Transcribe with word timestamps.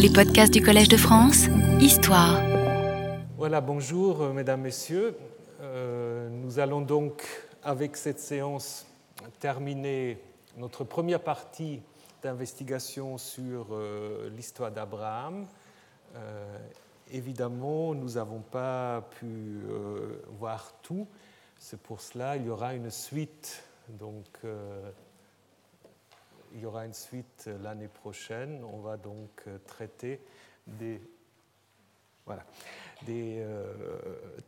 Les 0.00 0.08
podcasts 0.08 0.54
du 0.54 0.62
Collège 0.62 0.88
de 0.88 0.96
France, 0.96 1.44
Histoire. 1.78 2.40
Voilà, 3.36 3.60
bonjour 3.60 4.22
euh, 4.22 4.32
mesdames, 4.32 4.62
messieurs. 4.62 5.14
Euh, 5.60 6.30
nous 6.30 6.58
allons 6.58 6.80
donc, 6.80 7.22
avec 7.62 7.98
cette 7.98 8.18
séance, 8.18 8.86
terminer 9.40 10.18
notre 10.56 10.84
première 10.84 11.20
partie 11.20 11.82
d'investigation 12.22 13.18
sur 13.18 13.66
euh, 13.72 14.30
l'histoire 14.34 14.72
d'Abraham. 14.72 15.46
évidemment, 17.12 17.94
nous 17.94 18.12
n'avons 18.14 18.40
pas 18.40 19.06
pu 19.18 19.60
voir 20.38 20.72
tout. 20.82 21.06
C'est 21.58 21.78
pour 21.78 22.00
cela 22.00 22.38
qu'il 22.38 22.46
y 22.46 22.50
aura 22.50 22.72
une 22.74 22.90
suite 22.90 23.62
donc, 23.90 24.24
il 26.54 26.60
y 26.60 26.66
aura 26.66 26.86
une 26.86 26.94
suite 26.94 27.48
l'année 27.62 27.88
prochaine. 27.88 28.64
On 28.64 28.78
va 28.78 28.96
donc 28.96 29.42
euh, 29.46 29.58
traiter 29.66 30.20
des, 30.66 31.00
voilà, 32.26 32.44
des 33.02 33.38
euh, 33.38 33.72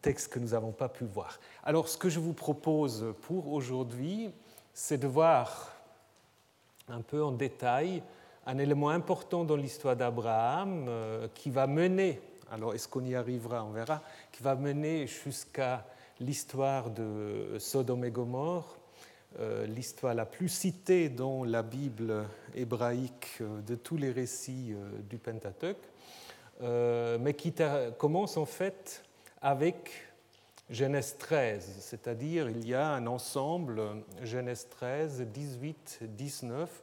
textes 0.01 0.33
que 0.33 0.39
nous 0.39 0.49
n'avons 0.49 0.73
pas 0.73 0.89
pu 0.89 1.05
voir. 1.05 1.39
Alors, 1.65 1.89
ce 1.89 1.97
que 1.97 2.09
je 2.09 2.21
vous 2.21 2.33
propose 2.33 3.15
pour 3.23 3.53
aujourd'hui, 3.53 4.31
c'est 4.75 4.99
de 4.99 5.07
voir 5.07 5.73
un 6.89 7.03
peu 7.03 7.23
en 7.23 7.33
détail 7.33 8.03
un 8.47 8.59
élément 8.59 8.91
important 8.91 9.45
dans 9.45 9.57
l'histoire 9.57 9.97
d'Abraham 9.97 10.87
euh, 10.89 11.29
qui 11.35 11.51
va 11.51 11.67
mener, 11.67 12.21
alors 12.51 12.75
est-ce 12.75 12.89
qu'on 12.89 13.05
y 13.05 13.15
arrivera, 13.15 13.65
on 13.65 13.71
verra, 13.71 14.03
qui 14.33 14.43
va 14.43 14.55
mener 14.55 15.07
jusqu'à 15.07 15.87
l'histoire 16.21 16.91
de 16.91 17.57
Sodome 17.59 18.05
et 18.05 18.11
Gomorre 18.11 18.77
euh, 18.77 18.82
l'histoire 19.67 20.15
la 20.15 20.27
plus 20.27 20.49
citée 20.49 21.09
dans 21.09 21.45
la 21.45 21.63
Bible 21.63 22.27
hébraïque 22.55 23.39
euh, 23.41 23.61
de 23.63 23.75
tous 23.75 23.97
les 23.97 24.11
récits 24.11 24.73
euh, 24.73 24.91
du 25.09 25.19
Pentateuque, 25.19 25.89
mais 26.61 27.35
qui 27.35 27.53
commence 27.99 28.37
en 28.37 28.47
fait 28.47 29.03
avec 29.41 29.91
Genèse 30.71 31.17
13, 31.19 31.79
c'est-à-dire 31.81 32.49
il 32.49 32.69
y 32.69 32.73
a 32.73 32.87
un 32.87 33.09
ensemble, 33.09 33.83
Genèse 34.23 34.69
13, 34.71 35.23
18, 35.23 36.01
19, 36.03 36.83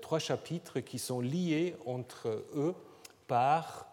trois 0.00 0.20
chapitres 0.20 0.80
qui 0.80 0.98
sont 0.98 1.20
liés 1.20 1.76
entre 1.84 2.28
eux 2.54 2.74
par 3.26 3.88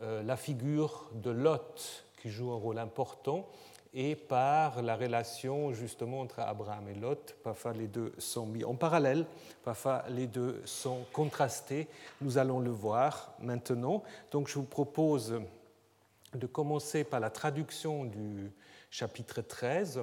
la 0.00 0.36
figure 0.36 1.08
de 1.14 1.30
Lot, 1.30 2.06
qui 2.20 2.30
joue 2.30 2.50
un 2.50 2.56
rôle 2.56 2.80
important, 2.80 3.48
et 3.94 4.16
par 4.16 4.80
la 4.82 4.96
relation 4.96 5.72
justement 5.72 6.20
entre 6.20 6.40
Abraham 6.40 6.88
et 6.88 6.94
Lot. 6.94 7.36
Parfois 7.42 7.72
les 7.72 7.86
deux 7.86 8.12
sont 8.18 8.46
mis 8.46 8.64
en 8.64 8.74
parallèle, 8.74 9.26
parfois 9.64 10.04
les 10.08 10.26
deux 10.26 10.62
sont 10.64 11.04
contrastés. 11.12 11.88
Nous 12.20 12.38
allons 12.38 12.60
le 12.60 12.70
voir 12.70 13.34
maintenant. 13.40 14.02
Donc 14.30 14.48
je 14.48 14.54
vous 14.54 14.64
propose 14.64 15.40
de 16.34 16.46
commencer 16.46 17.04
par 17.04 17.20
la 17.20 17.30
traduction 17.30 18.04
du 18.04 18.50
chapitre 18.90 19.42
13. 19.42 20.00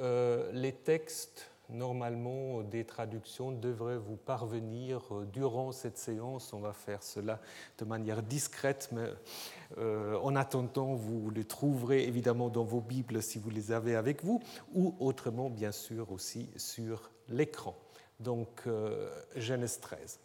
Euh, 0.00 0.50
les 0.52 0.72
textes 0.72 1.51
normalement 1.72 2.62
des 2.62 2.84
traductions 2.84 3.52
devraient 3.52 3.98
vous 3.98 4.16
parvenir 4.16 5.00
euh, 5.10 5.24
durant 5.32 5.72
cette 5.72 5.98
séance. 5.98 6.52
On 6.52 6.60
va 6.60 6.72
faire 6.72 7.02
cela 7.02 7.40
de 7.78 7.84
manière 7.84 8.22
discrète, 8.22 8.88
mais 8.92 9.08
euh, 9.78 10.18
en 10.22 10.36
attendant, 10.36 10.94
vous 10.94 11.30
les 11.30 11.44
trouverez 11.44 12.04
évidemment 12.04 12.48
dans 12.48 12.64
vos 12.64 12.80
Bibles 12.80 13.22
si 13.22 13.38
vous 13.38 13.50
les 13.50 13.72
avez 13.72 13.96
avec 13.96 14.24
vous, 14.24 14.42
ou 14.74 14.94
autrement, 15.00 15.50
bien 15.50 15.72
sûr, 15.72 16.12
aussi 16.12 16.48
sur 16.56 17.10
l'écran. 17.28 17.76
Donc, 18.20 18.62
euh, 18.66 19.10
Genèse 19.36 19.80
13. 19.80 20.20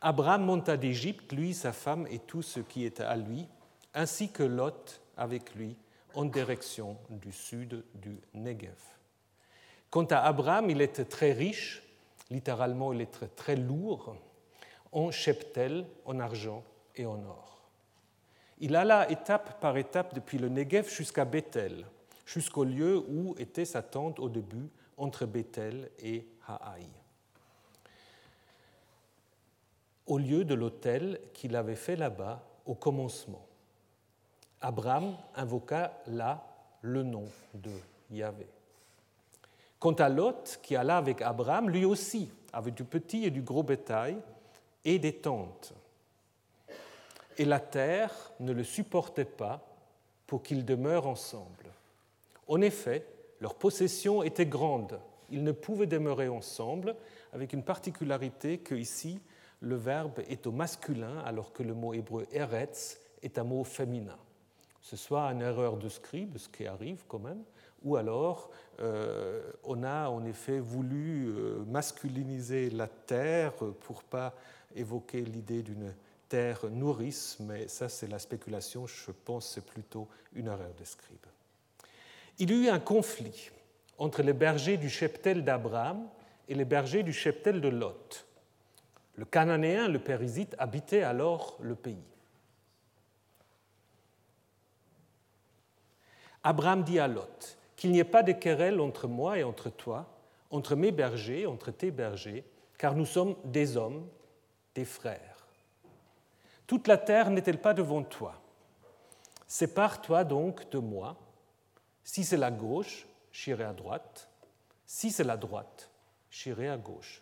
Abraham 0.00 0.44
monta 0.44 0.76
d'Égypte, 0.76 1.32
lui, 1.32 1.54
sa 1.54 1.72
femme 1.72 2.06
et 2.10 2.18
tout 2.18 2.42
ce 2.42 2.60
qui 2.60 2.84
était 2.84 3.04
à 3.04 3.16
lui, 3.16 3.46
ainsi 3.94 4.30
que 4.30 4.42
Lot 4.42 5.00
avec 5.16 5.54
lui, 5.54 5.76
en 6.14 6.24
direction 6.24 6.96
du 7.08 7.32
sud 7.32 7.84
du 7.94 8.18
Negev. 8.34 9.01
Quant 9.92 10.06
à 10.06 10.20
Abraham, 10.20 10.70
il 10.70 10.80
était 10.80 11.04
très 11.04 11.32
riche, 11.32 11.82
littéralement 12.30 12.94
il 12.94 13.02
était 13.02 13.26
très 13.26 13.56
lourd, 13.56 14.16
en 14.90 15.10
cheptel, 15.10 15.84
en 16.06 16.18
argent 16.18 16.64
et 16.96 17.04
en 17.04 17.22
or. 17.26 17.68
Il 18.58 18.74
alla 18.74 19.10
étape 19.10 19.60
par 19.60 19.76
étape 19.76 20.14
depuis 20.14 20.38
le 20.38 20.48
Negev 20.48 20.88
jusqu'à 20.88 21.26
Bethel, 21.26 21.84
jusqu'au 22.24 22.64
lieu 22.64 23.04
où 23.06 23.34
était 23.36 23.66
sa 23.66 23.82
tente 23.82 24.18
au 24.18 24.30
début, 24.30 24.70
entre 24.96 25.26
Bethel 25.26 25.90
et 25.98 26.26
Haï. 26.48 26.86
Au 30.06 30.16
lieu 30.16 30.46
de 30.46 30.54
l'autel 30.54 31.20
qu'il 31.34 31.54
avait 31.54 31.76
fait 31.76 31.96
là-bas 31.96 32.42
au 32.64 32.74
commencement. 32.74 33.46
Abraham 34.62 35.18
invoqua 35.34 35.92
là 36.06 36.42
le 36.80 37.02
nom 37.02 37.26
de 37.52 37.72
Yahvé. 38.10 38.46
Quant 39.82 39.94
à 39.94 40.08
Lot, 40.08 40.60
qui 40.62 40.76
alla 40.76 40.96
avec 40.96 41.22
Abraham, 41.22 41.68
lui 41.68 41.84
aussi 41.84 42.30
avait 42.52 42.70
du 42.70 42.84
petit 42.84 43.24
et 43.24 43.30
du 43.30 43.42
gros 43.42 43.64
bétail 43.64 44.16
et 44.84 45.00
des 45.00 45.12
tentes. 45.12 45.74
Et 47.36 47.44
la 47.44 47.58
terre 47.58 48.14
ne 48.38 48.52
le 48.52 48.62
supportait 48.62 49.24
pas 49.24 49.60
pour 50.28 50.44
qu'ils 50.44 50.64
demeurent 50.64 51.08
ensemble. 51.08 51.66
En 52.46 52.60
effet, 52.60 53.04
leur 53.40 53.56
possession 53.56 54.22
était 54.22 54.46
grande. 54.46 55.00
Ils 55.30 55.42
ne 55.42 55.50
pouvaient 55.50 55.88
demeurer 55.88 56.28
ensemble, 56.28 56.94
avec 57.32 57.52
une 57.52 57.64
particularité 57.64 58.58
que 58.58 58.76
ici, 58.76 59.18
le 59.58 59.74
verbe 59.74 60.20
est 60.28 60.46
au 60.46 60.52
masculin, 60.52 61.18
alors 61.24 61.52
que 61.52 61.64
le 61.64 61.74
mot 61.74 61.92
hébreu 61.92 62.28
eretz 62.30 63.00
est 63.24 63.36
un 63.36 63.42
mot 63.42 63.64
féminin. 63.64 64.18
Ce 64.80 64.96
soit 64.96 65.24
une 65.32 65.42
erreur 65.42 65.76
de 65.76 65.88
scribe, 65.88 66.38
ce 66.38 66.48
qui 66.48 66.68
arrive 66.68 67.02
quand 67.08 67.18
même, 67.18 67.42
ou 67.84 67.96
alors 67.96 68.50
euh, 68.80 69.42
on 69.64 69.82
a 69.82 70.08
en 70.08 70.24
effet 70.24 70.58
voulu 70.58 71.28
euh, 71.28 71.64
masculiniser 71.66 72.70
la 72.70 72.88
terre 72.88 73.52
pour 73.52 74.02
pas 74.02 74.34
évoquer 74.74 75.20
l'idée 75.20 75.62
d'une 75.62 75.94
terre 76.28 76.64
nourrice, 76.70 77.36
mais 77.40 77.68
ça 77.68 77.88
c'est 77.88 78.08
la 78.08 78.18
spéculation, 78.18 78.86
je 78.86 79.10
pense 79.10 79.50
c'est 79.54 79.66
plutôt 79.66 80.08
une 80.34 80.46
erreur 80.46 80.72
de 80.78 80.84
scribe. 80.84 81.26
Il 82.38 82.50
y 82.50 82.64
eut 82.64 82.70
un 82.70 82.80
conflit 82.80 83.50
entre 83.98 84.22
les 84.22 84.32
bergers 84.32 84.78
du 84.78 84.88
cheptel 84.88 85.44
d'Abraham 85.44 86.08
et 86.48 86.54
les 86.54 86.64
bergers 86.64 87.02
du 87.02 87.12
cheptel 87.12 87.60
de 87.60 87.68
Lot. 87.68 88.26
Le 89.16 89.26
Cananéen, 89.26 89.88
le 89.88 89.98
Périsite, 89.98 90.56
habitait 90.58 91.02
alors 91.02 91.58
le 91.60 91.74
pays. 91.74 92.02
Abraham 96.42 96.82
dit 96.82 96.98
à 96.98 97.06
Lot, 97.06 97.56
qu'il 97.82 97.90
n'y 97.90 97.98
ait 97.98 98.04
pas 98.04 98.22
de 98.22 98.30
querelle 98.30 98.80
entre 98.80 99.08
moi 99.08 99.40
et 99.40 99.42
entre 99.42 99.68
toi, 99.68 100.06
entre 100.52 100.76
mes 100.76 100.92
bergers, 100.92 101.46
entre 101.46 101.72
tes 101.72 101.90
bergers, 101.90 102.44
car 102.78 102.94
nous 102.94 103.04
sommes 103.04 103.34
des 103.42 103.76
hommes, 103.76 104.06
des 104.76 104.84
frères. 104.84 105.48
Toute 106.68 106.86
la 106.86 106.96
terre 106.96 107.30
n'est-elle 107.30 107.60
pas 107.60 107.74
devant 107.74 108.04
toi? 108.04 108.40
Sépare-toi 109.48 110.22
donc 110.22 110.70
de 110.70 110.78
moi. 110.78 111.16
Si 112.04 112.22
c'est 112.22 112.36
la 112.36 112.52
gauche, 112.52 113.08
j'irai 113.32 113.64
à 113.64 113.72
droite. 113.72 114.28
Si 114.86 115.10
c'est 115.10 115.24
la 115.24 115.36
droite, 115.36 115.90
j'irai 116.30 116.68
à 116.68 116.76
gauche. 116.76 117.20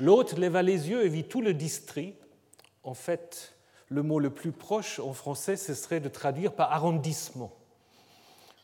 L'autre 0.00 0.40
leva 0.40 0.62
les 0.62 0.88
yeux 0.88 1.04
et 1.04 1.10
vit 1.10 1.24
tout 1.24 1.42
le 1.42 1.52
district. 1.52 2.16
En 2.82 2.94
fait, 2.94 3.54
le 3.90 4.02
mot 4.02 4.18
le 4.18 4.30
plus 4.30 4.52
proche 4.52 5.00
en 5.00 5.12
français, 5.12 5.56
ce 5.56 5.74
serait 5.74 6.00
de 6.00 6.08
traduire 6.08 6.54
par 6.54 6.72
arrondissement. 6.72 7.52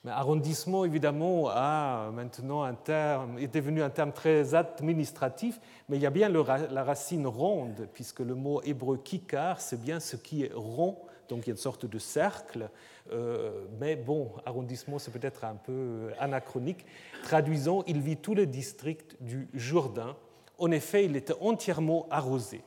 Arrondissement, 0.06 0.84
évidemment, 0.84 1.48
a 1.48 2.10
maintenant 2.12 2.62
un 2.62 2.74
terme, 2.74 3.36
est 3.38 3.52
devenu 3.52 3.82
un 3.82 3.90
terme 3.90 4.12
très 4.12 4.54
administratif, 4.54 5.60
mais 5.88 5.96
il 5.96 6.02
y 6.02 6.06
a 6.06 6.10
bien 6.10 6.28
la 6.28 6.84
racine 6.84 7.26
ronde, 7.26 7.88
puisque 7.92 8.20
le 8.20 8.36
mot 8.36 8.62
hébreu 8.62 8.98
kikar, 8.98 9.60
c'est 9.60 9.80
bien 9.80 9.98
ce 9.98 10.14
qui 10.14 10.44
est 10.44 10.52
rond, 10.54 10.98
donc 11.28 11.40
il 11.40 11.46
y 11.48 11.50
a 11.50 11.54
une 11.54 11.56
sorte 11.56 11.84
de 11.84 11.98
cercle. 11.98 12.70
Euh, 13.10 13.66
mais 13.80 13.96
bon, 13.96 14.30
arrondissement, 14.46 15.00
c'est 15.00 15.10
peut-être 15.10 15.44
un 15.44 15.56
peu 15.56 16.12
anachronique. 16.20 16.86
Traduisons, 17.24 17.82
il 17.88 18.00
vit 18.00 18.16
tout 18.16 18.36
le 18.36 18.46
district 18.46 19.16
du 19.20 19.48
Jourdain. 19.52 20.16
En 20.58 20.70
effet, 20.70 21.06
il 21.06 21.16
était 21.16 21.34
entièrement 21.40 22.06
arrosé. 22.10 22.62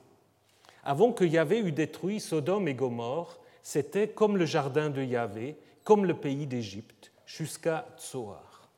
Avant 0.83 1.13
que 1.13 1.23
Yahvé 1.23 1.59
eût 1.59 1.71
détruit 1.71 2.19
Sodome 2.19 2.67
et 2.67 2.73
Gomorre, 2.73 3.39
c'était 3.63 4.09
comme 4.09 4.35
le 4.35 4.45
jardin 4.45 4.89
de 4.89 5.01
Yahvé, 5.01 5.55
comme 5.85 6.05
le 6.05 6.15
pays 6.15 6.45
d'Égypte 6.45 7.10
jusqu'à 7.37 7.87
Tsoar. 7.97 8.69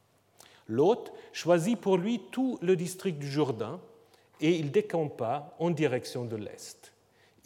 L'hôte 0.68 1.12
choisit 1.32 1.80
pour 1.80 1.98
lui 1.98 2.22
tout 2.32 2.58
le 2.62 2.76
district 2.76 3.20
du 3.20 3.30
Jourdain 3.30 3.80
et 4.40 4.56
il 4.58 4.72
décampa 4.72 5.56
en 5.60 5.70
direction 5.72 6.26
de 6.26 6.36
l'est. 6.36 6.94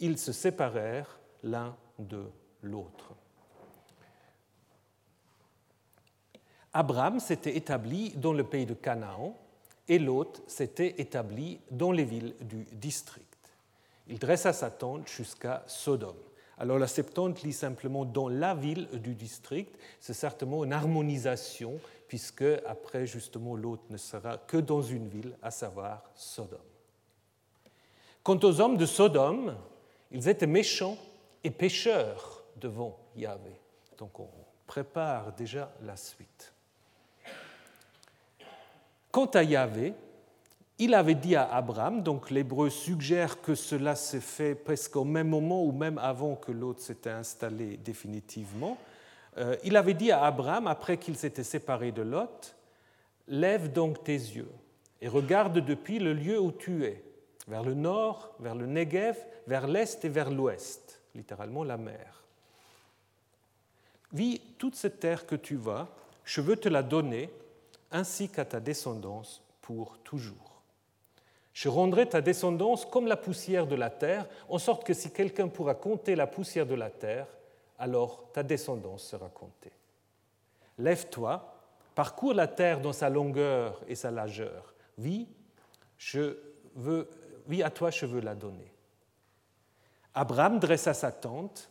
Ils 0.00 0.18
se 0.18 0.32
séparèrent 0.32 1.18
l'un 1.42 1.76
de 1.98 2.24
l'autre. 2.62 3.14
Abraham 6.72 7.18
s'était 7.18 7.56
établi 7.56 8.10
dans 8.10 8.32
le 8.32 8.44
pays 8.44 8.66
de 8.66 8.74
Canaan 8.74 9.36
et 9.88 9.98
l'hôte 9.98 10.42
s'était 10.46 10.94
établi 10.98 11.60
dans 11.70 11.92
les 11.92 12.04
villes 12.04 12.34
du 12.42 12.66
district. 12.72 13.24
Il 14.06 14.18
dressa 14.18 14.52
sa 14.52 14.70
tente 14.70 15.08
jusqu'à 15.08 15.64
Sodome. 15.66 16.27
Alors 16.60 16.78
la 16.78 16.88
Septante 16.88 17.42
lit 17.42 17.52
simplement 17.52 18.04
dans 18.04 18.28
la 18.28 18.54
ville 18.54 18.88
du 19.00 19.14
district. 19.14 19.78
C'est 20.00 20.14
certainement 20.14 20.64
une 20.64 20.72
harmonisation, 20.72 21.80
puisque 22.08 22.44
après, 22.66 23.06
justement, 23.06 23.54
l'autre 23.54 23.84
ne 23.90 23.96
sera 23.96 24.38
que 24.38 24.56
dans 24.56 24.82
une 24.82 25.08
ville, 25.08 25.36
à 25.42 25.50
savoir 25.50 26.02
Sodome. 26.14 26.58
Quant 28.24 28.40
aux 28.42 28.60
hommes 28.60 28.76
de 28.76 28.86
Sodome, 28.86 29.56
ils 30.10 30.28
étaient 30.28 30.46
méchants 30.46 30.98
et 31.44 31.50
pécheurs 31.50 32.42
devant 32.56 32.98
Yahvé. 33.16 33.52
Donc 33.96 34.18
on 34.18 34.28
prépare 34.66 35.32
déjà 35.32 35.72
la 35.82 35.96
suite. 35.96 36.52
Quant 39.10 39.26
à 39.26 39.42
Yahvé, 39.42 39.94
il 40.78 40.94
avait 40.94 41.14
dit 41.14 41.34
à 41.34 41.52
Abraham, 41.52 42.02
donc 42.02 42.30
l'hébreu 42.30 42.70
suggère 42.70 43.40
que 43.40 43.54
cela 43.54 43.96
s'est 43.96 44.20
fait 44.20 44.54
presque 44.54 44.94
au 44.96 45.04
même 45.04 45.28
moment 45.28 45.64
ou 45.64 45.72
même 45.72 45.98
avant 45.98 46.36
que 46.36 46.52
l'autre 46.52 46.80
s'était 46.80 47.10
installé 47.10 47.76
définitivement. 47.76 48.78
Euh, 49.38 49.56
il 49.64 49.76
avait 49.76 49.94
dit 49.94 50.12
à 50.12 50.24
Abraham, 50.24 50.66
après 50.66 50.96
qu'il 50.96 51.16
s'était 51.16 51.44
séparé 51.44 51.92
de 51.92 52.02
Lot, 52.02 52.54
Lève 53.28 53.72
donc 53.72 54.04
tes 54.04 54.12
yeux 54.12 54.50
et 55.02 55.08
regarde 55.08 55.58
depuis 55.58 55.98
le 55.98 56.14
lieu 56.14 56.40
où 56.40 56.50
tu 56.50 56.84
es, 56.84 57.04
vers 57.46 57.62
le 57.62 57.74
nord, 57.74 58.34
vers 58.40 58.54
le 58.54 58.66
Negev, 58.66 59.16
vers 59.46 59.66
l'est 59.66 60.02
et 60.04 60.08
vers 60.08 60.30
l'ouest, 60.30 61.00
littéralement 61.14 61.62
la 61.62 61.76
mer. 61.76 62.24
Vis 64.12 64.40
toute 64.56 64.76
cette 64.76 65.00
terre 65.00 65.26
que 65.26 65.36
tu 65.36 65.56
vas, 65.56 65.88
je 66.24 66.40
veux 66.40 66.56
te 66.56 66.68
la 66.68 66.82
donner, 66.82 67.30
ainsi 67.90 68.28
qu'à 68.28 68.44
ta 68.44 68.60
descendance 68.60 69.42
pour 69.60 69.98
toujours. 69.98 70.57
Je 71.58 71.68
rendrai 71.68 72.08
ta 72.08 72.20
descendance 72.20 72.86
comme 72.86 73.08
la 73.08 73.16
poussière 73.16 73.66
de 73.66 73.74
la 73.74 73.90
terre, 73.90 74.28
en 74.48 74.58
sorte 74.58 74.84
que 74.84 74.94
si 74.94 75.10
quelqu'un 75.10 75.48
pourra 75.48 75.74
compter 75.74 76.14
la 76.14 76.28
poussière 76.28 76.66
de 76.66 76.76
la 76.76 76.88
terre, 76.88 77.26
alors 77.80 78.30
ta 78.32 78.44
descendance 78.44 79.02
sera 79.02 79.28
comptée. 79.28 79.72
Lève-toi, 80.78 81.52
parcours 81.96 82.32
la 82.32 82.46
terre 82.46 82.80
dans 82.80 82.92
sa 82.92 83.10
longueur 83.10 83.82
et 83.88 83.96
sa 83.96 84.12
largeur. 84.12 84.72
Vis, 84.98 85.26
je 85.96 86.36
veux, 86.76 87.08
à 87.60 87.70
toi, 87.70 87.90
je 87.90 88.06
veux 88.06 88.20
la 88.20 88.36
donner. 88.36 88.72
Abraham 90.14 90.60
dressa 90.60 90.94
sa 90.94 91.10
tente. 91.10 91.68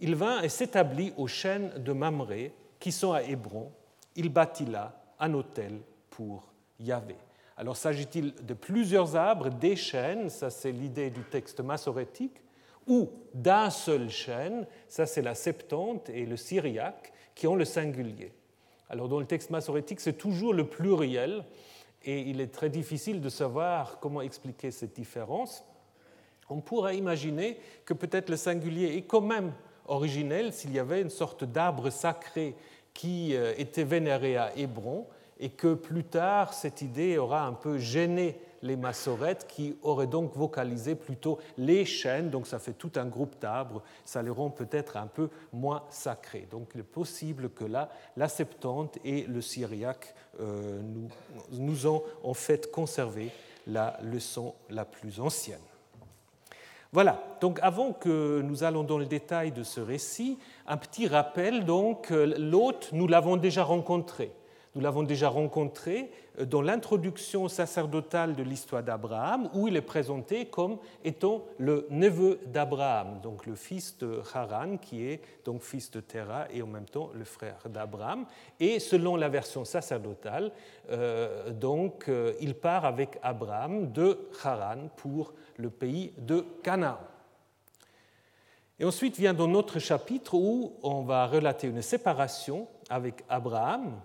Il 0.00 0.14
vint 0.14 0.40
et 0.40 0.48
s'établit 0.48 1.12
aux 1.18 1.28
chênes 1.28 1.74
de 1.76 1.92
Mamré, 1.92 2.54
qui 2.78 2.90
sont 2.90 3.12
à 3.12 3.22
Hébron. 3.22 3.70
Il 4.16 4.30
bâtit 4.30 4.64
là 4.64 4.98
un 5.18 5.34
hôtel 5.34 5.78
pour 6.08 6.50
Yahvé. 6.78 7.16
Alors 7.60 7.76
s'agit-il 7.76 8.32
de 8.36 8.54
plusieurs 8.54 9.16
arbres, 9.16 9.50
des 9.50 9.76
chênes, 9.76 10.30
ça 10.30 10.48
c'est 10.48 10.72
l'idée 10.72 11.10
du 11.10 11.20
texte 11.20 11.60
massorétique, 11.60 12.40
ou 12.86 13.10
d'un 13.34 13.68
seul 13.68 14.08
chêne, 14.08 14.66
ça 14.88 15.04
c'est 15.04 15.20
la 15.20 15.34
Septante 15.34 16.08
et 16.08 16.24
le 16.24 16.38
Syriaque, 16.38 17.12
qui 17.34 17.46
ont 17.46 17.56
le 17.56 17.66
singulier. 17.66 18.32
Alors 18.88 19.10
dans 19.10 19.20
le 19.20 19.26
texte 19.26 19.50
massorétique, 19.50 20.00
c'est 20.00 20.14
toujours 20.14 20.54
le 20.54 20.68
pluriel, 20.68 21.44
et 22.02 22.20
il 22.20 22.40
est 22.40 22.50
très 22.50 22.70
difficile 22.70 23.20
de 23.20 23.28
savoir 23.28 24.00
comment 24.00 24.22
expliquer 24.22 24.70
cette 24.70 24.94
différence. 24.94 25.62
On 26.48 26.62
pourrait 26.62 26.96
imaginer 26.96 27.58
que 27.84 27.92
peut-être 27.92 28.30
le 28.30 28.38
singulier 28.38 28.96
est 28.96 29.02
quand 29.02 29.20
même 29.20 29.52
originel 29.84 30.54
s'il 30.54 30.72
y 30.72 30.78
avait 30.78 31.02
une 31.02 31.10
sorte 31.10 31.44
d'arbre 31.44 31.90
sacré 31.90 32.56
qui 32.94 33.36
euh, 33.36 33.52
était 33.58 33.84
vénéré 33.84 34.38
à 34.38 34.56
Hébron 34.56 35.06
et 35.40 35.48
que 35.48 35.74
plus 35.74 36.04
tard, 36.04 36.52
cette 36.52 36.82
idée 36.82 37.16
aura 37.16 37.46
un 37.46 37.54
peu 37.54 37.78
gêné 37.78 38.38
les 38.62 38.76
massorettes 38.76 39.46
qui 39.48 39.74
auraient 39.82 40.06
donc 40.06 40.36
vocalisé 40.36 40.94
plutôt 40.94 41.38
les 41.56 41.86
chênes, 41.86 42.28
donc 42.28 42.46
ça 42.46 42.58
fait 42.58 42.74
tout 42.74 42.92
un 42.96 43.06
groupe 43.06 43.40
d'arbres, 43.40 43.82
ça 44.04 44.22
les 44.22 44.28
rend 44.28 44.50
peut-être 44.50 44.98
un 44.98 45.06
peu 45.06 45.30
moins 45.54 45.82
sacrés. 45.88 46.46
Donc 46.50 46.72
il 46.74 46.80
est 46.80 46.84
possible 46.84 47.48
que 47.48 47.64
là, 47.64 47.88
la 48.18 48.28
Septante 48.28 48.98
et 49.02 49.22
le 49.22 49.40
Syriaque 49.40 50.14
euh, 50.40 50.82
nous, 51.52 51.86
ont 51.86 52.02
en 52.22 52.34
fait 52.34 52.70
conservé 52.70 53.30
la 53.66 53.98
leçon 54.02 54.54
la 54.68 54.84
plus 54.84 55.20
ancienne. 55.20 55.58
Voilà, 56.92 57.22
donc 57.40 57.60
avant 57.62 57.92
que 57.92 58.42
nous 58.42 58.62
allons 58.64 58.82
dans 58.82 58.98
le 58.98 59.06
détail 59.06 59.52
de 59.52 59.62
ce 59.62 59.80
récit, 59.80 60.38
un 60.66 60.76
petit 60.76 61.06
rappel, 61.06 61.64
donc 61.64 62.10
l'hôte, 62.10 62.90
nous 62.92 63.06
l'avons 63.06 63.36
déjà 63.36 63.62
rencontré. 63.62 64.32
Nous 64.76 64.80
l'avons 64.80 65.02
déjà 65.02 65.28
rencontré 65.28 66.12
euh, 66.38 66.44
dans 66.44 66.62
l'introduction 66.62 67.48
sacerdotale 67.48 68.36
de 68.36 68.42
l'histoire 68.42 68.84
d'Abraham, 68.84 69.50
où 69.52 69.66
il 69.66 69.76
est 69.76 69.82
présenté 69.82 70.46
comme 70.46 70.78
étant 71.04 71.44
le 71.58 71.86
neveu 71.90 72.38
d'Abraham, 72.46 73.20
donc 73.20 73.46
le 73.46 73.56
fils 73.56 73.98
de 73.98 74.22
Haran, 74.32 74.76
qui 74.76 75.04
est 75.04 75.22
donc 75.44 75.62
fils 75.62 75.90
de 75.90 76.00
Terah 76.00 76.46
et 76.52 76.62
en 76.62 76.68
même 76.68 76.84
temps 76.84 77.10
le 77.14 77.24
frère 77.24 77.58
d'Abraham. 77.68 78.26
Et 78.60 78.78
selon 78.78 79.16
la 79.16 79.28
version 79.28 79.64
sacerdotale, 79.64 80.52
euh, 80.90 81.50
donc 81.50 82.08
euh, 82.08 82.32
il 82.40 82.54
part 82.54 82.84
avec 82.84 83.18
Abraham 83.22 83.90
de 83.90 84.28
Haran 84.44 84.88
pour 84.96 85.32
le 85.56 85.70
pays 85.70 86.12
de 86.18 86.46
Canaan. 86.62 86.98
Et 88.78 88.84
ensuite 88.84 89.18
vient 89.18 89.34
dans 89.34 89.48
notre 89.48 89.78
chapitre 89.78 90.34
où 90.34 90.72
on 90.82 91.02
va 91.02 91.26
relater 91.26 91.66
une 91.66 91.82
séparation 91.82 92.66
avec 92.88 93.24
Abraham, 93.28 94.00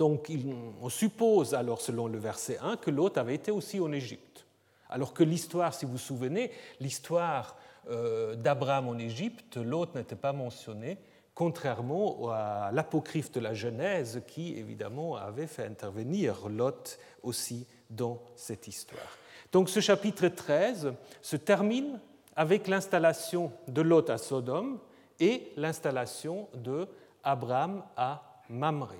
donc 0.00 0.32
on 0.80 0.88
suppose 0.88 1.52
alors, 1.52 1.82
selon 1.82 2.06
le 2.06 2.18
verset 2.18 2.56
1, 2.62 2.78
que 2.78 2.90
l'autre 2.90 3.20
avait 3.20 3.34
été 3.34 3.50
aussi 3.50 3.78
en 3.80 3.92
Égypte. 3.92 4.46
Alors 4.88 5.12
que 5.12 5.22
l'histoire, 5.22 5.74
si 5.74 5.84
vous 5.84 5.92
vous 5.92 5.98
souvenez, 5.98 6.52
l'histoire 6.80 7.54
euh, 7.90 8.34
d'Abraham 8.34 8.88
en 8.88 8.96
Égypte, 8.96 9.58
l'autre 9.58 9.98
n'était 9.98 10.16
pas 10.16 10.32
mentionné, 10.32 10.96
contrairement 11.34 12.30
à 12.30 12.70
l'apocryphe 12.72 13.30
de 13.32 13.40
la 13.40 13.52
Genèse 13.52 14.22
qui, 14.26 14.56
évidemment, 14.56 15.16
avait 15.16 15.46
fait 15.46 15.66
intervenir 15.66 16.48
Lot 16.48 16.98
aussi 17.22 17.66
dans 17.90 18.22
cette 18.36 18.68
histoire. 18.68 19.18
Donc 19.52 19.68
ce 19.68 19.80
chapitre 19.80 20.28
13 20.28 20.94
se 21.20 21.36
termine 21.36 22.00
avec 22.34 22.68
l'installation 22.68 23.52
de 23.68 23.82
Lot 23.82 24.08
à 24.08 24.16
Sodome 24.16 24.78
et 25.18 25.52
l'installation 25.58 26.48
de 26.54 26.88
Abraham 27.22 27.82
à 27.98 28.22
Mamré. 28.48 28.96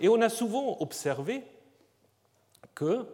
Et 0.00 0.08
on 0.08 0.20
a 0.22 0.30
souvent 0.30 0.78
observé 0.80 1.44
que 2.74 3.06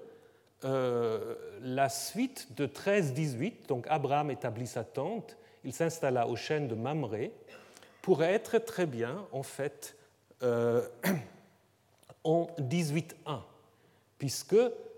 euh, 0.64 1.34
la 1.60 1.88
suite 1.88 2.54
de 2.56 2.66
13-18, 2.66 3.66
donc 3.66 3.86
Abraham 3.88 4.30
établit 4.30 4.68
sa 4.68 4.84
tente, 4.84 5.36
il 5.64 5.72
s'installa 5.72 6.28
au 6.28 6.36
chêne 6.36 6.68
de 6.68 6.74
Mamré, 6.74 7.32
pourrait 8.02 8.32
être 8.32 8.58
très 8.58 8.86
bien 8.86 9.26
en 9.32 9.43
fait 9.43 9.96
euh, 10.44 10.86
en 12.24 12.46
18.1, 12.60 13.40
puisque 14.19 14.56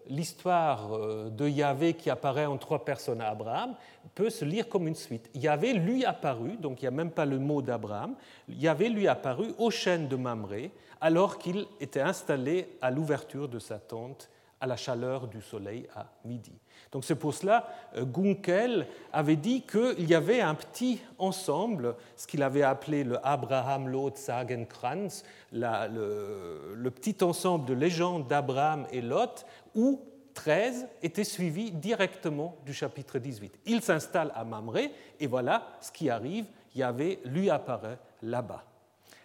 l'histoire 0.09 0.93
euh, 0.95 1.31
de 1.31 1.49
Yahvé 1.49 1.95
qui 1.95 2.11
apparaît 2.11 2.47
en 2.47 2.57
trois 2.57 2.85
personnes 2.85 3.21
à 3.21 3.29
Abraham 3.29 3.75
peut 4.15 4.31
se 4.31 4.45
lire 4.45 4.69
comme 4.69 4.89
une 4.89 4.95
suite. 4.95 5.31
Yahvé 5.35 5.75
lui 5.75 6.05
apparu, 6.05 6.57
donc 6.57 6.81
il 6.81 6.85
n'y 6.85 6.89
a 6.89 6.93
même 6.93 7.11
pas 7.11 7.27
le 7.27 7.39
mot 7.39 7.63
d'Abraham, 7.63 8.15
Yahvé 8.49 8.89
lui 8.89 9.07
apparu 9.07 9.55
au 9.59 9.71
chêne 9.71 10.09
de 10.09 10.17
Mamré 10.17 10.73
alors 11.01 11.39
qu'il 11.39 11.67
était 11.81 12.01
installé 12.01 12.77
à 12.81 12.91
l'ouverture 12.91 13.49
de 13.49 13.59
sa 13.59 13.79
tente 13.79 14.31
à 14.61 14.67
la 14.67 14.77
chaleur 14.77 15.29
du 15.29 15.41
soleil 15.41 15.87
à 15.95 16.07
midi. 16.25 16.53
Donc 16.93 17.05
c'est 17.05 17.15
pour 17.15 17.35
cela 17.35 17.69
euh, 17.97 18.05
Gunkel 18.05 18.87
avait 19.13 19.37
dit 19.37 19.63
qu'il 19.63 20.09
y 20.09 20.15
avait 20.15 20.41
un 20.41 20.55
petit 20.55 21.01
ensemble, 21.19 21.95
ce 22.17 22.27
qu'il 22.27 22.43
avait 22.43 22.63
appelé 22.63 23.05
le 23.05 23.25
Abraham 23.27 23.89
Lot 23.89 24.17
Sagenkranz, 24.17 25.23
le, 25.53 26.75
le 26.75 26.91
petit 26.91 27.23
ensemble 27.23 27.67
de 27.67 27.75
légendes 27.75 28.27
d'Abraham 28.27 28.87
et 28.91 29.01
Lot, 29.01 29.45
où 29.75 30.01
13 30.35 30.87
était 31.03 31.25
suivi 31.25 31.73
directement 31.73 32.57
du 32.65 32.73
chapitre 32.73 33.19
18. 33.19 33.59
Il 33.67 33.83
s'installe 33.83 34.33
à 34.35 34.45
Mamré 34.45 34.93
et 35.19 35.27
voilà 35.27 35.67
ce 35.81 35.91
qui 35.91 36.11
arrive, 36.11 36.47
Yahvé 36.75 37.21
lui 37.25 37.51
apparaît 37.51 37.99
là-bas. 38.23 38.65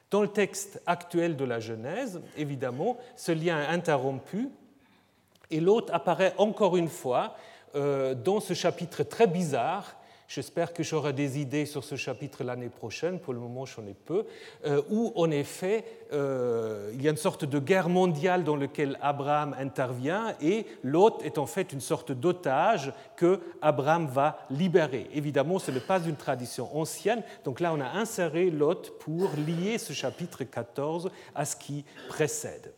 Dans 0.10 0.22
le 0.22 0.28
texte 0.28 0.82
actuel 0.86 1.36
de 1.36 1.46
la 1.46 1.60
Genèse, 1.60 2.22
évidemment, 2.38 2.98
ce 3.16 3.32
lien 3.32 3.62
est 3.62 3.68
interrompu 3.68 4.50
et 5.54 5.60
l'autre 5.60 5.94
apparaît 5.94 6.34
encore 6.38 6.78
une 6.78 6.90
fois 6.90 7.36
euh, 7.76 8.14
dans 8.16 8.40
ce 8.40 8.54
chapitre 8.54 9.04
très 9.04 9.28
bizarre 9.28 9.96
J'espère 10.28 10.74
que 10.74 10.82
j'aurai 10.82 11.14
des 11.14 11.40
idées 11.40 11.68
sur 11.68 11.84
ce 11.84 11.96
chapitre 11.96 12.44
l'année 12.44 12.70
prochaine, 12.70 13.20
pour 13.20 13.34
le 13.34 13.40
moment 13.40 13.66
j'en 13.66 13.86
ai 13.86 13.94
peu, 13.94 14.26
euh, 14.66 14.82
où 14.90 15.12
en 15.16 15.30
effet 15.30 15.86
euh, 16.12 16.90
il 16.96 17.04
y 17.04 17.08
a 17.08 17.12
une 17.12 17.18
sorte 17.18 17.46
de 17.46 17.60
guerre 17.60 17.88
mondiale 17.88 18.44
dans 18.44 18.56
laquelle 18.56 18.98
Abraham 19.02 19.56
intervient 19.60 20.34
et 20.42 20.66
l'hôte 20.82 21.22
est 21.24 21.38
en 21.38 21.46
fait 21.46 21.72
une 21.72 21.82
sorte 21.82 22.12
d'otage 22.12 22.94
que 23.16 23.42
Abraham 23.62 24.08
va 24.08 24.40
libérer. 24.50 25.08
Évidemment, 25.14 25.60
ce 25.60 25.70
n'est 25.70 25.80
pas 25.80 26.02
une 26.02 26.16
tradition 26.16 26.76
ancienne, 26.76 27.22
donc 27.44 27.60
là 27.60 27.72
on 27.72 27.80
a 27.80 27.90
inséré 27.90 28.50
l'hôte 28.50 28.98
pour 28.98 29.30
lier 29.36 29.78
ce 29.78 29.94
chapitre 29.94 30.46
14 30.46 31.12
à 31.36 31.46
ce 31.46 31.56
qui 31.56 31.86
précède. 32.10 32.74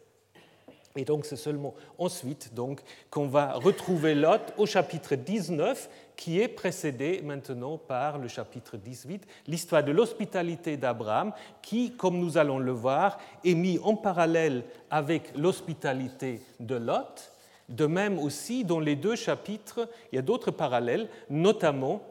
Et 0.98 1.04
donc 1.04 1.25
c'est 1.25 1.36
seulement 1.36 1.74
ensuite 1.98 2.54
donc, 2.54 2.82
qu'on 3.10 3.28
va 3.28 3.54
retrouver 3.54 4.16
Lot 4.16 4.54
au 4.58 4.66
chapitre 4.66 5.16
19, 5.16 5.90
qui 6.16 6.40
est 6.40 6.48
précédé 6.48 7.22
maintenant 7.22 7.78
par 7.78 8.18
le 8.18 8.30
chapitre 8.30 8.78
18, 8.78 9.28
l'histoire 9.48 9.84
de 9.84 9.92
l'hospitalité 9.92 10.78
d'Abraham, 10.78 11.34
qui, 11.62 11.92
comme 11.98 12.18
nous 12.18 12.38
allons 12.38 12.60
le 12.60 12.72
voir, 12.72 13.18
est 13.44 13.56
mis 13.56 13.78
en 13.80 13.96
parallèle 13.96 14.64
avec 14.90 15.36
l'hospitalité 15.36 16.42
de 16.62 16.75
Lot. 16.75 17.32
De 17.68 17.88
même 17.88 18.18
aussi, 18.18 18.64
dans 18.64 18.80
les 18.80 18.96
deux 18.96 19.18
chapitres, 19.18 19.90
il 20.12 20.16
y 20.16 20.20
a 20.20 20.22
d'autres 20.22 20.52
parallèles, 20.52 21.10
notamment 21.30 22.02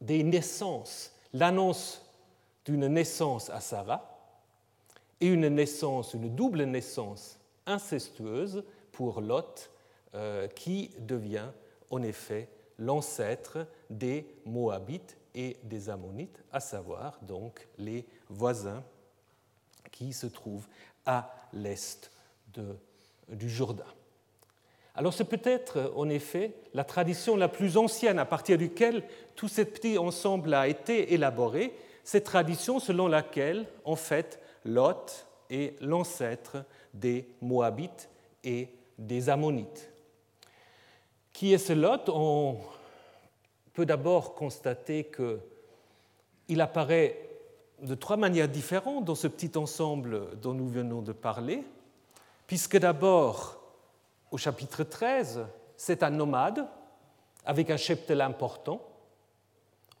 des 0.00 0.22
naissances, 0.22 1.12
l'annonce 1.34 2.02
d'une 2.64 2.86
naissance 2.86 3.50
à 3.50 3.60
Sarah 3.60 4.18
et 5.20 5.26
une 5.26 5.48
naissance, 5.48 6.14
une 6.14 6.34
double 6.34 6.64
naissance 6.64 7.38
incestueuse 7.66 8.64
pour 8.92 9.20
Lot, 9.20 9.70
euh, 10.14 10.48
qui 10.48 10.90
devient 10.98 11.48
en 11.90 12.02
effet 12.02 12.48
l'ancêtre 12.78 13.66
des 13.90 14.26
Moabites 14.44 15.16
et 15.34 15.56
des 15.62 15.90
Ammonites, 15.90 16.42
à 16.52 16.60
savoir 16.60 17.18
donc 17.22 17.68
les 17.78 18.06
voisins 18.28 18.82
qui 19.92 20.12
se 20.12 20.26
trouvent 20.26 20.66
à 21.04 21.30
l'est 21.52 22.10
du 23.28 23.48
Jourdain. 23.48 23.84
Alors 24.94 25.12
c'est 25.12 25.24
peut-être 25.24 25.92
en 25.94 26.08
effet 26.08 26.54
la 26.72 26.84
tradition 26.84 27.36
la 27.36 27.48
plus 27.48 27.76
ancienne 27.76 28.18
à 28.18 28.24
partir 28.24 28.56
duquel 28.56 29.04
tout 29.34 29.48
ce 29.48 29.60
petit 29.60 29.98
ensemble 29.98 30.54
a 30.54 30.68
été 30.68 31.12
élaboré, 31.12 31.76
cette 32.02 32.24
tradition 32.24 32.80
selon 32.80 33.06
laquelle 33.06 33.66
en 33.84 33.96
fait 33.96 34.40
Lot 34.64 35.26
est 35.50 35.80
l'ancêtre 35.82 36.64
des 37.00 37.28
Moabites 37.40 38.08
et 38.44 38.68
des 38.98 39.28
Ammonites. 39.28 39.90
Qui 41.32 41.52
est 41.52 41.58
ce 41.58 41.72
Lot? 41.72 42.08
On 42.08 42.58
peut 43.72 43.86
d'abord 43.86 44.34
constater 44.34 45.10
qu'il 45.10 46.60
apparaît 46.60 47.28
de 47.82 47.94
trois 47.94 48.16
manières 48.16 48.48
différentes 48.48 49.04
dans 49.04 49.14
ce 49.14 49.28
petit 49.28 49.56
ensemble 49.56 50.38
dont 50.40 50.54
nous 50.54 50.68
venons 50.68 51.02
de 51.02 51.12
parler, 51.12 51.62
puisque 52.46 52.78
d'abord, 52.78 53.60
au 54.30 54.38
chapitre 54.38 54.82
13, 54.82 55.46
c'est 55.76 56.02
un 56.02 56.10
nomade 56.10 56.66
avec 57.44 57.70
un 57.70 57.76
cheptel 57.76 58.22
important. 58.22 58.80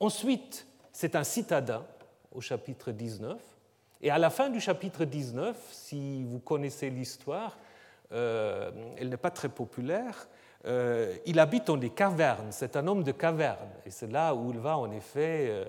Ensuite, 0.00 0.66
c'est 0.92 1.16
un 1.16 1.24
citadin 1.24 1.84
au 2.32 2.40
chapitre 2.40 2.92
19. 2.92 3.36
Et 4.02 4.10
à 4.10 4.18
la 4.18 4.30
fin 4.30 4.50
du 4.50 4.60
chapitre 4.60 5.04
19, 5.04 5.56
si 5.72 6.22
vous 6.24 6.38
connaissez 6.38 6.90
l'histoire, 6.90 7.56
euh, 8.12 8.70
elle 8.98 9.08
n'est 9.08 9.16
pas 9.16 9.30
très 9.30 9.48
populaire, 9.48 10.28
euh, 10.66 11.16
il 11.24 11.38
habite 11.38 11.68
dans 11.68 11.76
des 11.76 11.90
cavernes, 11.90 12.48
c'est 12.50 12.76
un 12.76 12.86
homme 12.86 13.02
de 13.02 13.12
caverne, 13.12 13.70
et 13.86 13.90
c'est 13.90 14.10
là 14.10 14.34
où 14.34 14.50
il 14.50 14.58
va 14.58 14.76
en 14.76 14.90
effet 14.90 15.64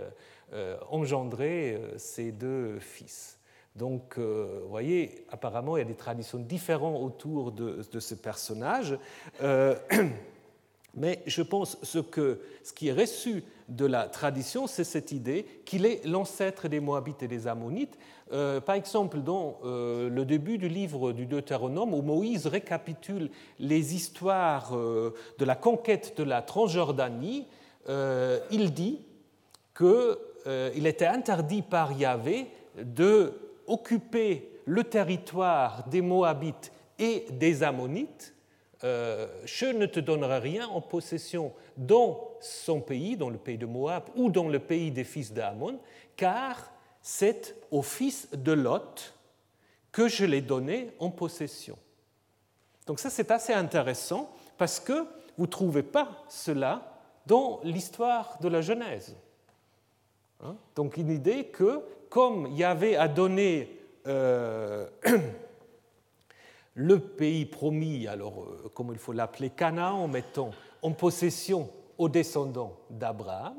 euh, 0.54 0.78
engendrer 0.90 1.80
ses 1.98 2.32
deux 2.32 2.80
fils. 2.80 3.40
Donc, 3.76 4.18
vous 4.18 4.70
voyez, 4.70 5.26
apparemment, 5.30 5.78
il 5.78 5.82
y 5.82 5.84
a 5.84 5.88
des 5.88 5.94
traditions 5.94 6.40
différentes 6.40 7.00
autour 7.00 7.52
de, 7.52 7.86
de 7.92 8.00
ce 8.00 8.16
personnage. 8.16 8.98
Mais 10.96 11.22
je 11.28 11.44
pense 11.44 11.78
ce 11.84 12.00
que 12.00 12.42
ce 12.64 12.74
qui 12.74 12.88
est 12.88 12.94
reçu 12.94 13.44
de 13.68 13.86
la 13.86 14.08
tradition, 14.08 14.66
c'est 14.68 14.84
cette 14.84 15.12
idée 15.12 15.46
qu'il 15.66 15.86
est 15.86 16.06
l'ancêtre 16.06 16.68
des 16.68 16.80
Moabites 16.80 17.24
et 17.24 17.28
des 17.28 17.48
Ammonites. 17.48 17.98
Euh, 18.32 18.62
par 18.62 18.76
exemple, 18.76 19.20
dans 19.20 19.60
euh, 19.66 20.10
le 20.10 20.26
début 20.26 20.58
du 20.58 20.70
livre 20.70 21.12
du 21.12 21.26
Deutéronome, 21.26 21.94
où 21.94 22.02
Moïse 22.02 22.48
récapitule 22.48 23.30
les 23.60 23.96
histoires 23.96 24.76
euh, 24.76 25.14
de 25.38 25.46
la 25.46 25.56
conquête 25.56 26.18
de 26.18 26.24
la 26.24 26.42
Transjordanie, 26.42 27.48
il 28.52 28.74
dit 28.74 29.00
qu'il 29.78 30.88
était 30.88 31.06
interdit 31.06 31.62
par 31.62 31.94
Yahvé 31.94 32.48
de 32.78 33.32
occuper 33.66 34.52
le 34.66 34.84
territoire 34.84 35.88
des 35.88 36.02
Moabites 36.02 36.74
et 37.00 37.26
des 37.32 37.64
Ammonites 37.64 38.34
euh, 38.84 39.28
je 39.46 39.66
ne 39.66 39.86
te 39.86 40.00
donnerai 40.00 40.40
rien 40.40 40.68
en 40.68 40.82
possession 40.82 41.52
dans 41.78 42.32
son 42.42 42.80
pays, 42.82 43.18
dans 43.18 43.30
le 43.30 43.38
pays 43.38 43.58
de 43.58 43.66
Moab 43.66 44.04
ou 44.16 44.30
dans 44.30 44.48
le 44.48 44.60
pays 44.60 44.92
des 44.92 45.04
fils 45.04 45.34
d'Amon, 45.34 45.80
car 46.16 46.72
c'est 47.02 47.56
au 47.72 47.82
fils 47.82 48.30
de 48.34 48.52
Lot 48.52 49.14
que 49.92 50.08
je 50.08 50.26
l'ai 50.26 50.42
donné 50.42 50.92
en 51.00 51.10
possession. 51.10 51.78
Donc 52.86 53.00
ça 53.00 53.10
c'est 53.10 53.32
assez 53.32 53.54
intéressant 53.54 54.32
parce 54.58 54.80
que 54.80 55.06
vous 55.38 55.46
ne 55.46 55.52
trouvez 55.52 55.84
pas 55.84 56.24
cela 56.30 57.00
dans 57.26 57.60
l'histoire 57.64 58.38
de 58.42 58.48
la 58.48 58.62
Genèse. 58.62 59.16
Hein? 60.44 60.56
Donc 60.76 60.98
une 60.98 61.12
idée 61.12 61.46
que 61.46 61.82
comme 62.10 62.48
Yahvé 62.54 62.96
a 62.96 63.08
donné 63.08 63.80
euh, 64.06 64.88
le 66.78 67.00
pays 67.00 67.48
promis, 67.48 68.08
alors 68.08 68.44
euh, 68.44 68.70
comme 68.76 68.92
il 68.92 69.00
faut 69.00 69.12
l'appeler 69.12 69.50
Canaan, 69.50 70.04
en 70.04 70.08
mettant 70.08 70.52
en 70.84 70.92
possession 70.92 71.70
aux 71.98 72.08
descendants 72.08 72.78
d'Abraham, 72.92 73.56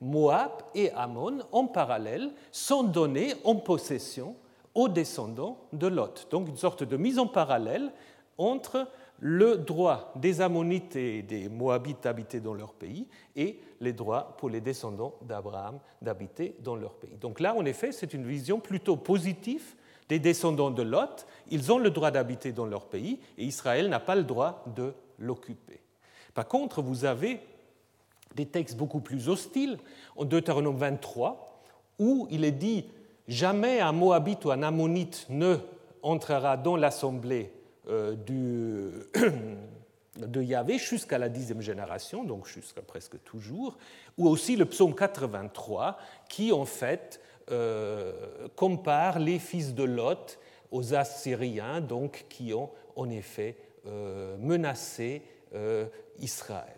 Moab 0.00 0.52
et 0.76 0.92
Ammon, 0.92 1.40
en 1.50 1.66
parallèle, 1.66 2.30
sont 2.52 2.84
donnés 2.84 3.34
en 3.42 3.56
possession 3.56 4.36
aux 4.72 4.88
descendants 4.88 5.58
de 5.72 5.88
Lot. 5.88 6.28
Donc 6.30 6.48
une 6.48 6.56
sorte 6.56 6.84
de 6.84 6.96
mise 6.96 7.18
en 7.18 7.26
parallèle 7.26 7.90
entre 8.38 8.86
le 9.18 9.56
droit 9.56 10.12
des 10.14 10.40
Ammonites 10.40 10.94
et 10.94 11.22
des 11.22 11.48
Moabites 11.48 12.04
d'habiter 12.04 12.38
dans 12.38 12.54
leur 12.54 12.72
pays 12.72 13.08
et 13.34 13.58
les 13.80 13.92
droits 13.92 14.36
pour 14.38 14.48
les 14.48 14.60
descendants 14.60 15.16
d'Abraham 15.22 15.80
d'habiter 16.00 16.54
dans 16.60 16.76
leur 16.76 16.94
pays. 16.94 17.16
Donc 17.20 17.40
là, 17.40 17.52
en 17.56 17.64
effet, 17.64 17.90
c'est 17.90 18.14
une 18.14 18.24
vision 18.24 18.60
plutôt 18.60 18.96
positive 18.96 19.74
des 20.10 20.18
descendants 20.18 20.72
de 20.72 20.82
Lot, 20.82 21.24
ils 21.50 21.70
ont 21.70 21.78
le 21.78 21.90
droit 21.90 22.10
d'habiter 22.10 22.50
dans 22.50 22.66
leur 22.66 22.86
pays 22.86 23.20
et 23.38 23.44
Israël 23.44 23.88
n'a 23.88 24.00
pas 24.00 24.16
le 24.16 24.24
droit 24.24 24.64
de 24.76 24.92
l'occuper. 25.20 25.80
Par 26.34 26.48
contre, 26.48 26.82
vous 26.82 27.04
avez 27.04 27.38
des 28.34 28.46
textes 28.46 28.76
beaucoup 28.76 28.98
plus 28.98 29.28
hostiles 29.28 29.78
en 30.16 30.24
Deutéronome 30.24 30.76
23 30.76 31.62
où 32.00 32.26
il 32.28 32.44
est 32.44 32.50
dit 32.50 32.86
jamais 33.28 33.80
un 33.80 33.92
Moabite 33.92 34.44
ou 34.44 34.50
un 34.50 34.64
Ammonite 34.64 35.26
ne 35.28 35.58
entrera 36.02 36.56
dans 36.56 36.76
l'assemblée 36.76 37.52
euh, 37.88 38.16
de 40.16 40.42
Yahvé 40.42 40.78
jusqu'à 40.78 41.18
la 41.18 41.28
dixième 41.28 41.60
génération, 41.60 42.24
donc 42.24 42.48
jusqu'à 42.48 42.82
presque 42.82 43.22
toujours, 43.22 43.78
ou 44.18 44.28
aussi 44.28 44.56
le 44.56 44.64
psaume 44.64 44.92
83 44.92 45.98
qui 46.28 46.50
en 46.50 46.64
fait 46.64 47.20
compare 48.56 49.18
les 49.18 49.38
fils 49.38 49.74
de 49.74 49.84
Lot 49.84 50.38
aux 50.70 50.94
Assyriens, 50.94 51.80
donc, 51.80 52.26
qui 52.28 52.54
ont 52.54 52.70
en 52.96 53.10
effet 53.10 53.56
euh, 53.86 54.36
menacé 54.38 55.22
euh, 55.54 55.86
Israël. 56.20 56.76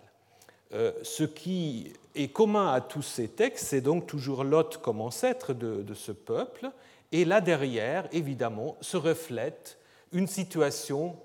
ce 1.02 1.24
qui 1.24 1.92
est 2.14 2.28
commun 2.28 2.72
à 2.72 2.80
tous 2.80 3.02
ces 3.02 3.28
textes, 3.28 3.66
c'est 3.66 3.82
donc 3.82 4.06
toujours 4.06 4.44
Lot 4.44 4.78
comme 4.78 5.02
ancêtre 5.02 5.52
de, 5.52 5.94
ce 5.94 6.12
peuple, 6.12 6.70
et 7.10 7.26
là 7.26 7.42
derrière, 7.42 8.08
évidemment, 8.12 8.76
se 8.80 8.96
reflète 8.96 9.78
une 10.12 10.26
situation 10.26 11.16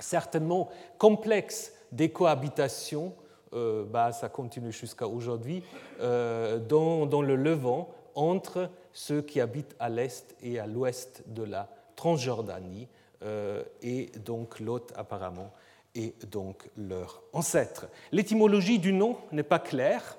certainement 0.00 0.70
complexe 0.98 1.72
des 1.92 2.10
cohabitations, 2.10 3.14
bah, 3.52 4.10
ça 4.10 4.28
continue 4.28 4.72
jusqu'à 4.72 5.06
aujourd'hui, 5.06 5.62
dans, 6.00 7.22
le 7.22 7.36
Levant, 7.36 7.94
entre 8.14 8.70
ceux 8.92 9.22
qui 9.22 9.40
habitent 9.40 9.76
à 9.78 9.88
l'est 9.88 10.34
et 10.42 10.58
à 10.58 10.66
l'ouest 10.66 11.22
de 11.26 11.42
la 11.42 11.68
Transjordanie, 11.96 12.88
euh, 13.22 13.62
et 13.82 14.10
donc 14.24 14.60
Lot 14.60 14.92
apparemment 14.96 15.52
est 15.94 16.26
donc 16.26 16.68
leur 16.76 17.22
ancêtre. 17.32 17.88
L'étymologie 18.12 18.78
du 18.78 18.92
nom 18.92 19.16
n'est 19.32 19.42
pas 19.42 19.58
claire. 19.58 20.16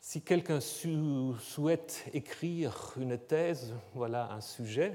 Si 0.00 0.22
quelqu'un 0.22 0.58
souhaite 0.60 2.04
écrire 2.12 2.94
une 2.96 3.16
thèse, 3.16 3.72
voilà 3.94 4.32
un 4.32 4.40
sujet. 4.40 4.92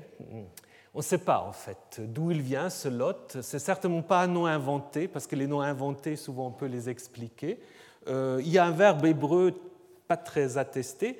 On 0.94 1.00
ne 1.00 1.04
sait 1.04 1.20
pas 1.20 1.40
en 1.40 1.54
fait 1.54 2.00
d'où 2.00 2.32
il 2.32 2.42
vient 2.42 2.70
ce 2.70 2.90
Lot. 2.90 3.38
C'est 3.42 3.60
certainement 3.60 4.02
pas 4.02 4.24
un 4.24 4.28
nom 4.28 4.46
inventé 4.46 5.08
parce 5.08 5.28
que 5.28 5.36
les 5.36 5.48
noms 5.48 5.62
inventés 5.62 6.18
souvent 6.18 6.48
on 6.48 6.52
peut 6.52 6.66
les 6.66 6.90
expliquer. 6.90 7.60
Euh, 8.08 8.42
il 8.42 8.50
y 8.50 8.58
a 8.58 8.66
un 8.66 8.72
verbe 8.72 9.06
hébreu 9.06 9.54
pas 10.08 10.18
très 10.18 10.58
attesté 10.58 11.18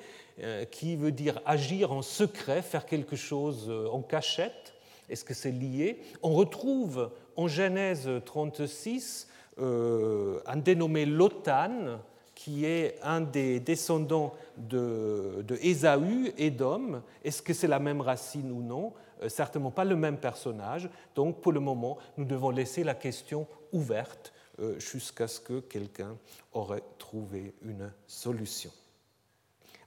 qui 0.70 0.96
veut 0.96 1.12
dire 1.12 1.40
agir 1.46 1.92
en 1.92 2.02
secret, 2.02 2.62
faire 2.62 2.86
quelque 2.86 3.16
chose 3.16 3.66
euh, 3.68 3.88
en 3.88 4.02
cachette. 4.02 4.74
Est-ce 5.08 5.24
que 5.24 5.34
c'est 5.34 5.52
lié? 5.52 6.00
On 6.22 6.34
retrouve 6.34 7.10
en 7.36 7.48
Genèse 7.48 8.08
36 8.24 9.28
euh, 9.58 10.40
un 10.44 10.56
dénommé 10.56 11.06
Lotan 11.06 11.98
qui 12.34 12.66
est 12.66 12.98
un 13.02 13.22
des 13.22 13.58
descendants 13.60 14.34
de, 14.58 15.42
de 15.48 15.56
Ésaü, 15.62 16.34
Édom. 16.36 17.02
Est-ce 17.24 17.40
que 17.40 17.54
c'est 17.54 17.66
la 17.66 17.78
même 17.78 18.02
racine 18.02 18.52
ou 18.52 18.60
non? 18.60 18.92
Euh, 19.22 19.30
Certainement 19.30 19.70
pas 19.70 19.84
le 19.84 19.96
même 19.96 20.18
personnage. 20.18 20.90
Donc 21.14 21.40
pour 21.40 21.52
le 21.52 21.60
moment, 21.60 21.96
nous 22.18 22.26
devons 22.26 22.50
laisser 22.50 22.84
la 22.84 22.94
question 22.94 23.46
ouverte 23.72 24.34
euh, 24.58 24.78
jusqu'à 24.78 25.26
ce 25.26 25.40
que 25.40 25.60
quelqu'un 25.60 26.18
aurait 26.52 26.82
trouvé 26.98 27.54
une 27.62 27.90
solution. 28.06 28.70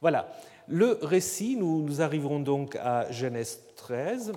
Voilà, 0.01 0.29
le 0.67 0.99
récit, 1.01 1.55
nous, 1.55 1.81
nous 1.81 2.01
arriverons 2.01 2.39
donc 2.39 2.75
à 2.75 3.11
Genèse 3.11 3.61
13. 3.75 4.33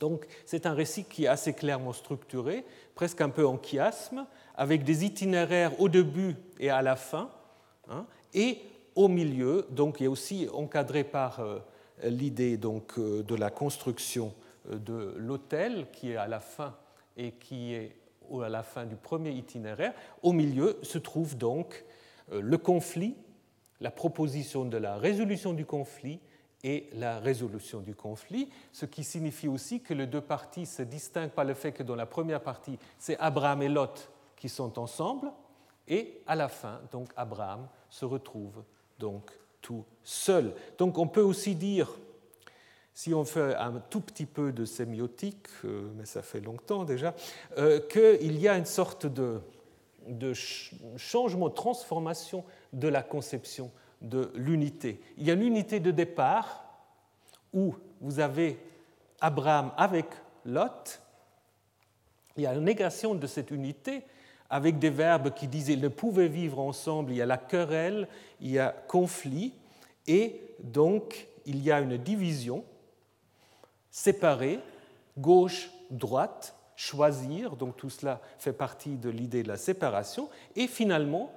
Donc 0.00 0.26
c'est 0.44 0.66
un 0.66 0.74
récit 0.74 1.04
qui 1.04 1.24
est 1.24 1.28
assez 1.28 1.52
clairement 1.52 1.92
structuré, 1.92 2.64
presque 2.94 3.20
un 3.20 3.30
peu 3.30 3.46
en 3.46 3.58
chiasme, 3.58 4.26
avec 4.54 4.84
des 4.84 5.04
itinéraires 5.04 5.80
au 5.80 5.88
début 5.88 6.36
et 6.58 6.70
à 6.70 6.82
la 6.82 6.96
fin, 6.96 7.30
hein, 7.88 8.06
et 8.34 8.58
au 8.94 9.08
milieu, 9.08 9.66
donc 9.70 10.00
aussi 10.00 10.48
encadré 10.52 11.04
par 11.04 11.38
euh, 11.38 11.60
l'idée 12.02 12.56
donc 12.56 12.98
euh, 12.98 13.22
de 13.22 13.36
la 13.36 13.50
construction 13.50 14.34
euh, 14.70 14.76
de 14.76 15.14
l'autel 15.16 15.86
qui 15.92 16.10
est 16.10 16.16
à 16.16 16.26
la 16.26 16.40
fin 16.40 16.74
et 17.16 17.30
qui 17.32 17.74
est 17.74 17.96
à 18.42 18.48
la 18.48 18.62
fin 18.62 18.84
du 18.84 18.96
premier 18.96 19.30
itinéraire. 19.30 19.94
Au 20.22 20.32
milieu 20.32 20.78
se 20.82 20.98
trouve 20.98 21.38
donc 21.38 21.84
le 22.30 22.58
conflit, 22.58 23.14
la 23.80 23.90
proposition 23.90 24.64
de 24.64 24.76
la 24.76 24.96
résolution 24.96 25.52
du 25.52 25.64
conflit 25.64 26.20
et 26.64 26.88
la 26.94 27.20
résolution 27.20 27.80
du 27.80 27.94
conflit, 27.94 28.48
ce 28.72 28.84
qui 28.84 29.04
signifie 29.04 29.48
aussi 29.48 29.80
que 29.80 29.94
les 29.94 30.06
deux 30.06 30.20
parties 30.20 30.66
se 30.66 30.82
distinguent 30.82 31.30
par 31.30 31.44
le 31.44 31.54
fait 31.54 31.72
que 31.72 31.82
dans 31.82 31.94
la 31.94 32.06
première 32.06 32.42
partie, 32.42 32.78
c'est 32.98 33.16
Abraham 33.18 33.62
et 33.62 33.68
Lot 33.68 34.10
qui 34.36 34.48
sont 34.48 34.78
ensemble, 34.78 35.30
et 35.86 36.20
à 36.26 36.34
la 36.34 36.48
fin, 36.48 36.80
donc 36.92 37.10
Abraham 37.16 37.68
se 37.88 38.04
retrouve 38.04 38.62
donc 38.98 39.30
tout 39.62 39.84
seul. 40.02 40.54
Donc 40.76 40.98
on 40.98 41.06
peut 41.06 41.22
aussi 41.22 41.54
dire, 41.54 41.88
si 42.92 43.14
on 43.14 43.24
fait 43.24 43.54
un 43.54 43.80
tout 43.88 44.00
petit 44.00 44.26
peu 44.26 44.52
de 44.52 44.64
sémiotique, 44.64 45.46
euh, 45.64 45.88
mais 45.96 46.04
ça 46.04 46.22
fait 46.22 46.40
longtemps 46.40 46.84
déjà, 46.84 47.14
euh, 47.56 47.80
qu'il 47.80 48.38
y 48.38 48.48
a 48.48 48.58
une 48.58 48.66
sorte 48.66 49.06
de, 49.06 49.40
de 50.08 50.32
changement, 50.96 51.50
transformation 51.50 52.44
de 52.72 52.88
la 52.88 53.02
conception 53.02 53.70
de 54.00 54.30
l'unité. 54.34 55.00
Il 55.16 55.26
y 55.26 55.30
a 55.30 55.34
l'unité 55.34 55.80
de 55.80 55.90
départ 55.90 56.64
où 57.52 57.74
vous 58.00 58.20
avez 58.20 58.58
Abraham 59.20 59.72
avec 59.76 60.06
Lot. 60.44 61.00
Il 62.36 62.44
y 62.44 62.46
a 62.46 62.54
une 62.54 62.64
négation 62.64 63.14
de 63.14 63.26
cette 63.26 63.50
unité 63.50 64.04
avec 64.50 64.78
des 64.78 64.90
verbes 64.90 65.34
qui 65.34 65.48
disaient 65.48 65.76
ne 65.76 65.88
pouvaient 65.88 66.28
vivre 66.28 66.60
ensemble. 66.60 67.12
Il 67.12 67.16
y 67.16 67.22
a 67.22 67.26
la 67.26 67.38
querelle, 67.38 68.08
il 68.40 68.50
y 68.50 68.58
a 68.58 68.70
conflit, 68.86 69.52
et 70.06 70.40
donc 70.60 71.26
il 71.44 71.62
y 71.62 71.70
a 71.70 71.80
une 71.80 71.96
division 71.96 72.64
séparée, 73.90 74.60
gauche, 75.18 75.70
droite, 75.90 76.54
choisir, 76.76 77.56
donc 77.56 77.76
tout 77.76 77.90
cela 77.90 78.20
fait 78.38 78.52
partie 78.52 78.96
de 78.96 79.10
l'idée 79.10 79.42
de 79.42 79.48
la 79.48 79.56
séparation, 79.56 80.28
et 80.54 80.68
finalement 80.68 81.32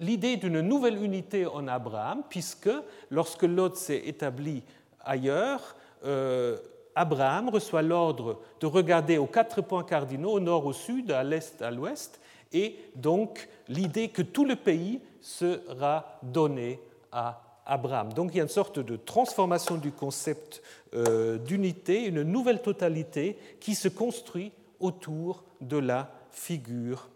l'idée 0.00 0.36
d'une 0.36 0.60
nouvelle 0.60 1.02
unité 1.02 1.46
en 1.46 1.68
Abraham, 1.68 2.22
puisque 2.28 2.70
lorsque 3.10 3.42
Lot 3.42 3.76
s'est 3.76 4.02
établi 4.06 4.62
ailleurs, 5.00 5.76
euh, 6.04 6.58
Abraham 6.94 7.48
reçoit 7.48 7.82
l'ordre 7.82 8.40
de 8.60 8.66
regarder 8.66 9.18
aux 9.18 9.26
quatre 9.26 9.62
points 9.62 9.84
cardinaux, 9.84 10.32
au 10.32 10.40
nord, 10.40 10.66
au 10.66 10.72
sud, 10.72 11.10
à 11.10 11.24
l'est, 11.24 11.62
à 11.62 11.70
l'ouest, 11.70 12.20
et 12.52 12.76
donc 12.96 13.48
l'idée 13.68 14.08
que 14.08 14.22
tout 14.22 14.44
le 14.44 14.56
pays 14.56 15.00
sera 15.20 16.18
donné 16.22 16.80
à 17.10 17.40
Abraham. 17.64 18.12
Donc 18.12 18.32
il 18.32 18.38
y 18.38 18.40
a 18.40 18.42
une 18.42 18.48
sorte 18.48 18.78
de 18.78 18.96
transformation 18.96 19.76
du 19.76 19.92
concept 19.92 20.62
euh, 20.94 21.38
d'unité, 21.38 22.04
une 22.04 22.22
nouvelle 22.22 22.60
totalité 22.60 23.38
qui 23.60 23.74
se 23.74 23.88
construit 23.88 24.52
autour 24.80 25.44
de 25.60 25.78
la 25.78 26.10
figure 26.30 27.08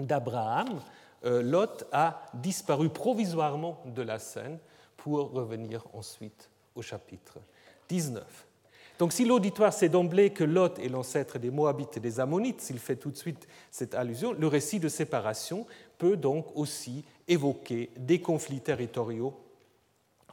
d'Abraham. 0.00 0.80
Euh, 1.24 1.42
Lot 1.42 1.84
a 1.92 2.26
disparu 2.34 2.88
provisoirement 2.88 3.82
de 3.86 4.02
la 4.02 4.18
scène 4.18 4.58
pour 4.96 5.32
revenir 5.32 5.84
ensuite 5.92 6.50
au 6.74 6.82
chapitre 6.82 7.38
19. 7.88 8.46
Donc 8.98 9.12
si 9.12 9.24
l'auditoire 9.24 9.72
sait 9.72 9.88
d'emblée 9.88 10.30
que 10.30 10.44
Lot 10.44 10.78
est 10.78 10.88
l'ancêtre 10.88 11.38
des 11.38 11.50
Moabites 11.50 11.96
et 11.96 12.00
des 12.00 12.20
Ammonites, 12.20 12.60
s'il 12.60 12.78
fait 12.78 12.96
tout 12.96 13.10
de 13.10 13.16
suite 13.16 13.48
cette 13.70 13.94
allusion, 13.94 14.32
le 14.32 14.46
récit 14.46 14.80
de 14.80 14.88
séparation 14.88 15.66
peut 15.98 16.16
donc 16.16 16.46
aussi 16.54 17.04
évoquer 17.28 17.90
des 17.96 18.20
conflits 18.20 18.60
territoriaux 18.60 19.34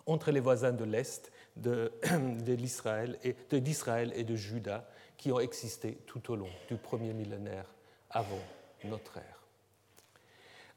entre 0.05 0.31
les 0.31 0.39
voisins 0.39 0.71
de 0.71 0.83
l'Est 0.83 1.31
d'Israël 1.55 3.17
et, 3.23 3.35
et 3.51 4.23
de 4.23 4.35
Juda 4.35 4.87
qui 5.17 5.31
ont 5.31 5.39
existé 5.39 5.97
tout 6.05 6.31
au 6.31 6.35
long 6.35 6.49
du 6.69 6.75
premier 6.75 7.13
millénaire 7.13 7.65
avant 8.09 8.39
notre 8.85 9.17
ère. 9.17 9.38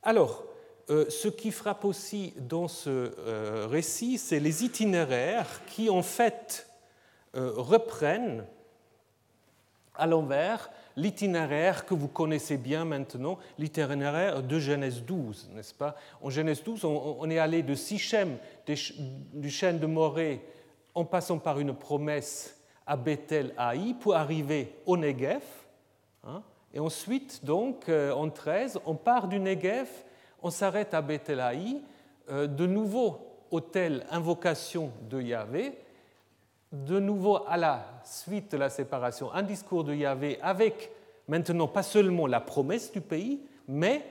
Alors, 0.02 0.44
euh, 0.90 1.08
ce 1.08 1.28
qui 1.28 1.52
frappe 1.52 1.84
aussi 1.84 2.34
dans 2.36 2.66
ce 2.66 2.90
euh, 3.18 3.66
récit, 3.70 4.18
c'est 4.18 4.40
les 4.40 4.64
itinéraires 4.64 5.64
qui, 5.66 5.88
en 5.88 6.02
fait, 6.02 6.66
euh, 7.36 7.52
reprennent 7.56 8.44
à 9.94 10.06
l'envers 10.06 10.70
l'itinéraire 10.96 11.86
que 11.86 11.94
vous 11.94 12.08
connaissez 12.08 12.56
bien 12.56 12.84
maintenant, 12.84 13.38
l'itinéraire 13.58 14.42
de 14.42 14.58
Genèse 14.58 15.02
12, 15.02 15.50
n'est-ce 15.54 15.72
pas? 15.72 15.96
En 16.20 16.30
Genèse 16.30 16.62
12, 16.62 16.84
on, 16.84 17.30
est 17.30 17.38
allé 17.38 17.62
de 17.62 17.74
Sichem, 17.74 18.36
du 18.66 19.50
chêne 19.50 19.78
de 19.78 19.86
Morée, 19.86 20.44
en 20.94 21.04
passant 21.04 21.38
par 21.38 21.60
une 21.60 21.74
promesse 21.74 22.60
à 22.86 22.96
Bethel, 22.96 23.54
Haï, 23.56 23.94
pour 23.94 24.14
arriver 24.14 24.74
au 24.84 24.98
Negev. 24.98 25.42
Hein, 26.24 26.42
et 26.74 26.80
ensuite, 26.80 27.44
donc, 27.44 27.88
euh, 27.88 28.12
en 28.12 28.30
13, 28.30 28.80
on 28.86 28.94
part 28.94 29.28
du 29.28 29.38
Negev, 29.38 29.88
on 30.42 30.50
s'arrête 30.50 30.94
à 30.94 31.02
Bethelaï, 31.02 31.82
euh, 32.30 32.46
de 32.46 32.66
nouveau 32.66 33.18
autel 33.50 34.06
invocation 34.10 34.90
de 35.10 35.20
Yahvé, 35.20 35.78
de 36.72 36.98
nouveau 36.98 37.40
à 37.46 37.56
la 37.58 38.00
suite 38.04 38.52
de 38.52 38.56
la 38.56 38.70
séparation, 38.70 39.30
un 39.32 39.42
discours 39.42 39.84
de 39.84 39.94
Yahvé 39.94 40.38
avec 40.40 40.90
maintenant 41.28 41.68
pas 41.68 41.82
seulement 41.82 42.26
la 42.26 42.40
promesse 42.40 42.90
du 42.90 43.02
pays, 43.02 43.42
mais 43.68 44.02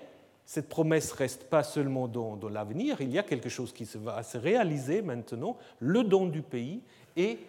cette 0.45 0.69
promesse 0.69 1.11
reste 1.13 1.45
pas 1.45 1.63
seulement 1.63 2.07
dans, 2.07 2.35
dans 2.35 2.49
l'avenir, 2.49 3.01
il 3.01 3.11
y 3.11 3.17
a 3.17 3.23
quelque 3.23 3.49
chose 3.49 3.73
qui 3.73 3.87
va 3.95 4.21
se 4.21 4.37
réaliser 4.37 5.01
maintenant, 5.01 5.57
le 5.79 6.03
don 6.03 6.27
du 6.27 6.43
pays, 6.43 6.81
et 7.15 7.39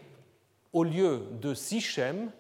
au 0.73 0.85
lieu 0.85 1.23
de 1.41 1.53
Sichem, 1.53 2.31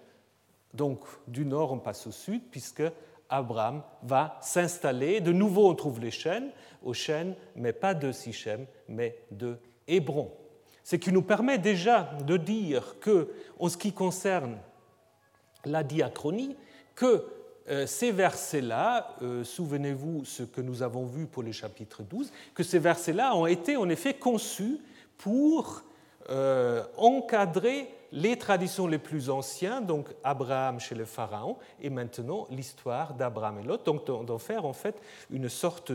donc 0.74 1.00
du 1.28 1.44
nord, 1.44 1.72
on 1.72 1.78
passe 1.78 2.06
au 2.06 2.12
sud, 2.12 2.42
puisque 2.50 2.82
Abraham 3.28 3.82
va 4.02 4.38
s'installer. 4.40 5.20
De 5.20 5.32
nouveau, 5.32 5.68
on 5.68 5.74
trouve 5.74 6.00
les 6.00 6.10
chaînes, 6.10 6.50
aux 6.82 6.94
chaînes, 6.94 7.34
mais 7.56 7.72
pas 7.72 7.94
de 7.94 8.12
Sichem, 8.12 8.66
mais 8.88 9.18
de 9.30 9.58
Hébron. 9.88 10.30
Ce 10.84 10.96
qui 10.96 11.12
nous 11.12 11.22
permet 11.22 11.58
déjà 11.58 12.10
de 12.26 12.36
dire 12.36 12.96
que, 13.00 13.30
en 13.58 13.68
ce 13.68 13.76
qui 13.76 13.92
concerne 13.92 14.58
la 15.64 15.82
diachronie, 15.82 16.56
que 16.94 17.24
euh, 17.68 17.86
ces 17.86 18.10
versets-là, 18.10 19.16
euh, 19.22 19.44
souvenez-vous 19.44 20.24
ce 20.24 20.42
que 20.42 20.60
nous 20.60 20.82
avons 20.82 21.04
vu 21.04 21.26
pour 21.26 21.42
le 21.42 21.52
chapitre 21.52 22.02
12, 22.02 22.32
que 22.54 22.62
ces 22.62 22.80
versets-là 22.80 23.36
ont 23.36 23.46
été 23.46 23.76
en 23.76 23.88
effet 23.88 24.14
conçus 24.14 24.78
pour 25.16 25.82
euh, 26.28 26.82
encadrer 26.96 27.88
les 28.12 28.36
traditions 28.36 28.86
les 28.86 28.98
plus 28.98 29.30
anciennes, 29.30 29.86
donc 29.86 30.08
Abraham 30.22 30.78
chez 30.78 30.94
le 30.94 31.06
Pharaon, 31.06 31.56
et 31.80 31.90
maintenant 31.90 32.46
l'histoire 32.50 33.14
d'Abraham 33.14 33.58
et 33.60 33.62
Lot, 33.62 33.84
donc 33.84 34.04
d'en 34.04 34.38
faire 34.38 34.66
en 34.66 34.74
fait 34.74 35.00
une 35.30 35.48
sorte 35.48 35.92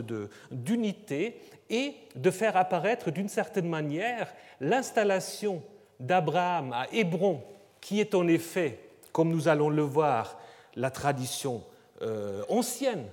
d'unité 0.50 1.40
et 1.70 1.94
de 2.16 2.30
faire 2.30 2.56
apparaître 2.56 3.10
d'une 3.10 3.28
certaine 3.28 3.68
manière 3.68 4.32
l'installation 4.60 5.62
d'Abraham 6.00 6.72
à 6.72 6.86
Hébron, 6.92 7.42
qui 7.80 8.00
est 8.00 8.14
en 8.14 8.26
effet, 8.26 8.80
comme 9.12 9.30
nous 9.30 9.48
allons 9.48 9.70
le 9.70 9.82
voir, 9.82 10.38
la 10.74 10.90
tradition 10.90 11.62
euh, 12.02 12.42
ancienne. 12.48 13.06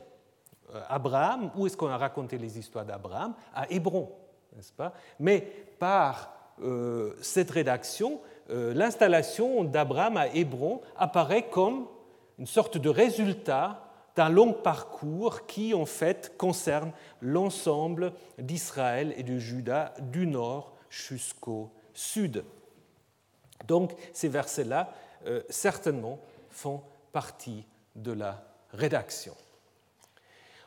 Euh, 0.73 0.81
Abraham, 0.89 1.51
où 1.55 1.67
est-ce 1.67 1.77
qu'on 1.77 1.89
a 1.89 1.97
raconté 1.97 2.37
les 2.37 2.57
histoires 2.57 2.85
d'Abraham? 2.85 3.33
À 3.53 3.69
Hébron, 3.71 4.11
n'est-ce 4.55 4.73
pas? 4.73 4.93
Mais 5.19 5.41
par 5.79 6.31
euh, 6.61 7.13
cette 7.21 7.51
rédaction, 7.51 8.21
l'installation 8.49 9.63
d'Abraham 9.63 10.17
à 10.17 10.27
Hébron 10.27 10.81
apparaît 10.97 11.49
comme 11.49 11.87
une 12.37 12.45
sorte 12.45 12.77
de 12.77 12.89
résultat 12.89 13.85
d'un 14.15 14.29
long 14.29 14.53
parcours 14.53 15.45
qui, 15.45 15.73
en 15.73 15.85
fait, 15.85 16.37
concerne 16.37 16.91
l'ensemble 17.21 18.13
d'Israël 18.37 19.13
et 19.17 19.23
de 19.23 19.37
Juda 19.37 19.93
du 19.99 20.25
nord 20.25 20.73
jusqu'au 20.89 21.69
sud. 21.93 22.43
Donc, 23.67 23.93
ces 24.13 24.29
versets-là, 24.29 24.93
euh, 25.25 25.41
certainement, 25.49 26.19
font 26.49 26.81
partie 27.11 27.65
de 27.95 28.11
la 28.11 28.43
rédaction. 28.71 29.35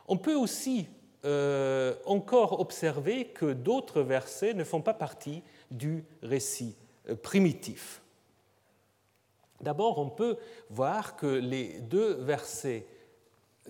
On 0.07 0.17
peut 0.17 0.35
aussi 0.35 0.87
euh, 1.25 1.95
encore 2.05 2.59
observé 2.59 3.25
que 3.25 3.53
d'autres 3.53 4.01
versets 4.01 4.53
ne 4.53 4.63
font 4.63 4.81
pas 4.81 4.93
partie 4.93 5.43
du 5.71 6.03
récit 6.23 6.75
euh, 6.75 6.78
primitif. 7.15 8.01
D'abord, 9.61 9.99
on 9.99 10.09
peut 10.09 10.37
voir 10.69 11.15
que 11.15 11.27
les 11.27 11.79
deux 11.81 12.13
versets 12.13 12.85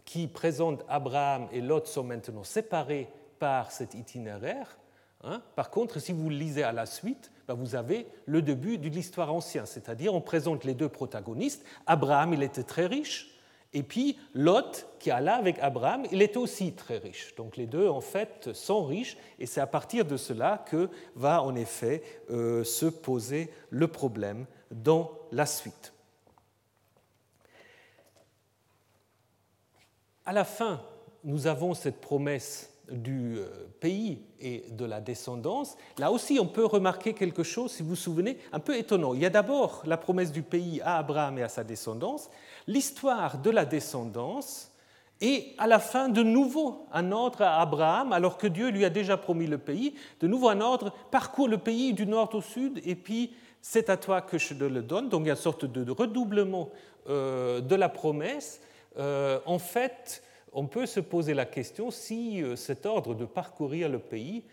qui 0.05 0.27
présentent 0.27 0.83
Abraham 0.87 1.47
et 1.51 1.61
Lot 1.61 1.87
sont 1.87 2.03
maintenant 2.03 2.43
séparés 2.43 3.09
par 3.39 3.71
cet 3.71 3.95
itinéraire. 3.95 4.77
Hein. 5.23 5.41
Par 5.55 5.69
contre, 5.69 5.99
si 5.99 6.13
vous 6.13 6.29
lisez 6.29 6.63
à 6.63 6.71
la 6.71 6.85
suite, 6.85 7.31
ben, 7.47 7.55
vous 7.55 7.75
avez 7.75 8.07
le 8.25 8.41
début 8.41 8.77
de 8.77 8.87
l'histoire 8.87 9.33
ancienne, 9.33 9.65
c'est-à-dire 9.65 10.13
on 10.13 10.21
présente 10.21 10.63
les 10.63 10.73
deux 10.73 10.89
protagonistes. 10.89 11.65
Abraham, 11.87 12.33
il 12.33 12.43
était 12.43 12.63
très 12.63 12.85
riche, 12.85 13.38
et 13.73 13.83
puis 13.83 14.17
Lot, 14.33 14.87
qui 14.99 15.11
alla 15.11 15.35
avec 15.35 15.59
Abraham, 15.59 16.05
il 16.11 16.21
était 16.21 16.37
aussi 16.37 16.73
très 16.73 16.97
riche. 16.97 17.35
Donc 17.35 17.55
les 17.55 17.67
deux, 17.67 17.87
en 17.87 18.01
fait, 18.01 18.51
sont 18.53 18.83
riches, 18.83 19.17
et 19.37 19.45
c'est 19.45 19.61
à 19.61 19.67
partir 19.67 20.05
de 20.05 20.17
cela 20.17 20.65
que 20.67 20.89
va 21.15 21.43
en 21.43 21.55
effet 21.55 22.01
euh, 22.31 22.63
se 22.63 22.87
poser 22.87 23.51
le 23.69 23.87
problème 23.87 24.45
dans 24.71 25.11
la 25.31 25.45
suite. 25.45 25.93
À 30.25 30.33
la 30.33 30.43
fin, 30.43 30.81
nous 31.23 31.47
avons 31.47 31.73
cette 31.73 32.01
promesse 32.01 32.71
du 32.91 33.37
euh, 33.37 33.47
pays 33.79 34.21
et 34.39 34.65
de 34.71 34.85
la 34.85 35.01
descendance. 35.01 35.77
Là 35.97 36.11
aussi, 36.11 36.39
on 36.39 36.47
peut 36.47 36.65
remarquer 36.65 37.13
quelque 37.13 37.43
chose, 37.43 37.71
si 37.71 37.83
vous 37.83 37.89
vous 37.89 37.95
souvenez, 37.95 38.37
un 38.51 38.59
peu 38.59 38.77
étonnant. 38.77 39.13
Il 39.13 39.21
y 39.21 39.25
a 39.25 39.29
d'abord 39.29 39.83
la 39.85 39.97
promesse 39.97 40.31
du 40.31 40.41
pays 40.41 40.81
à 40.81 40.97
Abraham 40.97 41.37
et 41.37 41.43
à 41.43 41.49
sa 41.49 41.63
descendance, 41.63 42.29
l'histoire 42.67 43.37
de 43.37 43.49
la 43.49 43.65
descendance, 43.65 44.71
et 45.21 45.53
à 45.57 45.67
la 45.67 45.79
fin, 45.79 46.07
de 46.07 46.23
nouveau, 46.23 46.85
un 46.93 47.11
ordre 47.11 47.41
à 47.41 47.59
Abraham, 47.61 48.13
alors 48.13 48.37
que 48.37 48.47
Dieu 48.47 48.69
lui 48.69 48.85
a 48.85 48.89
déjà 48.89 49.17
promis 49.17 49.47
le 49.47 49.57
pays, 49.57 49.95
de 50.21 50.27
nouveau 50.27 50.47
un 50.47 50.61
ordre, 50.61 50.93
parcours 51.11 51.49
le 51.49 51.57
pays 51.57 51.93
du 51.93 52.05
nord 52.05 52.33
au 52.33 52.41
sud, 52.41 52.79
et 52.85 52.95
puis 52.95 53.33
c'est 53.61 53.89
à 53.89 53.97
toi 53.97 54.21
que 54.21 54.37
je 54.37 54.53
le 54.53 54.81
donne. 54.81 55.09
Donc 55.09 55.23
il 55.23 55.27
y 55.27 55.29
a 55.29 55.33
une 55.33 55.39
sorte 55.39 55.65
de 55.65 55.91
redoublement 55.91 56.69
euh, 57.09 57.59
de 57.59 57.75
la 57.75 57.89
promesse. 57.89 58.61
Euh, 58.97 59.39
en 59.45 59.59
fait, 59.59 60.23
on 60.53 60.67
peut 60.67 60.85
se 60.85 60.99
poser 60.99 61.33
la 61.33 61.45
question 61.45 61.91
si 61.91 62.41
euh, 62.41 62.55
cet 62.55 62.85
ordre 62.85 63.13
de 63.15 63.25
parcourir 63.25 63.89
le 63.89 63.99
pays, 63.99 64.43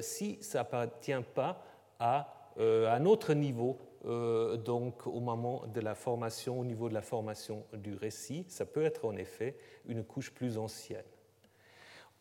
si 0.00 0.38
ça 0.40 0.60
n'appartient 0.60 1.12
pas 1.34 1.62
à 2.00 2.32
un 2.58 3.04
autre 3.04 3.34
niveau, 3.34 3.76
donc 4.04 5.06
au 5.06 5.20
moment 5.20 5.64
de 5.66 5.80
la 5.82 5.94
formation, 5.94 6.58
au 6.58 6.64
niveau 6.64 6.88
de 6.88 6.94
la 6.94 7.02
formation 7.02 7.62
du 7.74 7.94
récit, 7.94 8.46
ça 8.48 8.64
peut 8.64 8.82
être 8.82 9.04
en 9.04 9.14
effet 9.16 9.54
une 9.86 10.02
couche 10.02 10.30
plus 10.30 10.56
ancienne. 10.56 11.04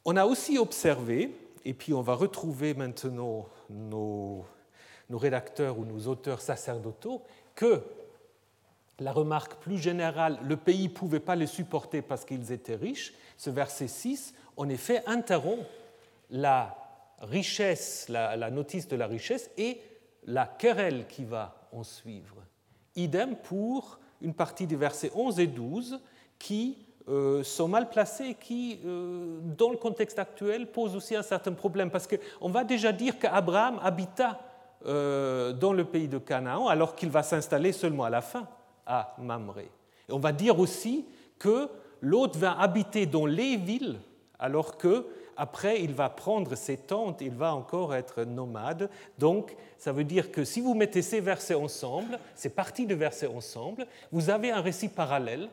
On 0.03 0.17
a 0.17 0.25
aussi 0.25 0.57
observé, 0.57 1.31
et 1.63 1.73
puis 1.73 1.93
on 1.93 2.01
va 2.01 2.15
retrouver 2.15 2.73
maintenant 2.73 3.45
nos 3.69 4.45
nos 5.09 5.17
rédacteurs 5.17 5.77
ou 5.77 5.85
nos 5.85 6.07
auteurs 6.07 6.41
sacerdotaux 6.41 7.21
que 7.53 7.81
la 8.99 9.11
remarque 9.11 9.55
plus 9.55 9.77
générale, 9.77 10.39
le 10.43 10.55
pays 10.55 10.87
ne 10.87 10.93
pouvait 10.93 11.19
pas 11.19 11.35
les 11.35 11.47
supporter 11.47 12.01
parce 12.01 12.25
qu'ils 12.25 12.51
étaient 12.51 12.75
riches, 12.75 13.13
ce 13.37 13.49
verset 13.49 13.87
6, 13.87 14.33
en 14.57 14.69
effet, 14.69 15.03
interrompt 15.05 15.65
la 16.29 16.77
richesse, 17.19 18.07
la, 18.09 18.49
notice 18.51 18.87
de 18.87 18.95
la 18.95 19.07
richesse 19.07 19.49
et 19.57 19.81
la 20.25 20.45
querelle 20.45 21.05
qui 21.07 21.25
va 21.25 21.67
en 21.71 21.83
suivre. 21.83 22.37
Idem 22.95 23.35
pour 23.35 23.99
une 24.21 24.33
partie 24.33 24.67
des 24.67 24.75
versets 24.77 25.11
11 25.13 25.39
et 25.39 25.47
12 25.47 25.99
qui 26.39 26.77
euh, 27.09 27.43
sont 27.43 27.67
mal 27.67 27.89
placés 27.89 28.29
et 28.29 28.33
qui, 28.33 28.79
euh, 28.85 29.39
dans 29.57 29.69
le 29.69 29.77
contexte 29.77 30.17
actuel, 30.19 30.71
posent 30.71 30.95
aussi 30.95 31.15
un 31.15 31.21
certain 31.21 31.51
problème. 31.51 31.91
Parce 31.91 32.07
qu'on 32.07 32.49
va 32.49 32.63
déjà 32.63 32.91
dire 32.91 33.19
qu'Abraham 33.19 33.79
habita 33.83 34.39
euh, 34.85 35.51
dans 35.51 35.73
le 35.73 35.85
pays 35.85 36.07
de 36.07 36.17
Canaan, 36.17 36.67
alors 36.67 36.95
qu'il 36.95 37.09
va 37.09 37.23
s'installer 37.23 37.73
seulement 37.73 38.05
à 38.05 38.09
la 38.09 38.21
fin 38.21 38.47
à 38.85 39.15
Mamré. 39.19 39.69
On 40.09 40.19
va 40.19 40.31
dire 40.31 40.59
aussi 40.59 41.05
que 41.39 41.69
l'autre 42.01 42.37
va 42.37 42.59
habiter 42.59 43.05
dans 43.05 43.25
les 43.25 43.57
villes, 43.57 43.99
alors 44.39 44.77
que 44.77 45.05
après 45.37 45.81
il 45.81 45.93
va 45.93 46.09
prendre 46.09 46.55
ses 46.55 46.77
tentes, 46.77 47.21
il 47.21 47.33
va 47.33 47.53
encore 47.53 47.95
être 47.95 48.23
nomade. 48.23 48.89
Donc 49.17 49.55
ça 49.77 49.91
veut 49.91 50.03
dire 50.03 50.31
que 50.31 50.43
si 50.43 50.61
vous 50.61 50.73
mettez 50.73 51.01
ces 51.01 51.19
versets 51.19 51.55
ensemble, 51.55 52.19
ces 52.35 52.49
parties 52.49 52.85
de 52.85 52.95
versets 52.95 53.27
ensemble, 53.27 53.87
vous 54.11 54.29
avez 54.29 54.51
un 54.51 54.61
récit 54.61 54.87
parallèle 54.87 55.49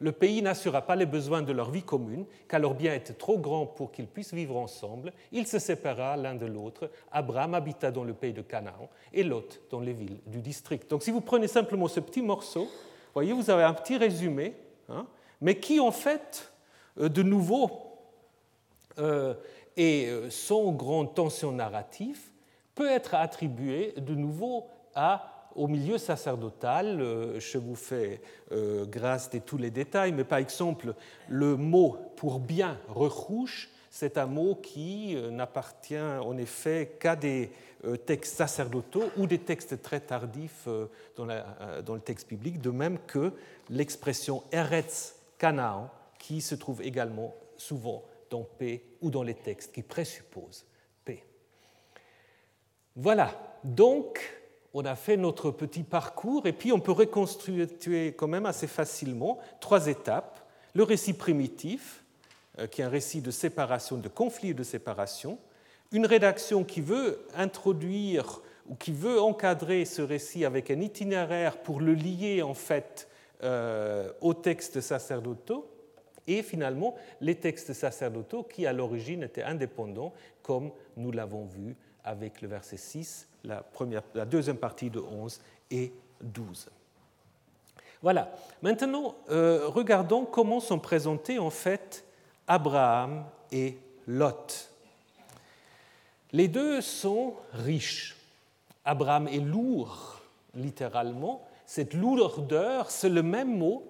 le 0.00 0.12
pays 0.12 0.40
n'assurera 0.40 0.82
pas 0.82 0.96
les 0.96 1.06
besoins 1.06 1.42
de 1.42 1.52
leur 1.52 1.70
vie 1.70 1.82
commune, 1.82 2.24
car 2.48 2.58
leur 2.58 2.74
bien 2.74 2.94
était 2.94 3.12
trop 3.12 3.38
grand 3.38 3.66
pour 3.66 3.92
qu'ils 3.92 4.06
puissent 4.06 4.32
vivre 4.32 4.56
ensemble. 4.56 5.12
Ils 5.30 5.46
se 5.46 5.58
séparèrent 5.58 6.16
l'un 6.16 6.34
de 6.34 6.46
l'autre. 6.46 6.90
Abraham 7.12 7.54
habita 7.54 7.90
dans 7.90 8.04
le 8.04 8.14
pays 8.14 8.32
de 8.32 8.40
Canaan 8.40 8.88
et 9.12 9.22
Lot 9.22 9.60
dans 9.70 9.80
les 9.80 9.92
villes 9.92 10.18
du 10.26 10.40
district. 10.40 10.90
Donc 10.90 11.02
si 11.02 11.10
vous 11.10 11.20
prenez 11.20 11.48
simplement 11.48 11.86
ce 11.86 12.00
petit 12.00 12.22
morceau, 12.22 12.66
voyez, 13.12 13.34
vous 13.34 13.50
avez 13.50 13.62
un 13.62 13.74
petit 13.74 13.98
résumé, 13.98 14.54
hein, 14.88 15.06
mais 15.42 15.60
qui 15.60 15.80
en 15.80 15.92
fait, 15.92 16.50
euh, 16.98 17.10
de 17.10 17.22
nouveau, 17.22 17.70
euh, 18.98 19.34
et 19.76 20.08
euh, 20.08 20.30
son 20.30 20.72
grand 20.72 21.04
tension 21.04 21.52
narratif 21.52 22.32
peut 22.74 22.90
être 22.90 23.14
attribué 23.14 23.92
de 23.98 24.14
nouveau 24.14 24.66
à 24.94 25.39
au 25.60 25.68
milieu 25.68 25.98
sacerdotal, 25.98 27.02
euh, 27.02 27.38
je 27.38 27.58
vous 27.58 27.74
fais 27.74 28.22
euh, 28.50 28.86
grâce 28.86 29.28
de 29.28 29.40
tous 29.40 29.58
les 29.58 29.70
détails, 29.70 30.10
mais 30.10 30.24
par 30.24 30.38
exemple, 30.38 30.94
le 31.28 31.54
mot 31.54 31.98
pour 32.16 32.40
bien, 32.40 32.78
recouche, 32.88 33.68
c'est 33.90 34.16
un 34.16 34.24
mot 34.24 34.54
qui 34.54 35.14
euh, 35.14 35.30
n'appartient 35.30 35.98
en 35.98 36.38
effet 36.38 36.96
qu'à 36.98 37.14
des 37.14 37.50
textes 38.06 38.36
sacerdotaux 38.36 39.10
ou 39.18 39.26
des 39.26 39.38
textes 39.38 39.82
très 39.82 40.00
tardifs 40.00 40.68
dans, 41.16 41.26
dans 41.26 41.94
le 41.94 42.00
texte 42.00 42.28
biblique, 42.28 42.60
de 42.60 42.70
même 42.70 42.98
que 43.06 43.32
l'expression 43.70 44.42
Eretz 44.52 45.14
Canaan, 45.38 45.90
qui 46.18 46.42
se 46.42 46.54
trouve 46.54 46.82
également 46.82 47.34
souvent 47.56 48.04
dans 48.28 48.44
P 48.44 48.84
ou 49.00 49.10
dans 49.10 49.22
les 49.22 49.34
textes 49.34 49.72
qui 49.72 49.82
présupposent 49.82 50.66
P. 51.06 51.24
Voilà, 52.96 53.32
donc 53.64 54.39
on 54.74 54.84
a 54.84 54.94
fait 54.94 55.16
notre 55.16 55.50
petit 55.50 55.82
parcours 55.82 56.46
et 56.46 56.52
puis 56.52 56.72
on 56.72 56.80
peut 56.80 56.92
reconstituer 56.92 58.08
quand 58.08 58.28
même 58.28 58.46
assez 58.46 58.66
facilement 58.66 59.38
trois 59.60 59.88
étapes. 59.88 60.40
Le 60.74 60.84
récit 60.84 61.12
primitif, 61.12 62.04
euh, 62.58 62.66
qui 62.66 62.80
est 62.80 62.84
un 62.84 62.88
récit 62.88 63.20
de 63.20 63.30
séparation, 63.30 63.96
de 63.96 64.08
conflit 64.08 64.50
et 64.50 64.54
de 64.54 64.62
séparation. 64.62 65.38
Une 65.92 66.06
rédaction 66.06 66.62
qui 66.62 66.80
veut 66.80 67.26
introduire 67.34 68.40
ou 68.68 68.76
qui 68.76 68.92
veut 68.92 69.20
encadrer 69.20 69.84
ce 69.84 70.02
récit 70.02 70.44
avec 70.44 70.70
un 70.70 70.80
itinéraire 70.80 71.58
pour 71.58 71.80
le 71.80 71.94
lier 71.94 72.42
en 72.42 72.54
fait 72.54 73.08
euh, 73.42 74.12
aux 74.20 74.34
textes 74.34 74.80
sacerdotaux. 74.80 75.68
Et 76.28 76.44
finalement, 76.44 76.94
les 77.20 77.34
textes 77.34 77.72
sacerdotaux 77.72 78.44
qui 78.44 78.66
à 78.66 78.72
l'origine 78.72 79.24
étaient 79.24 79.42
indépendants, 79.42 80.12
comme 80.42 80.70
nous 80.96 81.10
l'avons 81.10 81.44
vu 81.44 81.74
avec 82.04 82.40
le 82.42 82.48
verset 82.48 82.76
6 82.76 83.28
la, 83.44 83.64
deuxième 84.26 84.56
partie 84.56 84.90
de 84.90 85.00
11 85.00 85.40
et 85.70 85.92
12. 86.20 86.68
Voilà. 88.02 88.30
Maintenant, 88.62 89.14
euh, 89.30 89.66
regardons 89.66 90.24
comment 90.24 90.60
sont 90.60 90.78
présentés 90.78 91.38
en 91.38 91.50
fait 91.50 92.04
Abraham 92.46 93.24
et 93.52 93.78
Lot. 94.06 94.70
Les 96.32 96.48
deux 96.48 96.80
sont 96.80 97.34
riches. 97.52 98.16
Abraham 98.84 99.28
est 99.28 99.40
lourd, 99.40 100.20
littéralement. 100.54 101.46
Cette 101.66 101.94
lourdeur, 101.94 102.90
c'est 102.90 103.08
le 103.08 103.22
même 103.22 103.56
mot 103.58 103.86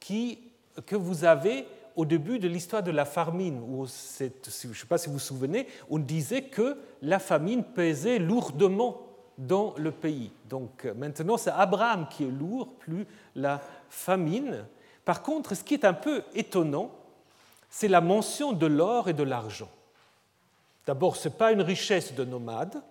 que 0.00 0.96
vous 0.96 1.24
avez 1.24 1.66
au 1.96 2.04
début 2.04 2.38
de 2.38 2.46
l'histoire 2.46 2.82
de 2.82 2.90
la 2.90 3.04
famine, 3.04 3.60
où 3.66 3.86
je 3.86 4.24
ne 4.24 4.74
sais 4.74 4.86
pas 4.86 4.98
si 4.98 5.06
vous 5.08 5.14
vous 5.14 5.18
souvenez, 5.18 5.66
on 5.90 5.98
disait 5.98 6.42
que 6.42 6.78
la 7.02 7.18
famine 7.18 7.64
pesait 7.64 8.18
lourdement 8.18 9.02
dans 9.38 9.74
le 9.78 9.90
pays. 9.90 10.30
Donc 10.48 10.84
maintenant, 10.96 11.36
c'est 11.36 11.50
Abraham 11.50 12.06
qui 12.08 12.24
est 12.24 12.30
lourd, 12.30 12.68
plus 12.78 13.06
la 13.34 13.60
famine. 13.88 14.64
Par 15.04 15.22
contre, 15.22 15.54
ce 15.54 15.64
qui 15.64 15.74
est 15.74 15.84
un 15.84 15.94
peu 15.94 16.22
étonnant, 16.34 16.90
c'est 17.70 17.88
la 17.88 18.00
mention 18.00 18.52
de 18.52 18.66
l'or 18.66 19.08
et 19.08 19.12
de 19.12 19.22
l'argent. 19.22 19.68
D'abord, 20.86 21.16
ce 21.16 21.28
n'est 21.28 21.34
pas 21.34 21.52
une 21.52 21.62
richesse 21.62 22.14
de 22.14 22.24
nomade. 22.24 22.82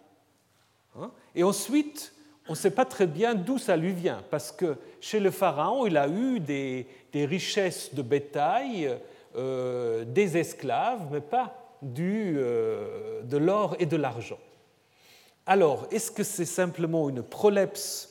Hein, 0.99 1.11
et 1.33 1.43
ensuite, 1.43 2.13
on 2.47 2.51
ne 2.51 2.57
sait 2.57 2.71
pas 2.71 2.85
très 2.85 3.07
bien 3.07 3.33
d'où 3.33 3.57
ça 3.57 3.75
lui 3.75 3.91
vient, 3.91 4.23
parce 4.29 4.51
que 4.51 4.77
chez 5.01 5.19
le 5.19 5.31
pharaon, 5.31 5.87
il 5.87 5.97
a 5.97 6.07
eu 6.07 6.39
des, 6.39 6.87
richesses 7.13 7.93
de 7.95 8.01
bétail, 8.01 8.95
euh, 9.35 10.05
des 10.05 10.37
esclaves, 10.37 11.07
mais 11.11 11.21
pas 11.21 11.77
du, 11.81 12.35
euh, 12.37 13.21
de 13.23 13.37
l'or 13.37 13.75
et 13.79 13.85
de 13.85 13.97
l'argent. 13.97 14.39
Alors, 15.47 15.87
est-ce 15.91 16.11
que 16.11 16.23
c'est 16.23 16.45
simplement 16.45 17.09
une 17.09 17.23
prolepse 17.23 18.09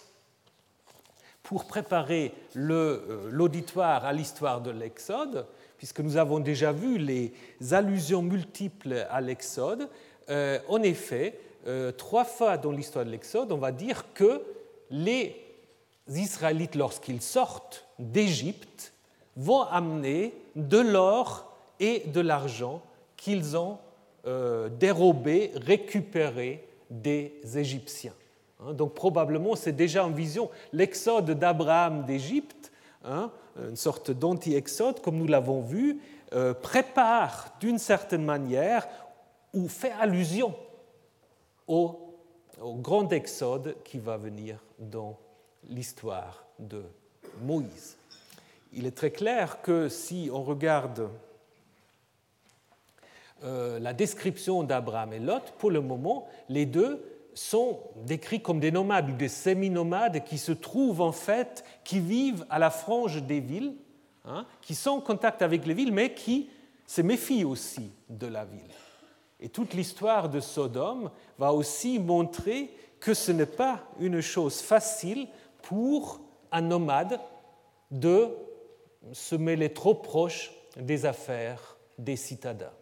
pour 1.43 1.67
préparer 1.67 2.33
euh, 2.57 3.29
l'auditoire 3.31 4.05
à 4.05 4.13
l'histoire 4.13 4.61
de 4.61 4.71
l'Exode 4.71 5.47
puisque 5.77 6.01
nous 6.01 6.17
avons 6.17 6.39
déjà 6.39 6.73
vu 6.73 6.97
les 6.97 7.35
allusions 7.73 8.23
multiples 8.23 9.07
à 9.11 9.21
l'Exode. 9.21 9.91
En 10.31 10.83
effet, 10.83 11.39
euh, 11.67 11.93
trois 11.93 12.25
fois 12.25 12.59
dans 12.59 12.73
l'histoire 12.73 13.05
de 13.05 13.11
l'Exode, 13.11 13.53
on 13.53 13.59
va 13.59 13.73
dire 13.73 14.13
que 14.13 14.43
les 14.91 15.37
Israélites, 16.09 16.75
lorsqu'ils 16.75 17.23
sortent 17.23 17.87
d'Égypte, 17.99 18.93
vont 19.37 19.63
amener 19.63 20.35
de 20.57 20.79
l'or 20.79 21.51
et 21.81 22.01
de 22.07 22.21
l'argent 22.21 22.83
qu'ils 23.17 23.57
ont 23.57 23.79
euh, 24.27 24.69
dérobé, 24.69 25.53
récupéré 25.55 26.67
des 26.91 27.41
Égyptiens. 27.55 28.13
Hein, 28.61 28.75
donc 28.75 28.95
probablement 28.95 29.57
c'est 29.57 29.73
déjà 29.73 30.05
en 30.05 30.11
vision. 30.11 30.51
L'exode 30.73 31.31
d'Abraham 31.31 32.05
d'Égypte, 32.05 32.73
hein, 33.05 33.31
une 33.59 33.77
sorte 33.77 34.11
d'anti-exode 34.11 35.01
comme 35.01 35.17
nous 35.17 35.27
l'avons 35.27 35.63
vu, 35.63 36.01
euh, 36.35 36.53
prépare 36.53 37.55
d'une 37.61 37.79
certaine 37.79 38.25
manière 38.25 38.87
ou 39.53 39.69
fait 39.69 39.93
allusion 40.01 40.55
au, 41.67 42.01
grand 42.61 43.13
exode 43.13 43.77
qui 43.85 43.99
va 43.99 44.17
venir 44.17 44.59
dans 44.79 45.19
l'histoire 45.69 46.45
de 46.59 46.85
Moïse. 47.43 47.97
Il 48.73 48.87
est 48.87 48.97
très 48.97 49.11
clair 49.11 49.61
que 49.63 49.89
si 49.89 50.31
on 50.33 50.43
regarde 50.43 51.09
euh, 53.43 53.79
la 53.79 53.93
description 53.93 54.63
d'Abraham 54.63 55.13
et 55.13 55.19
Lot, 55.19 55.53
pour 55.59 55.71
le 55.71 55.81
moment, 55.81 56.29
les 56.49 56.67
deux 56.67 57.03
sont 57.35 57.81
décrits 58.05 58.41
comme 58.41 58.61
des 58.61 58.71
nomades 58.71 59.11
ou 59.11 59.15
des 59.15 59.29
semi-nomades 59.29 60.23
qui 60.25 60.39
se 60.39 60.53
trouvent 60.53 61.01
en 61.01 61.13
fait, 61.13 61.65
qui 61.83 61.99
vivent 61.99 62.47
à 62.49 62.59
la 62.59 62.71
frange 62.71 63.23
des 63.23 63.41
villes, 63.41 63.75
hein, 64.25 64.47
qui 64.61 64.75
sont 64.75 64.91
en 64.91 65.01
contact 65.01 65.43
avec 65.43 65.67
les 65.67 65.75
villes, 65.75 65.93
mais 65.93 66.15
qui 66.15 66.49
se 66.87 67.03
méfient 67.03 67.45
aussi 67.45 67.91
de 68.09 68.27
la 68.27 68.45
ville. 68.45 68.61
Et 69.45 69.51
toute 69.51 69.75
l'histoire 69.75 70.31
de 70.31 70.41
Sodome 70.41 71.11
va 71.39 71.53
aussi 71.53 71.99
montrer 71.99 72.75
que 72.99 73.13
ce 73.13 73.31
n'est 73.31 73.45
pas 73.45 73.81
une 74.01 74.23
chose 74.23 74.63
facile 74.63 75.29
pour 75.61 76.23
un 76.51 76.63
nomade 76.63 77.21
de 77.91 78.31
se 79.13 79.35
mêler 79.35 79.71
trop 79.75 79.97
proche 79.97 80.51
des 80.79 81.05
affaires 81.05 81.77
des 81.99 82.17
citadins. 82.17 82.73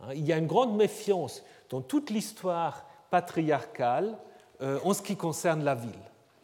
Hein, 0.00 0.14
il 0.14 0.24
y 0.24 0.32
a 0.32 0.38
une 0.38 0.46
grande 0.46 0.74
méfiance 0.74 1.44
dans 1.68 1.82
toute 1.82 2.08
l'histoire 2.08 2.86
patriarcale 3.10 4.16
euh, 4.62 4.78
en 4.84 4.94
ce 4.94 5.02
qui 5.02 5.16
concerne 5.16 5.64
la 5.64 5.74
ville. 5.74 5.92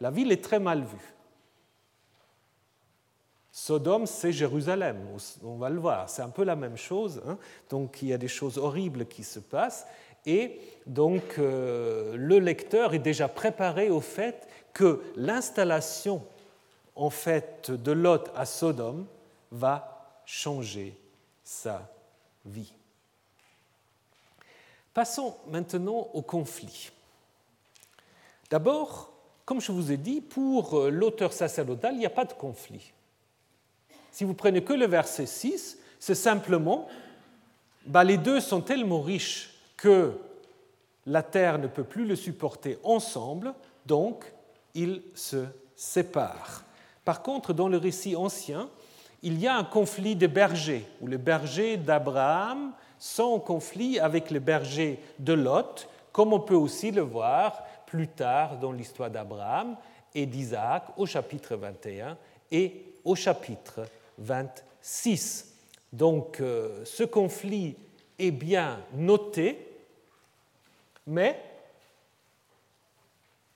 La 0.01 0.11
ville 0.11 0.31
est 0.31 0.43
très 0.43 0.59
mal 0.59 0.83
vue. 0.83 1.12
Sodome, 3.55 4.07
c'est 4.07 4.31
Jérusalem, 4.31 4.97
on 5.43 5.57
va 5.57 5.69
le 5.69 5.79
voir, 5.79 6.09
c'est 6.09 6.23
un 6.23 6.29
peu 6.29 6.43
la 6.43 6.55
même 6.55 6.75
chose. 6.75 7.21
Hein. 7.27 7.37
Donc 7.69 8.01
il 8.01 8.07
y 8.07 8.13
a 8.13 8.17
des 8.17 8.27
choses 8.27 8.57
horribles 8.57 9.05
qui 9.05 9.23
se 9.23 9.37
passent 9.37 9.85
et 10.25 10.59
donc 10.87 11.37
euh, 11.37 12.15
le 12.17 12.39
lecteur 12.39 12.95
est 12.95 12.99
déjà 12.99 13.27
préparé 13.27 13.91
au 13.91 14.01
fait 14.01 14.47
que 14.73 15.03
l'installation 15.15 16.25
en 16.95 17.11
fait 17.11 17.69
de 17.69 17.91
Lot 17.91 18.31
à 18.35 18.47
Sodome 18.47 19.05
va 19.51 20.17
changer 20.25 20.97
sa 21.43 21.87
vie. 22.45 22.73
Passons 24.95 25.35
maintenant 25.51 26.09
au 26.13 26.23
conflit. 26.23 26.89
D'abord, 28.49 29.13
comme 29.45 29.61
je 29.61 29.71
vous 29.71 29.91
ai 29.91 29.97
dit, 29.97 30.21
pour 30.21 30.79
euh, 30.79 30.89
l'auteur 30.89 31.33
sacerdotal, 31.33 31.93
il 31.93 31.99
n'y 31.99 32.05
a 32.07 32.09
pas 32.09 32.25
de 32.25 32.33
conflit. 32.33 32.93
Si 34.13 34.25
vous 34.25 34.35
prenez 34.35 34.63
que 34.63 34.73
le 34.73 34.85
verset 34.85 35.25
6, 35.25 35.79
c'est 35.99 36.13
simplement, 36.13 36.87
bah, 37.87 38.03
les 38.03 38.17
deux 38.17 38.39
sont 38.39 38.61
tellement 38.61 39.01
riches 39.01 39.55
que 39.75 40.13
la 41.07 41.23
terre 41.23 41.57
ne 41.57 41.65
peut 41.65 41.83
plus 41.83 42.05
le 42.05 42.15
supporter 42.15 42.77
ensemble, 42.83 43.55
donc 43.87 44.23
ils 44.75 45.01
se 45.15 45.45
séparent. 45.75 46.63
Par 47.03 47.23
contre, 47.23 47.53
dans 47.53 47.67
le 47.67 47.77
récit 47.77 48.15
ancien, 48.15 48.69
il 49.23 49.39
y 49.39 49.47
a 49.47 49.57
un 49.57 49.63
conflit 49.63 50.15
des 50.15 50.27
bergers, 50.27 50.85
où 51.01 51.07
les 51.07 51.17
bergers 51.17 51.77
d'Abraham 51.77 52.71
sont 52.99 53.23
en 53.23 53.39
conflit 53.39 53.99
avec 53.99 54.29
les 54.29 54.39
bergers 54.39 54.99
de 55.17 55.33
Lot, 55.33 55.89
comme 56.11 56.33
on 56.33 56.39
peut 56.39 56.53
aussi 56.53 56.91
le 56.91 57.01
voir 57.01 57.63
plus 57.87 58.09
tard 58.09 58.59
dans 58.59 58.71
l'histoire 58.71 59.09
d'Abraham 59.09 59.75
et 60.13 60.27
d'Isaac 60.27 60.83
au 60.97 61.07
chapitre 61.07 61.55
21 61.55 62.15
et 62.51 62.93
au 63.03 63.15
chapitre 63.15 63.81
26. 64.17 65.53
Donc 65.91 66.39
euh, 66.39 66.83
ce 66.85 67.03
conflit 67.03 67.75
est 68.19 68.31
bien 68.31 68.79
noté, 68.93 69.67
mais 71.07 71.39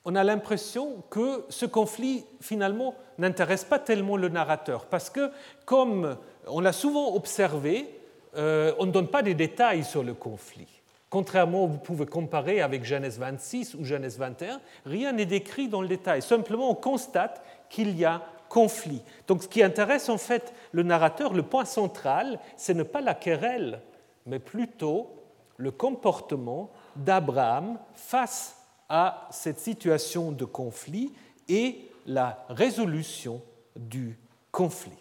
on 0.04 0.14
a 0.14 0.24
l'impression 0.24 1.02
que 1.10 1.44
ce 1.48 1.66
conflit 1.66 2.24
finalement 2.40 2.94
n'intéresse 3.18 3.64
pas 3.64 3.78
tellement 3.78 4.16
le 4.16 4.28
narrateur, 4.28 4.86
parce 4.86 5.10
que 5.10 5.30
comme 5.64 6.16
on 6.46 6.60
l'a 6.60 6.72
souvent 6.72 7.14
observé, 7.14 7.88
euh, 8.36 8.72
on 8.78 8.86
ne 8.86 8.92
donne 8.92 9.08
pas 9.08 9.22
des 9.22 9.34
détails 9.34 9.84
sur 9.84 10.02
le 10.02 10.14
conflit. 10.14 10.68
Contrairement, 11.10 11.66
vous 11.66 11.78
pouvez 11.78 12.06
comparer 12.06 12.60
avec 12.60 12.84
Genèse 12.84 13.18
26 13.18 13.74
ou 13.74 13.84
Genèse 13.84 14.18
21, 14.18 14.60
rien 14.84 15.12
n'est 15.12 15.26
décrit 15.26 15.68
dans 15.68 15.80
le 15.80 15.88
détail. 15.88 16.20
Simplement, 16.20 16.70
on 16.70 16.74
constate 16.74 17.42
qu'il 17.70 17.98
y 17.98 18.04
a 18.04 18.22
conflit. 18.48 19.02
Donc, 19.26 19.42
ce 19.42 19.48
qui 19.48 19.62
intéresse 19.62 20.08
en 20.08 20.18
fait 20.18 20.52
le 20.72 20.82
narrateur, 20.82 21.34
le 21.34 21.42
point 21.42 21.64
central, 21.64 22.38
ce 22.56 22.72
n'est 22.72 22.84
pas 22.84 23.00
la 23.00 23.14
querelle, 23.14 23.80
mais 24.26 24.38
plutôt 24.38 25.10
le 25.56 25.70
comportement 25.70 26.70
d'Abraham 26.96 27.78
face 27.94 28.56
à 28.88 29.28
cette 29.30 29.58
situation 29.58 30.32
de 30.32 30.44
conflit 30.44 31.12
et 31.48 31.90
la 32.06 32.44
résolution 32.48 33.42
du 33.76 34.18
conflit. 34.50 34.92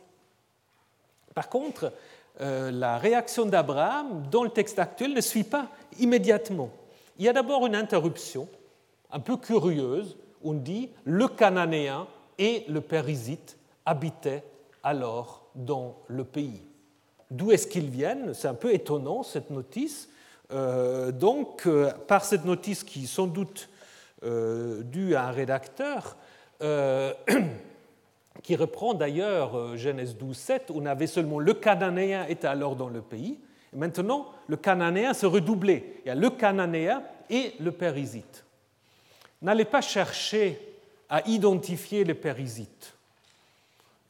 Par 1.34 1.50
contre, 1.50 1.94
euh, 2.42 2.72
la 2.72 2.98
réaction 2.98 3.46
d'Abraham 3.46 4.24
dans 4.30 4.44
le 4.44 4.50
texte 4.50 4.80
actuel 4.80 5.14
ne 5.14 5.22
suit 5.22 5.44
pas 5.44 5.68
immédiatement. 6.00 6.70
Il 7.18 7.26
y 7.26 7.30
a 7.30 7.34
d'abord 7.34 7.66
une 7.66 7.76
interruption 7.76 8.48
un 9.12 9.20
peu 9.20 9.38
curieuse. 9.38 10.18
On 10.44 10.54
dit 10.54 10.90
le 11.04 11.28
Cananéen 11.28 12.08
et 12.38 12.66
le 12.68 12.82
Périsite 12.82 13.58
habitaient 13.86 14.44
alors 14.84 15.48
dans 15.56 15.98
le 16.08 16.24
pays. 16.24 16.62
D'où 17.32 17.52
est-ce 17.52 17.68
qu'ils 17.68 17.90
viennent? 17.90 18.34
C'est 18.34 18.48
un 18.48 18.54
peu 18.54 18.74
étonnant 18.74 19.24
cette 19.24 19.50
notice. 19.50 20.10
Euh, 20.52 21.12
donc, 21.12 21.64
euh, 21.66 21.92
par 22.08 22.24
cette 22.24 22.46
notice 22.46 22.84
qui 22.84 23.08
sans 23.08 23.28
doute 23.28 23.70
due 24.24 25.14
à 25.14 25.28
un 25.28 25.32
rédacteur, 25.32 26.18
qui 28.44 28.56
reprend 28.56 28.94
d'ailleurs 28.94 29.58
euh, 29.58 29.78
Genèse 29.78 30.16
12, 30.16 30.38
7, 30.38 30.70
où 30.70 30.76
on 30.78 30.86
avait 30.86 31.08
seulement 31.08 31.40
le 31.40 31.54
Cananéen 31.54 32.26
était 32.28 32.48
alors 32.48 32.76
dans 32.76 32.90
le 32.90 33.02
pays. 33.02 33.40
Et 33.74 33.78
maintenant, 33.78 34.28
le 34.48 34.58
Cananéen 34.58 35.14
se 35.14 35.26
redoublait. 35.26 36.02
Il 36.06 36.08
y 36.08 36.12
a 36.12 36.16
le 36.16 36.30
Cananéen 36.30 37.04
et 37.30 37.54
le 37.60 37.72
Périsite. 37.72 38.46
N'allez 39.42 39.66
pas 39.66 39.82
chercher 39.82 40.67
à 41.10 41.28
identifier 41.28 42.04
les 42.04 42.14
Périsites. 42.14 42.94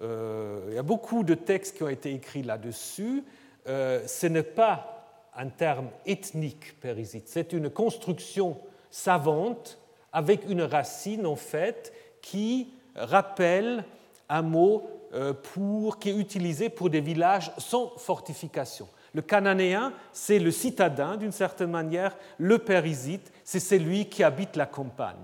Euh, 0.01 0.65
il 0.69 0.75
y 0.75 0.77
a 0.77 0.83
beaucoup 0.83 1.23
de 1.23 1.33
textes 1.33 1.77
qui 1.77 1.83
ont 1.83 1.89
été 1.89 2.13
écrits 2.13 2.43
là-dessus. 2.43 3.23
Euh, 3.67 4.05
ce 4.07 4.27
n'est 4.27 4.43
pas 4.43 4.93
un 5.35 5.47
terme 5.49 5.89
ethnique 6.05 6.79
périsite, 6.79 7.27
c'est 7.27 7.53
une 7.53 7.69
construction 7.69 8.57
savante 8.89 9.77
avec 10.11 10.49
une 10.49 10.63
racine 10.63 11.27
en 11.27 11.35
fait 11.35 11.93
qui 12.21 12.69
rappelle 12.95 13.83
un 14.29 14.41
mot 14.41 14.89
euh, 15.13 15.33
pour, 15.33 15.99
qui 15.99 16.09
est 16.09 16.17
utilisé 16.17 16.69
pour 16.69 16.89
des 16.89 17.01
villages 17.01 17.51
sans 17.57 17.89
fortification. 17.97 18.87
Le 19.13 19.21
cananéen, 19.21 19.93
c'est 20.11 20.39
le 20.39 20.51
citadin 20.51 21.17
d'une 21.17 21.31
certaine 21.31 21.71
manière, 21.71 22.17
le 22.37 22.57
périsite, 22.57 23.31
c'est 23.43 23.59
celui 23.59 24.09
qui 24.09 24.23
habite 24.23 24.55
la 24.55 24.65
campagne. 24.65 25.15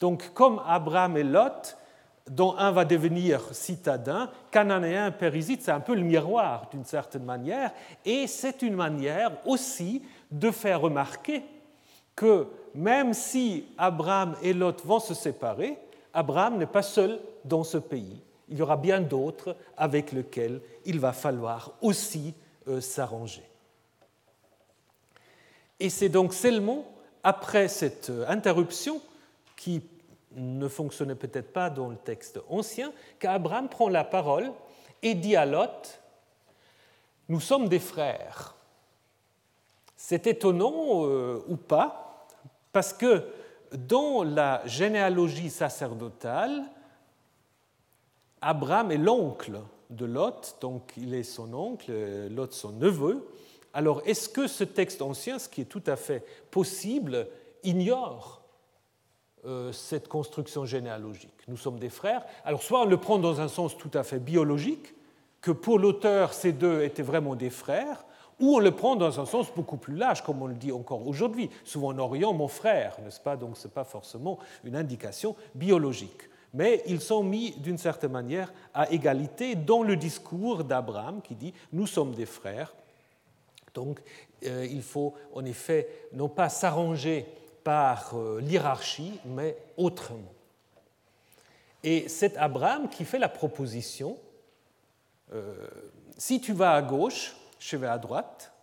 Donc 0.00 0.32
comme 0.34 0.62
Abraham 0.66 1.16
et 1.16 1.24
Lot, 1.24 1.76
dont 2.28 2.54
un 2.56 2.70
va 2.70 2.84
devenir 2.84 3.40
citadin, 3.52 4.30
cananéen, 4.50 5.10
périsite, 5.10 5.62
c'est 5.62 5.70
un 5.70 5.80
peu 5.80 5.94
le 5.94 6.02
miroir 6.02 6.68
d'une 6.70 6.84
certaine 6.84 7.24
manière, 7.24 7.72
et 8.04 8.26
c'est 8.26 8.62
une 8.62 8.74
manière 8.74 9.32
aussi 9.46 10.02
de 10.30 10.50
faire 10.50 10.82
remarquer 10.82 11.42
que 12.14 12.46
même 12.74 13.14
si 13.14 13.64
Abraham 13.78 14.36
et 14.42 14.52
Lot 14.52 14.84
vont 14.84 15.00
se 15.00 15.14
séparer, 15.14 15.78
Abraham 16.12 16.58
n'est 16.58 16.66
pas 16.66 16.82
seul 16.82 17.18
dans 17.44 17.64
ce 17.64 17.78
pays 17.78 18.22
il 18.48 18.58
y 18.58 18.62
aura 18.62 18.76
bien 18.76 19.00
d'autres 19.00 19.56
avec 19.76 20.12
lesquels 20.12 20.60
il 20.84 21.00
va 21.00 21.12
falloir 21.12 21.72
aussi 21.82 22.34
euh, 22.66 22.80
s'arranger. 22.80 23.44
Et 25.80 25.90
c'est 25.90 26.08
donc 26.08 26.34
seulement 26.34 26.84
après 27.22 27.68
cette 27.68 28.10
euh, 28.10 28.24
interruption, 28.28 29.00
qui 29.58 29.82
ne 30.36 30.68
fonctionnait 30.68 31.16
peut-être 31.16 31.52
pas 31.52 31.68
dans 31.68 31.88
le 31.88 31.96
texte 31.96 32.40
ancien, 32.48 32.92
qu'Abraham 33.18 33.68
prend 33.68 33.88
la 33.88 34.04
parole 34.04 34.52
et 35.02 35.14
dit 35.14 35.36
à 35.36 35.44
Lot, 35.44 36.00
nous 37.28 37.40
sommes 37.40 37.68
des 37.68 37.80
frères. 37.80 38.54
C'est 39.96 40.28
étonnant 40.28 41.04
euh, 41.04 41.42
ou 41.48 41.56
pas, 41.56 42.28
parce 42.72 42.92
que 42.92 43.26
dans 43.72 44.22
la 44.22 44.62
généalogie 44.64 45.50
sacerdotale, 45.50 46.62
Abraham 48.40 48.92
est 48.92 48.98
l'oncle 48.98 49.60
de 49.90 50.04
Lot, 50.04 50.58
donc 50.60 50.92
il 50.96 51.14
est 51.14 51.24
son 51.24 51.52
oncle, 51.52 51.92
Lot 52.28 52.52
son 52.52 52.70
neveu. 52.70 53.28
Alors 53.74 54.02
est-ce 54.06 54.28
que 54.28 54.46
ce 54.46 54.62
texte 54.62 55.02
ancien, 55.02 55.40
ce 55.40 55.48
qui 55.48 55.62
est 55.62 55.64
tout 55.64 55.82
à 55.86 55.96
fait 55.96 56.24
possible, 56.52 57.26
ignore 57.64 58.36
euh, 58.36 58.37
cette 59.72 60.08
construction 60.08 60.64
généalogique 60.64 61.38
Nous 61.48 61.56
sommes 61.56 61.78
des 61.78 61.90
frères. 61.90 62.24
Alors 62.44 62.62
soit 62.62 62.82
on 62.82 62.86
le 62.86 62.96
prend 62.96 63.18
dans 63.18 63.40
un 63.40 63.48
sens 63.48 63.76
tout 63.76 63.90
à 63.94 64.02
fait 64.02 64.18
biologique, 64.18 64.94
que 65.40 65.50
pour 65.50 65.78
l'auteur 65.78 66.32
ces 66.32 66.52
deux 66.52 66.82
étaient 66.82 67.02
vraiment 67.02 67.34
des 67.34 67.50
frères, 67.50 68.04
ou 68.40 68.56
on 68.56 68.58
le 68.58 68.70
prend 68.70 68.96
dans 68.96 69.20
un 69.20 69.26
sens 69.26 69.52
beaucoup 69.54 69.76
plus 69.76 69.96
large, 69.96 70.22
comme 70.22 70.42
on 70.42 70.46
le 70.46 70.54
dit 70.54 70.72
encore 70.72 71.06
aujourd'hui. 71.06 71.50
Souvent 71.64 71.88
en 71.88 71.98
Orient, 71.98 72.32
mon 72.32 72.48
frère, 72.48 72.96
n'est-ce 73.04 73.20
pas? 73.20 73.36
Donc 73.36 73.56
ce 73.56 73.66
n'est 73.66 73.74
pas 73.74 73.84
forcément 73.84 74.38
une 74.64 74.76
indication 74.76 75.34
biologique 75.54 76.28
mais 76.54 76.82
ils 76.86 77.00
sont 77.00 77.22
mis 77.22 77.52
d'une 77.58 77.78
certaine 77.78 78.12
manière 78.12 78.52
à 78.74 78.90
égalité 78.90 79.54
dans 79.54 79.82
le 79.82 79.96
discours 79.96 80.64
d'Abraham 80.64 81.20
qui 81.22 81.34
dit 81.34 81.52
Nous 81.72 81.86
sommes 81.86 82.14
des 82.14 82.26
frères. 82.26 82.74
Donc 83.74 84.00
euh, 84.44 84.66
il 84.70 84.82
faut 84.82 85.14
en 85.34 85.44
effet 85.44 85.88
non 86.12 86.28
pas 86.28 86.48
s'arranger 86.48 87.26
par 87.68 88.16
euh, 88.16 88.40
l'hierarchie, 88.40 89.20
mais 89.26 89.54
autrement. 89.76 90.32
Et 91.84 92.08
c'est 92.08 92.34
Abraham 92.38 92.88
qui 92.88 93.04
fait 93.04 93.18
la 93.18 93.28
proposition 93.28 94.16
euh, 95.34 95.68
si 96.16 96.40
tu 96.40 96.54
vas 96.54 96.72
à 96.72 96.80
gauche, 96.80 97.36
je 97.58 97.76
vais 97.76 97.86
à 97.86 97.98
droite. 97.98 98.54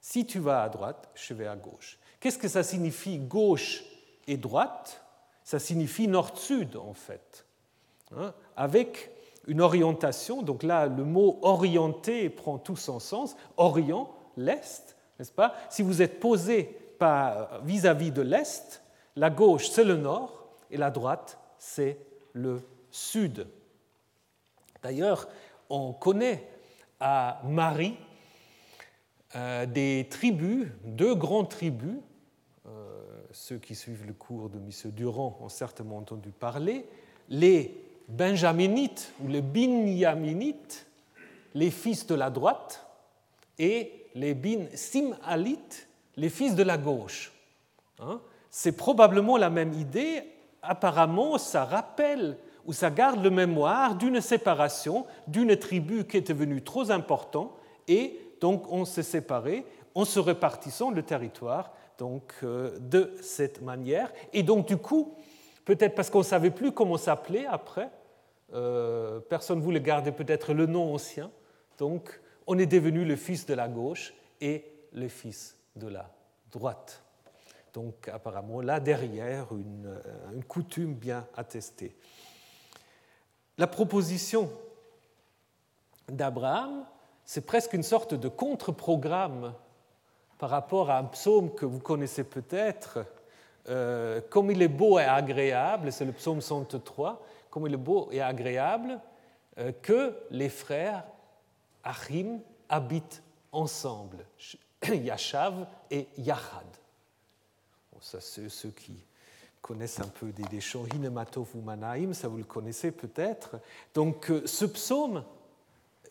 Si 0.00 0.24
tu 0.24 0.38
vas 0.38 0.62
à 0.62 0.70
droite, 0.70 1.10
je 1.14 1.34
vais 1.34 1.46
à 1.46 1.56
gauche. 1.56 1.98
Qu'est-ce 2.20 2.38
que 2.38 2.48
ça 2.48 2.62
signifie 2.62 3.18
gauche 3.18 3.84
et 4.26 4.38
droite? 4.38 5.04
Ça 5.42 5.58
signifie 5.58 6.08
nord-sud 6.08 6.76
en 6.76 6.94
fait, 6.94 7.44
hein, 8.16 8.32
avec 8.56 9.10
une 9.46 9.60
orientation. 9.60 10.40
Donc 10.40 10.62
là, 10.62 10.86
le 10.86 11.04
mot 11.04 11.38
orienté 11.42 12.30
prend 12.30 12.56
tout 12.56 12.76
son 12.76 12.98
sens. 12.98 13.36
Orient, 13.58 14.10
l'est, 14.38 14.96
n'est-ce 15.18 15.32
pas? 15.32 15.54
Si 15.68 15.82
vous 15.82 16.00
êtes 16.00 16.18
posé 16.18 16.78
vis-à-vis 17.62 18.10
de 18.10 18.22
l'est, 18.22 18.82
la 19.16 19.30
gauche 19.30 19.68
c'est 19.68 19.84
le 19.84 19.96
nord 19.96 20.48
et 20.70 20.76
la 20.76 20.90
droite 20.90 21.38
c'est 21.58 21.98
le 22.32 22.62
sud. 22.90 23.46
D'ailleurs, 24.82 25.28
on 25.70 25.92
connaît 25.92 26.46
à 27.00 27.40
Marie 27.44 27.96
euh, 29.34 29.66
des 29.66 30.06
tribus, 30.10 30.68
deux 30.84 31.14
grandes 31.14 31.48
tribus, 31.48 31.98
ceux 33.34 33.58
qui 33.58 33.74
suivent 33.74 34.06
le 34.06 34.12
cours 34.12 34.48
de 34.48 34.58
M. 34.58 34.70
Durand 34.92 35.36
ont 35.40 35.48
certainement 35.48 35.98
entendu 35.98 36.30
parler, 36.30 36.86
les 37.28 37.76
benjaminites 38.08 39.12
ou 39.20 39.28
les 39.28 39.42
binyaminites, 39.42 40.86
les 41.54 41.70
fils 41.70 42.06
de 42.06 42.14
la 42.14 42.30
droite, 42.30 42.86
et 43.58 44.06
les 44.14 44.34
bin 44.34 44.66
simalites, 44.74 45.88
les 46.16 46.28
fils 46.28 46.54
de 46.54 46.62
la 46.62 46.78
gauche. 46.78 47.32
Hein? 48.00 48.20
C'est 48.50 48.76
probablement 48.76 49.36
la 49.36 49.50
même 49.50 49.72
idée. 49.72 50.22
Apparemment, 50.62 51.38
ça 51.38 51.64
rappelle 51.64 52.38
ou 52.66 52.72
ça 52.72 52.90
garde 52.90 53.22
le 53.22 53.30
mémoire 53.30 53.94
d'une 53.94 54.20
séparation 54.20 55.06
d'une 55.26 55.56
tribu 55.56 56.04
qui 56.04 56.16
était 56.16 56.32
devenue 56.32 56.62
trop 56.62 56.90
importante 56.90 57.52
et 57.88 58.18
donc 58.40 58.70
on 58.72 58.84
s'est 58.84 59.02
séparé 59.02 59.66
en 59.94 60.04
se 60.04 60.18
répartissant 60.18 60.90
le 60.90 61.02
territoire 61.02 61.72
donc, 61.98 62.34
euh, 62.42 62.76
de 62.80 63.12
cette 63.20 63.62
manière. 63.62 64.12
Et 64.32 64.42
donc, 64.42 64.66
du 64.66 64.76
coup, 64.76 65.14
peut-être 65.64 65.94
parce 65.94 66.10
qu'on 66.10 66.18
ne 66.18 66.24
savait 66.24 66.50
plus 66.50 66.72
comment 66.72 66.96
s'appeler 66.96 67.46
après, 67.48 67.90
euh, 68.52 69.20
personne 69.20 69.58
ne 69.58 69.62
voulait 69.62 69.80
garder 69.80 70.12
peut-être 70.12 70.52
le 70.52 70.66
nom 70.66 70.94
ancien, 70.94 71.30
donc 71.78 72.20
on 72.46 72.58
est 72.58 72.66
devenu 72.66 73.04
le 73.04 73.16
fils 73.16 73.46
de 73.46 73.54
la 73.54 73.68
gauche 73.68 74.14
et 74.40 74.64
le 74.92 75.08
fils 75.08 75.56
de 75.76 75.88
la 75.88 76.10
droite. 76.50 77.02
Donc 77.72 78.08
apparemment 78.08 78.60
là 78.60 78.80
derrière 78.80 79.52
une, 79.52 79.86
euh, 79.86 80.32
une 80.32 80.44
coutume 80.44 80.94
bien 80.94 81.26
attestée. 81.36 81.96
La 83.58 83.66
proposition 83.66 84.50
d'Abraham, 86.08 86.84
c'est 87.24 87.46
presque 87.46 87.72
une 87.72 87.82
sorte 87.82 88.14
de 88.14 88.28
contre-programme 88.28 89.54
par 90.38 90.50
rapport 90.50 90.90
à 90.90 90.98
un 90.98 91.04
psaume 91.04 91.54
que 91.54 91.64
vous 91.64 91.78
connaissez 91.78 92.24
peut-être, 92.24 93.06
euh, 93.68 94.20
comme 94.28 94.50
il 94.50 94.60
est 94.60 94.68
beau 94.68 94.98
et 94.98 95.04
agréable, 95.04 95.90
c'est 95.90 96.04
le 96.04 96.12
psaume 96.12 96.40
103, 96.40 97.22
comme 97.50 97.66
il 97.66 97.74
est 97.74 97.78
beau 97.78 98.08
et 98.10 98.20
agréable 98.20 99.00
euh, 99.58 99.72
que 99.80 100.14
les 100.30 100.48
frères 100.48 101.04
Achim 101.82 102.40
habitent 102.68 103.22
ensemble, 103.52 104.26
Yashav 104.92 105.66
et 105.90 106.08
Yachad. 106.18 106.66
ça, 108.00 108.20
ceux 108.20 108.70
qui 108.70 109.04
connaissent 109.64 110.00
un 110.00 110.08
peu 110.08 110.30
des, 110.30 110.60
chants 110.60 110.84
Hinematov 110.94 111.48
ou 111.54 111.62
Manaim, 111.62 112.12
ça 112.12 112.28
vous 112.28 112.36
le 112.36 112.44
connaissez 112.44 112.90
peut-être. 112.90 113.56
Donc 113.94 114.30
euh, 114.30 114.46
ce 114.46 114.66
psaume 114.66 115.24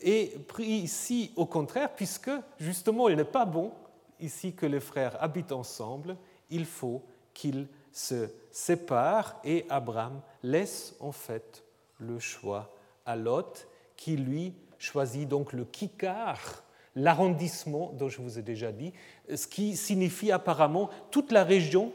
est 0.01 0.39
pris 0.47 0.65
ici 0.65 1.31
au 1.35 1.45
contraire, 1.45 1.93
puisque 1.93 2.31
justement 2.59 3.09
il 3.09 3.15
n'est 3.15 3.23
pas 3.23 3.45
bon 3.45 3.71
ici 4.19 4.53
que 4.53 4.65
les 4.65 4.79
frères 4.79 5.21
habitent 5.21 5.51
ensemble, 5.51 6.17
il 6.49 6.65
faut 6.65 7.03
qu'ils 7.33 7.67
se 7.91 8.27
séparent 8.49 9.39
et 9.43 9.65
Abraham 9.69 10.21
laisse 10.41 10.95
en 10.99 11.11
fait 11.11 11.63
le 11.99 12.17
choix 12.19 12.73
à 13.05 13.15
Lot 13.15 13.67
qui 13.95 14.17
lui 14.17 14.53
choisit 14.79 15.27
donc 15.27 15.53
le 15.53 15.65
Kikar, 15.65 16.63
l'arrondissement 16.95 17.91
dont 17.93 18.09
je 18.09 18.21
vous 18.21 18.39
ai 18.39 18.41
déjà 18.41 18.71
dit, 18.71 18.93
ce 19.33 19.47
qui 19.47 19.75
signifie 19.75 20.31
apparemment 20.31 20.89
toute 21.11 21.31
la 21.31 21.43
région 21.43 21.91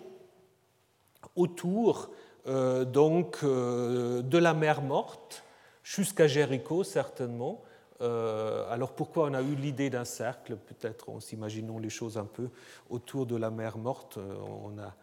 autour 1.36 2.10
euh, 2.46 2.84
donc 2.84 3.40
euh, 3.42 4.22
de 4.22 4.38
la 4.38 4.54
mer 4.54 4.82
morte 4.82 5.44
jusqu'à 5.82 6.26
Jéricho 6.26 6.84
certainement, 6.84 7.62
euh, 8.00 8.70
alors 8.70 8.92
pourquoi 8.92 9.28
on 9.28 9.34
a 9.34 9.42
eu 9.42 9.54
l'idée 9.54 9.90
d'un 9.90 10.04
cercle? 10.04 10.56
Peut-être 10.56 11.10
en 11.10 11.20
s'imaginant 11.20 11.78
les 11.78 11.90
choses 11.90 12.16
un 12.16 12.24
peu 12.24 12.48
autour 12.90 13.26
de 13.26 13.36
la 13.36 13.50
mer 13.50 13.76
morte, 13.76 14.18
on 14.18 14.78
a 14.78 14.94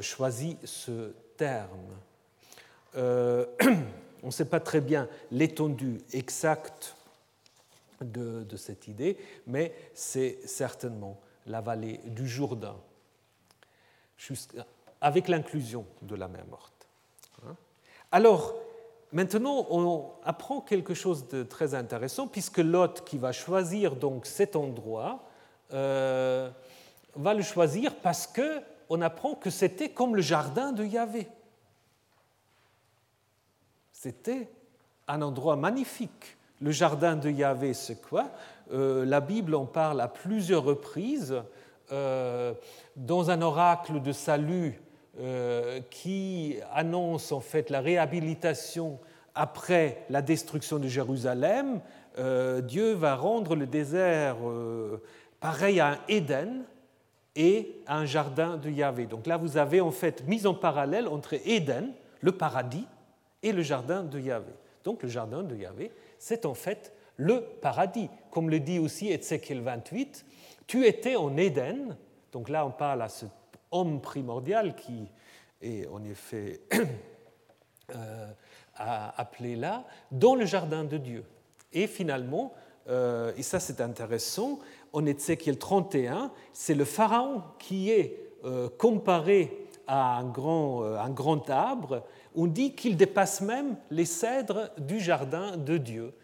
choisi 0.00 0.58
ce 0.64 1.12
terme. 1.36 1.68
On 4.24 4.26
ne 4.26 4.30
sait 4.30 4.44
pas 4.44 4.60
très 4.60 4.80
bien 4.80 5.08
l'étendue 5.32 5.98
exacte 6.12 6.94
de, 8.04 8.56
cette 8.56 8.88
idée, 8.88 9.16
mais 9.46 9.74
c'est 9.94 10.38
certainement 10.46 11.20
la 11.46 11.60
vallée 11.60 12.00
du 12.06 12.28
Jourdain, 12.28 12.76
avec 15.00 15.28
l'inclusion 15.28 15.84
de 16.02 16.14
la 16.14 16.28
mer 16.28 16.46
morte. 16.46 16.88
Hein. 17.46 17.56
Alors, 18.10 18.54
Maintenant, 19.12 19.66
on 19.68 20.10
apprend 20.24 20.62
quelque 20.62 20.94
chose 20.94 21.28
de 21.28 21.42
très 21.42 21.74
intéressant, 21.74 22.26
puisque 22.26 22.56
Lot, 22.56 23.04
qui 23.04 23.18
va 23.18 23.30
choisir 23.30 23.94
donc 23.94 24.24
cet 24.24 24.56
endroit, 24.56 25.22
euh, 25.74 26.50
va 27.14 27.34
le 27.34 27.42
choisir 27.42 27.94
parce 27.96 28.26
qu'on 28.26 29.02
apprend 29.02 29.34
que 29.34 29.50
c'était 29.50 29.90
comme 29.90 30.16
le 30.16 30.22
jardin 30.22 30.72
de 30.72 30.82
Yahvé. 30.82 31.28
C'était 33.92 34.48
un 35.08 35.20
endroit 35.20 35.56
magnifique. 35.56 36.38
Le 36.62 36.70
jardin 36.70 37.16
de 37.16 37.28
Yahvé, 37.28 37.74
c'est 37.74 38.00
quoi? 38.00 38.30
Euh, 38.72 39.04
La 39.04 39.20
Bible 39.20 39.56
en 39.56 39.66
parle 39.66 40.00
à 40.00 40.06
plusieurs 40.06 40.62
reprises. 40.62 41.42
Euh, 41.90 42.54
dans 42.94 43.30
un 43.30 43.42
oracle 43.42 44.00
de 44.00 44.12
salut 44.12 44.80
euh, 45.20 45.80
qui 45.90 46.56
annonce 46.72 47.32
en 47.32 47.40
fait 47.40 47.68
la 47.68 47.80
réhabilitation 47.80 49.00
après 49.34 50.04
la 50.08 50.22
destruction 50.22 50.78
de 50.78 50.86
Jérusalem. 50.86 51.80
Dieu 52.62 52.92
va 52.92 53.16
rendre 53.16 53.56
le 53.56 53.66
désert 53.66 54.36
pareil 55.40 55.80
à 55.80 55.88
un 55.88 55.98
Éden 56.08 56.62
et 57.34 57.80
à 57.86 57.96
un 57.96 58.04
jardin 58.04 58.58
de 58.58 58.70
Yahvé. 58.70 59.06
Donc 59.06 59.26
là, 59.26 59.38
vous 59.38 59.56
avez 59.56 59.80
en 59.80 59.90
fait 59.90 60.26
mis 60.28 60.46
en 60.46 60.54
parallèle 60.54 61.08
entre 61.08 61.34
Éden, 61.46 61.88
le 62.20 62.32
paradis, 62.32 62.86
et 63.42 63.52
le 63.52 63.62
jardin 63.62 64.02
de 64.02 64.20
Yahvé. 64.20 64.52
Donc 64.84 65.02
le 65.02 65.08
jardin 65.08 65.42
de 65.42 65.56
Yahvé, 65.56 65.90
c'est 66.22 66.46
en 66.46 66.54
fait 66.54 66.92
le 67.16 67.42
paradis. 67.60 68.08
Comme 68.30 68.48
le 68.48 68.60
dit 68.60 68.78
aussi 68.78 69.10
Ézéchiel 69.10 69.60
28, 69.60 70.24
tu 70.68 70.86
étais 70.86 71.16
en 71.16 71.36
Éden, 71.36 71.96
donc 72.30 72.48
là 72.48 72.64
on 72.64 72.70
parle 72.70 73.02
à 73.02 73.08
ce 73.08 73.26
homme 73.72 74.00
primordial 74.00 74.76
qui 74.76 75.10
est 75.60 75.88
en 75.88 76.04
effet 76.04 76.60
euh, 77.96 78.26
appelé 78.78 79.56
là, 79.56 79.84
dans 80.12 80.36
le 80.36 80.46
jardin 80.46 80.84
de 80.84 80.96
Dieu. 80.96 81.24
Et 81.72 81.88
finalement, 81.88 82.54
et 82.88 83.42
ça 83.42 83.58
c'est 83.58 83.80
intéressant, 83.80 84.60
en 84.92 85.06
Ézéchiel 85.06 85.58
31, 85.58 86.30
c'est 86.52 86.74
le 86.74 86.84
pharaon 86.84 87.42
qui 87.58 87.90
est 87.90 88.18
comparé 88.78 89.66
à 89.86 90.18
un 90.18 90.24
grand, 90.24 90.84
un 90.84 91.10
grand 91.10 91.48
arbre. 91.50 92.04
On 92.34 92.46
dit 92.46 92.74
qu'il 92.74 92.96
dépasse 92.96 93.40
même 93.40 93.76
les 93.90 94.04
cèdres 94.04 94.70
du 94.78 95.00
jardin 95.00 95.56
de 95.56 95.76
Dieu, 95.76 96.14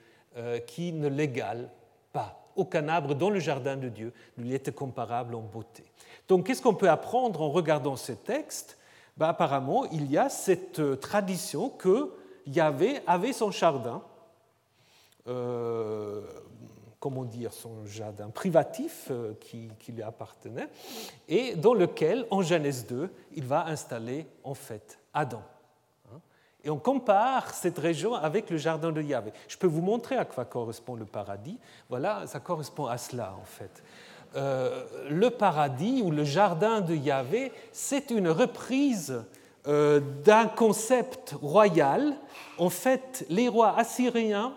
qui 0.67 0.93
ne 0.93 1.09
l'égalent 1.09 1.69
pas. 2.13 2.49
Aucun 2.55 2.89
arbre 2.89 3.15
dans 3.15 3.31
le 3.31 3.41
jardin 3.41 3.77
de 3.77 3.89
Dieu 3.89 4.13
ne 4.37 4.45
lui 4.45 4.55
était 4.55 4.73
comparable 4.73 5.35
en 5.35 5.41
beauté. 5.41 5.85
Donc 6.29 6.47
qu'est-ce 6.47 6.63
qu'on 6.63 6.75
peut 6.75 6.91
apprendre 6.91 7.43
en 7.43 7.51
regardant 7.51 7.97
ces 7.97 8.17
textes? 8.17 8.79
Ben, 9.17 9.29
Apparemment, 9.29 9.87
il 9.87 10.11
y 10.11 10.19
a 10.19 10.29
cette 10.29 10.79
euh, 10.79 10.95
tradition 10.95 11.71
que 11.71 12.13
Yahvé 12.47 13.01
avait 13.07 13.33
son 13.33 13.51
jardin, 13.51 14.03
euh, 15.27 16.23
comment 17.01 17.25
dire, 17.25 17.53
son 17.53 17.85
jardin 17.85 18.31
privatif 18.31 19.09
euh, 19.11 19.35
qui, 19.41 19.71
qui, 19.81 19.91
lui 19.93 20.03
appartenait, 20.03 20.69
et 21.29 21.57
dans 21.57 21.75
lequel, 21.75 22.27
en 22.31 22.43
Genèse 22.43 22.87
2, 22.87 23.11
il 23.35 23.45
va 23.45 23.67
installer 23.67 24.27
en 24.45 24.55
fait 24.55 24.99
Adam. 25.13 25.43
Et 26.65 26.71
on 26.71 26.79
compare 26.79 27.55
cette 27.55 27.79
région 27.79 28.15
avec 28.15 28.51
le 28.51 28.57
jardin 28.57 28.91
de 28.91 29.01
Yahvé. 29.01 29.33
Je 29.47 29.57
peux 29.57 29.67
vous 29.67 29.81
montrer 29.81 30.17
à 30.17 30.25
quoi 30.25 30.45
correspond 30.45 30.97
le 30.97 31.05
paradis. 31.05 31.59
Voilà, 31.89 32.27
ça 32.27 32.41
correspond 32.41 32.87
à 32.87 32.99
cela 32.99 33.35
en 33.41 33.45
fait. 33.45 33.83
Euh, 34.37 34.85
le 35.09 35.31
paradis 35.31 36.03
ou 36.05 36.11
le 36.11 36.25
jardin 36.25 36.81
de 36.81 36.95
Yahvé, 36.95 37.53
c'est 37.73 38.11
une 38.11 38.29
reprise 38.29 39.25
euh, 39.67 40.01
d'un 40.25 40.47
concept 40.47 41.35
royal. 41.41 42.15
En 42.59 42.71
fait, 42.71 43.25
les 43.31 43.49
rois 43.49 43.75
assyriens 43.79 44.53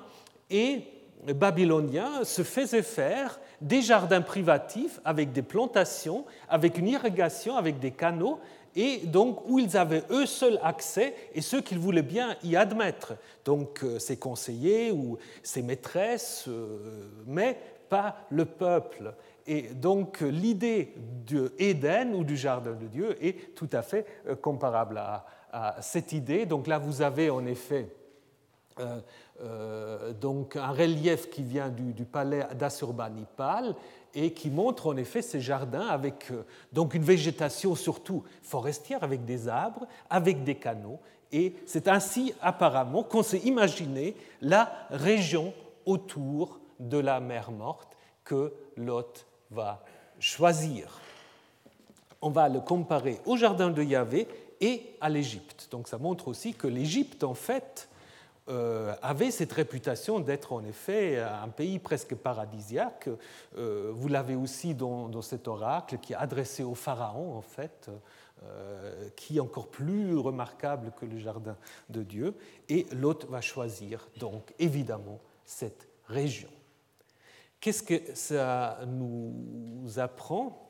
et 0.49 0.88
babyloniens 1.34 2.24
se 2.24 2.43
faisaient 2.43 2.82
faire 2.82 3.39
des 3.62 3.82
jardins 3.82 4.22
privatifs 4.22 4.99
avec 5.06 5.32
des 5.32 5.41
plantations, 5.43 6.26
avec 6.49 6.78
une 6.78 6.88
irrigation, 6.88 7.56
avec 7.56 7.80
des 7.80 7.91
canaux, 7.91 8.39
et 8.76 8.99
donc 8.99 9.47
où 9.47 9.59
ils 9.59 9.78
avaient 9.78 10.03
eux 10.11 10.26
seuls 10.26 10.59
accès 10.63 11.15
et 11.34 11.41
ceux 11.41 11.61
qu'ils 11.61 11.80
voulaient 11.80 12.01
bien 12.01 12.36
y 12.43 12.55
admettre, 12.55 13.13
donc 13.45 13.84
euh, 13.84 13.99
ses 13.99 14.17
conseillers 14.17 14.91
ou 14.91 15.17
ses 15.43 15.61
maîtresses, 15.61 16.47
mais 17.26 17.57
pas 17.89 18.15
le 18.30 18.45
peuple. 18.45 19.13
Et 19.47 19.63
donc 19.63 20.22
l'idée 20.22 20.93
d'Éden 20.95 22.13
ou 22.13 22.24
du 22.24 22.38
jardin 22.38 22.74
de 22.74 22.88
Dieu 22.88 23.17
est 23.24 23.53
tout 23.55 23.69
à 23.74 23.82
fait 23.82 24.05
euh, 24.28 24.36
comparable 24.36 24.97
à, 24.97 25.26
cette 25.82 26.13
idée. 26.13 26.45
Donc 26.45 26.65
là, 26.65 26.78
vous 26.78 27.01
avez 27.01 27.30
en 27.30 27.45
effet 27.45 27.93
euh, 28.80 29.01
euh, 29.41 30.13
donc 30.13 30.55
un 30.55 30.72
relief 30.72 31.30
qui 31.30 31.43
vient 31.43 31.67
du, 31.67 32.05
palais 32.05 32.47
d'Assurbanipal 32.55 33.76
et 34.14 34.34
qui 34.34 34.49
montre 34.49 34.88
en 34.88 34.97
effet 34.97 35.22
ces 35.22 35.41
jardins 35.41 35.88
avec 35.88 36.32
donc 36.74 36.93
une 36.93 37.03
végétation 37.03 37.76
surtout 37.76 38.24
forestière, 38.41 39.03
avec 39.03 39.26
des 39.26 39.47
arbres, 39.47 39.88
avec 40.09 40.43
des 40.43 40.55
canaux. 40.55 40.99
Et 41.32 41.55
c'est 41.66 41.88
ainsi 41.88 42.34
apparemment 42.41 43.03
qu'on 43.03 43.24
s'est 43.24 43.39
imaginé 43.39 44.16
la 44.41 44.72
région 44.89 45.53
autour 45.86 46.59
de 46.80 46.97
la 46.97 47.20
mer 47.20 47.51
morte 47.51 47.95
que 48.24 48.53
Lot 48.76 49.26
va 49.49 49.84
choisir. 50.20 50.99
On 52.22 52.30
va 52.30 52.49
le 52.49 52.59
comparer 52.59 53.20
au 53.26 53.38
jardin 53.38 53.70
de 53.70 53.82
Yahvé 53.82 54.28
et 54.59 54.95
à 55.01 55.09
l'Égypte. 55.09 55.68
Donc 55.72 55.88
ça 55.88 55.97
montre 55.97 56.28
aussi 56.28 56.53
que 56.53 56.68
l'Égypte, 56.68 57.24
en 57.24 57.34
fait, 57.34 57.89
euh, 57.89 57.91
avait 59.02 59.32
cette 59.32 59.54
réputation 59.54 60.20
d'être 60.20 60.54
en 60.54 60.64
effet 60.64 61.20
un 61.20 61.47
pays 61.49 61.80
presque 61.80 62.16
paradisiaque. 62.16 63.10
Euh, 63.58 63.91
vous 63.93 64.08
l'avez 64.08 64.36
aussi 64.36 64.76
dans, 64.76 65.22
cet 65.22 65.47
oracle 65.47 65.97
qui 65.99 66.14
est 66.14 66.18
adressé 66.18 66.64
au 66.64 66.76
pharaon, 66.76 67.36
en 67.36 67.41
fait, 67.41 67.89
euh, 68.43 69.10
qui 69.16 69.38
est 69.38 69.39
encore 69.39 69.68
plus 69.68 70.18
remarquable 70.18 70.91
que 70.99 71.06
le 71.06 71.18
jardin 71.18 71.58
de 71.89 72.04
Dieu. 72.04 72.36
Et 72.70 72.88
l'hôte 72.91 73.26
va 73.26 73.41
choisir 73.41 74.08
donc 74.18 74.54
évidemment 74.60 75.20
cette 75.45 75.88
région. 76.08 76.49
Qu'est-ce 77.60 77.84
que 77.84 78.16
ça 78.16 78.80
nous 78.88 79.86
apprend? 79.97 80.68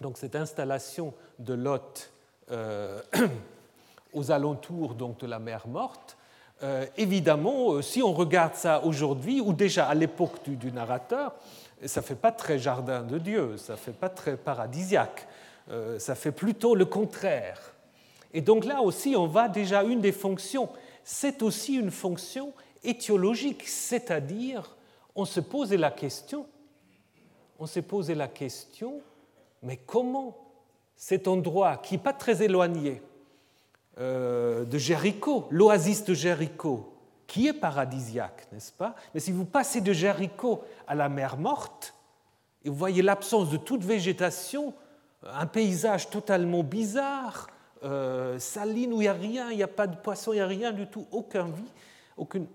Donc 0.00 0.16
cette 0.16 0.36
installation 0.36 1.12
de 1.40 1.54
Lot 1.54 2.12
euh, 2.52 3.02
aux 4.12 4.30
alentours 4.30 4.94
donc, 4.94 5.18
de 5.18 5.26
la 5.26 5.40
mer 5.40 5.66
morte, 5.66 6.17
euh, 6.62 6.86
évidemment, 6.96 7.72
euh, 7.72 7.82
si 7.82 8.02
on 8.02 8.12
regarde 8.12 8.54
ça 8.54 8.84
aujourd'hui, 8.84 9.40
ou 9.40 9.52
déjà 9.52 9.86
à 9.86 9.94
l'époque 9.94 10.48
du, 10.48 10.72
narrateur, 10.72 11.34
ça 11.84 12.00
ne 12.00 12.06
fait 12.06 12.14
pas 12.16 12.32
très 12.32 12.58
jardin 12.58 13.02
de 13.02 13.18
Dieu, 13.18 13.56
ça 13.56 13.74
ne 13.74 13.78
fait 13.78 13.92
pas 13.92 14.08
très 14.08 14.36
paradisiaque, 14.36 15.28
ça 15.98 16.14
fait 16.14 16.32
plutôt 16.32 16.74
le 16.74 16.86
contraire. 16.86 17.74
Et 18.34 18.40
donc 18.40 18.64
là 18.64 18.82
aussi, 18.82 19.14
on 19.16 19.26
voit 19.26 19.48
déjà 19.48 19.84
une 19.84 20.00
des 20.00 20.12
fonctions, 20.12 20.68
c'est 21.04 21.40
aussi 21.42 21.74
une 21.74 21.92
fonction 21.92 22.52
étiologique, 22.82 23.68
c'est-à-dire 23.68 24.76
on 25.14 25.24
se 25.24 25.40
posait 25.40 25.76
la 25.76 25.90
question, 25.90 26.46
on 27.58 27.66
s'est 27.66 27.82
posé 27.82 28.14
la 28.14 28.28
question, 28.28 29.00
mais 29.62 29.76
comment 29.76 30.36
cet 30.96 31.28
endroit 31.28 31.76
qui 31.76 31.94
n'est 31.94 32.02
pas 32.02 32.12
très 32.12 32.42
éloigné 32.42 33.00
euh, 33.00 33.07
de 33.98 34.78
Jéricho, 34.78 35.48
l'oasis 35.50 36.04
de 36.04 36.14
Jéricho, 36.14 36.92
qui 37.26 37.46
est 37.48 37.52
paradisiaque, 37.52 38.46
n'est-ce 38.52 38.72
pas? 38.72 38.94
Mais 39.12 39.20
si 39.20 39.32
vous 39.32 39.44
passez 39.44 39.80
de 39.80 39.92
Jéricho 39.92 40.62
à 40.86 40.94
la 40.94 41.08
mer 41.08 41.36
morte, 41.36 41.94
et 42.64 42.70
vous 42.70 42.76
voyez 42.76 43.02
l'absence 43.02 43.50
de 43.50 43.56
toute 43.56 43.84
végétation, 43.84 44.72
un 45.24 45.46
paysage 45.46 46.10
totalement 46.10 46.62
bizarre, 46.62 47.48
euh, 47.84 48.38
saline 48.38 48.92
où 48.92 48.96
il 48.96 49.04
n'y 49.04 49.08
a 49.08 49.12
rien, 49.12 49.50
il 49.50 49.56
n'y 49.56 49.62
a 49.62 49.68
pas 49.68 49.86
de 49.86 49.96
poisson, 49.96 50.32
il 50.32 50.36
n'y 50.36 50.42
a 50.42 50.46
rien 50.46 50.72
du 50.72 50.86
tout, 50.86 51.06
aucune 51.12 51.52
vie, 51.52 51.72
aucune 52.16 52.46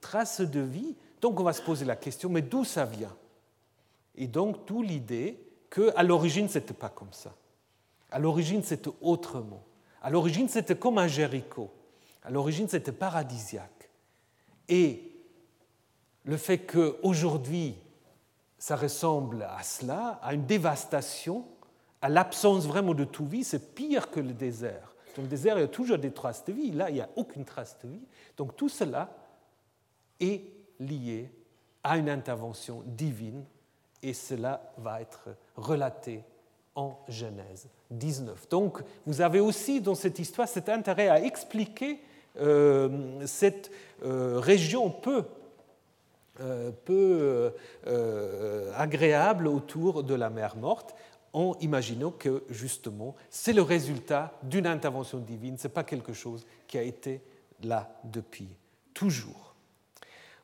trace 0.00 0.40
de 0.40 0.60
vie, 0.60 0.96
donc 1.20 1.38
on 1.38 1.44
va 1.44 1.52
se 1.52 1.62
poser 1.62 1.84
la 1.84 1.96
question, 1.96 2.28
mais 2.28 2.42
d'où 2.42 2.64
ça 2.64 2.84
vient? 2.84 3.14
Et 4.16 4.26
donc, 4.26 4.66
tout 4.66 4.82
l'idée 4.82 5.38
qu'à 5.70 6.02
l'origine, 6.02 6.48
ce 6.48 6.58
n'était 6.58 6.74
pas 6.74 6.88
comme 6.88 7.12
ça. 7.12 7.32
À 8.10 8.18
l'origine, 8.18 8.62
c'était 8.62 8.90
autrement. 9.00 9.62
À 10.02 10.10
l'origine, 10.10 10.48
c'était 10.48 10.76
comme 10.76 10.98
un 10.98 11.08
Jéricho. 11.08 11.70
À 12.22 12.30
l'origine, 12.30 12.68
c'était 12.68 12.92
paradisiaque. 12.92 13.90
Et 14.68 15.12
le 16.24 16.36
fait 16.36 16.58
qu'aujourd'hui, 16.58 17.74
ça 18.58 18.76
ressemble 18.76 19.42
à 19.42 19.62
cela, 19.62 20.18
à 20.22 20.34
une 20.34 20.44
dévastation, 20.44 21.46
à 22.02 22.08
l'absence 22.08 22.66
vraiment 22.66 22.94
de 22.94 23.04
tout 23.04 23.26
vie, 23.26 23.44
c'est 23.44 23.74
pire 23.74 24.10
que 24.10 24.20
le 24.20 24.32
désert. 24.32 24.94
Dans 25.16 25.22
le 25.22 25.28
désert, 25.28 25.58
il 25.58 25.62
y 25.62 25.64
a 25.64 25.68
toujours 25.68 25.98
des 25.98 26.12
traces 26.12 26.44
de 26.44 26.52
vie. 26.52 26.70
Là, 26.70 26.90
il 26.90 26.94
n'y 26.94 27.00
a 27.00 27.08
aucune 27.16 27.44
trace 27.44 27.76
de 27.82 27.88
vie. 27.88 28.06
Donc 28.36 28.56
tout 28.56 28.68
cela 28.68 29.10
est 30.20 30.42
lié 30.78 31.30
à 31.82 31.96
une 31.96 32.08
intervention 32.08 32.82
divine 32.86 33.44
et 34.02 34.12
cela 34.12 34.72
va 34.76 35.00
être 35.00 35.28
relaté 35.56 36.22
en 36.78 36.96
Genèse 37.08 37.68
19. 37.90 38.48
Donc 38.50 38.78
vous 39.04 39.20
avez 39.20 39.40
aussi 39.40 39.80
dans 39.80 39.96
cette 39.96 40.20
histoire 40.20 40.46
cet 40.46 40.68
intérêt 40.68 41.08
à 41.08 41.20
expliquer 41.20 41.98
euh, 42.38 43.26
cette 43.26 43.72
euh, 44.04 44.38
région 44.38 44.88
peu, 44.88 45.24
euh, 46.40 46.70
peu 46.84 47.52
agréable 48.76 49.48
autour 49.48 50.04
de 50.04 50.14
la 50.14 50.30
mer 50.30 50.56
morte 50.56 50.94
en 51.32 51.56
imaginant 51.60 52.12
que 52.12 52.44
justement 52.48 53.16
c'est 53.28 53.52
le 53.52 53.62
résultat 53.62 54.38
d'une 54.44 54.66
intervention 54.68 55.18
divine, 55.18 55.58
ce 55.58 55.66
n'est 55.66 55.74
pas 55.74 55.82
quelque 55.82 56.12
chose 56.12 56.46
qui 56.68 56.78
a 56.78 56.82
été 56.82 57.20
là 57.64 57.90
depuis 58.04 58.48
toujours. 58.94 59.56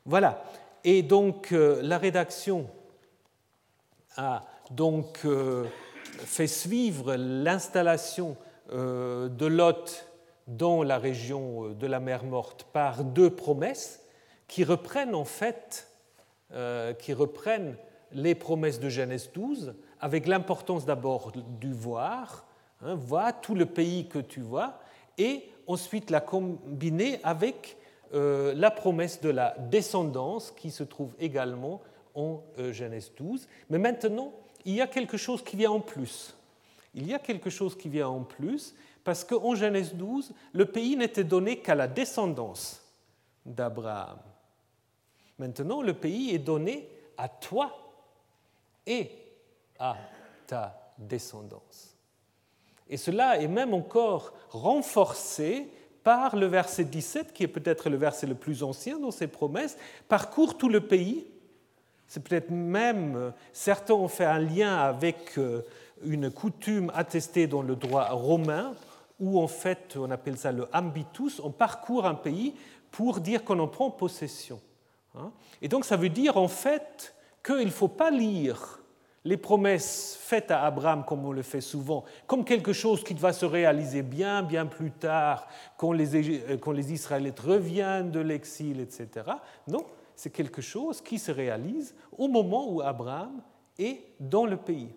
Voilà. 0.05 0.43
Et 0.83 1.01
donc 1.01 1.51
la 1.51 1.97
rédaction 1.97 2.67
a 4.17 4.43
donc 4.69 5.25
fait 6.17 6.47
suivre 6.47 7.15
l'installation 7.15 8.37
euh, 8.71 9.29
de 9.29 9.45
Lot 9.45 10.07
dans 10.47 10.83
la 10.83 10.97
région 10.97 11.69
de 11.69 11.87
la 11.87 11.99
mer 11.99 12.23
Morte 12.23 12.67
par 12.71 13.03
deux 13.03 13.29
promesses 13.29 14.01
qui 14.47 14.63
reprennent 14.63 15.15
en 15.15 15.25
fait 15.25 15.87
qui 16.99 17.11
reprennent 17.11 17.75
les 18.11 18.35
promesses 18.35 18.79
de 18.79 18.87
Genèse 18.87 19.31
12 19.33 19.73
avec 19.99 20.27
l'importance 20.27 20.85
d'abord 20.85 21.31
du 21.59 21.73
voir, 21.73 22.45
hein, 22.81 22.95
vois 22.95 23.33
tout 23.33 23.55
le 23.55 23.65
pays 23.65 24.07
que 24.07 24.19
tu 24.19 24.39
vois, 24.39 24.79
et 25.17 25.43
ensuite 25.67 26.09
la 26.09 26.21
combiner 26.21 27.19
avec 27.23 27.77
euh, 28.13 28.53
la 28.55 28.71
promesse 28.71 29.21
de 29.21 29.29
la 29.29 29.55
descendance 29.71 30.51
qui 30.51 30.71
se 30.71 30.83
trouve 30.83 31.15
également 31.19 31.81
en 32.13 32.43
euh, 32.59 32.71
Genèse 32.71 33.11
12. 33.17 33.47
Mais 33.69 33.79
maintenant, 33.79 34.31
il 34.65 34.75
y 34.75 34.81
a 34.81 34.87
quelque 34.87 35.17
chose 35.17 35.43
qui 35.43 35.55
vient 35.55 35.71
en 35.71 35.79
plus. 35.79 36.35
Il 36.93 37.05
y 37.07 37.13
a 37.13 37.19
quelque 37.19 37.49
chose 37.49 37.77
qui 37.77 37.89
vient 37.89 38.07
en 38.07 38.23
plus 38.23 38.75
parce 39.03 39.23
qu'en 39.23 39.55
Genèse 39.55 39.93
12, 39.93 40.33
le 40.53 40.65
pays 40.65 40.95
n'était 40.95 41.23
donné 41.23 41.59
qu'à 41.59 41.75
la 41.75 41.87
descendance 41.87 42.81
d'Abraham. 43.45 44.17
Maintenant, 45.37 45.81
le 45.81 45.93
pays 45.93 46.33
est 46.33 46.39
donné 46.39 46.89
à 47.17 47.29
toi 47.29 47.77
et 48.87 49.11
à 49.77 49.95
ta 50.47 50.93
descendance. 50.97 51.95
Et 52.89 52.97
cela 52.97 53.39
est 53.39 53.47
même 53.47 53.73
encore 53.73 54.33
renforcé 54.49 55.69
par 56.03 56.35
le 56.35 56.45
verset 56.45 56.85
17, 56.85 57.33
qui 57.33 57.43
est 57.43 57.47
peut-être 57.47 57.89
le 57.89 57.97
verset 57.97 58.27
le 58.27 58.35
plus 58.35 58.63
ancien 58.63 58.99
dans 58.99 59.11
ces 59.11 59.27
promesses, 59.27 59.77
parcourt 60.07 60.57
tout 60.57 60.69
le 60.69 60.81
pays. 60.81 61.25
C'est 62.07 62.23
peut-être 62.23 62.51
même, 62.51 63.33
certains 63.51 63.93
ont 63.93 64.07
fait 64.07 64.25
un 64.25 64.39
lien 64.39 64.75
avec 64.77 65.37
euh, 65.37 65.65
une 66.03 66.29
coutume 66.29 66.91
attestée 66.93 67.47
dans 67.47 67.61
le 67.61 67.75
droit 67.75 68.09
romain, 68.09 68.73
où 69.19 69.39
en 69.39 69.47
fait 69.47 69.95
on 69.97 70.11
appelle 70.11 70.37
ça 70.37 70.51
le 70.51 70.67
ambitus, 70.73 71.39
on 71.39 71.51
parcourt 71.51 72.05
un 72.05 72.15
pays 72.15 72.53
pour 72.91 73.19
dire 73.19 73.43
qu'on 73.43 73.59
en 73.59 73.67
prend 73.67 73.89
possession. 73.89 74.59
Hein. 75.15 75.31
Et 75.61 75.67
donc 75.67 75.85
ça 75.85 75.97
veut 75.97 76.09
dire 76.09 76.37
en 76.37 76.47
fait 76.47 77.15
qu'il 77.43 77.65
ne 77.65 77.71
faut 77.71 77.87
pas 77.87 78.11
lire 78.11 78.79
les 79.25 79.37
promesses 79.37 80.17
faites 80.21 80.51
à 80.51 80.63
Abraham, 80.63 81.03
comme 81.03 81.25
on 81.25 81.31
le 81.31 81.41
fait 81.41 81.61
souvent, 81.61 82.03
comme 82.27 82.45
quelque 82.45 82.73
chose 82.73 83.03
qui 83.03 83.15
va 83.15 83.33
se 83.33 83.45
réaliser 83.45 84.03
bien, 84.03 84.43
bien 84.43 84.67
plus 84.67 84.91
tard, 84.91 85.47
quand 85.77 85.91
les, 85.91 86.15
euh, 86.15 86.57
quand 86.57 86.71
les 86.71 86.93
Israélites 86.93 87.39
reviennent 87.39 88.11
de 88.11 88.19
l'exil, 88.19 88.79
etc. 88.79 89.25
Non, 89.67 89.83
c'est 90.15 90.29
quelque 90.29 90.61
chose 90.61 91.01
qui 91.01 91.19
se 91.19 91.31
réalise 91.31 91.95
au 92.17 92.27
moment 92.27 92.69
où 92.71 92.81
Abraham 92.81 93.41
est 93.77 94.01
dans 94.19 94.45
le 94.45 94.57
pays. 94.57 94.93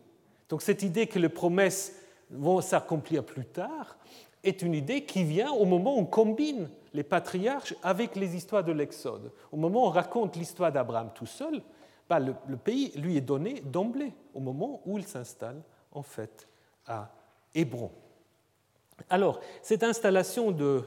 Donc 0.48 0.62
cette 0.62 0.82
idée 0.82 1.06
que 1.06 1.18
les 1.18 1.28
promesses 1.28 1.94
vont 2.30 2.60
s'accomplir 2.60 3.24
plus 3.24 3.44
tard 3.44 3.98
est 4.44 4.62
une 4.62 4.74
idée 4.74 5.04
qui 5.04 5.24
vient 5.24 5.50
au 5.50 5.64
moment 5.64 5.96
où 5.96 6.00
on 6.00 6.06
combine 6.06 6.70
les 6.94 7.02
patriarches 7.02 7.74
avec 7.82 8.16
les 8.16 8.36
histoires 8.36 8.64
de 8.64 8.72
l'Exode. 8.72 9.32
Au 9.52 9.56
moment 9.56 9.84
où 9.84 9.86
on 9.86 9.90
raconte 9.90 10.36
l'histoire 10.36 10.72
d'Abraham 10.72 11.10
tout 11.14 11.26
seul, 11.26 11.62
bah, 12.08 12.18
le, 12.18 12.56
pays 12.56 12.92
lui 12.96 13.16
est 13.16 13.22
donné 13.22 13.60
d'emblée, 13.60 14.14
au 14.32 14.40
moment 14.40 14.80
où 14.86 14.96
il 14.96 15.06
s'installe 15.06 15.60
en 15.92 16.02
fait 16.02 16.48
à 16.86 17.10
Hébron. 17.54 17.90
Alors, 19.10 19.40
cette 19.62 19.82
installation 19.82 20.50
de 20.50 20.84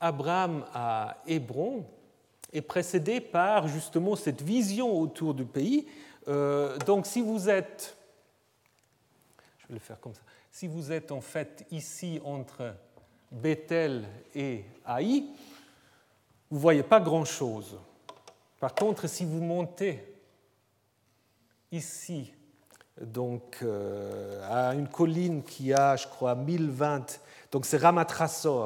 Abraham 0.00 0.64
à 0.74 1.18
Hébron 1.26 1.84
est 2.52 2.62
précédée 2.62 3.20
par 3.20 3.68
justement 3.68 4.16
cette 4.16 4.42
vision 4.42 4.98
autour 4.98 5.34
du 5.34 5.44
pays. 5.44 5.86
Euh, 6.28 6.76
donc, 6.78 7.06
si 7.06 7.20
vous 7.20 7.48
êtes, 7.48 7.96
je 9.58 9.68
vais 9.68 9.74
le 9.74 9.80
faire 9.80 10.00
comme 10.00 10.14
ça, 10.14 10.22
si 10.50 10.66
vous 10.66 10.92
êtes 10.92 11.12
en 11.12 11.20
fait 11.20 11.66
ici 11.70 12.20
entre 12.24 12.74
Bethel 13.30 14.04
et 14.34 14.64
Haï, 14.84 15.26
vous 16.50 16.56
ne 16.56 16.60
voyez 16.60 16.82
pas 16.82 17.00
grand-chose. 17.00 17.78
Par 18.58 18.74
contre, 18.74 19.08
si 19.08 19.24
vous 19.24 19.40
montez 19.40 20.04
ici, 21.70 22.34
donc 23.00 23.58
euh, 23.62 24.42
à 24.50 24.74
une 24.74 24.88
colline 24.88 25.42
qui 25.42 25.72
a, 25.72 25.96
je 25.96 26.06
crois, 26.06 26.34
1020, 26.34 27.20
donc 27.52 27.64
c'est 27.64 27.78
Ramat 27.78 28.06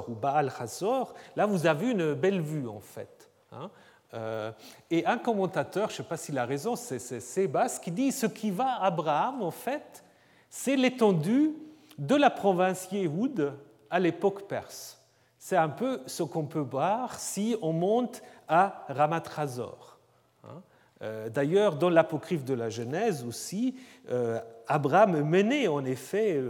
ou 0.09 0.15
Baal 0.15 0.53
Hassor, 0.59 1.15
là 1.37 1.47
vous 1.47 1.67
avez 1.67 1.91
une 1.91 2.15
belle 2.15 2.41
vue 2.41 2.67
en 2.67 2.81
fait. 2.81 3.24
Hein. 3.55 3.71
Euh, 4.15 4.53
et 4.91 5.05
un 5.07 5.19
commentateur, 5.19 5.89
je 5.89 5.95
ne 5.95 5.97
sais 5.99 6.09
pas 6.09 6.17
s'il 6.17 6.39
a 6.39 6.45
raison, 6.45 6.77
c'est 6.77 6.99
Sébas, 6.99 7.81
qui 7.83 7.91
dit 7.91 8.13
ce 8.13 8.27
qui 8.27 8.51
va 8.51 8.75
à 8.75 8.87
Abraham, 8.87 9.43
en 9.43 9.51
fait, 9.51 10.05
c'est 10.49 10.77
l'étendue 10.77 11.53
de 11.99 12.15
la 12.15 12.31
province 12.31 12.89
Yéhoud 12.93 13.55
à 13.91 13.99
l'époque 13.99 14.47
perse. 14.47 15.01
C'est 15.39 15.57
un 15.57 15.69
peu 15.69 16.01
ce 16.07 16.23
qu'on 16.23 16.45
peut 16.45 16.61
voir 16.61 17.19
si 17.19 17.57
on 17.61 17.73
monte 17.73 18.23
à 18.49 18.85
Ramatrazor. 18.89 19.99
Hein. 20.45 20.63
Euh, 21.03 21.29
d'ailleurs, 21.29 21.77
dans 21.77 21.91
l'apocryphe 21.91 22.45
de 22.45 22.55
la 22.55 22.71
Genèse 22.71 23.25
aussi, 23.25 23.75
euh, 24.11 24.41
Abraham 24.69 25.23
menait 25.23 25.67
en 25.67 25.85
effet 25.85 26.41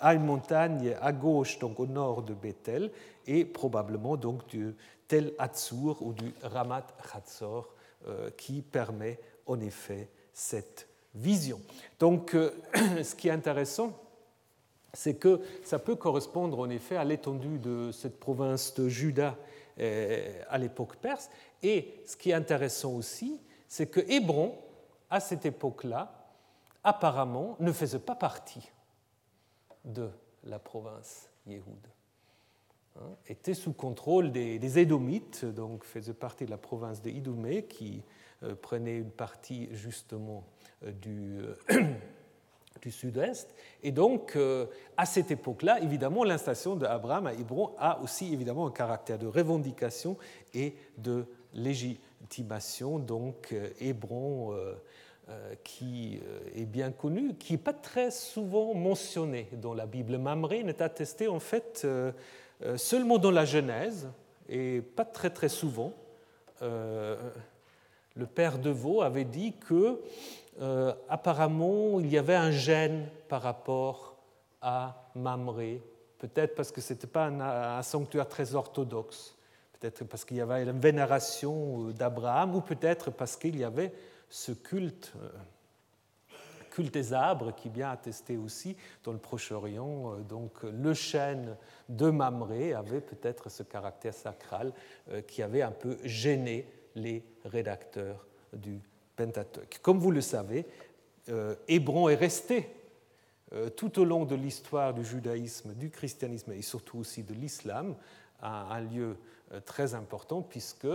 à 0.00 0.14
une 0.14 0.24
montagne 0.24 0.94
à 1.00 1.12
gauche, 1.12 1.58
donc 1.58 1.80
au 1.80 1.86
nord 1.86 2.22
de 2.22 2.34
Bethel, 2.34 2.90
et 3.26 3.44
probablement 3.44 4.16
donc 4.16 4.46
du 4.48 4.74
Tel 5.08 5.32
Hatzur 5.38 6.02
ou 6.02 6.12
du 6.12 6.32
Ramat 6.42 6.86
Hatzor, 7.12 7.74
qui 8.36 8.62
permet 8.62 9.18
en 9.46 9.60
effet 9.60 10.08
cette 10.32 10.88
vision. 11.14 11.60
Donc, 11.98 12.36
ce 12.74 13.14
qui 13.14 13.28
est 13.28 13.32
intéressant, 13.32 13.92
c'est 14.94 15.14
que 15.14 15.40
ça 15.64 15.78
peut 15.78 15.96
correspondre 15.96 16.60
en 16.60 16.70
effet 16.70 16.96
à 16.96 17.04
l'étendue 17.04 17.58
de 17.58 17.90
cette 17.92 18.18
province 18.18 18.74
de 18.74 18.88
Juda 18.88 19.36
euh, 19.80 20.42
à 20.48 20.58
l'époque 20.58 20.96
perse. 20.96 21.28
Et 21.62 22.02
ce 22.06 22.16
qui 22.16 22.30
est 22.30 22.34
intéressant 22.34 22.92
aussi, 22.92 23.40
c'est 23.68 23.86
que 23.86 24.00
Hébron, 24.08 24.56
à 25.10 25.20
cette 25.20 25.44
époque-là, 25.46 26.30
apparemment 26.82 27.56
ne 27.60 27.72
faisait 27.72 27.98
pas 27.98 28.14
partie 28.14 28.70
de 29.84 30.10
la 30.44 30.58
province 30.58 31.28
Yéhoud. 31.46 31.88
Hein, 32.96 33.16
était 33.26 33.54
sous 33.54 33.72
contrôle 33.72 34.30
des, 34.30 34.78
Édomites, 34.78 35.44
donc 35.44 35.84
faisait 35.84 36.14
partie 36.14 36.44
de 36.44 36.50
la 36.50 36.58
province 36.58 37.02
de 37.02 37.10
Idoumé, 37.10 37.64
qui 37.64 38.02
euh, 38.42 38.54
prenait 38.54 38.98
une 38.98 39.10
partie 39.10 39.68
justement 39.72 40.44
euh, 40.84 40.92
du, 40.92 41.40
du 42.82 42.90
sud-est. 42.90 43.54
Et 43.82 43.92
donc, 43.92 44.36
euh, 44.36 44.66
à 44.96 45.06
cette 45.06 45.30
époque-là, 45.30 45.80
évidemment, 45.80 46.24
l'installation 46.24 46.76
d'Abraham 46.76 47.26
à 47.26 47.34
Hébron 47.34 47.72
a 47.78 48.00
aussi 48.02 48.32
évidemment 48.32 48.66
un 48.66 48.70
caractère 48.70 49.18
de 49.18 49.26
revendication 49.26 50.16
et 50.52 50.74
de 50.98 51.26
légitimation. 51.54 52.98
Donc, 52.98 53.52
euh, 53.52 53.70
Hébron, 53.80 54.52
euh, 54.52 54.74
qui 55.64 56.20
est 56.54 56.66
bien 56.66 56.92
connu, 56.92 57.34
qui 57.36 57.54
n'est 57.54 57.58
pas 57.58 57.72
très 57.72 58.10
souvent 58.10 58.74
mentionné 58.74 59.48
dans 59.52 59.72
la 59.72 59.86
Bible. 59.86 60.18
Mamré 60.18 60.62
n'est 60.62 60.82
attesté 60.82 61.28
en 61.28 61.40
fait 61.40 61.86
seulement 62.76 63.18
dans 63.18 63.30
la 63.30 63.44
Genèse 63.44 64.08
et 64.48 64.80
pas 64.80 65.04
très 65.04 65.30
très 65.30 65.48
souvent. 65.48 65.92
le 66.60 68.26
père 68.34 68.58
de 68.58 68.74
avait 69.02 69.24
dit 69.24 69.54
que 69.54 70.00
euh, 70.60 70.92
apparemment, 71.08 71.98
il 71.98 72.08
y 72.10 72.18
avait 72.18 72.34
un 72.34 72.52
gêne 72.52 73.08
par 73.28 73.42
rapport 73.42 74.16
à 74.62 75.10
Mamré, 75.14 75.82
peut-être 76.18 76.54
parce 76.54 76.70
que 76.70 76.80
ce 76.80 76.92
n'était 76.92 77.06
pas 77.06 77.26
un, 77.26 77.82
sanctuaire 77.82 78.28
très 78.28 78.54
orthodoxe, 78.54 79.34
peut-être 79.78 80.04
parce 80.04 80.24
qu'il 80.24 80.36
y 80.36 80.40
avait 80.40 80.62
une 80.62 80.78
vénération 80.78 81.88
euh, 81.88 81.92
d'Abraham, 81.92 82.54
ou 82.54 82.60
peut-être 82.60 83.10
parce 83.10 83.36
qu'il 83.36 83.58
y 83.58 83.64
avait 83.64 83.92
ce 84.30 84.52
culte, 84.52 85.12
euh, 85.16 85.28
culte 86.74 86.92
des 86.92 87.12
arbres 87.12 87.54
qui 87.54 87.68
bien 87.68 87.90
attesté 87.90 88.36
aussi 88.36 88.76
dans 89.04 89.12
le 89.12 89.18
Proche-Orient. 89.18 90.16
Donc 90.28 90.62
le 90.62 90.94
chêne 90.94 91.56
de 91.88 92.10
Mamré 92.10 92.74
avait 92.74 93.00
peut-être 93.00 93.48
ce 93.48 93.62
caractère 93.62 94.14
sacral 94.14 94.72
qui 95.28 95.42
avait 95.42 95.62
un 95.62 95.70
peu 95.70 95.96
gêné 96.04 96.66
les 96.94 97.24
rédacteurs 97.44 98.26
du 98.52 98.80
Pentateuch. 99.16 99.78
Comme 99.82 99.98
vous 99.98 100.10
le 100.10 100.20
savez, 100.20 100.66
euh, 101.28 101.54
Hébron 101.68 102.08
est 102.08 102.14
resté 102.14 102.68
euh, 103.52 103.70
tout 103.70 103.98
au 104.00 104.04
long 104.04 104.24
de 104.24 104.34
l'histoire 104.34 104.92
du 104.92 105.04
judaïsme, 105.04 105.74
du 105.74 105.90
christianisme 105.90 106.52
et 106.52 106.62
surtout 106.62 106.98
aussi 106.98 107.22
de 107.22 107.34
l'islam 107.34 107.94
un 108.42 108.80
lieu 108.80 109.16
euh, 109.52 109.60
très 109.60 109.94
important 109.94 110.42
puisque 110.42 110.88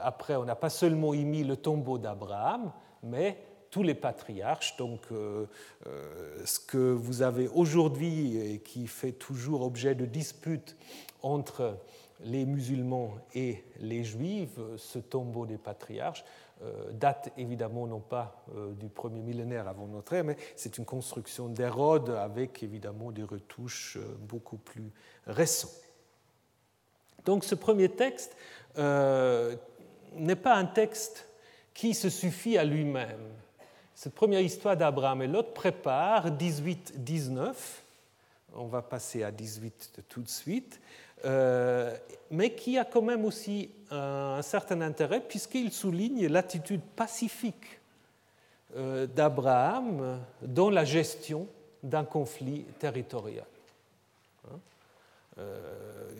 après 0.00 0.36
on 0.36 0.44
n'a 0.44 0.54
pas 0.54 0.70
seulement 0.70 1.12
émis 1.12 1.42
le 1.42 1.56
tombeau 1.56 1.98
d'Abraham, 1.98 2.70
mais 3.02 3.36
tous 3.70 3.82
les 3.82 3.94
patriarches. 3.94 4.76
Donc 4.76 5.02
ce 5.10 6.58
que 6.60 6.92
vous 6.92 7.22
avez 7.22 7.48
aujourd'hui 7.48 8.38
et 8.38 8.58
qui 8.60 8.86
fait 8.86 9.12
toujours 9.12 9.62
objet 9.62 9.94
de 9.94 10.06
disputes 10.06 10.76
entre 11.22 11.78
les 12.20 12.46
musulmans 12.46 13.14
et 13.34 13.64
les 13.80 14.04
juifs, 14.04 14.58
ce 14.76 14.98
tombeau 14.98 15.46
des 15.46 15.58
patriarches, 15.58 16.24
euh, 16.62 16.90
date 16.90 17.32
évidemment 17.36 17.86
non 17.86 18.00
pas 18.00 18.42
euh, 18.54 18.72
du 18.72 18.88
premier 18.88 19.20
millénaire 19.20 19.68
avant 19.68 19.86
notre 19.86 20.14
ère, 20.14 20.24
mais 20.24 20.38
c'est 20.56 20.78
une 20.78 20.86
construction 20.86 21.48
d'Hérode 21.48 22.08
avec 22.08 22.62
évidemment 22.62 23.12
des 23.12 23.24
retouches 23.24 23.98
euh, 23.98 24.16
beaucoup 24.20 24.56
plus 24.56 24.90
récentes. 25.26 25.82
Donc 27.26 27.44
ce 27.44 27.54
premier 27.54 27.90
texte 27.90 28.36
n'est 28.78 30.36
pas 30.36 30.54
un 30.54 30.64
texte 30.64 31.28
qui 31.74 31.92
se 31.92 32.08
suffit 32.08 32.56
à 32.56 32.64
lui-même. 32.64 33.34
Cette 33.96 34.14
première 34.14 34.42
histoire 34.42 34.76
d'Abraham 34.76 35.22
et 35.22 35.26
Lot 35.26 35.54
prépare 35.54 36.30
18-19, 36.30 37.54
on 38.54 38.66
va 38.66 38.82
passer 38.82 39.22
à 39.22 39.30
18 39.30 40.02
tout 40.06 40.20
de 40.20 40.28
suite, 40.28 40.78
euh, 41.24 41.96
mais 42.30 42.54
qui 42.54 42.76
a 42.76 42.84
quand 42.84 43.00
même 43.00 43.24
aussi 43.24 43.70
un, 43.90 44.42
certain 44.42 44.82
intérêt 44.82 45.20
puisqu'il 45.20 45.72
souligne 45.72 46.26
l'attitude 46.26 46.82
pacifique 46.82 47.80
euh, 48.76 49.06
d'Abraham 49.06 50.20
dans 50.42 50.68
la 50.68 50.84
gestion 50.84 51.48
d'un 51.82 52.04
conflit 52.04 52.64
territorial. 52.78 53.46
Hein? 54.46 54.58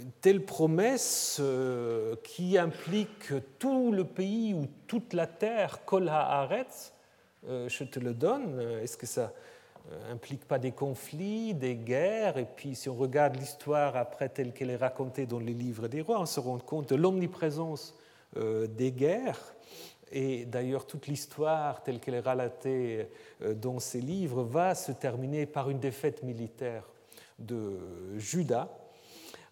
une 0.00 0.12
telle 0.22 0.42
promesse 0.46 1.42
qui 2.24 2.56
implique 2.56 3.34
tout 3.58 3.92
le 3.92 4.04
pays 4.04 4.54
ou 4.54 4.66
toute 4.86 5.12
la 5.12 5.26
terre, 5.26 5.84
Kol 5.84 6.08
Haaretz, 6.08 6.94
je 7.46 7.84
te 7.84 8.00
le 8.00 8.12
donne, 8.14 8.60
est-ce 8.82 8.96
que 8.96 9.06
ça 9.06 9.32
implique 10.10 10.44
pas 10.46 10.58
des 10.58 10.72
conflits, 10.72 11.54
des 11.54 11.76
guerres? 11.76 12.38
Et 12.38 12.44
puis 12.44 12.74
si 12.74 12.88
on 12.88 12.96
regarde 12.96 13.36
l'histoire 13.36 13.96
après 13.96 14.28
telle 14.28 14.52
qu'elle 14.52 14.70
est 14.70 14.76
racontée 14.76 15.26
dans 15.26 15.38
les 15.38 15.54
livres 15.54 15.88
des 15.88 16.00
rois, 16.00 16.20
on 16.20 16.26
se 16.26 16.40
rend 16.40 16.58
compte 16.58 16.90
de 16.90 16.96
l'omniprésence 16.96 17.94
des 18.34 18.92
guerres. 18.92 19.56
Et 20.12 20.44
d'ailleurs 20.44 20.86
toute 20.86 21.06
l'histoire 21.08 21.82
telle 21.82 21.98
qu'elle 21.98 22.14
est 22.14 22.20
relatée 22.20 23.08
euh, 23.42 23.54
dans 23.54 23.80
ces 23.80 24.00
livres 24.00 24.44
va 24.44 24.74
se 24.74 24.92
terminer 24.92 25.46
par 25.46 25.70
une 25.70 25.80
défaite 25.80 26.22
militaire 26.22 26.84
de 27.38 27.78
Judas. 28.16 28.68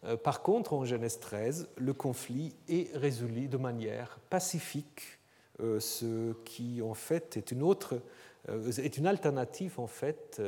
Euh, 0.05 0.17
par 0.17 0.43
contre, 0.43 0.73
en 0.73 0.85
Genèse 0.85 1.19
13, 1.19 1.69
le 1.77 1.93
conflit 1.93 2.55
est 2.69 2.95
résolu 2.97 3.49
de 3.49 3.57
manière 3.57 4.19
pacifique, 4.31 5.03
euh, 5.03 5.24
ce 5.61 6.33
qui 6.45 6.83
en 6.83 6.95
fait 6.95 7.37
est 7.37 7.51
une 7.53 7.63
autre, 7.63 8.01
est 8.49 8.97
une 8.97 9.07
alternative 9.07 9.79
en 9.79 9.87
fait 9.87 10.43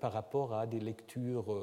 par 0.00 0.12
rapport 0.12 0.54
à 0.54 0.66
des 0.66 0.80
lectures 0.80 1.56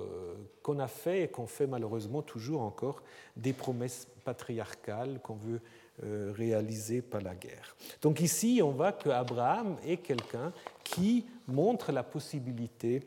qu'on 0.63 0.79
a 0.79 0.87
fait 0.87 1.23
et 1.23 1.27
qu'on 1.27 1.47
fait 1.47 1.67
malheureusement 1.67 2.21
toujours 2.21 2.61
encore 2.61 3.03
des 3.37 3.53
promesses 3.53 4.07
patriarcales 4.23 5.19
qu'on 5.21 5.35
veut 5.35 5.61
euh, 6.03 6.33
réalisé 6.35 7.01
par 7.01 7.21
la 7.21 7.33
guerre. 7.35 7.73
Donc 8.01 8.19
ici, 8.19 8.59
on 8.61 8.71
voit 8.71 8.91
que 8.91 9.07
Abraham 9.07 9.77
est 9.85 9.95
quelqu'un 9.95 10.51
qui 10.83 11.25
montre 11.47 11.93
la 11.93 12.03
possibilité 12.03 13.01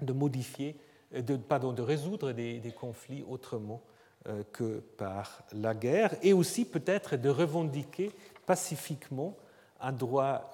de 0.00 0.12
modifier, 0.12 0.74
euh, 1.14 1.22
de, 1.22 1.36
pardon, 1.36 1.72
de 1.72 1.80
résoudre 1.80 2.32
des, 2.32 2.74
conflits 2.76 3.24
autrement 3.28 3.82
euh, 4.26 4.42
que 4.50 4.80
par 4.80 5.44
la 5.52 5.74
guerre, 5.74 6.16
et 6.22 6.32
aussi 6.32 6.64
peut-être 6.64 7.14
de 7.14 7.28
revendiquer 7.28 8.10
pacifiquement 8.52 9.34
un 9.80 9.92
droit 9.92 10.52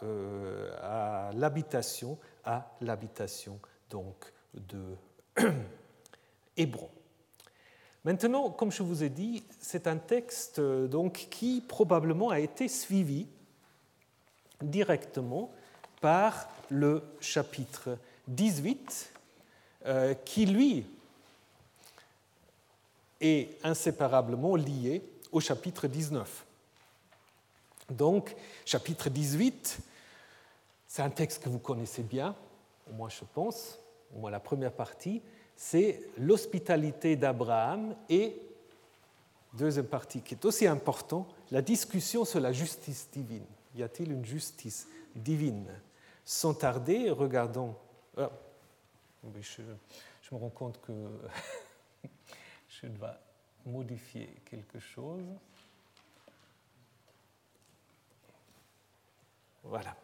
à 0.80 1.30
l'habitation, 1.34 2.16
à 2.44 2.70
l'habitation 2.80 3.59
donc 3.90 4.32
de 4.55 4.94
Hébron. 6.57 6.90
Maintenant, 8.05 8.51
comme 8.51 8.70
je 8.70 8.84
vous 8.84 9.03
ai 9.03 9.09
dit, 9.09 9.42
c'est 9.61 9.88
un 9.88 9.96
texte 9.96 10.61
euh, 10.61 10.86
donc, 10.86 11.26
qui 11.30 11.61
probablement 11.61 12.30
a 12.30 12.38
été 12.38 12.68
suivi 12.68 13.26
directement 14.62 15.51
par 16.01 16.49
le 16.70 17.03
chapitre 17.20 17.99
18, 18.28 19.12
euh, 19.86 20.14
qui 20.24 20.46
lui 20.46 20.86
est 23.20 23.59
inséparablement 23.64 24.55
lié 24.55 25.03
au 25.32 25.40
chapitre 25.40 25.88
19. 25.88 26.46
Donc, 27.91 28.34
chapitre 28.64 29.09
18, 29.09 29.78
c'est 30.86 31.03
un 31.03 31.11
texte 31.11 31.43
que 31.43 31.49
vous 31.49 31.59
connaissez 31.59 32.03
bien, 32.03 32.34
au 32.91 32.95
moins 32.95 33.09
je 33.09 33.24
pense, 33.34 33.78
au 34.14 34.20
moins 34.20 34.30
la 34.30 34.41
première 34.41 34.72
partie, 34.72 35.22
c'est 35.57 36.03
l'hospitalité 36.18 37.16
d'Abraham 37.16 37.97
et, 38.09 38.41
deuxième 39.55 39.86
partie 39.86 40.20
qui 40.20 40.34
est 40.34 40.45
aussi 40.45 40.66
important, 40.66 41.26
la 41.51 41.62
discussion 41.62 42.24
sur 42.24 42.41
la 42.41 42.53
justice 42.53 43.09
divine. 43.12 43.47
Y 43.74 43.82
a-t-il 43.82 44.12
une 44.12 44.24
justice 44.24 44.86
divine? 45.14 45.68
Sans 46.24 46.55
tarder, 46.55 47.11
regardons. 47.11 47.74
Ah, 48.16 48.30
je, 49.41 49.62
me 50.32 50.39
rends 50.39 50.51
compte 50.51 50.80
que 50.80 50.93
je 52.68 52.86
dois 52.86 53.18
modifier 53.64 54.28
quelque 54.45 54.78
chose. 54.78 55.24
Voilà. 59.68 59.94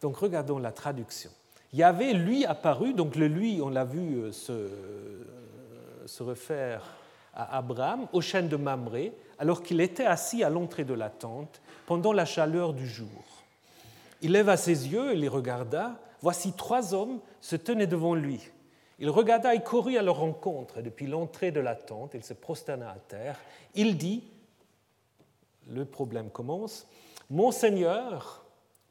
Donc 0.00 0.16
regardons 0.16 0.58
la 0.58 0.72
traduction. 0.72 1.30
Yahvé, 1.72 2.12
lui, 2.12 2.44
apparu, 2.44 2.94
donc 2.94 3.16
le 3.16 3.28
lui, 3.28 3.60
on 3.62 3.68
l'a 3.68 3.84
vu 3.84 4.16
euh, 4.16 4.32
se, 4.32 4.52
euh, 4.52 6.06
se, 6.06 6.22
refaire 6.22 6.82
à 7.34 7.58
Abraham, 7.58 8.06
au 8.12 8.20
chêne 8.20 8.48
de 8.48 8.56
Mamré, 8.56 9.12
alors 9.38 9.62
qu'il 9.62 9.80
était 9.80 10.06
assis 10.06 10.42
à 10.42 10.50
l'entrée 10.50 10.84
de 10.84 10.94
la 10.94 11.10
tente 11.10 11.60
pendant 11.86 12.12
la 12.12 12.24
chaleur 12.24 12.72
du 12.72 12.86
jour. 12.86 13.24
Il 14.22 14.32
leva 14.32 14.56
ses 14.56 14.88
yeux 14.88 15.12
et 15.12 15.16
les 15.16 15.28
regarda. 15.28 15.98
Voici 16.22 16.52
trois 16.52 16.94
hommes 16.94 17.20
se 17.40 17.56
tenaient 17.56 17.86
devant 17.86 18.14
lui. 18.14 18.40
Il 18.98 19.10
regarda 19.10 19.54
et 19.54 19.62
courut 19.62 19.98
à 19.98 20.02
leur 20.02 20.16
rencontre 20.16 20.80
depuis 20.80 21.06
l'entrée 21.06 21.50
de 21.50 21.60
la 21.60 21.74
tente. 21.74 22.14
Il 22.14 22.24
se 22.24 22.32
prosterna 22.32 22.90
à 22.90 22.96
terre. 22.96 23.38
Il 23.74 23.98
dit, 23.98 24.24
le 25.68 25.84
problème 25.84 26.30
commence, 26.30 26.86
Mon 27.28 27.50
Seigneur, 27.50 28.44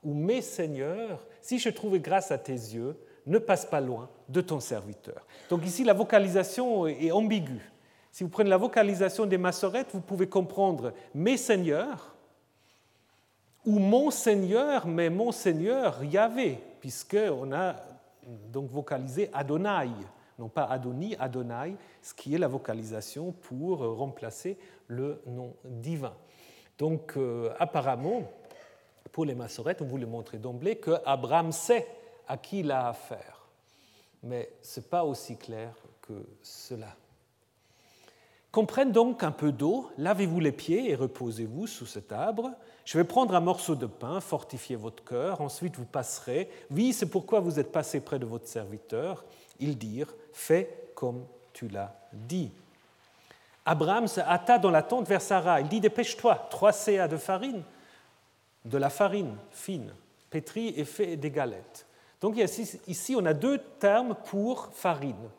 ou 0.03 0.13
mes 0.13 0.41
seigneurs, 0.41 1.25
si 1.41 1.57
je 1.57 1.69
trouve 1.69 1.97
grâce 1.97 2.31
à 2.31 2.37
tes 2.37 2.53
yeux, 2.53 2.95
ne 3.25 3.39
passe 3.39 3.65
pas 3.65 3.81
loin 3.81 4.09
de 4.29 4.39
ton 4.41 4.59
serviteur. 4.59 5.25
Donc 5.49 5.65
ici, 5.65 5.83
la 5.83 5.93
vocalisation 5.93 6.85
est 6.85 7.11
ambiguë. 7.11 7.71
Si 8.11 8.23
vous 8.23 8.29
prenez 8.29 8.49
la 8.49 8.57
vocalisation 8.57 9.25
des 9.25 9.37
massorettes, 9.37 9.89
vous 9.93 10.01
pouvez 10.01 10.29
comprendre 10.29 10.93
mes 11.13 11.37
seigneurs 11.37 12.15
ou 13.65 13.79
mon 13.79 14.11
seigneur, 14.11 14.85
mais 14.85 15.09
mon 15.09 15.31
seigneur 15.31 16.03
Yahvé, 16.03 16.59
puisqu'on 16.79 17.51
a 17.51 17.75
donc 18.51 18.69
vocalisé 18.69 19.29
Adonai, 19.33 19.89
non 20.37 20.49
pas 20.49 20.65
Adoni, 20.65 21.15
Adonai, 21.19 21.75
ce 22.01 22.13
qui 22.13 22.35
est 22.35 22.37
la 22.37 22.47
vocalisation 22.47 23.31
pour 23.31 23.79
remplacer 23.79 24.57
le 24.87 25.21
nom 25.25 25.53
divin. 25.63 26.13
Donc 26.77 27.13
euh, 27.17 27.53
apparemment, 27.59 28.23
pour 29.11 29.25
les 29.25 29.35
massorettes, 29.35 29.81
on 29.81 29.85
vous 29.85 29.97
montrer 29.97 30.37
d'emblée, 30.37 30.77
que 30.77 30.91
Abraham 31.05 31.51
sait 31.51 31.87
à 32.27 32.37
qui 32.37 32.59
il 32.59 32.71
a 32.71 32.89
affaire. 32.89 33.47
Mais 34.23 34.51
ce 34.61 34.79
n'est 34.79 34.85
pas 34.85 35.05
aussi 35.05 35.37
clair 35.37 35.73
que 36.01 36.13
cela. 36.41 36.95
Comprenne 38.51 38.91
donc 38.93 39.21
un 39.23 39.31
peu 39.31 39.51
d'eau, 39.51 39.89
lavez-vous 39.97 40.39
les 40.39 40.53
pieds 40.53 40.89
et 40.89 40.95
reposez-vous 40.95 41.67
sous 41.67 41.85
cet 41.85 42.13
arbre. 42.13 42.51
Je 42.85 42.97
vais 42.97 43.03
prendre 43.03 43.35
un 43.35 43.41
morceau 43.41 43.75
de 43.75 43.85
pain, 43.85 44.21
fortifier 44.21 44.77
votre 44.77 45.03
cœur, 45.03 45.41
ensuite 45.41 45.75
vous 45.75 45.85
passerez. 45.85 46.49
Oui, 46.71 46.93
c'est 46.93 47.09
pourquoi 47.09 47.41
vous 47.41 47.59
êtes 47.59 47.71
passé 47.71 47.99
près 47.99 48.17
de 48.17 48.25
votre 48.25 48.47
serviteur. 48.47 49.25
Ils 49.59 49.77
dirent, 49.77 50.13
fais 50.31 50.89
comme 50.95 51.25
tu 51.51 51.67
l'as 51.67 51.93
dit. 52.13 52.51
Abraham 53.65 54.07
se 54.07 54.21
hâta 54.21 54.59
dans 54.59 54.71
la 54.71 54.83
tente 54.83 55.07
vers 55.07 55.21
Sarah. 55.21 55.61
Il 55.61 55.67
dit, 55.67 55.79
dépêche-toi, 55.79 56.47
trois 56.49 56.71
CA 56.71 57.07
de 57.07 57.17
farine 57.17 57.63
de 58.65 58.77
la 58.77 58.89
farine 58.89 59.37
fine, 59.51 59.93
pétrie 60.29 60.73
et 60.75 60.85
fait 60.85 61.15
des 61.15 61.31
galettes. 61.31 61.85
Donc 62.19 62.35
ici, 62.37 63.15
on 63.15 63.25
a 63.25 63.33
deux 63.33 63.59
termes 63.79 64.15
pour 64.25 64.67
farine. 64.73 65.29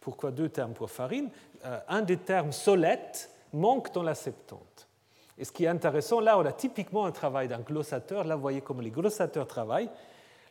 Pourquoi 0.00 0.30
deux 0.30 0.48
termes 0.48 0.72
pour 0.72 0.90
farine? 0.90 1.30
Euh, 1.64 1.78
Un 1.88 2.02
des 2.02 2.16
termes 2.16 2.52
solette 2.52 3.30
manque 3.52 3.92
dans 3.92 4.02
la 4.02 4.14
Septante. 4.14 4.88
Et 5.36 5.44
ce 5.44 5.52
qui 5.52 5.64
est 5.64 5.68
intéressant, 5.68 6.20
là, 6.20 6.38
on 6.38 6.44
a 6.44 6.52
typiquement 6.52 7.06
un 7.06 7.12
travail 7.12 7.48
d'un 7.48 7.60
glossateur. 7.60 8.24
Là, 8.24 8.36
vous 8.36 8.42
voyez 8.42 8.60
comment 8.60 8.80
les 8.80 8.90
glossateurs 8.90 9.46
travaillent. 9.46 9.90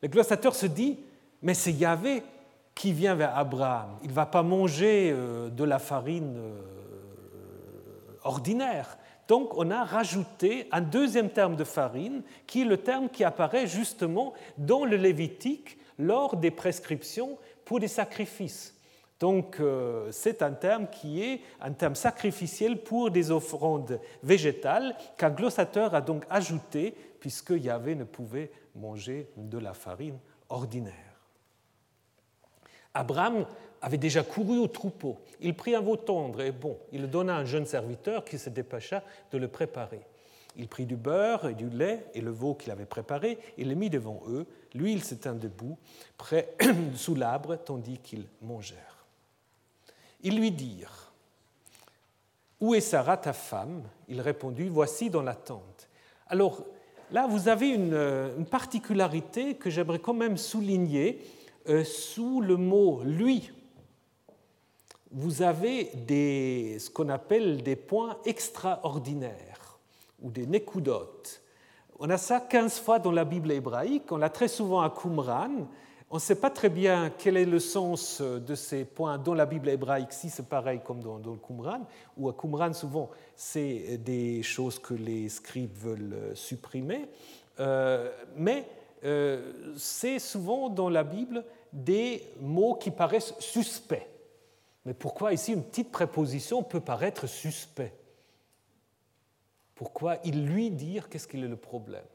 Le 0.02 0.08
glossateur 0.08 0.56
se 0.56 0.66
dit, 0.66 1.00
mais 1.42 1.54
c'est 1.54 1.72
Yahvé 1.72 2.24
qui 2.76 2.94
vient 2.94 3.16
vers 3.16 3.38
Abraham. 3.38 3.98
Il 4.04 4.10
ne 4.10 4.14
va 4.14 4.26
pas 4.26 4.44
manger 4.44 5.12
euh, 5.12 5.50
de 5.50 5.64
la 5.64 5.80
farine 5.80 6.36
euh, 6.38 6.62
ordinaire. 8.24 8.98
Donc 9.28 9.58
on 9.58 9.72
a 9.72 9.84
rajouté 9.84 10.68
un 10.72 10.82
deuxième 10.82 11.30
terme 11.30 11.56
de 11.56 11.64
farine, 11.64 12.24
qui 12.46 12.62
est 12.62 12.66
le 12.66 12.78
terme 12.78 13.10
qui 13.10 13.24
apparaît 13.24 13.68
justement 13.68 14.34
dans 14.58 14.86
le 14.86 14.98
Lévitique 14.98 15.78
lors 15.98 16.36
des 16.36 16.52
prescriptions 16.52 17.38
pour 17.66 17.80
des 17.80 17.88
sacrifices. 17.88 18.76
Donc 19.20 19.60
euh, 19.60 20.12
c'est 20.12 20.42
un 20.42 20.52
terme 20.52 20.88
qui 20.90 21.24
est 21.24 21.42
un 21.62 21.72
terme 21.72 21.96
sacrificiel 21.96 22.84
pour 22.84 23.10
des 23.10 23.32
offrandes 23.32 24.02
végétales 24.22 24.96
qu'un 25.18 25.30
glossateur 25.30 25.96
a 25.96 26.02
donc 26.02 26.26
ajouté 26.30 26.94
puisque 27.22 27.52
Yahvé 27.52 27.96
ne 27.96 28.04
pouvait 28.04 28.52
manger 28.76 29.30
de 29.38 29.58
la 29.58 29.74
farine 29.74 30.20
ordinaire. 30.50 31.13
Abraham 32.94 33.46
avait 33.82 33.98
déjà 33.98 34.24
couru 34.24 34.60
au 34.60 34.68
troupeau. 34.68 35.20
Il 35.42 35.56
prit 35.56 35.76
un 35.76 35.82
veau 35.82 35.98
tendre 35.98 36.42
et 36.42 36.52
bon. 36.52 36.78
Il 36.92 37.02
le 37.02 37.08
donna 37.08 37.36
à 37.36 37.40
un 37.40 37.46
jeune 37.46 37.66
serviteur 37.66 38.24
qui 38.24 38.38
se 38.38 38.50
dépêcha 38.50 39.04
de 39.32 39.38
le 39.38 39.48
préparer. 39.48 40.02
Il 40.56 40.68
prit 40.68 40.86
du 40.86 40.96
beurre 40.96 41.50
et 41.50 41.56
du 41.56 41.70
lait 41.70 42.06
et 42.14 42.22
le 42.22 42.32
veau 42.32 42.54
qu'il 42.54 42.72
avait 42.72 42.86
préparé 42.86 43.40
et 43.58 43.66
le 43.66 43.74
mit 43.76 43.90
devant 43.90 44.22
eux. 44.28 44.46
Lui, 44.76 44.94
il 44.94 45.04
se 45.04 45.16
tint 45.16 45.34
debout, 45.34 45.78
près 46.18 46.56
sous 46.96 47.16
l'arbre, 47.16 47.56
tandis 47.56 47.98
qu'ils 47.98 48.26
mangèrent. 48.42 49.06
Ils 50.22 50.38
lui 50.38 50.52
dirent 50.52 51.12
Où 52.62 52.76
est 52.76 52.82
Sarah, 52.82 53.18
ta 53.18 53.34
femme? 53.34 53.84
Il 54.08 54.22
répondit 54.22 54.70
Voici 54.70 55.10
dans 55.10 55.24
la 55.24 55.36
tente. 55.36 55.90
Alors 56.28 56.64
là, 57.12 57.26
vous 57.28 57.48
avez 57.48 57.70
une, 57.70 57.96
une 58.38 58.46
particularité 58.46 59.56
que 59.56 59.72
j'aimerais 59.72 60.00
quand 60.00 60.14
même 60.14 60.38
souligner 60.38 61.20
euh, 61.20 61.43
sous 61.84 62.42
le 62.42 62.58
mot 62.58 63.02
lui 63.04 63.52
vous 65.14 65.44
avez 65.44 65.92
ce 66.80 66.90
qu'on 66.90 67.10
appelle 67.10 67.62
des 67.62 67.76
points 67.76 68.18
extraordinaires 68.26 69.78
ou 70.22 70.32
des 70.32 70.48
nekudotes. 70.48 71.42
On 72.00 72.10
a 72.10 72.18
ça 72.18 72.40
15 72.40 72.80
fois 72.80 73.00
dans 73.00 73.12
la 73.12 73.24
Bible 73.24 73.52
hébraïque, 73.52 74.12
on 74.12 74.18
l'a 74.18 74.30
très 74.30 74.48
souvent 74.48 74.82
à 74.82 74.90
Qumran. 74.90 75.68
On 76.10 76.16
ne 76.16 76.22
sait 76.22 76.36
pas 76.36 76.50
très 76.50 76.70
bien 76.70 77.12
quel 77.18 77.38
est 77.38 77.46
le 77.46 77.60
sens 77.60 78.22
de 78.22 78.56
ces 78.56 78.86
points 78.86 79.18
dans 79.18 79.34
la 79.34 79.46
Bible 79.46 79.70
hébraïque, 79.70 80.14
si 80.14 80.30
c'est 80.30 80.48
pareil 80.48 80.82
comme 80.84 81.02
dans, 81.02 81.18
le 81.18 81.40
Qumran, 81.40 81.88
ou 82.18 82.30
à 82.30 82.34
Qumran, 82.34 82.74
souvent, 82.74 83.10
c'est 83.36 83.98
des 83.98 84.44
choses 84.44 84.78
que 84.78 84.94
les 84.94 85.30
scribes 85.30 85.76
veulent 85.76 86.32
supprimer. 86.36 87.08
Euh, 87.60 88.12
mais 88.36 88.68
euh, 89.04 89.74
c'est 89.78 90.20
souvent 90.20 90.70
dans 90.70 90.90
la 90.90 91.04
Bible 91.04 91.44
des 91.72 92.24
mots 92.40 92.76
qui 92.76 92.92
paraissent 92.92 93.34
suspects. 93.40 94.08
Mais 94.86 94.94
pourquoi 94.94 95.34
ici 95.34 95.54
une 95.54 95.64
petite 95.64 95.92
préposition 95.92 96.64
peut 96.64 96.80
paraître 96.80 97.28
suspect? 97.28 97.94
Pourquoi 99.76 100.18
il 100.24 100.46
lui 100.46 100.70
dire 100.70 101.10
qu'est-ce 101.10 101.28
qu'il 101.28 101.44
est 101.44 101.48
le 101.48 101.58
problème? 101.58 102.06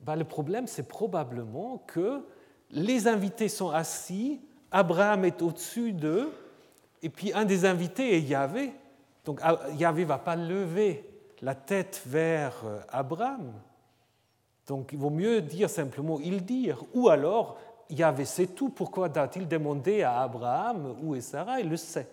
Ben, 0.00 0.16
Le 0.16 0.24
problème, 0.24 0.66
c'est 0.66 0.88
probablement 0.88 1.78
que 1.86 2.24
les 2.70 3.06
invités 3.06 3.48
sont 3.48 3.70
assis, 3.70 4.40
Abraham 4.70 5.24
est 5.24 5.40
au-dessus 5.42 5.92
d'eux, 5.92 6.32
et 7.02 7.08
puis 7.08 7.32
un 7.32 7.44
des 7.44 7.64
invités 7.64 8.16
est 8.16 8.22
Yahvé. 8.22 8.72
Donc 9.24 9.38
ah, 9.42 9.60
Yahvé 9.78 10.02
ne 10.02 10.08
va 10.08 10.18
pas 10.18 10.36
lever 10.36 11.08
la 11.40 11.54
tête 11.54 12.02
vers 12.06 12.64
euh, 12.64 12.80
Abraham. 12.88 13.52
Donc 14.66 14.90
il 14.92 14.98
vaut 14.98 15.10
mieux 15.10 15.40
dire 15.42 15.68
simplement 15.68 16.18
il 16.20 16.44
dire, 16.44 16.82
ou 16.94 17.08
alors 17.08 17.58
Yahvé 17.90 18.24
sait 18.24 18.46
tout, 18.46 18.70
pourquoi 18.70 19.10
a-t-il 19.14 19.46
demandé 19.46 20.02
à 20.02 20.20
Abraham 20.22 20.96
où 21.02 21.14
est 21.14 21.20
Sarah? 21.20 21.60
Il 21.60 21.68
le 21.68 21.76
sait. 21.76 22.08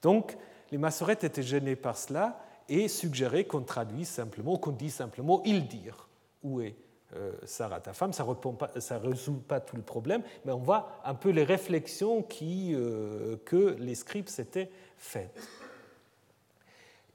Donc 0.00 0.36
les 0.70 0.78
massorettes 0.78 1.24
étaient 1.24 1.42
gênées 1.42 1.76
par 1.76 1.96
cela 1.96 2.40
et 2.68 2.88
suggéraient 2.88 3.44
qu'on 3.44 3.62
traduise 3.62 4.08
simplement, 4.08 4.56
qu'on 4.56 4.70
dise 4.72 4.94
simplement 4.94 5.42
il 5.44 5.66
dire 5.68 6.08
où 6.42 6.60
est 6.60 6.74
euh, 7.14 7.32
Sarah, 7.44 7.80
ta 7.80 7.92
femme? 7.92 8.14
Ça 8.14 8.24
ne 8.24 9.06
résout 9.06 9.42
pas 9.46 9.60
tout 9.60 9.76
le 9.76 9.82
problème, 9.82 10.22
mais 10.46 10.52
on 10.52 10.58
voit 10.58 11.02
un 11.04 11.14
peu 11.14 11.28
les 11.28 11.44
réflexions 11.44 12.22
qui, 12.22 12.72
euh, 12.74 13.36
que 13.44 13.76
les 13.78 13.94
scribes 13.94 14.28
s'étaient 14.28 14.70
faites. 14.96 15.46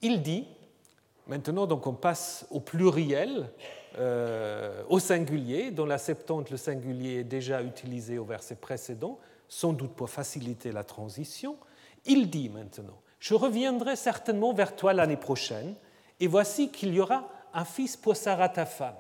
Il 0.04 0.22
dit, 0.22 0.48
maintenant 1.26 1.66
donc 1.66 1.88
on 1.88 1.94
passe 1.94 2.46
au 2.52 2.60
pluriel, 2.60 3.50
euh, 3.98 4.84
au 4.90 5.00
singulier, 5.00 5.72
dont 5.72 5.86
la 5.86 5.98
Septante, 5.98 6.50
le 6.50 6.58
singulier, 6.58 7.20
est 7.20 7.24
déjà 7.24 7.64
utilisé 7.64 8.18
au 8.18 8.26
verset 8.26 8.56
précédent, 8.56 9.20
sans 9.48 9.74
doute 9.74 9.94
pour 9.94 10.10
faciliter 10.10 10.72
la 10.72 10.84
transition. 10.84 11.58
Il 12.06 12.30
dit 12.30 12.50
maintenant, 12.50 13.02
je 13.20 13.34
reviendrai 13.34 13.96
certainement 13.96 14.54
vers 14.54 14.76
toi 14.76 14.94
l'année 14.94 15.18
prochaine, 15.18 15.76
et 16.20 16.28
voici 16.28 16.72
qu'il 16.72 16.94
y 16.94 17.00
aura 17.00 17.30
un 17.54 17.66
fils 17.66 17.98
pour 17.98 18.16
Sarah 18.16 18.50
ta 18.50 18.66
femme. 18.66 18.96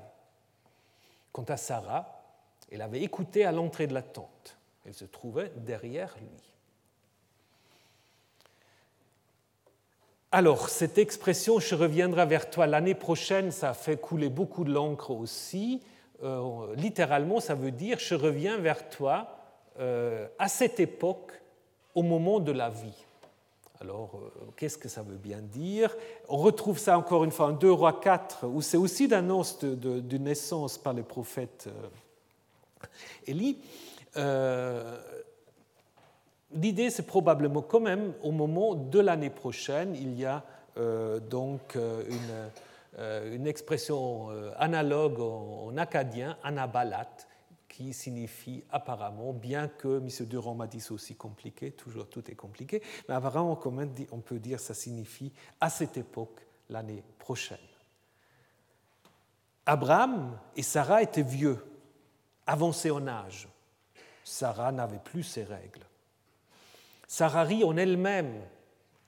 Quant 1.31 1.45
à 1.47 1.57
Sarah, 1.57 2.23
elle 2.71 2.81
avait 2.81 3.01
écouté 3.01 3.45
à 3.45 3.51
l'entrée 3.51 3.87
de 3.87 3.93
la 3.93 4.01
tente. 4.01 4.57
Elle 4.85 4.93
se 4.93 5.05
trouvait 5.05 5.51
derrière 5.57 6.15
lui. 6.19 6.56
Alors, 10.31 10.67
cette 10.67 10.97
expression 10.97 11.59
je 11.59 11.73
reviendrai 11.73 12.25
vers 12.25 12.49
toi 12.49 12.67
l'année 12.67 12.95
prochaine, 12.95 13.51
ça 13.51 13.73
fait 13.73 13.95
couler 13.95 14.29
beaucoup 14.29 14.65
de 14.65 14.73
l'encre 14.73 15.11
aussi. 15.11 15.81
Euh, 16.21 16.75
littéralement, 16.75 17.39
ça 17.39 17.55
veut 17.55 17.71
dire 17.71 17.97
je 17.97 18.13
reviens 18.13 18.57
vers 18.57 18.89
toi 18.89 19.37
euh, 19.79 20.27
à 20.37 20.49
cette 20.49 20.81
époque, 20.81 21.31
au 21.95 22.03
moment 22.03 22.41
de 22.41 22.51
la 22.51 22.69
vie. 22.69 23.05
Alors, 23.79 24.15
euh, 24.15 24.51
qu'est-ce 24.57 24.77
que 24.77 24.89
ça 24.89 25.01
veut 25.01 25.15
bien 25.15 25.39
dire? 25.39 25.95
On 26.27 26.37
retrouve 26.37 26.77
ça 26.77 26.97
encore 26.97 27.23
une 27.23 27.31
fois 27.31 27.47
en 27.47 27.51
2 27.53 27.71
Rois 27.71 27.99
4, 28.01 28.47
où 28.47 28.61
c'est 28.61 28.75
aussi 28.75 29.07
l'annonce 29.07 29.59
de, 29.59 29.75
de, 30.01 30.17
naissance 30.17 30.77
par 30.77 30.93
le 30.93 31.03
prophète 31.03 31.69
Élie. 33.25 33.59
L'idée, 36.57 36.89
c'est 36.89 37.05
probablement 37.05 37.61
quand 37.61 37.79
même 37.79 38.13
au 38.23 38.31
moment 38.31 38.73
de 38.73 38.99
l'année 38.99 39.29
prochaine, 39.29 39.95
il 39.95 40.17
y 40.17 40.25
a 40.25 40.43
euh, 40.77 41.19
donc 41.19 41.75
euh, 41.75 42.03
une, 42.09 42.49
euh, 42.97 43.35
une 43.35 43.45
expression 43.45 44.29
analogue 44.57 45.19
en, 45.19 45.77
acadien, 45.77 46.35
anabalat, 46.41 47.15
qui 47.69 47.93
signifie 47.93 48.63
apparemment, 48.71 49.33
bien 49.33 49.67
que 49.67 49.99
M. 49.99 50.09
Durand 50.25 50.55
m'a 50.55 50.65
dit 50.65 50.79
c'est 50.79 50.93
aussi 50.93 51.13
compliqué, 51.13 51.71
toujours 51.73 52.09
tout 52.09 52.29
est 52.31 52.35
compliqué, 52.35 52.81
mais 53.07 53.13
apparemment 53.13 53.59
on 54.11 54.19
peut 54.19 54.39
dire 54.39 54.59
ça 54.59 54.73
signifie 54.73 55.31
à 55.61 55.69
cette 55.69 55.95
époque, 55.97 56.41
l'année 56.71 57.03
prochaine. 57.19 57.57
Abraham 59.63 60.39
et 60.55 60.63
Sarah 60.63 61.03
étaient 61.03 61.21
vieux, 61.21 61.63
avancés 62.47 62.89
en 62.89 63.07
âge. 63.07 63.47
Sarah 64.23 64.71
n'avait 64.71 64.97
plus 64.97 65.21
ses 65.21 65.43
règles. 65.43 65.85
Sarari 67.07 67.63
en 67.63 67.77
elle-même, 67.77 68.41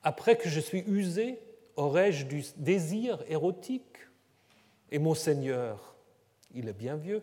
après 0.02 0.36
que 0.36 0.48
je 0.48 0.60
suis 0.60 0.80
usé, 0.86 1.38
aurais-je 1.76 2.24
du 2.24 2.42
désir 2.56 3.22
érotique? 3.28 3.84
Et 4.90 4.98
mon 4.98 5.14
Seigneur, 5.14 5.94
il 6.54 6.68
est 6.68 6.72
bien 6.72 6.96
vieux. 6.96 7.22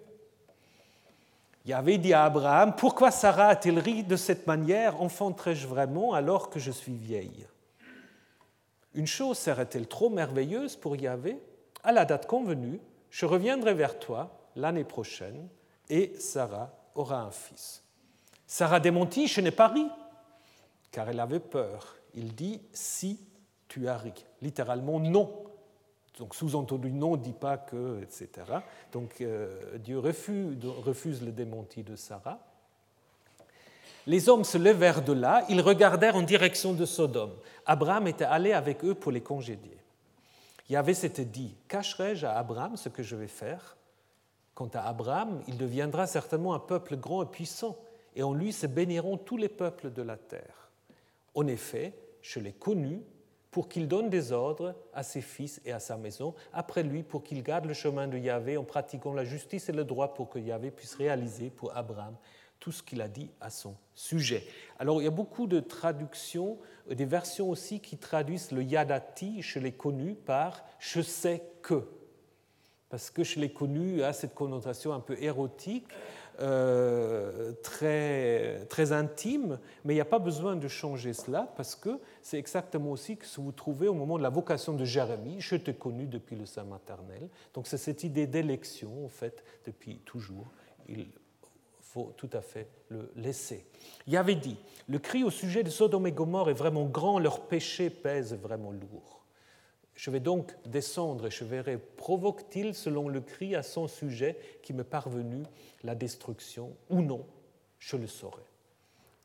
Avait 1.74 1.98
dit 1.98 2.14
à 2.14 2.24
Abraham, 2.24 2.76
pourquoi 2.78 3.12
Sarah 3.12 3.50
a-t-elle 3.50 3.80
ri 3.80 4.04
de 4.04 4.16
cette 4.16 4.48
manière? 4.48 5.02
Enfanterai-je 5.02 5.68
vraiment 5.68 6.14
alors 6.14 6.50
que 6.50 6.60
je 6.60 6.72
suis 6.72 6.96
vieille? 6.96 7.46
Une 8.94 9.08
chose 9.08 9.38
serait-elle 9.38 9.88
trop 9.88 10.10
merveilleuse 10.10 10.78
pour 10.78 10.96
Yahvé? 10.96 11.38
À 11.84 11.92
la 11.92 12.06
date 12.06 12.26
convenue, 12.26 12.80
je 13.10 13.26
reviendrai 13.26 13.74
vers 13.74 14.00
toi 14.00 14.40
l'année 14.56 14.86
prochaine 14.86 15.50
et 15.90 16.14
Sarah 16.20 16.74
aura 16.96 17.22
un 17.22 17.32
fils. 17.32 17.84
Sarah 18.46 18.80
démentit, 18.80 19.28
je 19.28 19.42
n'ai 19.42 19.52
pas 19.52 19.68
ri 19.68 19.86
car 20.98 21.10
elle 21.10 21.20
avait 21.20 21.40
peur. 21.40 21.96
Il 22.16 22.34
dit 22.34 22.60
si 22.74 23.20
tu 23.68 23.88
as 23.88 24.00
ri. 24.00 24.14
Littéralement 24.42 25.00
non. 25.00 25.44
Donc 26.18 26.34
sous-entendu 26.34 26.92
non, 26.92 27.18
dit 27.18 27.34
pas 27.34 27.56
que, 27.56 28.02
etc. 28.02 28.30
Donc 28.92 29.22
euh, 29.22 29.78
Dieu 29.78 30.00
refuse, 30.00 30.58
refuse 30.66 31.22
le 31.22 31.32
démenti 31.32 31.84
de 31.84 31.96
Sarah. 31.96 32.40
Les 34.08 34.28
hommes 34.28 34.44
se 34.44 34.58
levèrent 34.58 35.04
de 35.04 35.14
là, 35.14 35.46
ils 35.50 35.62
regardèrent 35.62 36.16
en 36.16 36.24
direction 36.24 36.74
de 36.74 36.84
Sodome. 36.88 37.36
Abraham 37.68 38.08
était 38.08 38.26
allé 38.26 38.54
avec 38.54 38.84
eux 38.84 38.96
pour 38.96 39.12
les 39.12 39.22
congédier. 39.22 39.78
Yahvé 40.68 40.96
s'était 40.96 41.26
dit 41.26 41.54
Cacherai-je 41.68 42.26
à 42.26 42.40
Abraham 42.40 42.76
ce 42.76 42.90
que 42.90 43.04
je 43.04 43.16
vais 43.16 43.28
faire? 43.28 43.78
Quant 44.56 44.72
à 44.74 44.82
Abraham, 44.82 45.44
il 45.48 45.58
deviendra 45.58 46.08
certainement 46.08 46.56
un 46.56 46.60
peuple 46.60 46.98
grand 46.98 47.22
et 47.22 47.28
puissant, 47.28 47.78
et 48.16 48.24
en 48.24 48.34
lui 48.34 48.52
se 48.52 48.66
béniront 48.66 49.18
tous 49.18 49.38
les 49.38 49.48
peuples 49.50 49.94
de 49.94 50.02
la 50.02 50.18
terre. 50.18 50.67
En 51.38 51.46
effet, 51.46 51.94
je 52.24 52.40
l'ai 52.40 52.52
connu 52.52 53.04
pour 53.52 53.70
qu'il 53.70 53.88
donne 53.88 54.10
des 54.10 54.32
ordres 54.32 54.74
à 54.92 55.04
ses 55.04 55.22
fils 55.22 55.62
et 55.66 55.72
à 55.72 55.80
sa 55.80 55.96
maison, 55.96 56.34
après 56.52 56.82
lui 56.82 57.04
pour 57.04 57.24
qu'il 57.24 57.44
garde 57.44 57.66
le 57.66 57.76
chemin 57.76 58.08
de 58.08 58.18
Yahvé 58.18 58.58
en 58.58 58.64
pratiquant 58.64 59.14
la 59.14 59.24
justice 59.24 59.70
et 59.70 59.72
le 59.72 59.84
droit 59.84 60.16
pour 60.16 60.30
que 60.30 60.40
Yahvé 60.40 60.72
puisse 60.72 60.96
réaliser 60.96 61.52
pour 61.52 61.78
Abraham 61.78 62.16
tout 62.60 62.72
ce 62.72 62.82
qu'il 62.82 63.04
a 63.04 63.08
dit 63.08 63.30
à 63.40 63.52
son 63.52 63.76
sujet. 63.94 64.48
Alors 64.80 65.00
il 65.00 65.06
y 65.06 65.08
a 65.08 65.12
beaucoup 65.12 65.46
de 65.46 65.60
traductions, 65.60 66.58
des 66.90 67.06
versions 67.06 67.52
aussi 67.52 67.82
qui 67.82 67.98
traduisent 67.98 68.52
le 68.52 68.64
yadati, 68.64 69.44
je 69.44 69.60
l'ai 69.60 69.74
connu, 69.74 70.16
par 70.16 70.66
je 70.80 71.02
sais 71.02 71.44
que. 71.62 71.88
Parce 72.90 73.12
que 73.12 73.24
je 73.24 73.40
l'ai 73.40 73.52
connu 73.52 74.02
a 74.02 74.12
cette 74.12 74.34
connotation 74.34 74.92
un 74.92 75.02
peu 75.02 75.22
érotique. 75.22 75.86
Euh, 76.40 77.54
très, 77.64 78.66
très 78.70 78.92
intime, 78.92 79.58
mais 79.84 79.94
il 79.94 79.98
n'y 79.98 80.02
a 80.02 80.06
pas 80.06 80.20
besoin 80.20 80.56
de 80.56 80.68
changer 80.68 81.14
cela 81.14 81.52
parce 81.58 81.76
que 81.76 82.00
c'est 82.22 82.38
exactement 82.38 82.92
aussi 82.92 83.18
ce 83.24 83.38
que 83.38 83.42
vous 83.42 83.52
trouvez 83.52 83.88
au 83.88 83.96
moment 83.96 84.20
de 84.20 84.24
la 84.24 84.30
vocation 84.30 84.74
de 84.74 84.86
Jérémie. 84.86 85.38
Je 85.40 85.56
t'ai 85.56 85.74
connu 85.74 86.06
depuis 86.06 86.36
le 86.36 86.46
sein 86.46 86.64
maternel. 86.64 87.30
Donc 87.56 87.66
c'est 87.66 87.78
cette 87.78 88.04
idée 88.04 88.28
d'élection, 88.28 89.04
en 89.04 89.10
fait, 89.10 89.44
depuis 89.66 89.98
toujours. 90.06 90.46
Il 90.88 91.08
faut 91.82 92.14
tout 92.18 92.30
à 92.34 92.42
fait 92.42 92.68
le 92.90 93.12
laisser. 93.16 93.66
Il 94.06 94.16
avait 94.16 94.36
dit 94.36 94.58
Le 94.88 95.00
cri 95.00 95.24
au 95.24 95.32
sujet 95.32 95.64
de 95.64 95.70
Sodome 95.72 96.06
et 96.06 96.12
Gomorre 96.12 96.52
est 96.52 96.54
vraiment 96.54 96.86
grand, 96.86 97.18
leur 97.18 97.48
péché 97.48 97.90
pèse 97.90 98.36
vraiment 98.36 98.72
lourd. 98.72 99.17
Je 99.98 100.12
vais 100.12 100.20
donc 100.20 100.56
descendre 100.64 101.26
et 101.26 101.32
je 101.32 101.44
verrai, 101.44 101.80
provoque-t-il 101.80 102.76
selon 102.76 103.10
le 103.10 103.20
cri 103.20 103.56
à 103.56 103.64
son 103.64 103.88
sujet 103.88 104.38
qui 104.62 104.72
m'est 104.72 104.84
parvenu 104.84 105.42
la 105.84 105.96
destruction 105.96 106.76
ou 106.92 107.02
non 107.02 107.26
Je 107.80 107.98
le 107.98 108.06
saurai. 108.06 108.44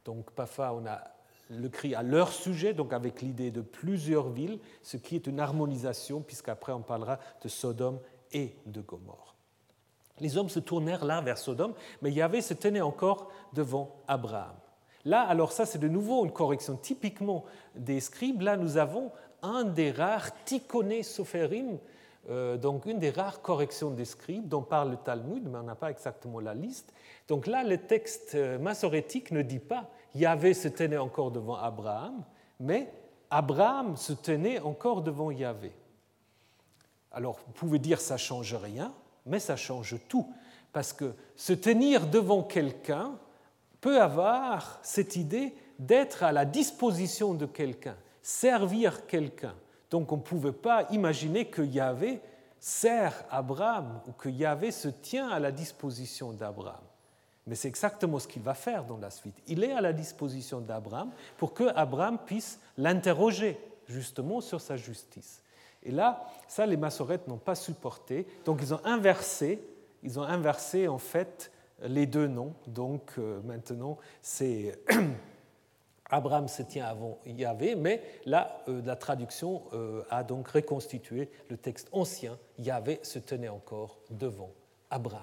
Donc 0.07 0.31
parfois 0.31 0.73
on 0.73 0.87
a 0.87 1.03
le 1.51 1.69
cri 1.69 1.95
à 1.95 2.03
leur 2.03 2.33
sujet, 2.33 2.73
donc 2.73 2.95
avec 2.95 3.21
l'idée 3.21 3.51
de 3.51 3.61
plusieurs 3.61 4.31
villes, 4.31 4.59
ce 4.81 4.97
qui 4.97 5.15
est 5.15 5.27
une 5.27 5.41
harmonisation, 5.41 6.23
puisqu'après 6.23 6.73
on 6.73 6.81
parlera 6.81 7.19
de 7.43 7.49
Sodome 7.49 8.01
et 8.33 8.57
de 8.65 8.81
Gomorre. 8.81 9.37
Les 10.21 10.39
hommes 10.39 10.49
se 10.49 10.61
tournèrent 10.61 11.05
là 11.05 11.21
vers 11.21 11.37
Sodome, 11.37 11.75
mais 12.01 12.13
Yahvé 12.13 12.41
se 12.41 12.55
tenait 12.55 12.81
encore 12.81 13.31
devant 13.53 13.97
Abraham. 14.09 14.57
Là, 15.05 15.21
alors 15.23 15.53
ça, 15.53 15.67
c'est 15.67 15.81
de 15.81 15.89
nouveau 15.89 16.25
une 16.25 16.33
correction 16.33 16.77
typiquement 16.77 17.45
des 17.75 18.01
scribes. 18.01 18.41
Là, 18.41 18.57
nous 18.57 18.77
avons 18.77 19.11
un 19.43 19.65
des 19.65 19.91
rares 19.91 20.45
tikkoné 20.45 21.03
sophérim, 21.03 21.79
euh, 22.31 22.57
donc 22.57 22.87
une 22.87 22.99
des 22.99 23.11
rares 23.11 23.43
corrections 23.43 23.91
des 23.91 24.05
scribes 24.05 24.49
dont 24.49 24.63
parle 24.63 24.93
le 24.93 24.97
Talmud, 24.97 25.43
mais 25.49 25.59
on 25.59 25.65
n'a 25.65 25.75
pas 25.75 25.91
exactement 25.91 26.41
la 26.41 26.55
liste. 26.55 26.93
Donc 27.29 27.47
là, 27.47 27.65
le 27.65 27.79
texte 27.79 28.33
euh, 28.35 28.59
massorétique 28.59 29.33
ne 29.33 29.43
dit 29.43 29.59
pas 29.59 29.91
Yahvé 30.15 30.55
se 30.55 30.69
tenait 30.69 30.99
encore 30.99 31.31
devant 31.31 31.57
Abraham, 31.57 32.23
mais 32.61 32.93
Abraham 33.31 33.97
se 33.97 34.13
tenait 34.13 34.61
encore 34.61 35.03
devant 35.03 35.31
Yahvé. 35.31 35.73
Alors, 37.11 37.39
vous 37.47 37.53
pouvez 37.53 37.79
dire 37.79 38.01
ça 38.01 38.17
change 38.17 38.55
rien, 38.55 38.93
mais 39.27 39.39
ça 39.39 39.57
change 39.57 39.97
tout, 40.09 40.33
parce 40.73 40.93
que 40.93 41.15
se 41.37 41.53
tenir 41.53 42.07
devant 42.07 42.43
quelqu'un 42.43 43.19
peut 43.81 44.01
avoir 44.01 44.79
cette 44.83 45.17
idée 45.17 45.55
d'être 45.79 46.23
à 46.23 46.33
la 46.33 46.45
disposition 46.45 47.35
de 47.35 47.47
quelqu'un, 47.47 47.97
servir 48.23 49.07
quelqu'un. 49.07 49.55
Donc 49.91 50.13
on 50.13 50.17
ne 50.17 50.23
pouvait 50.23 50.53
pas 50.53 50.87
imaginer 50.91 51.47
que 51.47 51.63
Yahvé 51.63 52.21
sert 52.59 53.25
Abraham 53.31 54.01
ou 54.07 54.13
que 54.13 54.29
Yahvé 54.29 54.71
se 54.71 54.89
tient 54.89 55.29
à 55.29 55.39
la 55.39 55.53
disposition 55.53 56.33
d'Abraham. 56.33 56.81
Mais 57.47 57.57
c'est 57.57 57.69
exactement 57.69 58.19
ce 58.19 58.29
qu'il 58.29 58.43
va 58.43 58.55
faire 58.55 58.85
dans 58.85 58.99
la 58.99 59.11
suite. 59.11 59.35
Il 59.49 59.65
est 59.65 59.73
à 59.73 59.81
la 59.81 59.93
disposition 59.93 60.61
d'Abraham 60.61 61.11
pour 61.37 61.55
que 61.55 61.65
Abraham 61.75 62.19
puisse 62.19 62.61
l'interroger 62.79 63.59
justement 63.89 64.41
sur 64.41 64.61
sa 64.61 64.77
justice. 64.77 65.43
Et 65.83 65.91
là, 65.91 66.25
ça, 66.47 66.65
les 66.67 66.77
massorettes 66.77 67.27
n'ont 67.27 67.39
pas 67.39 67.57
supporté. 67.57 68.27
Donc 68.45 68.61
ils 68.63 68.73
ont 68.73 68.81
inversé, 68.85 69.61
ils 70.05 70.21
ont 70.21 70.23
inversé 70.23 70.87
en 70.87 70.99
fait 70.99 71.51
les 71.83 72.07
deux 72.07 72.29
noms. 72.29 72.55
Donc 72.69 73.15
euh, 73.19 73.41
maintenant, 73.45 73.99
c'est 74.21 74.79
Abraham 76.13 76.47
se 76.47 76.63
tient 76.63 76.85
avant 76.85 77.19
Yahvé, 77.25 77.75
mais 77.75 78.03
là, 78.27 78.63
euh, 78.69 78.83
la 78.85 78.97
traduction 78.97 79.63
euh, 79.73 80.03
a 80.11 80.23
donc 80.23 80.47
reconstitué 80.49 81.31
le 81.49 81.57
texte 81.57 81.89
ancien. 81.91 82.39
Yahvé 82.59 83.01
se 83.03 83.19
tenait 83.19 83.49
encore 83.49 83.99
devant 84.11 84.53
Abraham. 84.91 85.23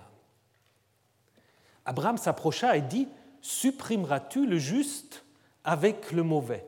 Abraham 1.85 2.17
s'approcha 2.17 2.75
et 2.75 2.81
dit 2.81 3.07
Supprimeras-tu 3.41 4.47
le 4.47 4.57
juste 4.57 5.23
avec 5.63 6.11
le 6.11 6.23
mauvais? 6.23 6.65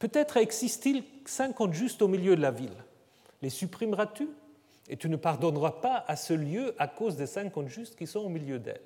Peut-être 0.00 0.36
existe-t-il 0.36 1.04
cinquante 1.24 1.74
justes 1.74 2.02
au 2.02 2.08
milieu 2.08 2.34
de 2.34 2.42
la 2.42 2.50
ville. 2.50 2.84
Les 3.42 3.50
supprimeras-tu? 3.50 4.28
Et 4.88 4.96
tu 4.96 5.08
ne 5.08 5.16
pardonneras 5.16 5.70
pas 5.70 6.04
à 6.08 6.16
ce 6.16 6.32
lieu 6.32 6.74
à 6.80 6.88
cause 6.88 7.14
des 7.14 7.26
cinquante 7.26 7.68
justes 7.68 7.94
qui 7.94 8.08
sont 8.08 8.20
au 8.20 8.28
milieu 8.28 8.58
d'elle. 8.58 8.82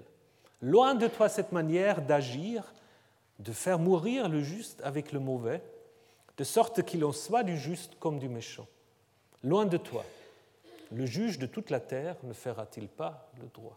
Loin 0.61 0.94
de 0.94 1.07
toi 1.07 1.30
cette 1.30 1.53
manière 1.53 2.03
d'agir 2.03 2.74
de 3.39 3.53
faire 3.53 3.78
mourir 3.78 4.28
le 4.28 4.43
juste 4.43 4.80
avec 4.82 5.12
le 5.12 5.20
mauvais, 5.20 5.62
de 6.37 6.45
sorte 6.45 6.82
qu'il 6.82 7.05
en 7.05 7.12
soit 7.12 7.43
du 7.43 7.57
juste 7.59 7.97
comme 7.99 8.18
du 8.18 8.28
méchant. 8.28 8.66
Loin 9.43 9.66
de 9.66 9.76
toi, 9.76 10.05
le 10.93 11.07
juge 11.07 11.39
de 11.39 11.47
toute 11.47 11.70
la 11.70 11.80
terre 11.80 12.16
ne 12.22 12.32
fera-t-il 12.32 12.89
pas 12.89 13.30
le 13.41 13.49
droit? 13.55 13.76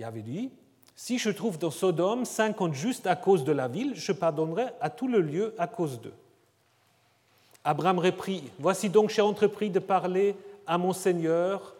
Avait 0.00 0.22
dit, 0.22 0.50
si 0.94 1.18
je 1.18 1.30
trouve 1.30 1.58
dans 1.58 1.72
Sodome 1.72 2.24
cinquante 2.24 2.74
justes 2.74 3.06
à 3.08 3.16
cause 3.16 3.42
de 3.44 3.50
la 3.50 3.66
ville, 3.66 3.94
je 3.96 4.12
pardonnerai 4.12 4.66
à 4.80 4.90
tout 4.90 5.08
le 5.08 5.20
lieu 5.20 5.54
à 5.58 5.66
cause 5.66 6.00
d'eux. 6.00 6.14
Abraham 7.64 7.98
reprit, 7.98 8.50
Voici 8.58 8.88
donc 8.90 9.10
j'ai 9.10 9.22
entrepris 9.22 9.70
de 9.70 9.80
parler 9.80 10.36
à 10.66 10.78
mon 10.78 10.92
Seigneur 10.92 11.74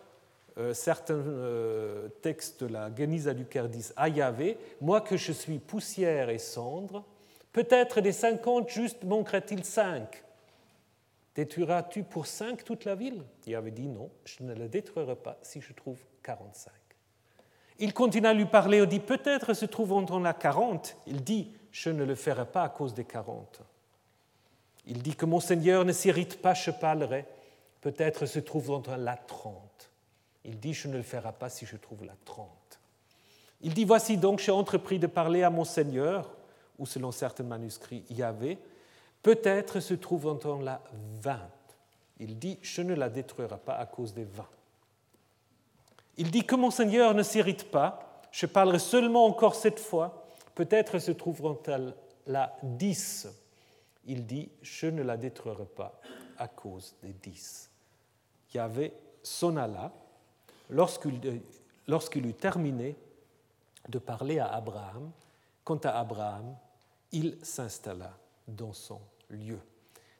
certains 0.74 1.14
euh, 1.14 2.08
textes 2.20 2.62
la 2.62 2.90
Genisa 2.94 3.32
du 3.34 3.46
disent 3.68 3.92
à 3.96 4.08
Yahvé, 4.08 4.58
moi 4.80 5.00
que 5.00 5.16
je 5.16 5.32
suis 5.32 5.58
poussière 5.58 6.30
et 6.30 6.38
cendre, 6.38 7.04
peut-être 7.52 8.00
des 8.00 8.12
cinquante 8.12 8.68
juste 8.68 9.04
manquerait-il 9.04 9.64
cinq 9.64 10.24
Détruiras-tu 11.34 12.02
pour 12.02 12.26
cinq 12.26 12.64
toute 12.64 12.84
la 12.84 12.96
ville? 12.96 13.22
Il 13.46 13.54
avait 13.54 13.70
dit 13.70 13.86
non, 13.86 14.10
je 14.24 14.42
ne 14.42 14.54
la 14.54 14.66
détruirai 14.66 15.14
pas 15.14 15.38
si 15.42 15.60
je 15.60 15.72
trouve 15.72 15.98
45. 16.24 16.72
Il 17.78 17.94
continue 17.94 18.26
à 18.26 18.34
lui 18.34 18.46
parler, 18.46 18.78
il 18.78 18.86
dit 18.86 18.98
peut-être 18.98 19.54
se 19.54 19.64
trouvant 19.64 20.02
dans 20.02 20.18
la 20.18 20.32
40. 20.32 20.96
Il 21.06 21.22
dit 21.22 21.52
je 21.70 21.90
ne 21.90 22.02
le 22.02 22.16
ferai 22.16 22.44
pas 22.44 22.64
à 22.64 22.68
cause 22.68 22.92
des 22.92 23.04
40. 23.04 23.60
Il 24.86 25.00
dit 25.00 25.14
que 25.14 25.26
mon 25.26 25.38
Seigneur 25.38 25.84
ne 25.84 25.92
s'irrite 25.92 26.42
pas, 26.42 26.54
je 26.54 26.72
parlerai. 26.72 27.24
Peut-être 27.80 28.26
se 28.26 28.40
trouve 28.40 28.82
dans 28.82 28.96
la 28.96 29.16
30. 29.16 29.67
Il 30.44 30.58
dit, 30.58 30.72
je 30.72 30.88
ne 30.88 30.96
le 30.96 31.02
ferai 31.02 31.32
pas 31.32 31.48
si 31.48 31.66
je 31.66 31.76
trouve 31.76 32.04
la 32.04 32.14
30. 32.24 32.48
Il 33.60 33.74
dit, 33.74 33.84
voici 33.84 34.16
donc, 34.16 34.38
j'ai 34.38 34.52
entrepris 34.52 34.98
de 34.98 35.06
parler 35.06 35.42
à 35.42 35.50
mon 35.50 35.64
Seigneur, 35.64 36.30
ou 36.78 36.86
selon 36.86 37.10
certains 37.10 37.44
manuscrits, 37.44 38.04
Yahvé, 38.08 38.58
peut-être 39.22 39.80
se 39.80 39.94
trouve 39.94 40.26
en 40.26 40.60
la 40.60 40.80
20. 41.22 41.38
Il 42.20 42.38
dit, 42.38 42.58
je 42.62 42.82
ne 42.82 42.94
la 42.94 43.08
détruirai 43.08 43.58
pas 43.58 43.74
à 43.74 43.86
cause 43.86 44.14
des 44.14 44.24
20. 44.24 44.46
Il 46.16 46.30
dit 46.30 46.44
que 46.44 46.56
mon 46.56 46.70
Seigneur 46.70 47.14
ne 47.14 47.22
s'irrite 47.22 47.70
pas, 47.70 48.22
je 48.32 48.46
parlerai 48.46 48.78
seulement 48.78 49.26
encore 49.26 49.54
cette 49.54 49.80
fois, 49.80 50.26
peut-être 50.54 50.98
se 50.98 51.12
trouveront-elles 51.12 51.94
la 52.26 52.56
10. 52.62 53.28
Il 54.06 54.26
dit, 54.26 54.50
je 54.62 54.86
ne 54.86 55.02
la 55.02 55.16
détruirai 55.16 55.66
pas 55.66 56.00
à 56.36 56.48
cause 56.48 56.94
des 57.02 57.12
10. 57.12 57.70
Yahvé 58.54 58.92
sonna 59.22 59.66
là, 59.66 59.92
euh, 60.70 61.38
lorsqu'il 61.86 62.26
eut 62.26 62.34
terminé 62.34 62.96
de 63.88 63.98
parler 63.98 64.38
à 64.38 64.48
Abraham, 64.48 65.10
quant 65.64 65.80
à 65.84 65.98
Abraham, 65.98 66.56
il 67.12 67.38
s'installa 67.42 68.16
dans 68.46 68.72
son 68.72 69.00
lieu. 69.30 69.58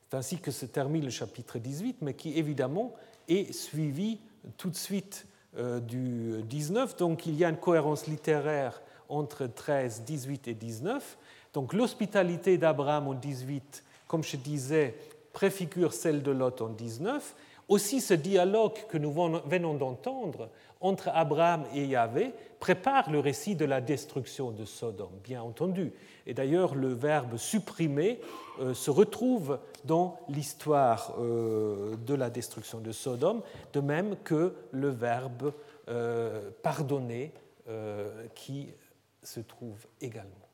C'est 0.09 0.17
ainsi 0.17 0.39
que 0.39 0.51
se 0.51 0.67
termine 0.67 1.05
le 1.05 1.11
chapitre 1.11 1.59
18, 1.59 1.99
mais 2.01 2.15
qui 2.15 2.39
évidemment 2.39 2.95
est 3.29 3.53
suivi 3.53 4.19
tout 4.57 4.71
de 4.71 4.77
suite 4.77 5.27
euh, 5.57 5.81
du 5.81 6.43
19. 6.45 6.97
Donc 6.97 7.27
il 7.27 7.35
y 7.35 7.45
a 7.45 7.51
une 7.51 7.59
cohérence 7.59 8.07
littéraire 8.07 8.81
entre 9.09 9.47
13, 9.47 10.03
18 10.03 10.49
et 10.49 10.55
19. 10.55 11.19
Donc 11.53 11.73
l'hospitalité 11.73 12.59
d'Abraham 12.59 13.09
en 13.09 13.15
18, 13.15 13.85
comme 14.07 14.23
je 14.23 14.37
disais, 14.37 14.95
préfigure 15.33 15.93
celle 15.93 16.23
de 16.23 16.31
Lot 16.31 16.61
en 16.63 16.69
19. 16.69 17.35
Aussi, 17.69 18.01
ce 18.01 18.15
dialogue 18.15 18.79
que 18.89 18.97
nous 18.97 19.13
venons 19.13 19.75
d'entendre 19.75 20.49
entre 20.81 21.09
Abraham 21.09 21.65
et 21.75 21.85
Yahvé 21.85 22.33
prépare 22.61 23.11
le 23.11 23.21
récit 23.21 23.57
de 23.57 23.67
la 23.67 23.83
destruction 23.83 24.51
de 24.51 24.65
Sodome, 24.65 25.19
bien 25.23 25.43
entendu. 25.43 25.93
Et 26.27 26.33
d'ailleurs, 26.33 26.75
le 26.75 26.89
verbe 26.95 27.37
supprimer 27.37 28.21
euh, 28.61 28.73
se 28.73 28.91
retrouve 28.91 29.59
dans 29.85 30.19
l'histoire 30.29 31.15
euh, 31.19 31.95
de 32.07 32.15
la 32.15 32.31
destruction 32.31 32.81
de 32.81 32.91
Sodome, 32.91 33.43
de 33.75 33.81
même 33.81 34.17
que 34.25 34.55
le 34.71 34.89
verbe 34.89 35.53
euh, 35.89 36.51
pardonner 36.63 37.33
qui 38.35 38.73
se 39.23 39.41
trouve 39.41 39.87
également, 40.01 40.49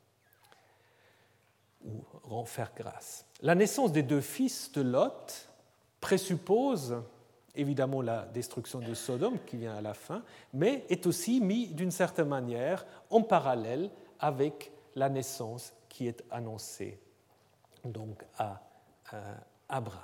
ou 1.85 2.45
faire 2.45 2.73
grâce. 2.77 3.25
La 3.41 3.55
naissance 3.55 3.93
des 3.93 4.03
deux 4.03 4.21
fils 4.21 4.73
de 4.73 4.83
Lot 4.83 5.49
présuppose 6.05 6.97
évidemment 7.55 8.03
la 8.03 8.27
destruction 8.27 8.79
de 8.79 8.93
Sodome 8.93 9.39
qui 9.47 9.57
vient 9.57 9.75
à 9.75 9.81
la 9.81 9.95
fin, 9.95 10.23
mais 10.53 10.85
est 10.91 11.07
aussi 11.07 11.41
mis 11.41 11.69
d'une 11.69 11.91
certaine 11.91 12.29
manière 12.29 12.85
en 13.09 13.23
parallèle 13.23 13.89
avec 14.21 14.71
la 14.97 15.09
naissance 15.09 15.73
qui 15.89 16.07
est 16.07 16.23
annoncée 16.31 17.01
donc 17.87 18.23
à, 18.37 18.61
Abraham. 19.71 20.03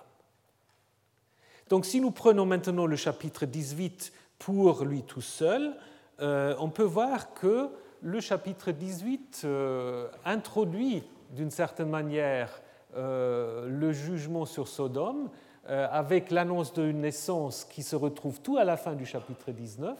Donc 1.68 1.84
si 1.84 2.00
nous 2.00 2.12
prenons 2.12 2.46
maintenant 2.46 2.86
le 2.86 2.96
chapitre 2.96 3.44
18 3.44 4.10
pour 4.38 4.86
lui 4.86 5.02
tout 5.02 5.20
seul, 5.20 5.76
euh, 6.20 6.54
on 6.60 6.70
peut 6.70 6.82
voir 6.82 7.34
que 7.34 7.68
le 8.00 8.20
chapitre 8.20 8.70
18 8.70 9.42
euh, 9.44 10.08
introduit 10.24 11.02
d'une 11.32 11.50
certaine 11.50 11.90
manière 11.90 12.62
euh, 12.96 13.68
le 13.68 13.92
jugement 13.92 14.46
sur 14.46 14.66
Sodome, 14.66 15.28
euh, 15.28 15.49
avec 15.68 16.30
l'annonce 16.30 16.72
d'une 16.72 17.02
naissance 17.02 17.64
qui 17.64 17.82
se 17.82 17.94
retrouve 17.94 18.40
tout 18.40 18.56
à 18.56 18.64
la 18.64 18.76
fin 18.76 18.94
du 18.94 19.06
chapitre 19.06 19.52
19, 19.52 19.96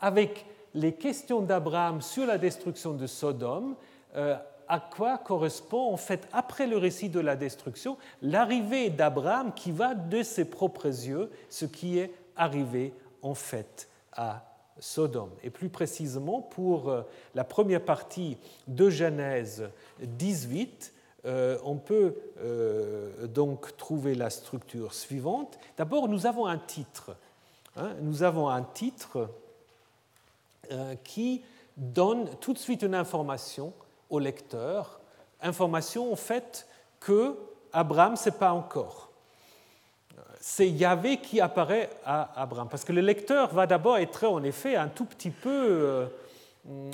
avec 0.00 0.46
les 0.74 0.94
questions 0.94 1.40
d'Abraham 1.40 2.00
sur 2.00 2.26
la 2.26 2.38
destruction 2.38 2.94
de 2.94 3.06
Sodome, 3.06 3.74
euh, 4.16 4.36
à 4.68 4.78
quoi 4.78 5.18
correspond 5.18 5.92
en 5.92 5.96
fait, 5.96 6.28
après 6.32 6.66
le 6.66 6.76
récit 6.76 7.08
de 7.08 7.20
la 7.20 7.34
destruction, 7.34 7.96
l'arrivée 8.22 8.90
d'Abraham 8.90 9.52
qui 9.52 9.72
va 9.72 9.94
de 9.94 10.22
ses 10.22 10.44
propres 10.44 10.86
yeux 10.86 11.30
ce 11.48 11.64
qui 11.64 11.98
est 11.98 12.14
arrivé 12.36 12.94
en 13.22 13.34
fait 13.34 13.88
à 14.12 14.44
Sodome. 14.78 15.32
Et 15.42 15.50
plus 15.50 15.68
précisément, 15.68 16.40
pour 16.40 16.88
euh, 16.88 17.02
la 17.34 17.44
première 17.44 17.84
partie 17.84 18.38
de 18.68 18.88
Genèse 18.88 19.68
18, 20.00 20.94
euh, 21.26 21.58
on 21.64 21.76
peut 21.76 22.14
euh, 22.38 23.26
donc 23.26 23.76
trouver 23.76 24.14
la 24.14 24.30
structure 24.30 24.94
suivante. 24.94 25.58
D'abord, 25.76 26.08
nous 26.08 26.26
avons 26.26 26.46
un 26.46 26.58
titre. 26.58 27.14
Hein. 27.76 27.90
nous 28.00 28.22
avons 28.22 28.48
un 28.48 28.62
titre 28.62 29.28
euh, 30.72 30.94
qui 31.04 31.44
donne 31.76 32.28
tout 32.40 32.52
de 32.52 32.58
suite 32.58 32.82
une 32.82 32.94
information 32.94 33.72
au 34.08 34.18
lecteur, 34.18 35.00
information 35.40 36.12
en 36.12 36.16
fait 36.16 36.66
que 36.98 37.36
Abraham 37.72 38.12
ne 38.12 38.16
sait 38.16 38.32
pas 38.32 38.52
encore. 38.52 39.10
C'est 40.40 40.68
Yahvé 40.68 41.18
qui 41.18 41.40
apparaît 41.40 41.90
à 42.04 42.42
Abraham, 42.42 42.68
parce 42.68 42.84
que 42.84 42.92
le 42.92 43.02
lecteur 43.02 43.52
va 43.52 43.66
d'abord 43.66 43.98
être 43.98 44.26
en 44.26 44.42
effet 44.42 44.74
un 44.74 44.88
tout 44.88 45.04
petit 45.04 45.30
peu 45.30 46.08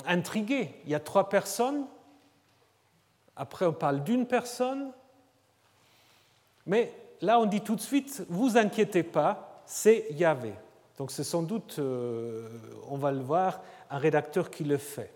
intrigué. 0.05 0.75
Il 0.83 0.91
y 0.91 0.95
a 0.95 0.99
trois 0.99 1.29
personnes, 1.29 1.85
après 3.37 3.65
on 3.65 3.73
parle 3.73 4.03
d'une 4.03 4.25
personne, 4.25 4.91
mais 6.65 6.91
là 7.21 7.39
on 7.39 7.45
dit 7.45 7.61
tout 7.61 7.75
de 7.75 7.81
suite, 7.81 8.25
vous 8.29 8.57
inquiétez 8.57 9.03
pas, 9.03 9.61
c'est 9.65 10.07
Yahvé. 10.11 10.53
Donc 10.97 11.11
c'est 11.11 11.23
sans 11.23 11.43
doute, 11.43 11.75
euh, 11.77 12.47
on 12.89 12.97
va 12.97 13.11
le 13.11 13.19
voir, 13.19 13.61
un 13.89 13.99
rédacteur 13.99 14.49
qui 14.49 14.63
le 14.63 14.77
fait. 14.77 15.13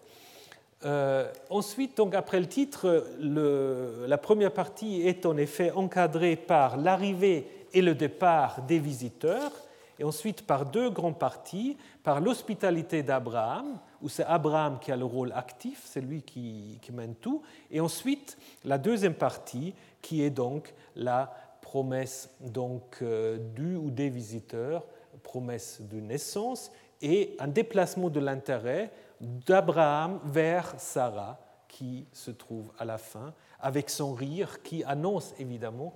Euh, 0.85 1.31
ensuite, 1.49 1.97
donc 1.97 2.15
après 2.15 2.39
le 2.39 2.47
titre, 2.47 3.05
la 3.19 4.17
première 4.17 4.51
partie 4.51 5.01
est 5.01 5.25
en 5.25 5.37
effet 5.37 5.71
encadrée 5.71 6.35
par 6.35 6.77
l'arrivée 6.77 7.47
et 7.73 7.81
le 7.81 7.95
départ 7.95 8.61
des 8.63 8.79
visiteurs, 8.79 9.51
et 9.99 10.03
ensuite 10.03 10.45
par 10.45 10.65
deux 10.65 10.89
grandes 10.89 11.19
parties, 11.19 11.77
par 12.03 12.19
l'hospitalité 12.21 13.03
d'Abraham, 13.03 13.77
où 14.01 14.09
c'est 14.09 14.23
Abraham 14.23 14.79
qui 14.79 14.91
a 14.91 14.97
le 14.97 15.05
rôle 15.05 15.31
actif, 15.33 15.81
c'est 15.85 16.01
lui 16.01 16.21
qui, 16.21 16.79
mène 16.91 17.15
tout, 17.15 17.41
et 17.69 17.79
ensuite 17.79 18.37
la 18.65 18.77
deuxième 18.77 19.13
partie 19.13 19.73
qui 20.01 20.23
est 20.23 20.29
donc 20.29 20.73
la 20.95 21.33
promesse 21.61 22.29
donc, 22.39 22.97
euh, 23.01 23.37
du 23.37 23.75
ou 23.75 23.91
des 23.91 24.09
visiteurs, 24.09 24.85
promesse 25.23 25.81
de 25.81 25.99
naissance, 25.99 26.71
et 27.01 27.35
un 27.39 27.47
déplacement 27.47 28.09
de 28.09 28.19
l'intérêt 28.19 28.91
d'Abraham 29.19 30.19
vers 30.25 30.73
Sarah, 30.77 31.39
qui 31.67 32.05
se 32.11 32.31
trouve 32.31 32.71
à 32.77 32.85
la 32.85 32.97
fin, 32.97 33.33
avec 33.59 33.89
son 33.89 34.13
rire 34.13 34.61
qui 34.61 34.83
annonce 34.83 35.33
évidemment, 35.39 35.95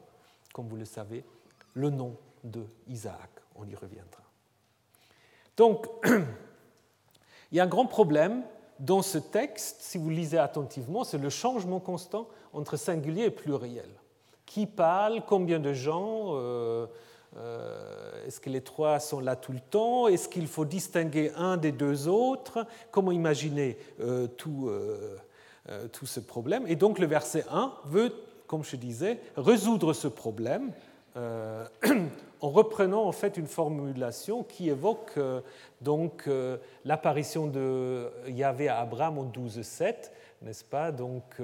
comme 0.53 0.67
vous 0.67 0.77
le 0.77 0.85
savez, 0.85 1.25
le 1.73 1.89
nom 1.89 2.15
de 2.43 2.65
Isaac. 2.87 3.29
On 3.55 3.67
y 3.67 3.75
reviendra. 3.75 4.23
Donc, 5.57 5.87
il 7.51 7.57
y 7.57 7.59
a 7.59 7.63
un 7.63 7.67
grand 7.67 7.85
problème 7.85 8.43
dans 8.79 9.01
ce 9.01 9.17
texte, 9.17 9.77
si 9.79 9.97
vous 9.97 10.09
lisez 10.09 10.37
attentivement, 10.37 11.03
c'est 11.03 11.17
le 11.17 11.29
changement 11.29 11.79
constant 11.79 12.27
entre 12.53 12.77
singulier 12.77 13.23
et 13.23 13.31
pluriel. 13.31 13.89
Qui 14.45 14.65
parle, 14.65 15.23
combien 15.25 15.59
de 15.59 15.73
gens, 15.73 16.33
euh, 16.35 16.85
euh, 17.37 18.25
est-ce 18.27 18.39
que 18.39 18.49
les 18.49 18.61
trois 18.61 18.99
sont 18.99 19.19
là 19.19 19.35
tout 19.35 19.53
le 19.53 19.59
temps 19.59 20.07
Est-ce 20.07 20.29
qu'il 20.29 20.47
faut 20.47 20.65
distinguer 20.65 21.31
un 21.35 21.57
des 21.57 21.71
deux 21.71 22.07
autres 22.07 22.65
Comment 22.91 23.11
imaginer 23.11 23.77
euh, 24.01 24.27
tout, 24.27 24.69
tout, 25.91 26.05
ce 26.05 26.19
problème 26.19 26.65
Et 26.67 26.75
donc 26.75 26.99
le 26.99 27.07
verset 27.07 27.45
1 27.49 27.73
veut, 27.85 28.13
comme 28.47 28.63
je 28.63 28.75
disais, 28.75 29.19
résoudre 29.37 29.93
ce 29.93 30.07
problème 30.07 30.71
en 31.15 32.49
reprenant 32.49 33.05
en 33.05 33.11
fait 33.11 33.37
une 33.37 33.47
formulation 33.47 34.43
qui 34.43 34.69
évoque 34.69 35.17
donc 35.81 36.29
l'apparition 36.83 37.47
de 37.47 38.11
Yahvé 38.27 38.67
à 38.67 38.79
Abraham 38.79 39.19
en 39.19 39.25
12.7, 39.25 40.11
n'est-ce 40.41 40.65
pas? 40.65 40.91
Donc 40.91 41.37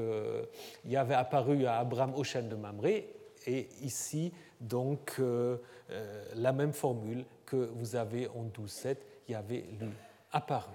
Yahvé 0.85 1.15
apparu 1.15 1.65
à 1.65 1.77
Abraham 1.77 2.13
au 2.15 2.23
chêne 2.23 2.49
de 2.49 2.55
Mamré 2.55 3.07
et 3.47 3.69
ici 3.81 4.33
donc 4.61 5.15
euh, 5.19 5.57
euh, 5.89 6.25
la 6.35 6.53
même 6.53 6.73
formule 6.73 7.25
que 7.45 7.55
vous 7.55 7.95
avez 7.95 8.27
en 8.29 8.45
12.7, 8.45 8.97
y 9.27 9.33
avait 9.33 9.65
lui 9.79 9.89
apparu. 10.31 10.71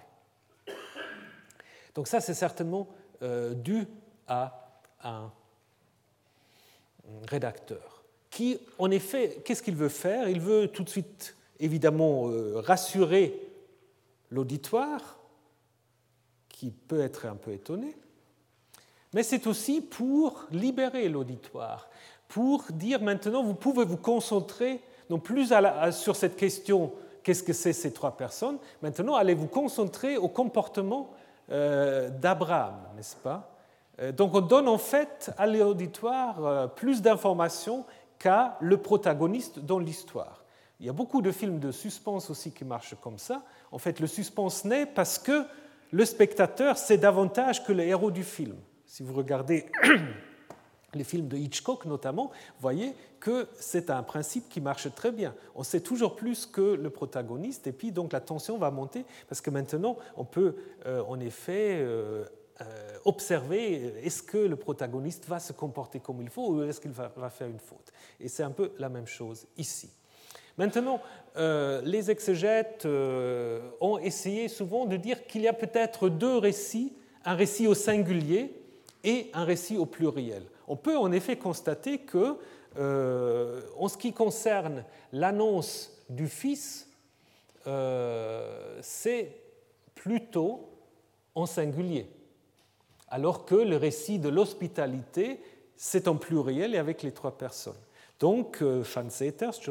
Donc 1.95 2.09
ça, 2.09 2.21
c'est 2.21 2.35
certainement 2.35 2.89
euh, 3.23 3.55
dû 3.55 3.87
à 4.29 4.69
un 5.03 5.31
rédacteur 7.29 7.96
qui, 8.37 8.59
en 8.79 8.91
effet, 8.91 9.41
qu'est-ce 9.45 9.63
qu'il 9.63 9.77
veut 9.77 9.89
faire? 9.89 10.29
Il 10.29 10.41
veut 10.41 10.69
tout 10.69 10.83
de 10.83 10.91
suite, 10.91 11.35
évidemment, 11.59 12.31
rassurer 12.57 13.41
l'auditoire, 14.31 15.19
qui 16.49 16.71
peut 16.71 17.01
être 17.01 17.27
un 17.27 17.37
peu 17.37 17.53
étonné, 17.53 17.97
mais 19.15 19.23
c'est 19.23 19.47
aussi 19.47 19.81
pour 19.81 20.45
libérer 20.51 21.09
l'auditoire 21.09 21.89
pour 22.29 22.65
dire 22.71 23.01
maintenant, 23.01 23.43
vous 23.43 23.55
pouvez 23.55 23.85
vous 23.85 23.97
concentrer 23.97 24.81
non 25.11 25.19
plus 25.19 25.53
sur 25.93 26.17
cette 26.17 26.37
question, 26.37 26.93
qu'est-ce 27.23 27.43
que 27.43 27.53
c'est 27.53 27.73
ces 27.73 27.93
trois 27.93 28.17
personnes, 28.17 28.59
maintenant 28.83 29.15
allez 29.15 29.35
vous 29.35 29.47
concentrer 29.47 30.17
au 30.17 30.29
comportement 30.29 31.11
euh, 31.51 32.11
d'Abraham, 32.11 32.75
n'est-ce 32.97 33.17
pas? 33.17 33.55
Euh, 34.01 34.11
Donc 34.11 34.35
on 34.35 34.41
donne 34.41 34.67
en 34.67 34.79
fait 34.79 35.31
à 35.39 35.47
l'auditoire 35.47 36.45
euh, 36.45 36.67
plus 36.67 37.03
d'informations 37.03 37.85
qu'à 38.19 38.57
le 38.61 38.77
protagoniste 38.77 39.59
dans 39.59 39.79
l'histoire. 39.79 40.45
Il 40.81 40.87
y 40.87 40.89
a 40.89 40.93
beaucoup 40.93 41.23
de 41.23 41.33
films 41.33 41.59
de 41.59 41.71
suspense 41.71 42.29
aussi 42.29 42.53
qui 42.53 42.65
marchent 42.65 42.97
comme 43.01 43.19
ça. 43.19 43.43
En 43.73 43.79
fait, 43.79 43.99
le 44.01 44.07
suspense 44.07 44.65
naît 44.65 44.87
parce 44.87 45.19
que 45.19 45.45
le 45.93 46.05
spectateur 46.05 46.77
sait 46.77 46.99
davantage 46.99 47.65
que 47.65 47.73
le 47.73 47.83
héros 47.83 48.11
du 48.11 48.25
film. 48.25 48.57
Si 48.85 49.03
vous 49.03 49.15
regardez 49.15 49.67
les 50.95 51.05
films 51.05 51.29
de 51.29 51.37
Hitchcock 51.37 51.87
notamment, 51.87 52.31
voyez 52.61 52.95
que 53.21 53.49
c'est 53.59 53.91
un 53.91 54.03
principe 54.03 54.49
qui 54.49 54.61
marche 54.61 54.93
très 54.95 55.13
bien. 55.13 55.35
On 55.55 55.63
sait 55.63 55.81
toujours 55.81 56.17
plus 56.17 56.47
que 56.47 56.61
le 56.61 56.91
protagoniste, 56.91 57.67
et 57.67 57.73
puis 57.73 57.93
donc 57.93 58.13
la 58.13 58.21
tension 58.21 58.59
va 58.59 58.71
monter, 58.71 59.05
parce 59.29 59.41
que 59.41 59.51
maintenant, 59.51 59.97
on 60.17 60.25
peut 60.25 60.57
euh, 60.87 61.03
en 61.09 61.19
effet 61.21 61.79
euh, 61.81 62.25
observer 63.05 63.93
est-ce 64.03 64.23
que 64.23 64.39
le 64.39 64.57
protagoniste 64.57 65.27
va 65.27 65.39
se 65.39 65.53
comporter 65.53 66.01
comme 66.01 66.23
il 66.23 66.31
faut 66.31 66.49
ou 66.49 66.63
est-ce 66.63 66.81
qu'il 66.81 66.91
va, 66.91 67.31
faire 67.31 67.49
une 67.49 67.59
faute. 67.59 67.93
Et 68.19 68.29
c'est 68.29 68.43
un 68.43 68.51
peu 68.51 68.73
la 68.79 68.89
même 68.89 69.07
chose 69.07 69.47
ici. 69.57 69.91
Maintenant, 70.57 71.01
les 71.37 72.11
exégètes 72.11 72.87
ont 73.81 73.99
essayé 73.99 74.49
souvent 74.49 74.87
de 74.87 74.97
dire 74.97 75.27
qu'il 75.27 75.43
y 75.43 75.49
a 75.49 75.53
peut-être 75.53 76.09
deux 76.09 76.39
récits, 76.39 76.95
un 77.25 77.35
récit 77.35 77.67
au 77.67 77.75
singulier 77.75 78.55
et 79.05 79.31
un 79.35 79.45
récit 79.45 79.77
au 79.77 79.85
pluriel 79.85 80.43
on 80.69 80.77
peut 80.77 80.97
en 80.97 81.13
effet 81.13 81.37
constater 81.37 81.99
que, 81.99 82.37
euh, 82.79 83.63
en 83.79 83.89
ce 83.89 83.97
qui 83.97 84.13
concerne 84.13 84.85
l'annonce 85.13 86.05
du 86.09 86.29
Fils, 86.29 86.89
euh, 87.67 88.79
c'est 88.83 89.37
plutôt 89.95 90.69
en 91.35 91.47
singulier, 91.47 92.09
alors 93.09 93.45
que 93.45 93.55
le 93.55 93.77
récit 93.77 94.19
de 94.19 94.29
l'hospitalité, 94.29 95.41
c'est 95.77 96.09
en 96.09 96.17
pluriel 96.17 96.75
et 96.75 96.79
avec 96.79 97.03
les 97.03 97.13
trois 97.13 97.37
personnes. 97.37 97.75
Donc, 98.19 98.63
euh, 98.63 98.83
John 98.83 99.09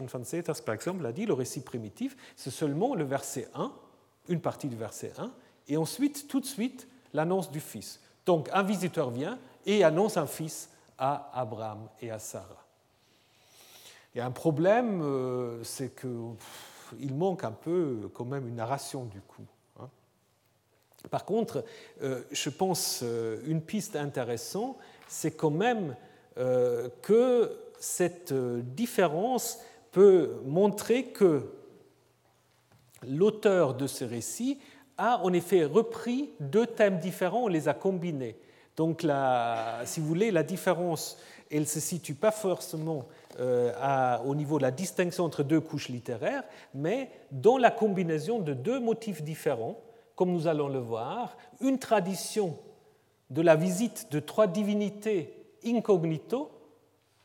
Van 0.05 0.23
Seters, 0.23 0.63
par 0.63 0.75
exemple, 0.75 1.05
a 1.05 1.11
dit 1.11 1.25
le 1.25 1.33
récit 1.33 1.61
primitif, 1.61 2.15
c'est 2.35 2.51
seulement 2.51 2.93
le 2.93 3.03
verset 3.03 3.47
1, 3.55 3.71
une 4.29 4.39
partie 4.39 4.67
du 4.67 4.75
verset 4.75 5.13
1, 5.17 5.31
et 5.67 5.77
ensuite, 5.77 6.27
tout 6.27 6.39
de 6.39 6.45
suite, 6.45 6.87
l'annonce 7.13 7.49
du 7.49 7.59
Fils. 7.59 7.99
Donc, 8.25 8.49
un 8.53 8.63
visiteur 8.63 9.09
vient 9.09 9.39
et 9.65 9.83
annonce 9.83 10.17
un 10.17 10.27
Fils 10.27 10.69
à 10.97 11.31
Abraham 11.33 11.89
et 12.01 12.11
à 12.11 12.19
Sarah. 12.19 12.65
Il 14.13 14.19
y 14.19 14.21
a 14.21 14.25
un 14.25 14.31
problème, 14.31 15.01
euh, 15.01 15.63
c'est 15.63 15.93
qu'il 15.99 17.13
manque 17.13 17.43
un 17.43 17.51
peu 17.51 18.09
quand 18.13 18.25
même 18.25 18.47
une 18.47 18.55
narration 18.55 19.05
du 19.05 19.19
coup. 19.19 19.45
Par 21.09 21.25
contre, 21.25 21.63
euh, 22.01 22.21
je 22.31 22.49
pense 22.49 23.01
euh, 23.03 23.37
une 23.45 23.61
piste 23.61 23.95
intéressante, 23.95 24.77
c'est 25.07 25.31
quand 25.31 25.51
même 25.51 25.95
que 27.01 27.55
cette 27.79 28.33
différence 28.33 29.59
peut 29.93 30.31
montrer 30.43 31.05
que 31.05 31.43
l'auteur 33.07 33.73
de 33.73 33.87
ce 33.87 34.03
récit 34.03 34.59
a 34.97 35.23
en 35.23 35.31
effet 35.31 35.63
repris 35.63 36.31
deux 36.41 36.67
thèmes 36.67 36.99
différents, 36.99 37.43
on 37.43 37.47
les 37.47 37.69
a 37.69 37.73
combinés. 37.73 38.37
Donc, 38.75 39.07
si 39.85 40.01
vous 40.01 40.05
voulez, 40.05 40.31
la 40.31 40.43
différence, 40.43 41.17
elle 41.51 41.61
ne 41.61 41.65
se 41.65 41.79
situe 41.79 42.15
pas 42.15 42.31
forcément 42.31 43.05
euh, 43.39 44.17
au 44.25 44.35
niveau 44.35 44.57
de 44.57 44.63
la 44.63 44.71
distinction 44.71 45.23
entre 45.23 45.43
deux 45.43 45.61
couches 45.61 45.89
littéraires, 45.89 46.43
mais 46.73 47.09
dans 47.31 47.57
la 47.57 47.71
combinaison 47.71 48.39
de 48.39 48.53
deux 48.53 48.79
motifs 48.79 49.21
différents, 49.21 49.79
comme 50.15 50.31
nous 50.31 50.47
allons 50.47 50.69
le 50.69 50.79
voir, 50.79 51.37
une 51.61 51.79
tradition 51.79 52.57
de 53.29 53.41
la 53.41 53.55
visite 53.55 54.11
de 54.11 54.19
trois 54.19 54.47
divinités 54.47 55.31
incognito, 55.65 56.51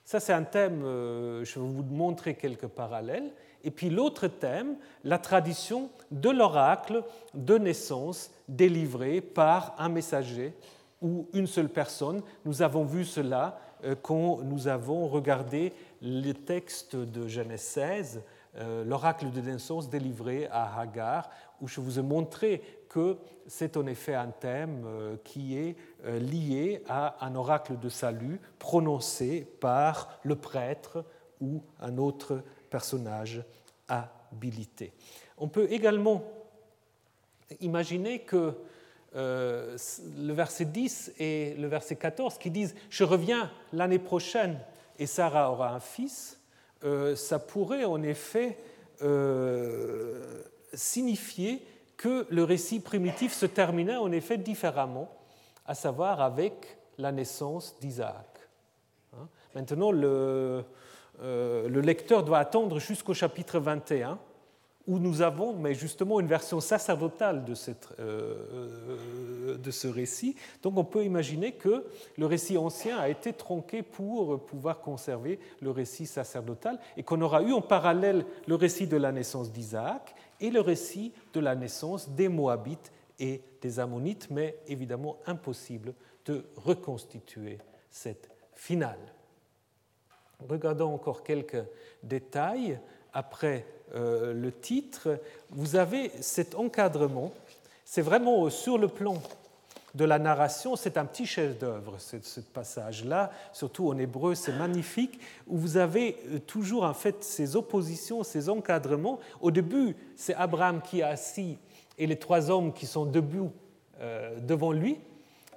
ça 0.05 0.19
c'est 0.19 0.33
un 0.33 0.45
thème, 0.45 0.83
euh, 0.85 1.45
je 1.45 1.61
vais 1.61 1.67
vous 1.67 1.83
montrer 1.83 2.35
quelques 2.35 2.67
parallèles, 2.67 3.33
et 3.63 3.71
puis 3.71 3.91
l'autre 3.91 4.27
thème, 4.27 4.77
la 5.05 5.19
tradition 5.19 5.91
de 6.11 6.31
l'oracle 6.31 7.05
de 7.35 7.59
naissance 7.59 8.31
délivré 8.49 9.21
par 9.21 9.75
un 9.79 9.89
messager 9.89 10.55
ou 11.03 11.29
une 11.33 11.47
seule 11.47 11.69
personne. 11.69 12.23
Nous 12.45 12.63
avons 12.63 12.85
vu 12.85 13.05
cela 13.05 13.61
euh, 13.85 13.95
quand 14.01 14.41
nous 14.43 14.69
avons 14.69 15.07
regardé 15.09 15.73
le 16.03 16.33
texte 16.33 16.97
de 16.97 17.29
Genèse 17.29 17.61
16 17.61 18.17
euh, 18.17 18.21
l'oracle 18.57 19.31
de 19.31 19.41
naissance 19.41 19.89
délivré 19.89 20.49
à 20.51 20.79
Hagar, 20.79 21.31
où 21.61 21.69
je 21.69 21.81
vous 21.81 21.99
ai 21.99 22.03
montré 22.03 22.63
que 22.89 23.17
c'est 23.47 23.77
en 23.77 23.87
effet 23.87 24.15
un 24.15 24.31
thème 24.31 24.85
euh, 24.85 25.17
qui 25.25 25.57
est 25.57 25.77
euh, 26.05 26.19
lié 26.19 26.83
à 26.89 27.25
un 27.25 27.35
oracle 27.35 27.79
de 27.79 27.89
salut 27.89 28.41
prononcé 28.59 29.47
par 29.61 30.19
le 30.25 30.37
prêtre 30.37 31.05
ou 31.41 31.63
un 31.81 31.97
autre 31.99 32.43
personnage 32.69 33.43
habilité. 33.89 34.93
On 35.39 35.49
peut 35.49 35.69
également 35.71 36.23
imaginer 37.61 38.21
que 38.21 38.55
le 39.13 40.33
verset 40.33 40.67
10 40.67 41.15
et 41.19 41.55
le 41.55 41.67
verset 41.67 41.97
14 41.97 42.39
qui 42.39 42.51
disent⁇ 42.51 42.75
Je 42.91 43.03
reviens 43.03 43.51
l'année 43.73 43.99
prochaine 43.99 44.61
et 45.01 45.07
Sarah 45.07 45.51
aura 45.51 45.75
un 45.75 45.81
fils 45.81 46.40
euh, 46.85 47.15
ça 47.15 47.39
pourrait 47.39 47.85
en 47.85 48.03
effet 48.03 48.59
euh, 49.03 50.43
signifier 50.73 51.63
que 51.97 52.27
le 52.31 52.45
récit 52.45 52.81
primitif 52.81 53.33
se 53.33 53.47
terminait 53.47 53.97
en 53.97 54.11
effet 54.13 54.39
différemment, 54.39 55.11
à 55.67 55.75
savoir 55.75 56.21
avec 56.23 56.79
la 56.97 57.13
naissance 57.13 57.79
d'Isaac. 57.81 58.49
Hein? 59.15 59.29
Maintenant, 59.55 59.93
le, 59.93 60.65
euh, 61.23 61.69
le, 61.69 61.81
lecteur 61.81 62.23
doit 62.23 62.39
attendre 62.39 62.79
jusqu'au 62.79 63.13
chapitre 63.13 63.59
21 63.59 64.19
où 64.91 64.99
nous 64.99 65.23
avons 65.23 65.55
mais 65.55 65.73
justement 65.73 66.19
une 66.19 66.27
version 66.27 66.59
sacerdotale 66.59 67.45
de, 67.45 67.55
cette, 67.55 67.89
euh, 68.01 68.35
euh, 69.49 69.57
de, 69.57 69.71
ce 69.71 69.87
récit. 69.87 70.35
Donc 70.65 70.77
on 70.77 70.85
peut 70.85 71.05
imaginer 71.05 71.53
que 71.53 71.87
le 72.19 72.27
récit 72.27 72.59
ancien 72.59 72.99
a 72.99 73.09
été 73.09 73.33
tronqué 73.33 73.85
pour 73.85 74.45
pouvoir 74.45 74.81
conserver 74.81 75.39
le 75.61 75.71
récit 75.71 76.07
sacerdotal 76.07 76.81
et 76.97 77.05
qu'on 77.05 77.21
aura 77.21 77.43
eu 77.43 77.53
en 77.53 77.61
parallèle 77.61 78.27
le 78.49 78.57
récit 78.57 78.89
de 78.89 78.97
la 78.97 79.13
naissance 79.13 79.53
d'Isaac 79.53 80.13
et 80.41 80.51
le 80.51 80.61
récit 80.61 81.13
de 81.35 81.39
la 81.39 81.55
naissance 81.55 82.09
des 82.09 82.29
Moabites 82.29 82.91
et 83.21 83.43
des 83.63 83.79
Ammonites, 83.79 84.29
mais 84.29 84.59
évidemment 84.67 85.19
impossible 85.25 85.95
de 86.25 86.45
reconstituer 86.57 87.59
cette 87.91 88.29
finale. 88.55 88.99
Regardons 90.49 90.93
encore 90.93 91.23
quelques 91.23 91.63
détails 92.03 92.81
après 93.13 93.67
euh, 93.95 94.33
le 94.33 94.53
titre, 94.53 95.19
vous 95.51 95.77
avez 95.77 96.11
cet 96.21 96.55
encadrement. 96.55 97.33
C'est 97.85 98.03
vraiment 98.03 98.49
sur 98.51 98.79
le 98.79 98.89
plan 98.89 99.15
de 99.95 100.05
la 100.05 100.19
narration, 100.19 100.77
c'est 100.77 100.97
un 100.97 101.05
petit 101.05 101.27
chef-d'œuvre, 101.27 101.97
ce, 101.99 102.41
passage-là, 102.41 103.33
surtout 103.53 103.89
en 103.89 103.99
hébreu, 103.99 104.37
c'est 104.37 104.53
magnifique, 104.53 105.19
où 105.49 105.59
vous 105.59 105.77
avez 105.77 106.17
euh, 106.29 106.39
toujours 106.39 106.85
en 106.85 106.95
fait 106.95 107.25
ces 107.25 107.57
oppositions, 107.57 108.23
ces 108.23 108.49
encadrements. 108.49 109.19
Au 109.41 109.51
début, 109.51 109.97
c'est 110.17 110.35
Abraham 110.35 110.81
qui 110.81 111.01
est 111.01 111.05
assis 111.05 111.59
et 111.99 112.07
les 112.07 112.17
trois 112.17 112.51
hommes 112.51 112.73
qui 112.73 112.87
sont 112.87 113.05
debout 113.05 113.51
euh, 114.01 114.39
devant 114.41 114.73
lui 114.73 114.99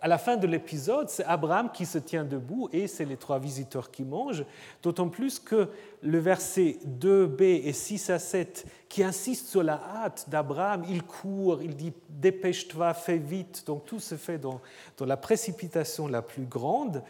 à 0.04 0.10
la 0.10 0.18
fin 0.18 0.36
de 0.36 0.46
l'épisode, 0.46 1.08
c'est 1.08 1.24
Abraham 1.24 1.72
qui 1.72 1.86
se 1.86 1.98
tient 1.98 2.26
debout 2.26 2.68
et 2.74 2.88
c'est 2.88 3.06
les 3.06 3.16
trois 3.16 3.40
visiteurs 3.40 3.90
qui 3.90 4.04
mangent, 4.04 4.44
d'autant 4.82 5.08
plus 5.08 5.40
que 5.40 5.70
le 6.02 6.20
verset 6.20 6.78
2b 7.00 7.42
et 7.42 7.72
6 7.72 8.10
à 8.10 8.20
7 8.20 8.66
qui 8.90 9.02
insiste 9.02 9.48
sur 9.48 9.64
la 9.64 9.76
hâte 9.76 10.26
d'Abraham, 10.28 10.84
il 10.90 11.04
court, 11.04 11.64
il 11.64 11.78
dit 11.78 11.94
dépêche-toi, 12.10 12.94
fais 12.94 13.18
vite, 13.18 13.64
donc 13.66 13.86
tout 13.86 14.02
se 14.02 14.16
fait 14.16 14.38
dans, 14.38 14.60
dans 14.98 15.06
la 15.06 15.16
précipitation 15.16 16.10
la 16.10 16.22
plus 16.22 16.48
grande. 16.48 17.02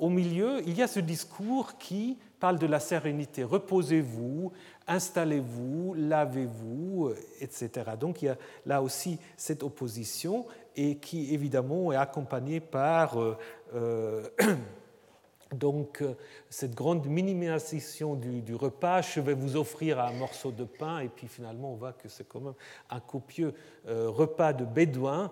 Au 0.00 0.08
milieu, 0.08 0.60
il 0.66 0.76
y 0.76 0.82
a 0.82 0.88
ce 0.88 0.98
discours 0.98 1.78
qui 1.78 2.18
parle 2.40 2.58
de 2.58 2.66
la 2.66 2.80
sérénité. 2.80 3.44
Reposez-vous, 3.44 4.50
installez-vous, 4.88 5.94
lavez-vous, 5.94 7.12
etc. 7.38 7.92
Donc 8.00 8.22
il 8.22 8.24
y 8.24 8.28
a 8.28 8.36
là 8.66 8.82
aussi 8.82 9.18
cette 9.36 9.62
opposition 9.62 10.46
et 10.76 10.96
qui 10.96 11.34
évidemment 11.34 11.92
est 11.92 11.96
accompagné 11.96 12.60
par 12.60 13.20
euh, 13.20 13.36
euh, 13.74 14.28
donc, 15.52 16.00
euh, 16.00 16.14
cette 16.48 16.74
grande 16.76 17.06
minimisation 17.06 18.14
du, 18.14 18.54
repas, 18.54 19.02
je 19.02 19.20
vais 19.20 19.34
vous 19.34 19.56
offrir 19.56 19.98
un 19.98 20.12
morceau 20.12 20.52
de 20.52 20.64
pain, 20.64 21.00
et 21.00 21.08
puis 21.08 21.26
finalement 21.26 21.72
on 21.72 21.76
voit 21.76 21.92
que 21.92 22.08
c'est 22.08 22.26
quand 22.26 22.40
même 22.40 22.54
un 22.88 23.00
copieux 23.00 23.52
repas 23.86 24.52
de 24.52 24.64
bédouin. 24.64 25.30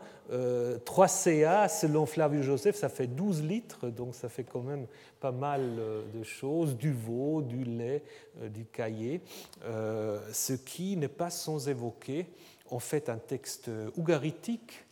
3 0.85 1.09
CA, 1.09 1.69
selon 1.69 2.05
Flavius 2.05 2.45
Joseph, 2.45 2.77
ça 2.77 2.89
fait 2.89 3.07
12 3.07 3.45
litres, 3.45 3.89
donc 3.91 4.15
ça 4.15 4.29
fait 4.29 4.45
quand 4.45 4.63
même 4.63 4.87
pas 5.21 5.33
mal 5.33 5.77
de 6.13 6.23
choses, 6.25 6.77
du 6.77 6.93
veau, 6.93 7.43
du 7.43 7.63
lait, 7.63 8.03
du 8.43 8.65
caillé, 8.65 9.21
ce 9.63 10.53
qui 10.53 10.97
n'est 10.97 11.09
pas 11.09 11.31
sans 11.31 11.69
évoquer 11.69 12.27
en 12.71 12.81
fait 12.81 13.09
un 13.09 13.19
texte 13.19 13.71
ougaritique 13.97 14.88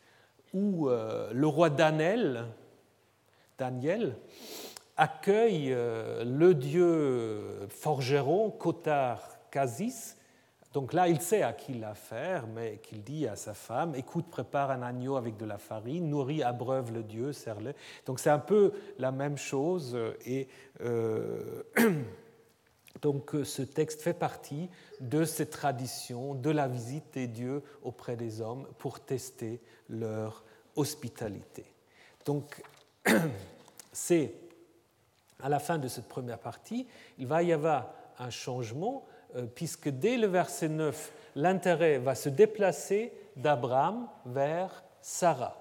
où 0.56 0.88
euh, 0.88 1.30
le 1.32 1.46
roi 1.46 1.68
Danel, 1.68 2.46
Daniel, 3.58 4.16
accueille 4.96 5.72
euh, 5.72 6.24
le 6.24 6.54
dieu 6.54 7.68
forgeron 7.68 8.50
Kotar 8.50 9.22
Kazis. 9.50 10.14
Donc 10.72 10.92
là, 10.92 11.08
il 11.08 11.20
sait 11.20 11.42
à 11.42 11.52
qui 11.52 11.72
il 11.72 11.84
a 11.84 11.90
affaire, 11.90 12.46
mais 12.46 12.78
qu'il 12.78 13.02
dit 13.02 13.26
à 13.26 13.36
sa 13.36 13.54
femme 13.54 13.94
Écoute, 13.94 14.26
prépare 14.30 14.70
un 14.70 14.82
agneau 14.82 15.16
avec 15.16 15.36
de 15.36 15.44
la 15.44 15.58
farine, 15.58 16.08
nourris, 16.08 16.42
abreuve 16.42 16.92
le 16.92 17.02
dieu, 17.02 17.32
serre-le. 17.32 17.74
Donc 18.06 18.18
c'est 18.18 18.30
un 18.30 18.38
peu 18.38 18.72
la 18.98 19.12
même 19.12 19.36
chose. 19.36 19.96
Et 20.24 20.48
euh, 20.82 21.62
donc 23.02 23.32
ce 23.44 23.62
texte 23.62 24.00
fait 24.00 24.14
partie 24.14 24.68
de 25.00 25.24
cette 25.24 25.50
tradition 25.50 26.34
de 26.34 26.50
la 26.50 26.68
visite 26.68 27.12
des 27.12 27.26
dieux 27.26 27.62
auprès 27.82 28.16
des 28.16 28.40
hommes 28.40 28.66
pour 28.78 29.00
tester 29.00 29.60
leur 29.88 30.44
hospitalité. 30.76 31.64
Donc, 32.24 32.62
c'est 33.92 34.34
à 35.40 35.48
la 35.48 35.58
fin 35.58 35.78
de 35.78 35.88
cette 35.88 36.08
première 36.08 36.38
partie, 36.38 36.86
il 37.18 37.26
va 37.26 37.42
y 37.42 37.52
avoir 37.52 37.90
un 38.18 38.30
changement, 38.30 39.04
euh, 39.34 39.46
puisque 39.46 39.88
dès 39.88 40.16
le 40.16 40.26
verset 40.26 40.68
9, 40.68 41.12
l'intérêt 41.34 41.98
va 41.98 42.14
se 42.14 42.28
déplacer 42.28 43.12
d'Abraham 43.36 44.08
vers 44.24 44.84
Sarah. 45.00 45.56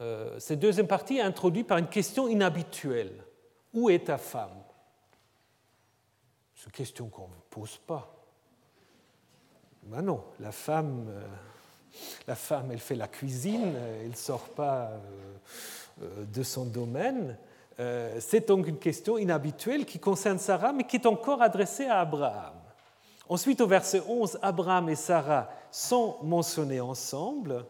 Euh, 0.00 0.38
cette 0.38 0.60
deuxième 0.60 0.86
partie 0.86 1.16
est 1.16 1.22
introduite 1.22 1.66
par 1.66 1.78
une 1.78 1.88
question 1.88 2.28
inhabituelle. 2.28 3.24
Où 3.74 3.90
est 3.90 4.06
ta 4.06 4.18
femme? 4.18 4.62
C'est 6.54 6.66
une 6.66 6.72
question 6.72 7.08
qu'on 7.08 7.28
ne 7.28 7.40
pose 7.50 7.78
pas. 7.78 8.14
Ben 9.82 10.02
non, 10.02 10.22
la 10.38 10.52
femme, 10.52 11.06
euh, 11.08 11.26
la 12.26 12.34
femme, 12.34 12.70
elle 12.72 12.78
fait 12.78 12.94
la 12.94 13.08
cuisine, 13.08 13.74
elle 14.02 14.10
ne 14.10 14.16
sort 14.16 14.48
pas 14.50 14.90
euh, 14.90 14.98
euh, 16.02 16.24
de 16.32 16.42
son 16.42 16.64
domaine. 16.64 17.36
Euh, 17.80 18.16
c'est 18.20 18.48
donc 18.48 18.66
une 18.66 18.78
question 18.78 19.18
inhabituelle 19.18 19.84
qui 19.84 19.98
concerne 19.98 20.38
Sarah, 20.38 20.72
mais 20.72 20.84
qui 20.84 20.96
est 20.96 21.06
encore 21.06 21.42
adressée 21.42 21.86
à 21.86 22.00
Abraham. 22.00 22.54
Ensuite, 23.28 23.60
au 23.60 23.66
verset 23.66 24.02
11, 24.08 24.38
Abraham 24.42 24.88
et 24.88 24.94
Sarah 24.94 25.50
sont 25.70 26.16
mentionnés 26.22 26.80
ensemble. 26.80 27.64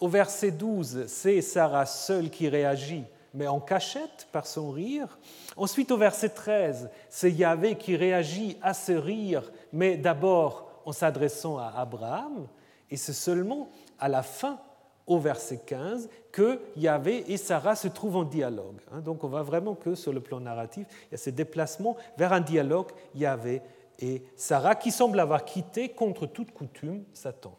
Au 0.00 0.08
verset 0.08 0.50
12, 0.50 1.06
c'est 1.06 1.40
Sarah 1.40 1.86
seule 1.86 2.30
qui 2.30 2.48
réagit, 2.48 3.04
mais 3.32 3.46
en 3.46 3.60
cachette 3.60 4.28
par 4.32 4.46
son 4.46 4.70
rire. 4.70 5.18
Ensuite, 5.56 5.90
au 5.90 5.96
verset 5.96 6.30
13, 6.30 6.90
c'est 7.08 7.32
Yahvé 7.32 7.76
qui 7.76 7.96
réagit 7.96 8.56
à 8.62 8.72
ce 8.72 8.92
rire, 8.92 9.50
mais 9.72 9.96
d'abord 9.96 10.70
en 10.84 10.92
s'adressant 10.92 11.58
à 11.58 11.72
Abraham. 11.76 12.46
Et 12.90 12.96
c'est 12.96 13.12
seulement 13.12 13.68
à 13.98 14.08
la 14.08 14.22
fin, 14.22 14.58
au 15.06 15.18
verset 15.18 15.60
15, 15.66 16.08
que 16.32 16.60
Yahvé 16.76 17.24
et 17.32 17.36
Sarah 17.36 17.76
se 17.76 17.88
trouvent 17.88 18.16
en 18.16 18.24
dialogue. 18.24 18.80
Hein. 18.92 19.00
Donc 19.00 19.24
on 19.24 19.28
voit 19.28 19.42
vraiment 19.42 19.74
que 19.74 19.94
sur 19.94 20.12
le 20.12 20.20
plan 20.20 20.40
narratif, 20.40 20.86
il 21.02 21.12
y 21.12 21.14
a 21.14 21.18
ce 21.18 21.30
déplacement 21.30 21.96
vers 22.16 22.32
un 22.32 22.40
dialogue 22.40 22.90
Yahvé 23.14 23.62
et 23.98 24.22
Sarah 24.36 24.74
qui 24.74 24.90
semble 24.90 25.20
avoir 25.20 25.44
quitté 25.44 25.90
contre 25.90 26.26
toute 26.26 26.52
coutume 26.52 27.04
sa 27.12 27.32
tente. 27.32 27.58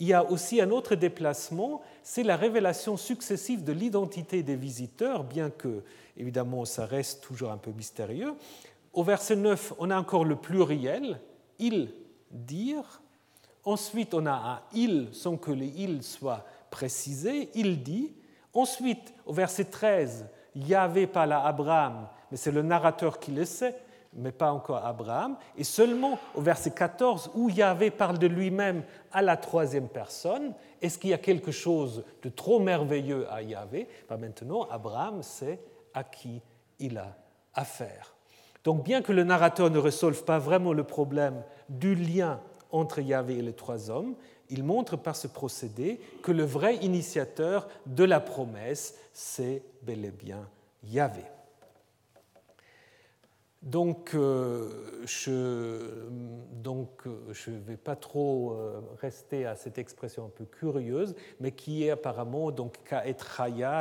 Il 0.00 0.08
y 0.08 0.12
a 0.12 0.24
aussi 0.24 0.60
un 0.60 0.70
autre 0.70 0.96
déplacement, 0.96 1.80
c'est 2.02 2.24
la 2.24 2.36
révélation 2.36 2.96
successive 2.96 3.62
de 3.62 3.72
l'identité 3.72 4.42
des 4.42 4.56
visiteurs, 4.56 5.22
bien 5.22 5.50
que, 5.50 5.84
évidemment, 6.16 6.64
ça 6.64 6.84
reste 6.84 7.22
toujours 7.22 7.52
un 7.52 7.58
peu 7.58 7.70
mystérieux. 7.70 8.34
Au 8.92 9.04
verset 9.04 9.36
9, 9.36 9.74
on 9.78 9.90
a 9.90 9.98
encore 9.98 10.24
le 10.24 10.34
pluriel, 10.34 11.20
ils 11.60 11.92
dire, 12.32 13.02
Ensuite, 13.64 14.14
on 14.14 14.26
a 14.26 14.32
un 14.32 14.60
il 14.74 15.08
sans 15.12 15.36
que 15.36 15.50
les 15.50 15.72
il 15.76 16.02
soit 16.02 16.44
précisé. 16.70 17.50
Il 17.54 17.82
dit. 17.82 18.12
Ensuite, 18.52 19.12
au 19.26 19.32
verset 19.32 19.64
13, 19.64 20.26
Yahvé 20.54 21.06
parle 21.06 21.32
à 21.32 21.44
Abraham, 21.44 22.06
mais 22.30 22.36
c'est 22.36 22.52
le 22.52 22.62
narrateur 22.62 23.18
qui 23.18 23.32
le 23.32 23.44
sait, 23.44 23.74
mais 24.12 24.30
pas 24.30 24.52
encore 24.52 24.84
Abraham. 24.84 25.36
Et 25.56 25.64
seulement 25.64 26.18
au 26.34 26.40
verset 26.40 26.70
14, 26.70 27.32
où 27.34 27.48
Yahvé 27.48 27.90
parle 27.90 28.18
de 28.18 28.28
lui-même 28.28 28.84
à 29.12 29.22
la 29.22 29.36
troisième 29.36 29.88
personne, 29.88 30.54
est-ce 30.80 30.98
qu'il 30.98 31.10
y 31.10 31.14
a 31.14 31.18
quelque 31.18 31.50
chose 31.50 32.04
de 32.22 32.28
trop 32.28 32.60
merveilleux 32.60 33.26
à 33.30 33.42
Yahvé? 33.42 33.88
Ben 34.08 34.18
Maintenant, 34.18 34.68
Abraham 34.70 35.22
sait 35.22 35.58
à 35.92 36.04
qui 36.04 36.40
il 36.78 36.98
a 36.98 37.16
affaire. 37.54 38.14
Donc 38.62 38.84
bien 38.84 39.02
que 39.02 39.12
le 39.12 39.24
narrateur 39.24 39.70
ne 39.70 39.78
résolve 39.78 40.24
pas 40.24 40.38
vraiment 40.38 40.72
le 40.72 40.84
problème 40.84 41.42
du 41.68 41.94
lien 41.94 42.40
entre 42.74 43.00
Yahvé 43.00 43.38
et 43.38 43.42
les 43.42 43.52
trois 43.52 43.90
hommes, 43.90 44.14
il 44.50 44.64
montre 44.64 44.96
par 44.96 45.16
ce 45.16 45.26
procédé 45.26 46.00
que 46.22 46.32
le 46.32 46.44
vrai 46.44 46.76
initiateur 46.76 47.68
de 47.86 48.04
la 48.04 48.20
promesse, 48.20 48.94
c'est 49.12 49.62
bel 49.82 50.04
et 50.04 50.10
bien 50.10 50.48
Yahvé. 50.84 51.22
Donc, 53.62 54.10
euh, 54.14 55.02
je 55.04 55.30
ne 55.30 56.08
vais 57.60 57.78
pas 57.78 57.96
trop 57.96 58.52
euh, 58.52 58.80
rester 59.00 59.46
à 59.46 59.56
cette 59.56 59.78
expression 59.78 60.26
un 60.26 60.28
peu 60.28 60.44
curieuse, 60.44 61.14
mais 61.40 61.52
qui 61.52 61.84
est 61.84 61.90
apparemment, 61.90 62.50
donc 62.50 62.76
Ka'et 62.84 63.16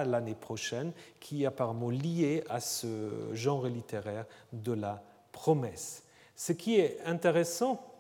l'année 0.05 0.35
prochaine, 0.35 0.93
qui 1.19 1.43
est 1.43 1.47
apparemment 1.47 1.89
lié 1.89 2.45
à 2.49 2.61
ce 2.61 3.09
genre 3.33 3.67
littéraire 3.67 4.25
de 4.53 4.71
la 4.71 5.03
promesse. 5.33 6.03
Ce 6.37 6.53
qui 6.53 6.79
est 6.79 6.99
intéressant, 7.05 7.92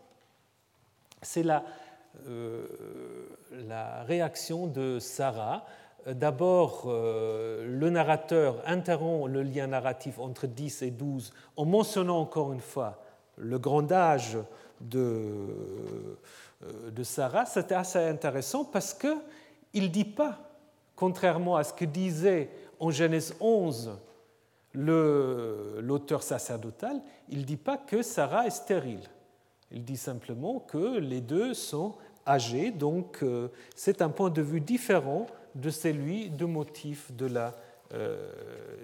c'est 1.23 1.43
la, 1.43 1.63
euh, 2.27 2.65
la 3.67 4.03
réaction 4.03 4.67
de 4.67 4.99
Sarah 4.99 5.65
D'abord, 6.05 6.83
euh, 6.87 7.65
le 7.65 7.89
narrateur 7.89 8.61
interrompt 8.65 9.29
le 9.29 9.41
lien 9.41 9.67
narratif 9.67 10.19
entre 10.19 10.47
10 10.47 10.81
et 10.81 10.91
12 10.91 11.33
en 11.55 11.65
mentionnant 11.65 12.19
encore 12.19 12.51
une 12.51 12.59
fois 12.59 13.01
le 13.37 13.57
grand 13.57 13.89
âge 13.89 14.37
de, 14.81 15.23
euh, 16.63 17.03
Sarah. 17.03 17.45
C'était 17.45 17.75
assez 17.75 17.99
intéressant 17.99 18.65
parce 18.65 18.93
qu'il 18.93 19.83
ne 19.83 19.87
dit 19.87 20.03
pas, 20.03 20.39
contrairement 20.97 21.55
à 21.55 21.63
ce 21.63 21.71
que 21.73 21.85
disait 21.85 22.49
en 22.81 22.91
Genèse 22.91 23.33
11 23.39 23.97
l'auteur 24.73 26.21
sacerdotal, 26.21 26.99
il 27.29 27.39
ne 27.39 27.43
dit 27.43 27.57
pas 27.57 27.77
que 27.77 28.01
Sarah 28.01 28.47
est 28.47 28.49
stérile. 28.49 29.07
Il 29.73 29.83
dit 29.83 29.97
simplement 29.97 30.59
que 30.59 30.99
les 30.99 31.19
deux 31.19 31.53
sont 31.53 31.95
âgés, 32.27 32.71
donc 32.71 33.23
euh, 33.23 33.49
c'est 33.75 34.01
un 34.01 34.09
point 34.09 34.29
de 34.29 34.41
vue 34.41 34.61
différent 34.61 35.25
de 35.55 35.69
celui 35.69 36.29
de 36.29 36.45
motif 36.45 37.11
de 37.11 37.25
la 37.25 37.55
euh, 37.93 38.31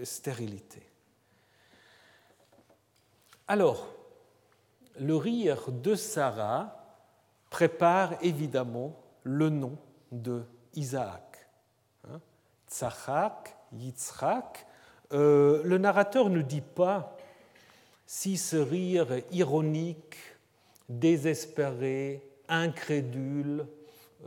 stérilité. 0.03 0.82
Alors, 3.48 3.88
le 4.99 5.16
rire 5.16 5.72
de 5.72 5.95
Sarah 5.95 6.76
prépare 7.49 8.16
évidemment 8.22 8.95
le 9.24 9.49
nom 9.49 9.78
de 10.11 10.44
Isaac. 10.76 11.48
Hein? 12.07 12.20
Yitzhak. 13.74 14.66
Euh, 15.14 15.61
le 15.64 15.78
narrateur 15.78 16.30
ne 16.30 16.41
dit 16.41 16.61
pas 16.61 17.16
si 18.06 18.38
ce 18.38 18.57
rire 18.57 19.07
ironique, 19.32 20.18
désespéré, 20.90 22.22
incrédule, 22.48 23.66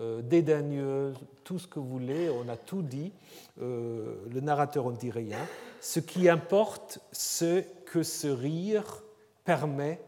euh, 0.01 0.23
dédaigneuse, 0.23 1.17
tout 1.45 1.59
ce 1.59 1.67
que 1.67 1.79
vous 1.79 1.89
voulez, 1.89 2.31
on 2.31 2.49
a 2.49 2.57
tout 2.57 2.83
dit, 2.83 3.13
euh, 3.61 4.17
le 4.31 4.41
narrateur 4.41 4.91
ne 4.91 4.97
dit 4.97 5.11
rien. 5.11 5.39
Ce 5.81 6.01
qui 6.01 6.29
importe, 6.29 7.01
c'est 7.11 7.85
que 7.85 8.03
ce 8.03 8.29
rire 8.29 9.03
permet 9.45 10.01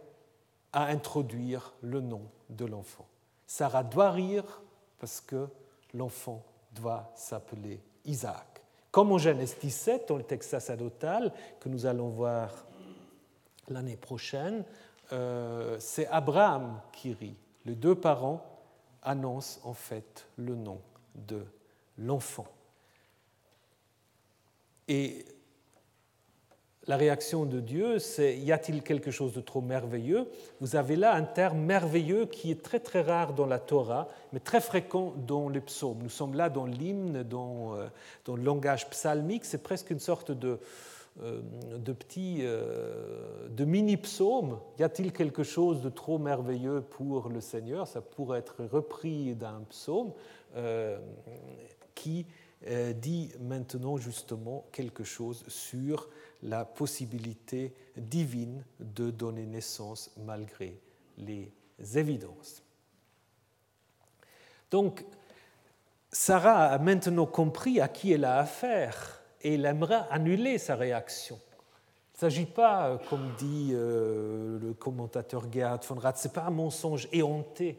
à 0.73 0.87
introduire 0.87 1.75
le 1.83 2.01
nom 2.01 2.23
de 2.49 2.65
l'enfant. 2.65 3.07
Sarah 3.47 3.85
doit 3.85 4.11
rire 4.11 4.63
parce 4.99 5.21
que 5.21 5.49
l'enfant 5.93 6.45
doit 6.73 7.13
s'appeler 7.15 7.81
Isaac. 8.05 8.63
Comme 8.91 9.13
en 9.13 9.19
Genèse 9.19 9.57
17, 9.61 10.09
dans 10.09 10.17
le 10.17 10.23
texte 10.23 10.51
sacerdotal 10.51 11.33
que 11.61 11.69
nous 11.69 11.85
allons 11.85 12.09
voir 12.09 12.67
l'année 13.69 13.97
prochaine, 13.97 14.65
euh, 15.13 15.77
c'est 15.79 16.07
Abraham 16.09 16.81
qui 16.93 17.13
rit. 17.13 17.37
Les 17.65 17.75
deux 17.75 17.95
parents 17.95 18.45
annonce 19.03 19.61
en 19.65 19.75
fait 19.75 20.27
le 20.37 20.55
nom 20.55 20.81
de 21.15 21.45
l'enfant. 21.99 22.47
Et 24.89 25.25
la 26.87 26.97
réaction 26.97 27.47
de 27.47 27.61
Dieu, 27.61 27.99
c'est 27.99 28.37
y 28.37 28.53
a-t-il 28.53 28.83
quelque 28.83 29.11
chose 29.11 29.33
de 29.33 29.41
trop 29.41 29.63
merveilleux? 29.63 30.29
Vous 30.61 30.77
avez 30.77 30.97
là 30.97 31.15
un 31.15 31.23
terme 31.23 31.59
merveilleux 31.59 32.27
qui 32.27 32.51
est 32.51 32.63
très 32.63 32.81
très 32.81 33.01
rare 33.01 33.33
dans 33.33 33.47
la 33.47 33.59
Torah, 33.59 34.09
mais 34.33 34.41
très 34.41 34.61
fréquent 34.61 35.15
dans 35.27 35.49
les 35.49 35.61
psaumes. 35.61 36.01
Nous 36.03 36.11
sommes 36.11 36.35
là 36.35 36.51
dans 36.51 36.67
l'hymne, 36.67 37.23
dans, 37.23 37.75
euh, 37.75 37.87
dans, 38.27 38.37
le 38.37 38.43
langage 38.43 38.91
psalmique, 38.91 39.47
c'est 39.47 39.63
presque 39.63 39.91
une 39.91 40.01
sorte 40.01 40.31
de, 40.31 40.59
de 41.17 41.93
petit, 41.93 42.39
euh, 42.41 43.49
de 43.49 43.65
mini-psaume. 43.65 44.59
Y 44.79 44.83
a-t-il 44.83 45.13
quelque 45.13 45.43
chose 45.43 45.81
de 45.83 45.89
trop 45.89 46.19
merveilleux 46.19 46.81
pour 46.81 47.29
le 47.29 47.41
Seigneur? 47.41 47.87
Ça 47.87 48.01
pourrait 48.01 48.41
être 48.41 48.65
repris 48.65 49.35
d'un 49.35 49.61
psaume 49.69 50.13
euh, 50.57 50.99
qui 51.95 52.27
dit 52.97 53.31
maintenant 53.41 53.99
justement 53.99 54.65
quelque 54.73 55.05
chose 55.05 55.45
sur 55.49 56.09
la 56.43 56.65
possibilité 56.65 57.75
divine 57.95 58.65
de 58.81 59.11
donner 59.11 59.45
naissance 59.45 60.11
malgré 60.25 60.81
les 61.19 61.53
évidences. 61.95 62.63
Donc, 64.71 65.05
Sarah 66.11 66.69
a 66.69 66.79
maintenant 66.79 67.27
compris 67.27 67.81
à 67.81 67.89
qui 67.89 68.13
elle 68.13 68.25
a 68.25 68.39
affaire 68.39 69.24
et 69.45 69.55
il 69.55 69.65
aimerait 69.67 70.03
annuler 70.11 70.59
sa 70.59 70.75
réaction. 70.75 71.39
Il 72.15 72.17
ne 72.17 72.31
s'agit 72.31 72.47
pas, 72.47 72.89
euh, 72.89 72.99
comme 73.11 73.31
dit 73.39 73.71
euh, 73.73 74.59
le 74.59 74.73
commentateur 74.73 75.53
Gerhard 75.53 75.81
von 75.87 75.97
Rath, 75.97 76.17
ce 76.17 76.29
n'est 76.29 76.35
pas 76.35 76.45
un 76.45 76.51
mensonge 76.51 77.09
éhonté. 77.13 77.79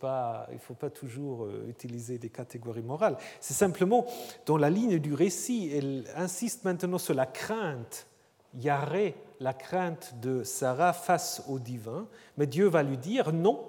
Pas, 0.00 0.48
il 0.50 0.56
ne 0.56 0.60
faut 0.60 0.74
pas 0.74 0.90
toujours 0.90 1.44
euh, 1.44 1.68
utiliser 1.68 2.18
des 2.18 2.28
catégories 2.28 2.82
morales. 2.82 3.16
C'est 3.40 3.54
simplement, 3.54 4.04
dans 4.44 4.56
la 4.56 4.68
ligne 4.68 4.98
du 4.98 5.14
récit, 5.14 5.70
elle 5.72 6.04
insiste 6.16 6.64
maintenant 6.64 6.98
sur 6.98 7.14
la 7.14 7.26
crainte, 7.26 8.08
Yaré, 8.54 9.14
la 9.38 9.54
crainte 9.54 10.14
de 10.20 10.42
Sarah 10.42 10.92
face 10.92 11.44
au 11.48 11.60
divin, 11.60 12.08
mais 12.36 12.48
Dieu 12.48 12.66
va 12.66 12.82
lui 12.82 12.98
dire 12.98 13.32
non, 13.32 13.64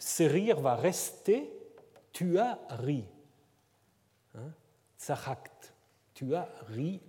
ce 0.00 0.24
rire 0.24 0.58
va 0.60 0.74
rester, 0.74 1.48
tu 2.12 2.38
as 2.38 2.58
ri. 2.70 3.04
Hein? 4.34 4.50
Tu 6.14 6.34
as 6.34 6.48
ri. 6.68 7.00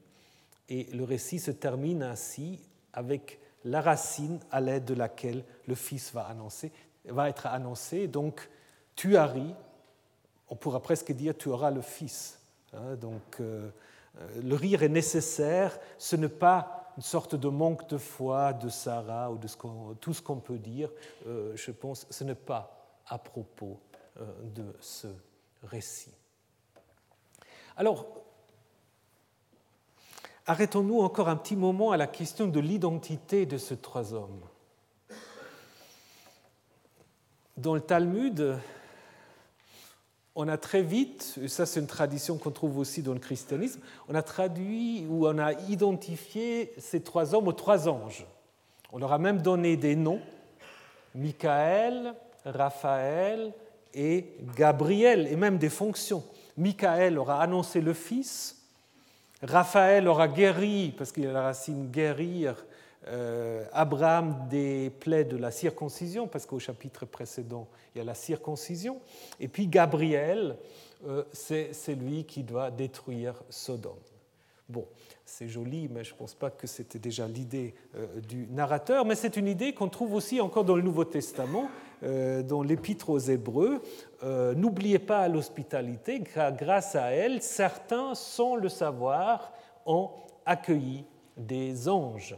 Et 0.68 0.86
le 0.86 1.04
récit 1.04 1.40
se 1.40 1.52
termine 1.52 2.04
ainsi 2.04 2.60
avec 2.92 3.40
la 3.64 3.82
racine 3.82 4.40
à 4.52 4.62
l'aide 4.62 4.86
de 4.86 4.94
laquelle 4.94 5.44
le 5.68 5.76
Fils 5.76 6.14
va, 6.14 6.24
annoncer, 6.24 6.72
va 7.06 7.30
être 7.30 7.48
annoncé. 7.48 8.08
Donc, 8.08 8.50
tu 8.96 9.18
as 9.18 9.28
ri, 9.28 9.54
on 10.50 10.56
pourra 10.56 10.82
presque 10.82 11.12
dire 11.12 11.38
tu 11.38 11.50
auras 11.50 11.72
le 11.72 11.82
Fils. 11.82 12.40
Hein. 12.74 12.96
donc, 12.96 13.40
euh, 13.40 13.70
euh, 14.18 14.42
le 14.42 14.56
rire 14.56 14.84
est 14.84 14.90
nécessaire, 14.90 15.78
ce 15.98 16.16
n'est 16.16 16.30
pas 16.30 16.92
une 16.98 17.04
sorte 17.04 17.36
de 17.36 17.48
manque 17.48 17.90
de 17.90 17.98
foi 17.98 18.54
de 18.54 18.70
Sarah 18.70 19.32
ou 19.32 19.38
de 19.38 19.48
tout 19.96 20.14
ce 20.14 20.22
qu'on 20.22 20.40
peut 20.40 20.58
dire. 20.58 20.90
Euh, 21.28 21.56
je 21.56 21.72
pense 21.72 22.08
ce 22.10 22.24
n'est 22.24 22.36
pas 22.36 22.72
à 23.08 23.18
propos 23.18 23.80
de 24.56 24.64
ce 24.80 25.08
récit. 25.64 26.14
Alors, 27.76 28.25
Arrêtons-nous 30.48 31.00
encore 31.00 31.28
un 31.28 31.38
petit 31.38 31.56
moment 31.56 31.90
à 31.90 31.98
la 31.98 32.06
question 32.06 32.46
de 32.48 32.60
l'identité 32.60 33.48
de 33.48 33.58
ces 33.58 33.78
trois 33.78 34.14
hommes. 34.14 34.42
Dans 37.58 37.74
le 37.74 37.82
Talmud, 37.82 38.60
on 40.36 40.48
a 40.48 40.58
très 40.58 40.84
vite, 40.84 41.40
et 41.42 41.48
ça 41.48 41.66
c'est 41.66 41.80
une 41.80 41.88
tradition 41.88 42.38
qu'on 42.38 42.52
trouve 42.52 42.78
aussi 42.78 43.02
dans 43.02 43.14
le 43.14 43.20
christianisme, 43.20 43.80
on 44.08 44.14
a 44.14 44.22
traduit 44.22 45.08
ou 45.10 45.26
on 45.26 45.40
a 45.40 45.54
identifié 45.68 46.74
ces 46.78 47.02
trois 47.02 47.34
hommes 47.34 47.48
aux 47.48 47.54
trois 47.54 47.90
anges. 47.90 48.28
On 48.92 49.00
leur 49.00 49.14
a 49.14 49.18
même 49.18 49.42
donné 49.42 49.78
des 49.78 49.96
noms, 49.96 50.22
Michael, 51.16 52.14
Raphaël 52.46 53.52
et 53.96 54.28
Gabriel, 54.56 55.26
et 55.26 55.38
même 55.38 55.58
des 55.58 55.70
fonctions. 55.70 56.24
Michael 56.56 57.18
aura 57.18 57.42
annoncé 57.42 57.82
le 57.82 57.94
Fils, 57.94 58.55
Raphaël 59.46 60.08
aura 60.08 60.28
guéri, 60.28 60.94
parce 60.98 61.12
qu'il 61.12 61.28
a 61.28 61.32
la 61.32 61.44
racine 61.44 61.90
guérir, 61.90 62.66
euh, 63.08 63.66
Abraham 63.72 64.48
des 64.50 64.90
plaies 64.90 65.26
de 65.26 65.38
la 65.38 65.52
circoncision, 65.52 66.28
parce 66.28 66.46
qu'au 66.46 66.60
chapitre 66.60 67.06
précédent, 67.06 67.68
il 67.94 68.00
y 68.00 68.02
a 68.02 68.04
la 68.04 68.16
circoncision. 68.16 69.00
Et 69.40 69.48
puis 69.48 69.68
Gabriel, 69.68 70.58
euh, 71.08 71.24
c'est 71.32 71.74
celui 71.74 72.26
qui 72.26 72.44
doit 72.44 72.72
détruire 72.72 73.36
Sodome. 73.50 73.94
Bon, 74.68 74.88
c'est 75.26 75.48
joli, 75.48 75.88
mais 75.88 76.04
je 76.04 76.14
ne 76.14 76.18
pense 76.18 76.34
pas 76.34 76.50
que 76.50 76.66
c'était 76.66 76.98
déjà 76.98 77.28
l'idée 77.28 77.76
euh, 77.96 78.20
du 78.22 78.48
narrateur, 78.48 79.06
mais 79.06 79.14
c'est 79.14 79.38
une 79.38 79.48
idée 79.48 79.74
qu'on 79.74 79.90
trouve 79.90 80.16
aussi 80.16 80.42
encore 80.42 80.66
dans 80.66 80.76
le 80.76 80.82
Nouveau 80.82 81.06
Testament, 81.06 81.70
dans 82.02 82.62
l'Épître 82.62 83.10
aux 83.10 83.20
Hébreux. 83.20 83.82
N'oubliez 84.56 85.00
pas 85.00 85.28
l'hospitalité, 85.28 86.22
car 86.22 86.52
grâce 86.52 86.96
à 86.96 87.12
elle, 87.12 87.42
certains, 87.42 88.16
sans 88.16 88.56
le 88.56 88.70
savoir, 88.70 89.54
ont 89.86 90.10
accueilli 90.46 91.06
des 91.38 91.90
anges. 91.90 92.36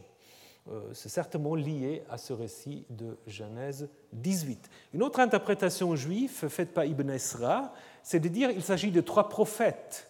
c'est 0.93 1.09
certainement 1.09 1.55
lié 1.55 2.03
à 2.09 2.17
ce 2.17 2.33
récit 2.33 2.85
de 2.89 3.17
Genèse 3.27 3.89
18. 4.13 4.69
Une 4.93 5.03
autre 5.03 5.19
interprétation 5.19 5.95
juive 5.95 6.47
faite 6.49 6.73
par 6.73 6.85
Ibn 6.85 7.09
Esra, 7.09 7.73
c'est 8.03 8.19
de 8.19 8.27
dire 8.27 8.49
qu'il 8.51 8.63
s'agit 8.63 8.91
de 8.91 9.01
trois 9.01 9.29
prophètes, 9.29 10.09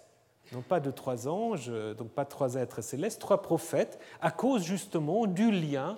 non 0.53 0.61
pas 0.61 0.80
de 0.80 0.91
trois 0.91 1.28
anges, 1.28 1.72
donc 1.98 2.10
pas 2.10 2.26
trois 2.26 2.56
êtres 2.56 2.82
célestes, 2.82 3.19
trois 3.19 3.41
prophètes, 3.41 3.99
à 4.22 4.32
cause 4.32 4.64
justement 4.64 5.28
du 5.28 5.52
lien 5.52 5.98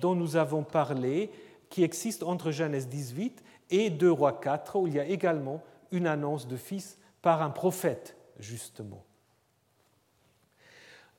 dont 0.00 0.14
nous 0.14 0.36
avons 0.36 0.62
parlé 0.62 1.30
qui 1.72 1.84
existe 1.84 2.22
entre 2.22 2.50
Genèse 2.50 2.86
18 2.86 3.42
et 3.70 3.88
2 3.88 4.12
Rois 4.12 4.34
4, 4.34 4.78
où 4.78 4.86
il 4.86 4.94
y 4.94 5.00
a 5.00 5.06
également 5.06 5.62
une 5.90 6.06
annonce 6.06 6.46
de 6.46 6.58
fils 6.58 6.98
par 7.22 7.40
un 7.40 7.48
prophète, 7.48 8.14
justement. 8.38 9.02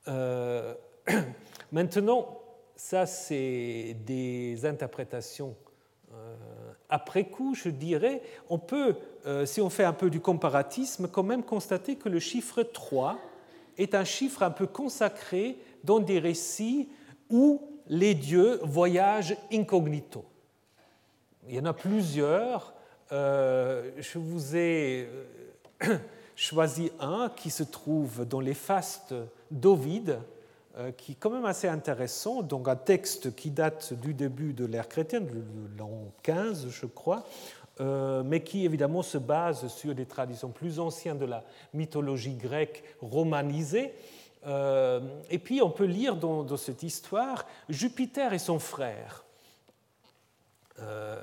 Euh, 0.08 0.76
maintenant, 1.72 2.40
ça, 2.76 3.08
c'est 3.08 3.98
des 4.06 4.64
interprétations 4.68 5.56
euh, 6.14 6.36
après 6.88 7.24
coup, 7.24 7.56
je 7.56 7.70
dirais. 7.70 8.22
On 8.48 8.60
peut, 8.60 8.96
euh, 9.26 9.48
si 9.48 9.60
on 9.60 9.72
fait 9.72 9.86
un 9.86 9.94
peu 9.94 10.12
du 10.12 10.20
comparatisme, 10.20 11.08
quand 11.08 11.24
même 11.24 11.42
constater 11.42 11.96
que 11.96 12.10
le 12.10 12.20
chiffre 12.20 12.62
3 12.62 13.18
est 13.80 13.96
un 13.96 14.04
chiffre 14.04 14.44
un 14.44 14.52
peu 14.52 14.68
consacré 14.68 15.58
dans 15.84 16.00
des 16.00 16.20
récits 16.20 16.90
où 17.32 17.60
les 17.88 18.14
dieux 18.14 18.60
voyagent 18.62 19.36
incognito. 19.52 20.26
Il 21.50 21.56
y 21.56 21.60
en 21.60 21.66
a 21.66 21.74
plusieurs. 21.74 22.74
Euh, 23.12 23.92
je 24.00 24.18
vous 24.18 24.56
ai 24.56 25.10
euh, 25.84 25.98
choisi 26.36 26.92
un 27.02 27.30
qui 27.36 27.50
se 27.50 27.64
trouve 27.64 28.26
dans 28.26 28.40
les 28.40 28.54
fastes 28.54 29.14
d'Ovide, 29.52 30.20
euh, 30.78 30.92
qui 30.92 31.12
est 31.12 31.16
quand 31.16 31.30
même 31.30 31.46
assez 31.46 31.68
intéressant, 31.68 32.44
donc 32.44 32.70
un 32.70 32.78
texte 32.78 33.36
qui 33.36 33.52
date 33.52 33.94
du 33.94 34.14
début 34.14 34.54
de 34.54 34.66
l'ère 34.66 34.88
chrétienne, 34.88 35.28
de 35.28 35.78
l'an 35.78 35.92
15, 36.24 36.70
je 36.70 36.86
crois, 36.86 37.26
mais 37.80 38.42
qui 38.42 38.66
évidemment 38.66 39.02
se 39.02 39.18
base 39.18 39.68
sur 39.68 39.96
des 39.96 40.06
traditions 40.06 40.50
plus 40.50 40.80
anciennes 40.80 41.18
de 41.18 41.26
la 41.26 41.44
mythologie 41.74 42.36
grecque 42.36 42.84
romanisée. 43.02 43.94
et 44.46 45.40
puis 45.40 45.60
on 45.62 45.72
peut 45.72 45.86
lire 45.86 46.16
dans, 46.16 46.44
dans 46.44 46.56
cette 46.56 46.84
histoire 46.84 47.48
Jupiter 47.70 48.32
et 48.32 48.38
son 48.38 48.60
frère. 48.60 49.26
Euh, 50.80 51.22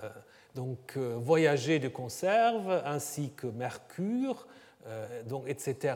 donc 0.55 0.95
euh, 0.97 1.17
voyager 1.17 1.79
de 1.79 1.89
conserve, 1.89 2.83
ainsi 2.85 3.33
que 3.37 3.47
Mercure, 3.47 4.47
euh, 4.87 5.23
donc, 5.25 5.45
etc. 5.47 5.95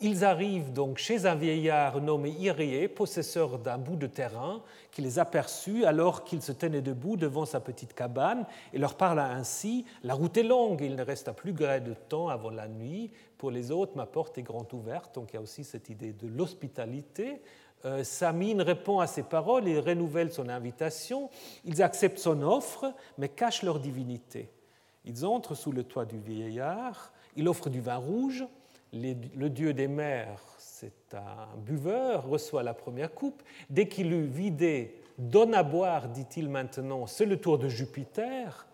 Ils 0.00 0.24
arrivent 0.24 0.72
donc 0.72 0.98
chez 0.98 1.26
un 1.26 1.34
vieillard 1.34 2.00
nommé 2.00 2.30
Irie, 2.30 2.86
possesseur 2.86 3.58
d'un 3.58 3.76
bout 3.76 3.96
de 3.96 4.06
terrain, 4.06 4.62
qui 4.92 5.02
les 5.02 5.18
aperçut 5.18 5.84
alors 5.84 6.22
qu'ils 6.22 6.42
se 6.42 6.52
tenaient 6.52 6.80
debout 6.80 7.16
devant 7.16 7.44
sa 7.44 7.58
petite 7.58 7.92
cabane 7.92 8.46
et 8.72 8.78
leur 8.78 8.94
parla 8.94 9.26
ainsi 9.26 9.84
La 10.04 10.14
route 10.14 10.36
est 10.36 10.44
longue, 10.44 10.80
il 10.80 10.94
ne 10.94 11.02
reste 11.02 11.32
plus 11.32 11.52
gré 11.52 11.80
de 11.80 11.92
temps 11.92 12.28
avant 12.28 12.50
la 12.50 12.68
nuit. 12.68 13.10
Pour 13.36 13.50
les 13.50 13.72
autres, 13.72 13.96
ma 13.96 14.06
porte 14.06 14.38
est 14.38 14.42
grande 14.42 14.72
ouverte. 14.72 15.16
Donc 15.16 15.30
il 15.32 15.34
y 15.34 15.38
a 15.38 15.42
aussi 15.42 15.64
cette 15.64 15.88
idée 15.88 16.12
de 16.12 16.28
l'hospitalité. 16.28 17.42
Euh, 17.84 18.04
Samine 18.04 18.60
répond 18.60 19.00
à 19.00 19.06
ses 19.06 19.22
paroles, 19.22 19.66
il 19.66 19.78
renouvelle 19.78 20.32
son 20.32 20.48
invitation, 20.48 21.30
ils 21.64 21.82
acceptent 21.82 22.18
son 22.18 22.42
offre, 22.42 22.92
mais 23.18 23.28
cachent 23.28 23.62
leur 23.62 23.80
divinité. 23.80 24.50
Ils 25.04 25.24
entrent 25.24 25.54
sous 25.54 25.72
le 25.72 25.84
toit 25.84 26.04
du 26.04 26.18
vieillard, 26.18 27.12
il 27.36 27.48
offre 27.48 27.70
du 27.70 27.80
vin 27.80 27.96
rouge, 27.96 28.44
le 28.92 29.48
dieu 29.48 29.72
des 29.72 29.88
mers, 29.88 30.40
c'est 30.80 31.14
un 31.14 31.58
buveur, 31.58 32.26
reçoit 32.26 32.62
la 32.62 32.72
première 32.72 33.12
coupe. 33.12 33.42
Dès 33.68 33.86
qu'il 33.86 34.12
eut 34.12 34.26
vidé, 34.26 34.96
donne 35.18 35.54
à 35.54 35.62
boire, 35.62 36.08
dit-il 36.08 36.48
maintenant, 36.48 37.06
c'est 37.06 37.26
le 37.26 37.36
tour 37.36 37.58
de 37.58 37.68
Jupiter. 37.68 38.66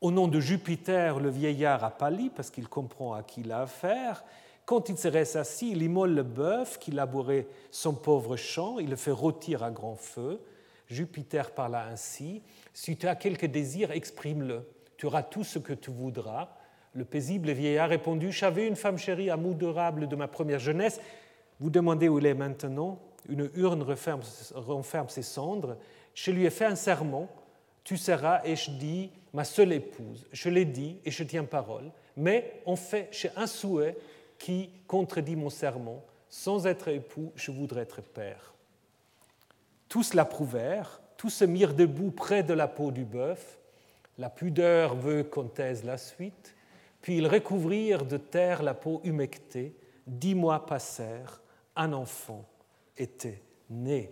Au 0.00 0.10
nom 0.10 0.26
de 0.26 0.40
Jupiter, 0.40 1.20
le 1.20 1.30
vieillard 1.30 1.84
a 1.84 1.90
pâli 1.90 2.30
parce 2.30 2.50
qu'il 2.50 2.68
comprend 2.68 3.14
à 3.14 3.22
qui 3.22 3.42
il 3.42 3.52
a 3.52 3.60
affaire. 3.60 4.24
Quand 4.66 4.88
il 4.88 4.98
serait 4.98 5.36
assis, 5.36 5.70
il 5.70 5.82
immole 5.82 6.12
le 6.12 6.24
bœuf 6.24 6.78
qui 6.80 6.90
labourait 6.90 7.46
son 7.70 7.94
pauvre 7.94 8.36
champ, 8.36 8.80
il 8.80 8.90
le 8.90 8.96
fait 8.96 9.12
rôtir 9.12 9.62
à 9.62 9.70
grand 9.70 9.94
feu. 9.94 10.40
Jupiter 10.88 11.52
parla 11.52 11.86
ainsi 11.86 12.42
Si 12.74 12.96
tu 12.96 13.06
as 13.06 13.14
quelque 13.14 13.46
désir, 13.46 13.92
exprime-le. 13.92 14.68
Tu 14.96 15.06
auras 15.06 15.22
tout 15.22 15.44
ce 15.44 15.60
que 15.60 15.72
tu 15.72 15.92
voudras. 15.92 16.48
Le 16.94 17.04
paisible 17.04 17.52
vieillard 17.52 17.90
répondit 17.90 18.32
J'avais 18.32 18.66
une 18.66 18.74
femme 18.74 18.98
chérie, 18.98 19.30
amourable 19.30 20.08
de 20.08 20.16
ma 20.16 20.26
première 20.26 20.58
jeunesse. 20.58 21.00
Vous 21.60 21.70
demandez 21.70 22.08
où 22.08 22.18
elle 22.18 22.26
est 22.26 22.34
maintenant 22.34 22.98
Une 23.28 23.48
urne 23.54 23.84
renferme 23.84 25.08
ses 25.08 25.22
cendres. 25.22 25.76
Je 26.12 26.32
lui 26.32 26.44
ai 26.44 26.50
fait 26.50 26.64
un 26.64 26.74
serment 26.74 27.28
Tu 27.84 27.96
seras, 27.96 28.40
et 28.44 28.56
je 28.56 28.72
dis, 28.72 29.12
ma 29.32 29.44
seule 29.44 29.72
épouse. 29.72 30.26
Je 30.32 30.48
l'ai 30.48 30.64
dit 30.64 30.98
et 31.04 31.12
je 31.12 31.22
tiens 31.22 31.44
parole. 31.44 31.92
Mais 32.16 32.62
en 32.66 32.74
fait, 32.74 33.08
j'ai 33.12 33.30
un 33.36 33.46
souhait 33.46 33.96
qui 34.38 34.70
contredit 34.86 35.36
mon 35.36 35.50
serment. 35.50 36.02
Sans 36.28 36.66
être 36.66 36.88
époux, 36.88 37.32
je 37.34 37.50
voudrais 37.50 37.82
être 37.82 38.02
père. 38.02 38.54
Tous 39.88 40.14
l'approuvèrent, 40.14 41.00
tous 41.16 41.30
se 41.30 41.44
mirent 41.44 41.74
debout 41.74 42.10
près 42.10 42.42
de 42.42 42.52
la 42.52 42.68
peau 42.68 42.90
du 42.90 43.04
bœuf. 43.04 43.58
La 44.18 44.30
pudeur 44.30 44.94
veut 44.96 45.24
qu'on 45.24 45.44
taise 45.44 45.84
la 45.84 45.98
suite. 45.98 46.54
Puis 47.00 47.18
ils 47.18 47.28
recouvrirent 47.28 48.04
de 48.04 48.16
terre 48.16 48.62
la 48.62 48.74
peau 48.74 49.00
humectée. 49.04 49.74
Dix 50.06 50.34
mois 50.34 50.66
passèrent, 50.66 51.40
un 51.74 51.92
enfant 51.92 52.44
était 52.96 53.42
né. 53.70 54.10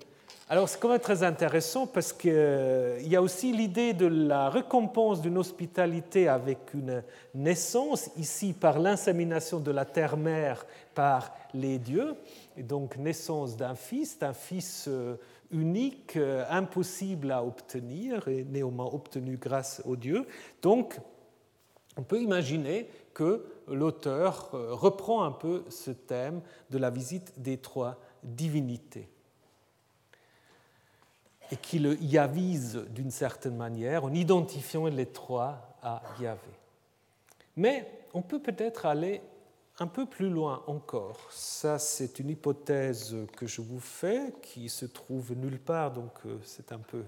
Alors 0.51 0.69
c'est 0.69 0.79
quand 0.79 0.91
même 0.91 1.01
très 1.01 1.23
intéressant 1.23 1.87
parce 1.87 2.13
qu'il 2.13 2.31
euh, 2.35 3.01
y 3.01 3.17
a 3.17 3.23
aussi 3.23 3.51
l'idée 3.51 3.95
de 3.95 4.05
la 4.05 4.51
récompense 4.51 5.23
d'une 5.23 5.39
hospitalité 5.39 6.29
avec 6.29 6.75
une 6.75 7.03
naissance, 7.35 8.11
ici 8.19 8.53
par 8.53 8.79
l'insémination 8.79 9.59
de 9.59 9.71
la 9.71 9.87
terre-mère 9.87 10.67
par 10.95 11.35
les 11.55 11.79
dieux, 11.79 12.15
et 12.59 12.63
donc 12.63 12.99
naissance 12.99 13.57
d'un 13.57 13.75
fils, 13.75 14.19
d'un 14.19 14.35
fils 14.35 14.85
euh, 14.87 15.17
unique, 15.51 16.19
euh, 16.19 16.45
impossible 16.51 17.33
à 17.33 17.43
obtenir, 17.43 18.29
et 18.29 18.45
néanmoins 18.45 18.91
obtenu 18.93 19.39
grâce 19.39 19.81
aux 19.87 19.97
dieux. 19.97 20.27
Donc 20.61 21.01
on 21.97 22.03
peut 22.03 22.21
imaginer 22.21 22.91
que 23.15 23.47
l'auteur 23.67 24.51
reprend 24.53 25.23
un 25.23 25.33
peu 25.33 25.65
ce 25.71 25.91
thème 25.91 26.43
de 26.69 26.77
la 26.77 26.91
visite 26.91 27.41
des 27.41 27.57
trois 27.57 27.99
divinités 28.23 29.09
et 31.53 31.57
qui 31.57 31.79
le 31.79 32.01
yavise 32.03 32.85
d'une 32.91 33.11
certaine 33.11 33.57
manière 33.57 34.05
en 34.05 34.13
identifiant 34.13 34.87
les 34.87 35.07
trois 35.07 35.77
à 35.83 36.03
Yahvé. 36.21 36.41
Mais 37.57 37.87
on 38.13 38.23
peut 38.23 38.41
peut-être 38.41 38.87
aller 38.87 39.21
un 39.81 39.87
peu 39.87 40.07
plus 40.07 40.31
loin 40.31 40.63
encore. 40.67 41.19
Ça, 41.31 41.79
c'est 41.79 42.21
une 42.21 42.31
hypothèse 42.31 43.17
que 43.37 43.47
je 43.47 43.61
vous 43.61 43.81
fais, 43.81 44.33
qui 44.41 44.69
se 44.69 44.87
trouve 44.87 45.35
nulle 45.35 45.59
part, 45.59 45.93
donc 45.93 46.13
euh, 46.27 46.39
c'est 46.45 46.71
un 46.71 46.79
peu 46.79 47.03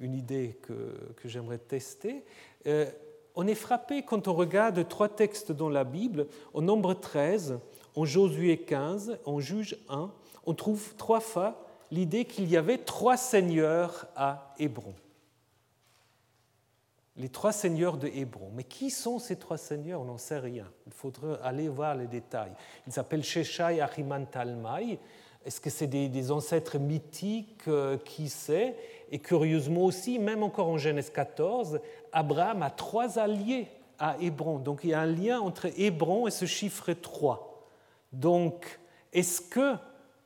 une 0.00 0.14
idée 0.14 0.58
que, 0.62 1.12
que 1.16 1.28
j'aimerais 1.28 1.58
tester. 1.58 2.24
Euh, 2.66 2.90
on 3.34 3.46
est 3.46 3.54
frappé 3.54 4.02
quand 4.02 4.26
on 4.26 4.34
regarde 4.34 4.88
trois 4.88 5.08
textes 5.08 5.52
dans 5.52 5.68
la 5.68 5.84
Bible, 5.84 6.26
au 6.54 6.62
nombre 6.62 6.94
13, 6.94 7.58
en 7.94 8.04
Josué 8.04 8.56
15, 8.58 9.18
en 9.26 9.38
Juge 9.38 9.76
1, 9.88 10.10
on 10.46 10.54
trouve 10.54 10.94
trois 10.96 11.20
fois 11.20 11.67
l'idée 11.90 12.24
qu'il 12.24 12.48
y 12.48 12.56
avait 12.56 12.78
trois 12.78 13.16
seigneurs 13.16 14.06
à 14.16 14.54
Hébron. 14.58 14.94
Les 17.16 17.28
trois 17.28 17.52
seigneurs 17.52 17.96
de 17.96 18.06
Hébron. 18.06 18.50
Mais 18.54 18.64
qui 18.64 18.90
sont 18.90 19.18
ces 19.18 19.36
trois 19.36 19.58
seigneurs? 19.58 20.00
On 20.00 20.04
n'en 20.04 20.18
sait 20.18 20.38
rien. 20.38 20.66
Il 20.86 20.92
faudrait 20.92 21.38
aller 21.42 21.68
voir 21.68 21.96
les 21.96 22.06
détails. 22.06 22.52
Ils 22.86 22.92
s'appellent 22.92 23.24
Sheshai, 23.24 23.80
Achiman, 23.80 24.26
Talmai. 24.26 25.00
Est-ce 25.44 25.60
que 25.60 25.70
c'est 25.70 25.86
des, 25.86 26.30
ancêtres 26.30 26.78
mythiques 26.78 27.66
euh, 27.66 27.96
Qui 27.96 28.28
sait? 28.28 28.76
Et 29.10 29.18
curieusement 29.18 29.84
aussi, 29.84 30.18
même 30.18 30.42
encore 30.42 30.68
en 30.68 30.78
Genèse 30.78 31.10
14, 31.10 31.80
Abraham 32.12 32.62
a 32.62 32.70
trois 32.70 33.18
alliés 33.18 33.68
à 33.98 34.16
Hébron. 34.20 34.58
Donc 34.58 34.80
il 34.84 34.90
y 34.90 34.94
a 34.94 35.00
un 35.00 35.06
lien 35.06 35.40
entre 35.40 35.66
Hébron 35.76 36.26
et 36.26 36.30
ce 36.30 36.44
chiffre 36.44 36.92
3. 36.92 37.66
Donc, 38.12 38.78
est-ce 39.12 39.40
que 39.40 39.74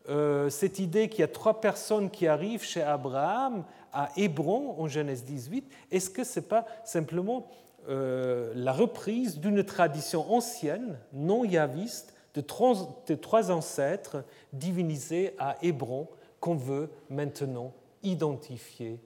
euh, 0.08 0.50
cette 0.50 0.78
idée 0.78 1.08
qu'il 1.08 1.20
y 1.20 1.24
a 1.24 1.28
trois 1.28 1.60
personnes 1.60 2.10
qui 2.10 2.26
arrivent 2.26 2.64
chez 2.64 2.82
Abraham 2.82 3.64
à 3.92 4.10
Hébron 4.16 4.74
en 4.78 4.88
Genèse 4.88 5.24
18, 5.24 5.70
est-ce 5.90 6.10
que 6.10 6.24
ce 6.24 6.40
n'est 6.40 6.46
pas 6.46 6.66
simplement 6.84 7.46
euh, 7.88 8.52
la 8.54 8.72
reprise 8.72 9.38
d'une 9.38 9.64
tradition 9.64 10.32
ancienne, 10.32 10.98
non 11.12 11.44
yaviste, 11.44 12.14
de 12.34 12.40
trois, 12.40 13.50
ancêtres 13.50 14.24
divinisés 14.52 15.34
à 15.38 15.56
Hébron 15.62 16.08
qu'on 16.40 16.54
veut 16.54 16.90
maintenant 17.10 17.72
identifier 18.02 18.98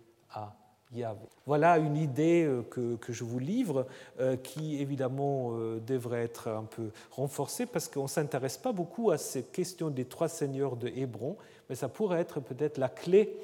voilà 1.46 1.78
une 1.78 1.96
idée 1.96 2.44
euh, 2.44 2.62
que, 2.62 3.12
je 3.12 3.24
vous 3.24 3.38
livre, 3.38 3.86
euh, 4.20 4.36
qui 4.36 4.80
évidemment 4.80 5.52
euh, 5.52 5.80
devrait 5.80 6.22
être 6.22 6.48
un 6.48 6.64
peu 6.64 6.90
renforcée 7.10 7.66
parce 7.66 7.88
qu'on 7.88 8.04
ne 8.04 8.08
s'intéresse 8.08 8.58
pas 8.58 8.72
beaucoup 8.72 9.10
à 9.10 9.18
cette 9.18 9.52
question 9.52 9.90
des 9.90 10.04
trois 10.04 10.28
seigneurs 10.28 10.76
de 10.76 10.88
Hébron, 10.88 11.36
mais 11.68 11.76
ça 11.76 11.88
pourrait 11.88 12.20
être 12.20 12.40
peut-être 12.40 12.78
la 12.78 12.88
clé 12.88 13.36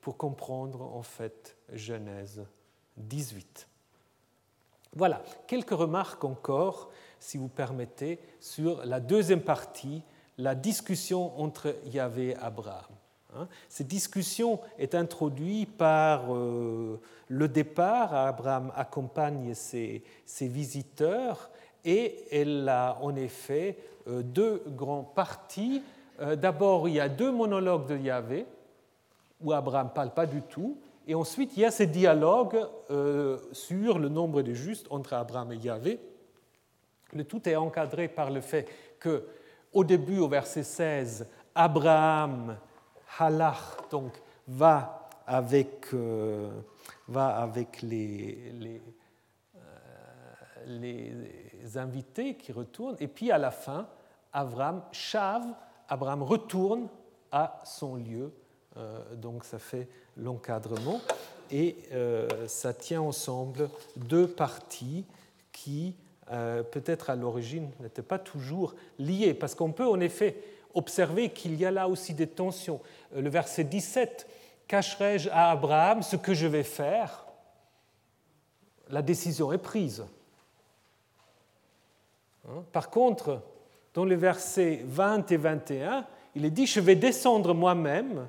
pour 0.00 0.16
comprendre 0.16 0.82
en 0.82 1.02
fait 1.02 1.56
Genèse 1.72 2.44
18. 2.96 3.68
Voilà, 4.94 5.22
quelques 5.46 5.70
remarques 5.70 6.24
encore, 6.24 6.90
si 7.20 7.38
vous 7.38 7.48
permettez, 7.48 8.18
sur 8.40 8.84
la 8.84 9.00
deuxième 9.00 9.42
partie, 9.42 10.02
la 10.38 10.54
discussion 10.54 11.38
entre 11.38 11.76
Yahvé 11.86 12.28
et 12.28 12.36
Abraham. 12.36 12.86
Hein. 13.36 13.46
Cette 13.68 13.88
discussion 13.88 14.60
est 14.78 14.94
introduite 14.94 15.76
par 15.76 16.34
euh, 16.34 16.98
le 17.28 17.48
départ. 17.48 18.14
Abraham 18.14 18.72
accompagne 18.74 19.54
ses, 19.54 20.02
visiteurs 20.40 21.50
et 21.84 22.24
elle 22.32 22.68
a 22.68 22.98
en 23.02 23.14
effet 23.16 23.76
euh, 24.08 24.22
deux 24.22 24.62
grands 24.68 25.02
parties. 25.02 25.82
Euh, 26.20 26.36
d'abord, 26.36 26.88
il 26.88 26.94
y 26.94 27.00
a 27.00 27.08
deux 27.08 27.30
monologues 27.30 27.86
de 27.86 27.98
Yahvé 27.98 28.46
où 29.40 29.52
Abraham 29.52 29.88
ne 29.88 29.92
parle 29.92 30.14
pas 30.14 30.26
du 30.26 30.42
tout. 30.42 30.78
Et 31.06 31.14
ensuite, 31.14 31.56
il 31.56 31.60
y 31.60 31.64
a 31.64 31.70
ce 31.70 31.84
dialogue 31.84 32.66
sur 33.52 33.98
le 33.98 34.08
nombre 34.10 34.42
de 34.42 34.52
justes 34.52 34.86
entre 34.90 35.14
Abraham 35.14 35.52
et 35.52 35.56
Yahvé. 35.56 36.00
Le 37.14 37.24
tout 37.24 37.48
est 37.48 37.56
encadré 37.56 38.08
par 38.08 38.30
le 38.30 38.42
fait 38.42 38.68
que, 39.00 39.24
au 39.72 39.84
début, 39.84 40.18
au 40.18 40.28
verset 40.28 40.64
16, 40.64 41.26
Abraham 41.54 42.58
halach, 43.18 43.88
donc 43.90 44.12
va 44.46 44.98
avec, 45.28 45.92
euh, 45.92 46.50
euh, 47.14 47.56
les, 50.66 51.76
invités 51.76 52.34
qui 52.34 52.50
retournent, 52.50 52.96
et 52.98 53.08
puis 53.08 53.30
à 53.30 53.36
la 53.36 53.50
fin, 53.50 53.86
Abraham 54.32 54.82
chave, 54.90 55.44
Abraham 55.86 56.22
retourne 56.22 56.88
à 57.30 57.60
son 57.64 57.96
lieu, 57.96 58.32
euh, 58.78 59.14
donc 59.16 59.44
ça 59.44 59.58
fait 59.58 59.86
l'encadrement, 60.16 61.00
et 61.50 61.76
ça 62.46 62.74
tient 62.74 63.00
ensemble 63.00 63.70
deux 63.96 64.26
parties 64.26 65.06
qui, 65.50 65.94
peut-être 66.26 67.08
à 67.08 67.16
l'origine, 67.16 67.70
n'étaient 67.80 68.02
pas 68.02 68.18
toujours 68.18 68.74
liées, 68.98 69.32
parce 69.32 69.54
qu'on 69.54 69.72
peut 69.72 69.86
en 69.86 70.00
effet 70.00 70.36
observer 70.78 71.30
qu'il 71.30 71.56
y 71.56 71.66
a 71.66 71.70
là 71.70 71.88
aussi 71.88 72.14
des 72.14 72.26
tensions. 72.26 72.80
Euh, 73.14 73.20
le 73.20 73.28
verset 73.28 73.64
17, 73.64 74.26
cacherai-je 74.66 75.28
à 75.30 75.50
Abraham 75.50 76.02
ce 76.02 76.16
que 76.16 76.34
je 76.34 76.46
vais 76.46 76.62
faire? 76.62 77.26
La 78.88 79.02
décision 79.02 79.52
est 79.52 79.58
prise. 79.58 80.04
Hein? 82.48 82.64
Par 82.72 82.90
contre, 82.90 83.42
dans 83.94 84.04
les 84.04 84.16
versets 84.16 84.82
20 84.84 85.30
et 85.32 85.36
21, 85.36 86.06
il 86.34 86.44
est 86.44 86.50
dit, 86.50 86.66
je 86.66 86.80
vais 86.80 86.94
descendre 86.94 87.52
moi-même 87.54 88.28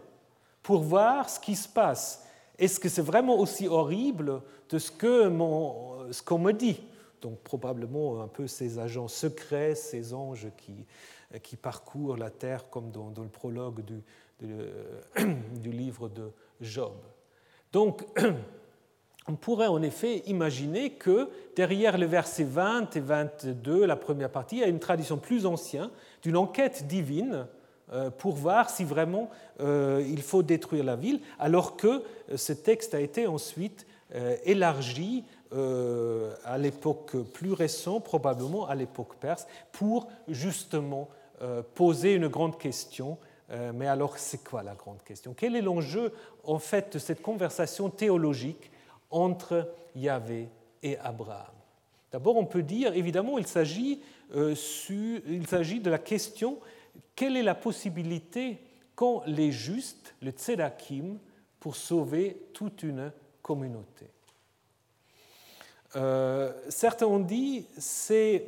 pour 0.64 0.82
voir 0.82 1.30
ce 1.30 1.40
qui 1.40 1.56
se 1.56 1.68
passe. 1.68 2.26
Est-ce 2.58 2.80
que 2.80 2.90
c'est 2.90 3.02
vraiment 3.02 3.38
aussi 3.38 3.68
horrible 3.68 4.42
de 4.70 4.80
ce 4.80 4.92
qu'on 4.92 6.40
me 6.40 6.52
dit? 6.52 6.82
Donc 7.22 7.40
probablement 7.40 8.22
un 8.22 8.28
peu 8.28 8.48
ces 8.48 8.80
agents 8.80 9.08
secrets, 9.08 9.76
ces 9.76 10.14
anges 10.14 10.48
qui, 10.58 10.86
qui 11.38 11.56
parcourent 11.56 12.18
la 12.18 12.30
terre 12.30 12.70
comme 12.70 12.92
dans, 12.92 13.14
le 13.22 13.30
prologue 13.30 13.84
du, 13.84 14.02
du, 15.62 15.72
livre 15.72 16.10
de 16.10 16.32
Job. 16.62 16.96
Donc, 17.72 18.04
on 19.28 19.36
pourrait 19.36 19.68
en 19.68 19.82
effet 19.82 20.24
imaginer 20.26 20.92
que 20.92 21.30
derrière 21.56 21.98
les 21.98 22.08
versets 22.08 22.44
20 22.44 22.96
et 22.96 23.00
22, 23.00 23.86
la 23.86 23.96
première 23.96 24.32
partie, 24.32 24.58
il 24.58 24.60
y 24.62 24.64
a 24.64 24.68
une 24.68 24.80
tradition 24.80 25.18
plus 25.18 25.46
ancienne 25.46 25.90
d'une 26.24 26.38
enquête 26.38 26.88
divine 26.88 27.46
euh, 27.92 28.10
pour 28.10 28.34
voir 28.34 28.70
si 28.70 28.84
vraiment 28.84 29.30
euh, 29.62 30.04
il 30.08 30.22
faut 30.22 30.44
détruire 30.44 30.84
la 30.84 30.96
ville, 30.96 31.22
alors 31.38 31.78
que 31.78 31.88
euh, 32.32 32.38
ce 32.38 32.54
texte 32.54 32.94
a 32.94 33.00
été 33.00 33.28
ensuite 33.28 33.86
élargi 34.44 35.24
à 35.52 36.58
l'époque 36.58 37.16
plus 37.32 37.54
récente, 37.54 38.04
probablement 38.04 38.68
à 38.68 38.74
l'époque 38.74 39.14
perse, 39.20 39.46
pour 39.72 40.08
justement 40.28 41.10
euh, 41.12 41.19
poser 41.76 42.14
une 42.14 42.28
grande 42.28 42.58
question. 42.58 43.18
Euh, 43.52 43.72
mais 43.74 43.88
alors, 43.88 44.18
c'est 44.18 44.44
quoi 44.44 44.64
la 44.64 44.76
grande 44.76 45.02
question? 45.04 45.34
Quel 45.36 45.56
est 45.56 45.62
l'enjeu, 45.62 46.14
en 46.44 46.60
fait, 46.60 46.94
de 46.94 47.00
cette 47.00 47.22
conversation 47.22 47.90
théologique 47.90 48.72
entre 49.10 49.74
Yahvé 49.96 50.50
et 50.84 50.98
Abraham? 51.00 51.54
D'abord, 52.12 52.38
on 52.38 52.46
peut 52.46 52.64
dire, 52.64 52.94
évidemment, 52.94 53.38
il 53.38 53.48
s'agit, 53.48 54.02
euh, 54.36 54.54
de 54.54 55.90
la 55.90 56.00
question 56.00 56.60
quelle 57.16 57.38
est 57.38 57.44
la 57.44 57.56
possibilité 57.56 58.60
qu'ont 58.96 59.22
les 59.26 59.52
justes, 59.52 60.16
les 60.22 60.32
tzedakим, 60.32 61.18
pour 61.60 61.76
sauver 61.76 62.38
toute 62.54 62.84
une 62.84 63.12
communauté? 63.42 64.06
Certains 66.70 67.08
ont 67.08 67.20
dit 67.20 67.66
c'est 67.78 68.46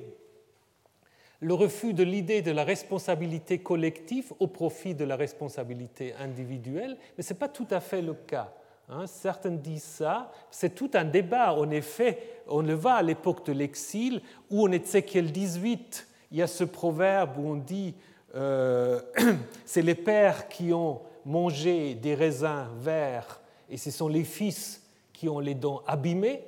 le 1.41 1.53
refus 1.55 1.93
de 1.93 2.03
l'idée 2.03 2.43
de 2.43 2.51
la 2.51 2.63
responsabilité 2.63 3.57
collective 3.59 4.31
au 4.39 4.47
profit 4.47 4.93
de 4.93 5.03
la 5.03 5.15
responsabilité 5.15 6.13
individuelle, 6.19 6.97
mais 7.17 7.23
ce 7.23 7.33
n'est 7.33 7.39
pas 7.39 7.49
tout 7.49 7.67
à 7.71 7.79
fait 7.79 8.01
le 8.01 8.13
cas. 8.13 8.53
Hein. 8.89 9.07
Certains 9.07 9.51
disent 9.51 9.83
ça, 9.83 10.31
c'est 10.51 10.75
tout 10.75 10.91
un 10.93 11.03
débat. 11.03 11.53
En 11.55 11.69
effet, 11.71 12.41
on 12.47 12.61
le 12.61 12.75
voit 12.75 12.93
à 12.93 13.01
l'époque 13.01 13.45
de 13.47 13.53
l'exil, 13.53 14.21
où 14.51 14.67
en 14.67 14.71
Ézéchiel 14.71 15.31
18, 15.31 16.07
il 16.31 16.37
y 16.37 16.41
a 16.43 16.47
ce 16.47 16.63
proverbe 16.63 17.37
où 17.39 17.49
on 17.49 17.55
dit 17.55 17.95
euh, 18.35 19.01
c'est 19.65 19.81
les 19.81 19.95
pères 19.95 20.47
qui 20.47 20.71
ont 20.73 21.01
mangé 21.25 21.95
des 21.95 22.15
raisins 22.15 22.67
verts 22.77 23.41
et 23.69 23.77
ce 23.77 23.91
sont 23.91 24.07
les 24.07 24.23
fils 24.23 24.83
qui 25.11 25.27
ont 25.27 25.39
les 25.39 25.55
dents 25.55 25.81
abîmées. 25.87 26.43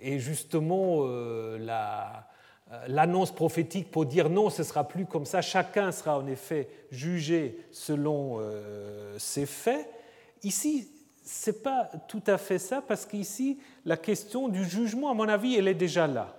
Et 0.00 0.18
justement, 0.18 1.00
euh, 1.02 1.58
la, 1.58 2.28
l'annonce 2.88 3.32
prophétique 3.32 3.90
pour 3.90 4.06
dire 4.06 4.30
non, 4.30 4.50
ce 4.50 4.62
sera 4.62 4.88
plus 4.88 5.06
comme 5.06 5.26
ça, 5.26 5.42
chacun 5.42 5.92
sera 5.92 6.18
en 6.18 6.26
effet 6.26 6.68
jugé 6.90 7.58
selon 7.70 8.38
euh, 8.38 9.18
ses 9.18 9.46
faits. 9.46 9.88
Ici, 10.42 10.88
ce 11.24 11.50
n'est 11.50 11.56
pas 11.58 11.90
tout 12.08 12.22
à 12.26 12.38
fait 12.38 12.58
ça, 12.58 12.82
parce 12.82 13.06
qu'ici, 13.06 13.58
la 13.84 13.96
question 13.96 14.48
du 14.48 14.64
jugement, 14.64 15.10
à 15.10 15.14
mon 15.14 15.28
avis, 15.28 15.56
elle 15.56 15.68
est 15.68 15.74
déjà 15.74 16.06
là. 16.06 16.34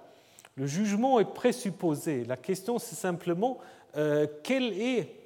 Le 0.55 0.67
jugement 0.67 1.19
est 1.19 1.33
présupposé. 1.33 2.25
La 2.25 2.37
question, 2.37 2.79
c'est 2.79 2.95
simplement 2.95 3.57
euh, 3.95 4.27
quelle 4.43 4.73
est 4.73 5.19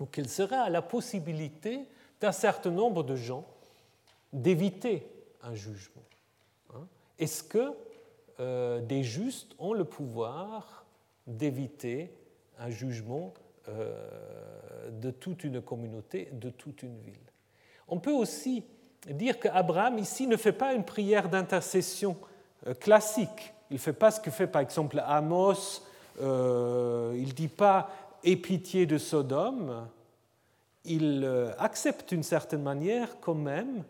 ou 0.00 0.06
quelle 0.06 0.28
sera 0.28 0.70
la 0.70 0.82
possibilité 0.82 1.80
d'un 2.20 2.32
certain 2.32 2.70
nombre 2.70 3.02
de 3.02 3.16
gens 3.16 3.44
d'éviter 4.32 5.06
un 5.42 5.54
jugement. 5.54 6.02
Hein. 6.74 6.86
Est-ce 7.18 7.42
que 7.42 7.74
euh, 8.40 8.80
des 8.80 9.02
justes 9.02 9.54
ont 9.58 9.72
le 9.72 9.84
pouvoir 9.84 10.84
d'éviter 11.26 12.12
un 12.60 12.70
jugement 12.70 13.34
euh, 13.68 14.90
de 14.92 15.10
toute 15.10 15.42
une 15.42 15.60
communauté, 15.60 16.28
de 16.32 16.48
toute 16.50 16.84
une 16.84 16.98
ville. 17.00 17.14
On 17.88 17.98
peut 17.98 18.12
aussi 18.12 18.62
dire 19.10 19.40
qu'Abraham 19.40 19.98
ici 19.98 20.28
ne 20.28 20.36
fait 20.36 20.52
pas 20.52 20.72
une 20.74 20.84
prière 20.84 21.28
d'intercession 21.28 22.16
euh, 22.68 22.74
classique. 22.74 23.54
Il 23.70 23.74
ne 23.74 23.80
fait 23.80 23.92
pas 23.92 24.12
ce 24.12 24.20
que 24.20 24.30
fait 24.30 24.46
par 24.46 24.62
exemple 24.62 25.02
Amos. 25.04 25.82
il 26.20 26.24
ne 26.24 27.32
dit 27.32 27.48
pas 27.48 27.90
Aie 28.22 28.36
pitié 28.36 28.86
de 28.86 28.98
Sodome. 28.98 29.88
Il 30.84 31.28
accepte 31.58 32.10
d'une 32.10 32.22
certaine 32.22 32.62
manière 32.62 33.20
quand 33.20 33.34
même 33.34 33.84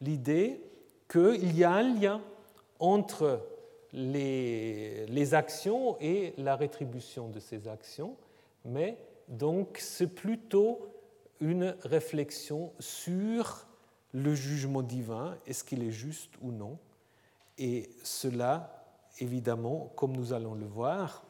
l'idée 0.00 0.60
qu'il 1.08 1.56
y 1.56 1.64
a 1.64 1.72
un 1.72 1.82
lien 1.82 2.20
entre 2.78 3.40
les, 3.94 5.34
actions 5.34 5.96
et 6.00 6.34
la 6.36 6.56
rétribution 6.56 7.28
de 7.28 7.38
ces 7.38 7.68
actions, 7.68 8.16
mais 8.64 8.98
donc 9.28 9.78
c'est 9.78 10.12
plutôt 10.12 10.86
une 11.40 11.76
réflexion 11.84 12.72
sur 12.80 13.66
le 14.12 14.34
jugement 14.34 14.82
divin, 14.82 15.36
est-ce 15.46 15.64
qu'il 15.64 15.82
est 15.82 15.92
juste 15.92 16.32
ou 16.42 16.50
non, 16.50 16.78
et 17.58 17.88
cela, 18.02 18.84
évidemment, 19.20 19.92
comme 19.96 20.12
nous 20.12 20.32
allons 20.32 20.54
le 20.54 20.66
voir, 20.66 21.24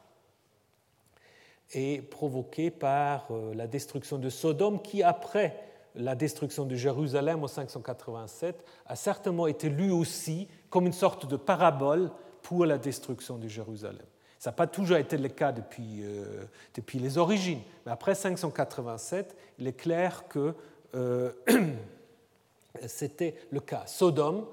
est 1.73 2.01
provoqué 2.09 2.71
par 2.71 3.27
euh, 3.31 3.53
la 3.55 3.67
destruction 3.67 4.17
de 4.17 4.29
Sodome 4.29 4.81
qui, 4.81 5.01
après 5.01 5.59
la 5.95 6.15
destruction 6.15 6.65
de 6.65 6.75
Jérusalem 6.75 7.43
en 7.43 7.47
587, 7.47 8.63
a 8.85 8.95
certainement 8.95 9.47
été 9.47 9.69
lu 9.69 9.91
aussi 9.91 10.47
comme 10.69 10.85
une 10.85 10.93
sorte 10.93 11.25
de 11.27 11.37
parabole 11.37 12.11
pour 12.45 12.67
la 12.67 12.77
destruction 12.77 13.39
de 13.39 13.47
Jérusalem. 13.47 14.05
Ça 14.37 14.51
n'a 14.51 14.55
pas 14.55 14.67
toujours 14.67 14.97
été 14.97 15.17
le 15.17 15.29
cas 15.29 15.51
depuis, 15.51 16.03
euh, 16.03 16.43
depuis 16.75 16.99
les 16.99 17.17
origines, 17.17 17.61
mais 17.85 17.91
après 17.91 18.13
587, 18.13 19.35
il 19.57 19.65
est 19.65 19.73
clair 19.73 20.27
que 20.27 20.53
euh, 20.93 21.31
c'était 22.87 23.33
le 23.49 23.59
cas. 23.61 23.87
Sodome 23.87 24.45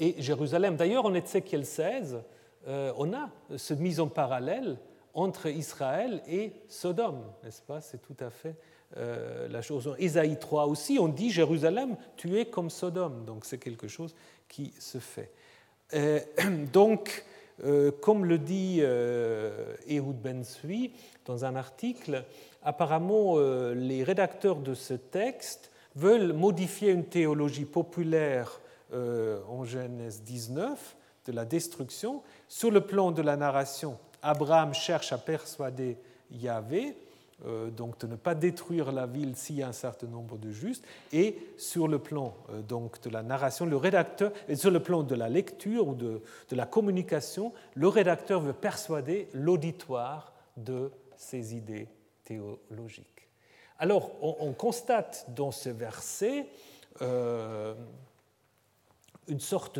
et 0.00 0.16
Jérusalem. 0.18 0.74
D'ailleurs, 0.74 1.06
en 1.06 1.14
Ézéchiel 1.14 1.64
16, 1.64 2.18
euh, 2.66 2.92
on 2.96 3.12
a 3.14 3.30
cette 3.56 3.78
mise 3.78 4.00
en 4.00 4.08
parallèle 4.08 4.76
entre 5.14 5.46
Israël 5.46 6.22
et 6.26 6.52
Sodome, 6.66 7.22
n'est-ce 7.44 7.62
pas? 7.62 7.80
C'est 7.80 8.02
tout 8.02 8.16
à 8.18 8.30
fait 8.30 8.56
euh, 8.96 9.46
la 9.48 9.62
chose. 9.62 9.86
En 9.86 9.94
Ésaïe 9.96 10.38
3 10.38 10.66
aussi, 10.66 10.98
on 10.98 11.06
dit 11.06 11.30
Jérusalem, 11.30 11.96
tu 12.16 12.36
es 12.38 12.46
comme 12.46 12.68
Sodome. 12.68 13.24
Donc 13.26 13.44
c'est 13.44 13.58
quelque 13.58 13.86
chose 13.86 14.14
qui 14.48 14.72
se 14.80 14.98
fait. 14.98 15.30
Euh, 15.94 16.20
donc, 16.72 17.24
euh, 17.64 17.90
comme 17.90 18.24
le 18.24 18.38
dit 18.38 18.80
Ehud 19.86 20.16
Ben 20.20 20.44
Sui 20.44 20.92
dans 21.24 21.44
un 21.44 21.56
article, 21.56 22.24
apparemment 22.62 23.38
les 23.38 24.02
rédacteurs 24.04 24.56
de 24.56 24.74
ce 24.74 24.94
texte 24.94 25.70
veulent 25.94 26.32
modifier 26.32 26.90
une 26.90 27.04
théologie 27.04 27.64
populaire 27.64 28.60
en 28.92 29.64
Genèse 29.64 30.22
19 30.22 30.96
de 31.26 31.32
la 31.32 31.44
destruction. 31.44 32.22
Sur 32.48 32.70
le 32.70 32.80
plan 32.80 33.12
de 33.12 33.20
la 33.20 33.36
narration, 33.36 33.98
Abraham 34.22 34.74
cherche 34.74 35.12
à 35.12 35.18
persuader 35.18 35.98
Yahvé, 36.30 36.88
euh, 36.88 37.07
donc 37.44 37.98
de 38.00 38.06
ne 38.06 38.16
pas 38.16 38.34
détruire 38.34 38.90
la 38.90 39.06
ville 39.06 39.36
s'il 39.36 39.56
y 39.56 39.62
a 39.62 39.68
un 39.68 39.72
certain 39.72 40.08
nombre 40.08 40.38
de 40.38 40.50
justes. 40.50 40.84
Et 41.12 41.38
sur 41.56 41.86
le 41.86 41.98
plan 41.98 42.34
euh, 42.50 42.62
donc 42.62 43.00
de 43.02 43.10
la 43.10 43.22
narration, 43.22 43.64
le 43.64 43.76
rédacteur, 43.76 44.32
et 44.48 44.56
sur 44.56 44.70
le 44.70 44.80
plan 44.80 45.02
de 45.02 45.14
la 45.14 45.28
lecture 45.28 45.88
ou 45.88 45.94
de, 45.94 46.20
de 46.48 46.56
la 46.56 46.66
communication, 46.66 47.52
le 47.74 47.88
rédacteur 47.88 48.40
veut 48.40 48.52
persuader 48.52 49.28
l'auditoire 49.32 50.32
de 50.56 50.90
ses 51.16 51.54
idées 51.54 51.88
théologiques. 52.24 53.28
Alors, 53.78 54.10
on, 54.20 54.52
constate 54.52 55.26
dans 55.28 55.52
ce 55.52 55.68
verset 55.68 56.48
euh, 57.00 57.74
une 59.28 59.38
sorte 59.38 59.78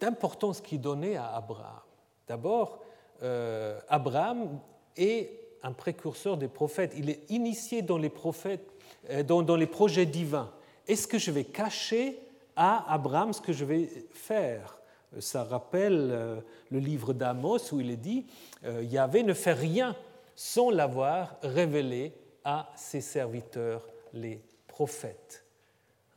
d'importance 0.00 0.62
qui 0.62 0.76
est 0.76 0.78
donnée 0.78 1.18
à 1.18 1.26
Abraham. 1.34 1.80
D'abord, 2.26 2.80
euh, 3.22 3.78
Abraham 3.88 4.58
est 4.96 5.39
un 5.62 5.72
précurseur 5.72 6.36
des 6.36 6.48
prophètes. 6.48 6.92
Il 6.96 7.10
est 7.10 7.30
initié 7.30 7.82
dans 7.82 7.98
les, 7.98 8.08
prophètes, 8.08 8.68
euh, 9.10 9.22
dans, 9.22 9.56
les 9.56 9.66
projets 9.66 10.06
divins. 10.06 10.50
Est-ce 10.88 11.06
que 11.06 11.18
je 11.18 11.30
vais 11.30 11.44
cacher 11.44 12.18
à 12.56 12.92
Abraham 12.92 13.32
ce 13.32 13.40
que 13.40 13.52
je 13.52 13.64
vais 13.64 13.88
faire? 14.12 14.78
Ça 15.18 15.44
rappelle 15.44 16.10
euh, 16.12 16.40
le 16.70 16.78
livre 16.78 17.12
d'Amos 17.12 17.72
où 17.72 17.80
il 17.80 17.90
est 17.90 17.96
dit 17.96 18.26
Yahvé 18.62 19.22
ne 19.22 19.32
fait 19.32 19.54
rien 19.54 19.96
sans 20.36 20.70
l'avoir 20.70 21.36
révélé 21.42 22.12
à 22.44 22.70
ses 22.76 23.00
serviteurs, 23.00 23.86
les 24.12 24.42
prophètes. 24.68 25.44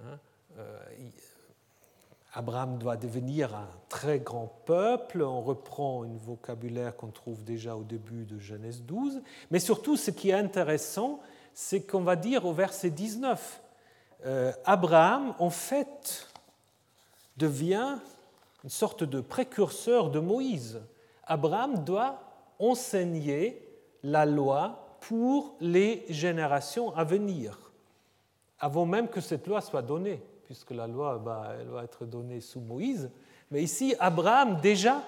Hein, 0.01 0.19
Abraham 2.35 2.79
doit 2.79 2.97
devenir 2.97 3.55
un 3.55 3.69
très 3.89 4.19
grand 4.19 4.47
peuple. 4.65 5.21
On 5.21 5.41
reprend 5.41 6.03
un 6.03 6.17
vocabulaire 6.17 6.95
qu'on 6.95 7.11
trouve 7.11 7.43
déjà 7.43 7.75
au 7.75 7.83
début 7.83 8.25
de 8.25 8.39
Genèse 8.39 8.81
12. 8.81 9.21
Mais 9.51 9.59
surtout, 9.59 9.97
ce 9.97 10.09
qui 10.09 10.31
est 10.31 10.33
intéressant, 10.33 11.19
c'est 11.53 11.81
qu'on 11.81 12.01
va 12.01 12.15
dire 12.15 12.45
au 12.45 12.53
verset 12.53 12.89
19, 12.89 13.61
euh, 14.25 14.51
Abraham, 14.65 15.35
en 15.37 15.51
fait, 15.51 16.27
devient 17.37 17.97
une 18.63 18.69
sorte 18.71 19.03
de 19.03 19.21
précurseur 19.21 20.09
de 20.09 20.19
Moïse. 20.19 20.81
Abraham 21.27 21.83
doit 21.83 22.19
enseigner 22.57 23.61
la 24.01 24.25
loi 24.25 24.97
pour 25.01 25.55
les 25.59 26.03
générations 26.09 26.95
à 26.95 27.03
venir, 27.03 27.71
avant 28.59 28.85
même 28.85 29.07
que 29.07 29.21
cette 29.21 29.45
loi 29.45 29.61
soit 29.61 29.81
donnée 29.83 30.23
puisque 30.45 30.71
la 30.71 30.87
loi 30.87 31.17
bah, 31.23 31.55
elle 31.59 31.67
va 31.67 31.83
être 31.83 32.05
donnée 32.05 32.41
sous 32.41 32.59
Moïse. 32.59 33.09
Mais 33.51 33.63
ici, 33.63 33.95
Abraham 33.99 34.59
déjà 34.61 35.01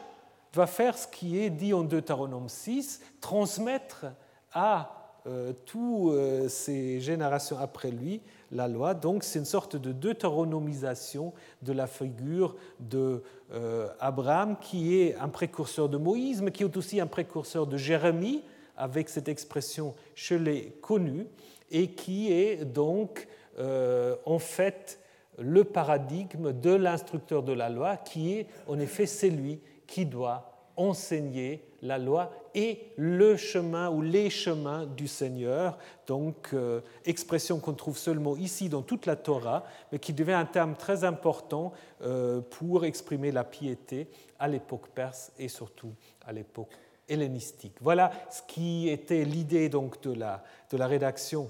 va 0.53 0.67
faire 0.67 0.97
ce 0.97 1.07
qui 1.07 1.39
est 1.39 1.49
dit 1.49 1.73
en 1.73 1.83
Deutéronome 1.83 2.49
6, 2.49 3.01
transmettre 3.19 4.05
à 4.53 4.95
euh, 5.27 5.53
toutes 5.65 6.13
euh, 6.13 6.47
ces 6.47 6.99
générations 6.99 7.57
après 7.57 7.89
lui 7.89 8.21
la 8.51 8.67
loi. 8.67 8.93
Donc 8.93 9.23
c'est 9.23 9.39
une 9.39 9.45
sorte 9.45 9.75
de 9.75 9.91
deutéronomisation 9.91 11.33
de 11.63 11.73
la 11.73 11.87
figure 11.87 12.55
de 12.79 13.23
euh, 13.51 13.87
Abraham 13.99 14.55
qui 14.61 14.99
est 14.99 15.15
un 15.15 15.29
précurseur 15.29 15.89
de 15.89 15.97
Moïse, 15.97 16.43
mais 16.43 16.51
qui 16.51 16.61
est 16.61 16.77
aussi 16.77 17.01
un 17.01 17.07
précurseur 17.07 17.65
de 17.65 17.75
Jérémie, 17.75 18.43
avec 18.77 19.09
cette 19.09 19.27
expression 19.27 19.95
je 20.13 20.35
l'ai 20.35 20.77
connue, 20.81 21.25
et 21.71 21.87
qui 21.87 22.31
est 22.31 22.63
donc 22.63 23.27
en 23.57 24.37
fait 24.37 24.99
le 25.37 25.63
paradigme 25.63 26.53
de 26.53 26.73
l'instructeur 26.73 27.43
de 27.43 27.53
la 27.53 27.69
loi, 27.69 27.97
qui 27.97 28.33
est 28.33 28.47
en 28.67 28.79
effet 28.79 29.05
celui 29.05 29.59
qui 29.87 30.05
doit 30.05 30.51
enseigner 30.77 31.63
la 31.81 31.97
loi 31.97 32.31
et 32.53 32.79
le 32.97 33.37
chemin 33.37 33.89
ou 33.89 34.01
les 34.01 34.29
chemins 34.29 34.85
du 34.85 35.07
Seigneur, 35.07 35.77
donc 36.07 36.49
euh, 36.53 36.81
expression 37.05 37.59
qu'on 37.59 37.73
trouve 37.73 37.97
seulement 37.97 38.35
ici 38.35 38.69
dans 38.69 38.81
toute 38.81 39.05
la 39.05 39.15
Torah, 39.15 39.65
mais 39.91 39.99
qui 39.99 40.13
devient 40.13 40.33
un 40.33 40.45
terme 40.45 40.75
très 40.75 41.03
important 41.03 41.73
euh, 42.01 42.41
pour 42.41 42.85
exprimer 42.85 43.31
la 43.31 43.43
piété 43.43 44.07
à 44.39 44.47
l'époque 44.47 44.87
perse 44.89 45.31
et 45.37 45.47
surtout 45.47 45.93
à 46.25 46.33
l'époque 46.33 46.73
hellénistique. 47.07 47.75
Voilà 47.81 48.11
ce 48.29 48.41
qui 48.41 48.89
était 48.89 49.23
l'idée 49.23 49.69
donc 49.69 50.01
de 50.01 50.13
la, 50.13 50.43
de 50.71 50.77
la 50.77 50.87
rédaction 50.87 51.49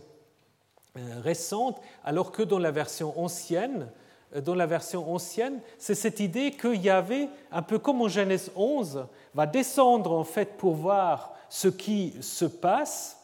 récente, 1.22 1.81
alors 2.03 2.31
que 2.31 2.43
dans 2.43 2.59
la 2.59 2.72
version 2.72 3.19
ancienne, 3.19 3.89
euh, 4.35 4.41
dans 4.41 4.55
la 4.55 4.65
version 4.65 5.13
ancienne, 5.13 5.59
c'est 5.77 5.95
cette 5.95 6.19
idée 6.19 6.51
qu'il 6.51 6.81
y 6.81 6.89
avait, 6.89 7.30
un 7.51 7.61
peu 7.61 7.80
comme 7.80 8.01
en 8.01 8.07
Genèse 8.07 8.51
11, 8.55 9.05
va 9.34 9.45
descendre 9.45 10.11
en 10.11 10.23
fait 10.23 10.57
pour 10.57 10.76
voir 10.76 11.34
ce 11.49 11.67
qui 11.67 12.13
se 12.22 12.45
passe, 12.45 13.17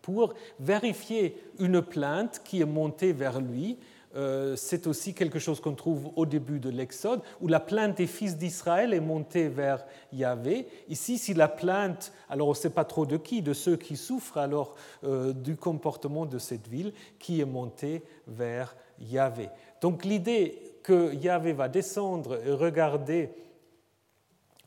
pour 0.00 0.34
vérifier 0.58 1.40
une 1.58 1.82
plainte 1.82 2.40
qui 2.44 2.60
est 2.60 2.66
montée 2.66 3.12
vers 3.12 3.40
lui, 3.40 3.78
euh, 4.14 4.56
c'est 4.56 4.86
aussi 4.86 5.14
quelque 5.14 5.38
chose 5.38 5.60
qu'on 5.60 5.74
trouve 5.74 6.10
au 6.16 6.26
début 6.26 6.58
de 6.58 6.68
l'Exode, 6.68 7.20
où 7.40 7.48
la 7.48 7.60
plainte 7.60 7.96
des 7.96 8.06
fils 8.06 8.36
d'Israël 8.36 8.92
est 8.92 9.00
montée 9.00 9.48
vers 9.48 9.84
Yahvé. 10.12 10.66
Ici, 10.88 11.18
si 11.18 11.34
la 11.34 11.48
plainte, 11.48 12.12
alors 12.28 12.48
on 12.48 12.52
ne 12.52 12.56
sait 12.56 12.70
pas 12.70 12.84
trop 12.84 13.06
de 13.06 13.16
qui, 13.16 13.42
de 13.42 13.52
ceux 13.52 13.76
qui 13.76 13.96
souffrent 13.96 14.38
alors 14.38 14.74
euh, 15.04 15.32
du 15.32 15.56
comportement 15.56 16.26
de 16.26 16.38
cette 16.38 16.68
ville, 16.68 16.92
qui 17.18 17.40
est 17.40 17.46
montée 17.46 18.02
vers 18.26 18.76
Yahvé. 19.00 19.48
Donc 19.80 20.04
l'idée 20.04 20.58
que 20.82 21.14
Yahvé 21.14 21.52
va 21.52 21.68
descendre 21.68 22.38
et 22.44 22.52
regarder 22.52 23.30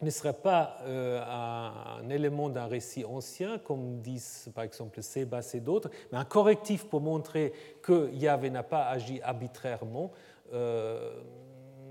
ne 0.05 0.09
serait 0.11 0.33
pas 0.33 0.77
euh, 0.83 1.21
un, 1.27 2.07
élément 2.09 2.49
d'un 2.49 2.67
récit 2.67 3.03
ancien, 3.03 3.57
comme 3.57 3.99
disent 3.99 4.49
par 4.53 4.63
exemple 4.63 5.01
Sébas 5.01 5.51
et 5.53 5.59
d'autres, 5.59 5.89
mais 6.11 6.17
un 6.17 6.25
correctif 6.25 6.85
pour 6.85 7.01
montrer 7.01 7.51
que 7.81 8.09
Yahvé 8.13 8.49
n'a 8.49 8.63
pas 8.63 8.85
agi 8.85 9.19
arbitrairement, 9.21 10.11
euh, 10.53 11.21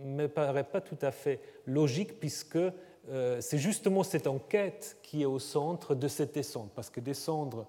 me 0.05 0.27
paraît 0.29 0.65
pas 0.65 0.81
tout 0.81 0.99
à 1.03 1.11
fait 1.11 1.41
logique, 1.67 2.21
puisque 2.21 2.57
euh, 2.57 3.41
c'est 3.41 3.59
justement 3.59 4.03
cette 4.03 4.27
enquête 4.27 4.97
qui 5.03 5.23
est 5.23 5.27
au 5.27 5.39
centre 5.39 5.95
de 5.95 6.09
cette 6.09 6.35
descente. 6.35 6.71
Parce 6.75 6.91
que 6.91 7.01
descendre 7.01 7.67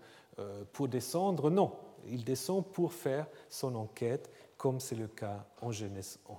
pour 0.74 0.90
descendre, 0.90 1.50
non, 1.50 1.72
il 2.10 2.26
descend 2.26 2.66
pour 2.66 2.92
faire 2.92 3.26
son 3.50 3.74
enquête, 3.76 4.30
comme 4.58 4.82
c'est 4.82 4.96
le 4.96 5.08
cas 5.08 5.46
en 5.62 5.72
Genèse 5.72 6.20
11. 6.28 6.38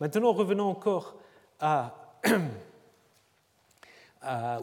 Maintenant, 0.00 0.32
revenons 0.32 0.68
encore 0.68 1.14
à 1.60 1.94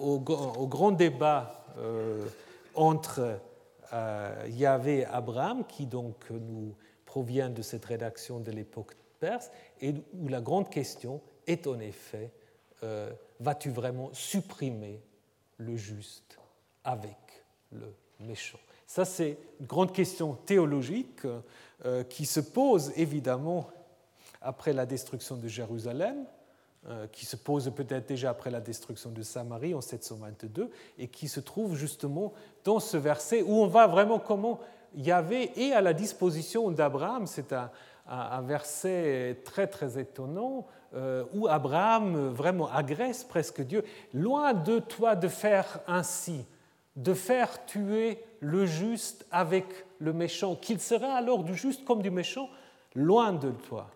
au, 0.02 0.20
grand 0.20 0.92
débat 0.92 1.66
euh, 1.78 2.26
entre 2.76 3.40
euh, 3.94 4.48
Yahvé 4.50 5.00
et 5.00 5.06
Abraham, 5.06 5.66
qui 5.66 5.86
donc 5.86 6.30
nous 6.30 6.76
provient 7.06 7.50
de 7.50 7.62
cette 7.62 7.86
rédaction 7.86 8.40
de 8.40 8.52
l'époque 8.52 8.96
perse, 9.20 9.50
et 9.82 9.94
où 10.14 10.28
la 10.28 10.42
grande 10.42 10.70
question 10.70 11.22
est 11.48 11.66
en 11.68 11.80
effet, 11.80 12.32
euh, 12.84 13.12
vas-tu 13.40 13.70
vraiment 13.70 14.10
supprimer 14.14 15.02
le 15.58 15.76
juste 15.76 16.38
avec 16.84 17.18
le 17.72 17.94
méchant? 18.20 18.60
Ça, 18.86 19.06
c'est 19.06 19.38
une 19.60 19.66
grande 19.66 19.92
question 19.92 20.34
théologique 20.34 21.22
qui 22.10 22.26
se 22.26 22.40
pose 22.40 22.92
évidemment 22.96 23.70
après 24.42 24.74
la 24.74 24.86
destruction 24.86 25.36
de 25.36 25.48
Jérusalem, 25.48 26.26
euh, 26.26 26.37
qui 27.12 27.26
se 27.26 27.36
pose 27.36 27.72
peut-être 27.76 28.08
déjà 28.08 28.30
après 28.30 28.50
la 28.50 28.62
destruction 28.62 29.10
de 29.10 29.22
Samarie 29.22 29.74
en 29.74 29.82
722 29.82 30.70
et 30.98 31.08
qui 31.08 31.28
se 31.28 31.42
trouve 31.42 31.76
justement 31.76 32.34
dans 32.64 32.80
ce 32.80 32.96
verset 32.96 33.42
où 33.42 33.56
on 33.56 33.68
voit 33.68 33.88
vraiment 33.88 34.20
comment 34.20 34.60
Yahvé 34.96 35.52
est 35.56 35.74
à 35.74 35.82
la 35.82 35.94
disposition 35.94 36.72
d'Abraham. 36.72 37.28
C'est 37.28 37.54
un, 37.54 38.42
verset 38.42 39.42
très 39.44 39.68
très 39.68 40.00
étonnant 40.00 40.66
euh, 40.96 41.26
où 41.34 41.48
Abraham 41.48 42.30
vraiment 42.30 42.72
agresse 42.72 43.24
presque 43.24 43.62
Dieu. 43.62 43.84
Loin 44.14 44.54
de 44.54 44.80
toi 44.80 45.16
de 45.16 45.28
faire 45.28 45.82
ainsi, 45.88 46.46
de 46.96 47.14
faire 47.14 47.66
tuer 47.66 48.24
le 48.40 48.66
juste 48.66 49.26
avec 49.30 49.66
le 50.00 50.14
méchant, 50.14 50.56
qu'il 50.56 50.80
sera 50.80 51.16
alors 51.16 51.44
du 51.44 51.56
juste 51.56 51.84
comme 51.84 52.02
du 52.02 52.12
méchant, 52.12 52.50
loin 52.96 53.34
de 53.34 53.52
toi 53.52 53.90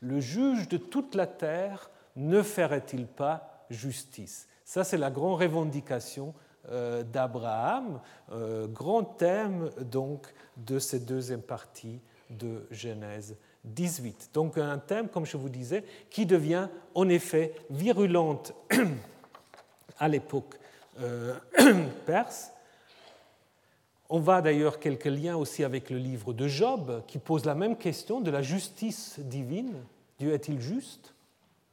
le 0.00 0.20
juge 0.20 0.68
de 0.68 0.76
toute 0.76 1.14
la 1.14 1.26
terre 1.26 1.90
ne 2.16 2.42
ferait-il 2.42 3.06
pas 3.06 3.64
justice? 3.70 4.48
Ça, 4.64 4.84
c'est 4.84 4.98
la 4.98 5.10
grande 5.10 5.40
revendication 5.40 6.34
euh, 6.70 7.02
d'Abraham, 7.02 8.00
euh, 8.32 8.66
grand 8.66 9.02
thème 9.04 9.70
donc 9.80 10.26
de 10.58 10.78
cette 10.78 11.06
deuxième 11.06 11.40
partie 11.40 12.00
de 12.28 12.66
Genèse 12.70 13.36
18. 13.64 14.30
Donc 14.34 14.58
un 14.58 14.78
thème, 14.78 15.08
comme 15.08 15.24
je 15.24 15.36
vous 15.36 15.48
disais, 15.48 15.84
qui 16.10 16.26
devient 16.26 16.68
en 16.94 17.08
effet 17.08 17.54
virulente 17.70 18.52
à 19.98 20.08
l'époque 20.08 20.58
euh, 21.00 21.34
perse. 22.06 22.52
On 24.10 24.20
va 24.20 24.40
d'ailleurs 24.40 24.80
quelques 24.80 25.04
liens 25.04 25.36
aussi 25.36 25.64
avec 25.64 25.90
le 25.90 25.98
livre 25.98 26.32
de 26.32 26.48
Job, 26.48 27.02
qui 27.06 27.18
pose 27.18 27.44
la 27.44 27.54
même 27.54 27.76
question 27.76 28.20
de 28.22 28.30
la 28.30 28.40
justice 28.40 29.20
divine. 29.20 29.74
Dieu 30.18 30.32
est-il 30.32 30.60
juste 30.60 31.14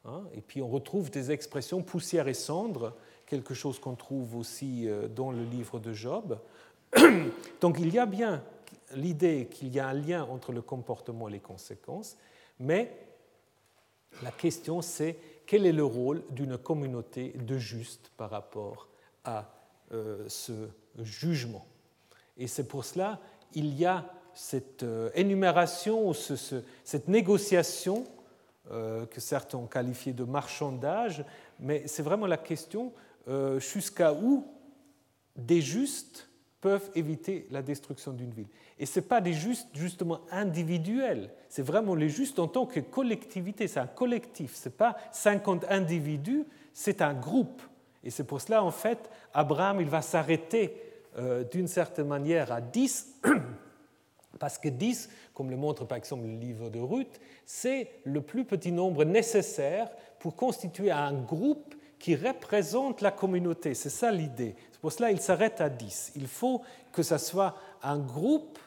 hein? 0.04 0.24
Et 0.34 0.42
puis 0.42 0.62
on 0.62 0.68
retrouve 0.68 1.10
des 1.10 1.32
expressions 1.32 1.82
poussière 1.82 2.28
et 2.28 2.34
cendre 2.34 2.94
quelque 3.26 3.54
chose 3.54 3.80
qu'on 3.80 3.96
trouve 3.96 4.36
aussi 4.36 4.88
euh, 4.88 5.08
dans 5.08 5.32
le 5.32 5.44
livre 5.44 5.80
de 5.80 5.94
Job. 5.94 6.40
Donc 7.62 7.78
il 7.80 7.94
y 7.94 8.00
a 8.00 8.06
bien 8.06 8.44
l'idée 8.94 9.48
qu'il 9.50 9.74
y 9.74 9.80
a 9.80 9.88
un 9.88 9.94
lien 9.94 10.26
entre 10.26 10.52
le 10.52 10.62
comportement 10.62 11.30
et 11.30 11.32
les 11.32 11.40
conséquences, 11.40 12.18
mais 12.60 12.92
la 14.24 14.32
question 14.32 14.82
c'est 14.82 15.18
quel 15.46 15.66
est 15.66 15.72
le 15.72 15.86
rôle 15.86 16.22
d'une 16.32 16.58
communauté 16.58 17.30
de 17.30 17.58
justes 17.58 18.12
par 18.18 18.30
rapport 18.30 18.90
à 19.24 19.50
euh, 19.94 20.26
ce 20.28 20.68
jugement? 21.00 21.66
Et 22.38 22.48
c'est 22.48 22.68
pour 22.68 22.86
cela 22.86 23.20
il 23.54 23.78
y 23.78 23.86
a 23.86 24.06
cette 24.34 24.84
euh, 24.84 25.10
énumération, 25.16 26.12
cette 26.14 27.08
négociation 27.08 28.06
que 28.68 29.22
certains 29.22 29.60
ont 29.60 29.68
qualifiée 29.68 30.12
de 30.12 30.24
marchandage, 30.24 31.24
mais 31.60 31.84
c'est 31.86 32.02
vraiment 32.02 32.26
la 32.26 32.38
question 32.38 32.92
euh, 33.28 33.60
jusqu'à 33.60 34.14
où 34.14 34.46
des 35.36 35.60
justes 35.60 36.30
peuvent 36.62 36.92
éviter 36.94 37.48
la 37.50 37.64
destruction 37.64 38.12
d'une 38.12 38.30
ville. 38.30 38.48
Et 38.78 38.86
ce 38.86 39.00
n'est 39.00 39.06
pas 39.06 39.20
des 39.20 39.34
justes 39.34 39.68
justement 39.74 40.22
individuels, 40.32 41.32
c'est 41.50 41.64
vraiment 41.64 41.96
les 41.96 42.10
justes 42.10 42.38
en 42.38 42.48
tant 42.48 42.68
que 42.68 42.80
collectivité, 42.80 43.68
c'est 43.68 43.80
un 43.80 43.88
collectif, 43.88 44.56
ce 44.56 44.70
n'est 44.70 44.76
pas 44.76 44.96
50 45.12 45.66
individus, 45.70 46.46
c'est 46.72 47.02
un 47.02 47.16
groupe. 47.16 47.64
Et 48.04 48.12
c'est 48.12 48.24
pour 48.24 48.42
cela, 48.42 48.64
en 48.64 48.72
fait, 48.72 49.10
Abraham, 49.34 49.82
il 49.82 49.90
va 49.90 50.04
s'arrêter 50.04 50.85
euh, 51.18 51.44
d'une 51.44 51.68
certaine 51.68 52.08
manière 52.08 52.52
à 52.52 52.62
10, 52.62 53.22
parce 54.40 54.58
que 54.58 54.70
10, 54.70 55.10
comme 55.34 55.50
le 55.50 55.58
montre 55.58 55.86
par 55.86 55.98
exemple 55.98 56.26
le 56.26 56.36
livre 56.36 56.70
de 56.70 56.80
Ruth, 56.80 57.20
c'est 57.46 57.90
le 58.04 58.22
plus 58.22 58.46
petit 58.46 58.72
nombre 58.72 59.04
nécessaire 59.04 59.90
pour 60.20 60.36
constituer 60.36 60.92
un 60.92 61.14
groupe 61.14 61.76
qui 62.00 62.16
représente 62.16 63.02
la 63.02 63.12
communauté. 63.12 63.74
C'est 63.74 63.90
ça 63.90 64.12
l'idée. 64.12 64.56
C'est 64.72 64.80
pour 64.80 64.92
cela 64.92 65.10
qu'il 65.10 65.22
s'arrête 65.22 65.62
à 65.62 65.70
10. 65.70 66.14
Il 66.16 66.28
faut 66.28 66.62
que 66.92 67.04
ce 67.04 67.18
soit 67.18 67.56
un 67.82 67.98
groupe 67.98 68.60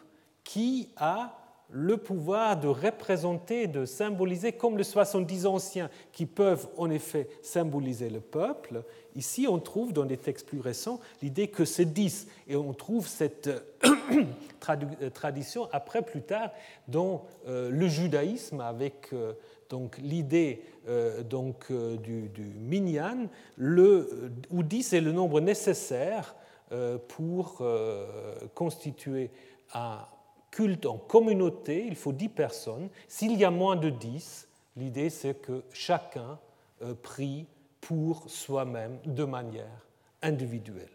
qui 0.43 0.89
a 0.97 1.38
le 1.71 1.97
pouvoir 1.97 2.59
de 2.59 2.69
représenter, 2.69 3.67
de 3.67 3.85
symboliser, 3.85 4.53
comme 4.53 4.79
le 4.79 4.85
70 4.85 5.47
anciens, 5.47 5.91
qui 6.13 6.27
peuvent 6.27 6.69
en 6.77 6.91
effet 6.91 7.29
symboliser 7.43 8.09
le 8.09 8.21
peuple. 8.21 8.83
Ici, 9.15 9.47
on 9.49 9.59
trouve 9.59 9.93
dans 9.93 10.05
des 10.05 10.17
textes 10.17 10.47
plus 10.47 10.61
récents 10.61 11.01
l'idée 11.23 11.49
que 11.49 11.65
c'est 11.65 11.93
10, 11.93 12.29
et 12.49 12.57
on 12.57 12.73
trouve 12.73 13.07
cette 13.07 13.51
tradition 15.15 15.69
après 15.73 16.03
plus 16.03 16.23
tard 16.23 16.51
dans 16.89 17.27
euh, 17.47 17.71
le 17.71 17.89
judaïsme 17.89 18.61
avec 18.61 19.13
euh, 19.13 19.35
donc 19.69 19.99
l'idée 19.99 20.63
euh, 20.89 21.23
donc, 21.23 21.67
euh, 21.71 21.97
du, 21.97 22.31
minyan, 22.59 23.29
où 23.59 24.63
10 24.63 24.93
est 24.95 25.01
le 25.01 25.13
nombre 25.13 25.41
nécessaire 25.41 26.35
euh, 26.73 26.99
pour 27.09 27.63
constituer 28.55 29.31
un 29.75 29.99
culte 30.51 30.87
en 30.87 30.97
communauté, 30.97 31.85
il 31.87 31.97
faut 31.97 32.13
10 32.13 32.29
personnes. 32.29 32.89
S'il 33.07 33.37
y 33.37 33.45
a 33.45 33.51
moins 33.51 33.77
de 33.77 33.91
10, 33.91 34.49
l'idée 34.77 35.11
c'est 35.11 35.35
que 35.35 35.63
chacun 35.73 36.39
prie 37.03 37.47
pour 37.81 38.29
soi-même 38.29 38.99
de 39.05 39.25
manière 39.25 39.87
individuelle. 40.23 40.89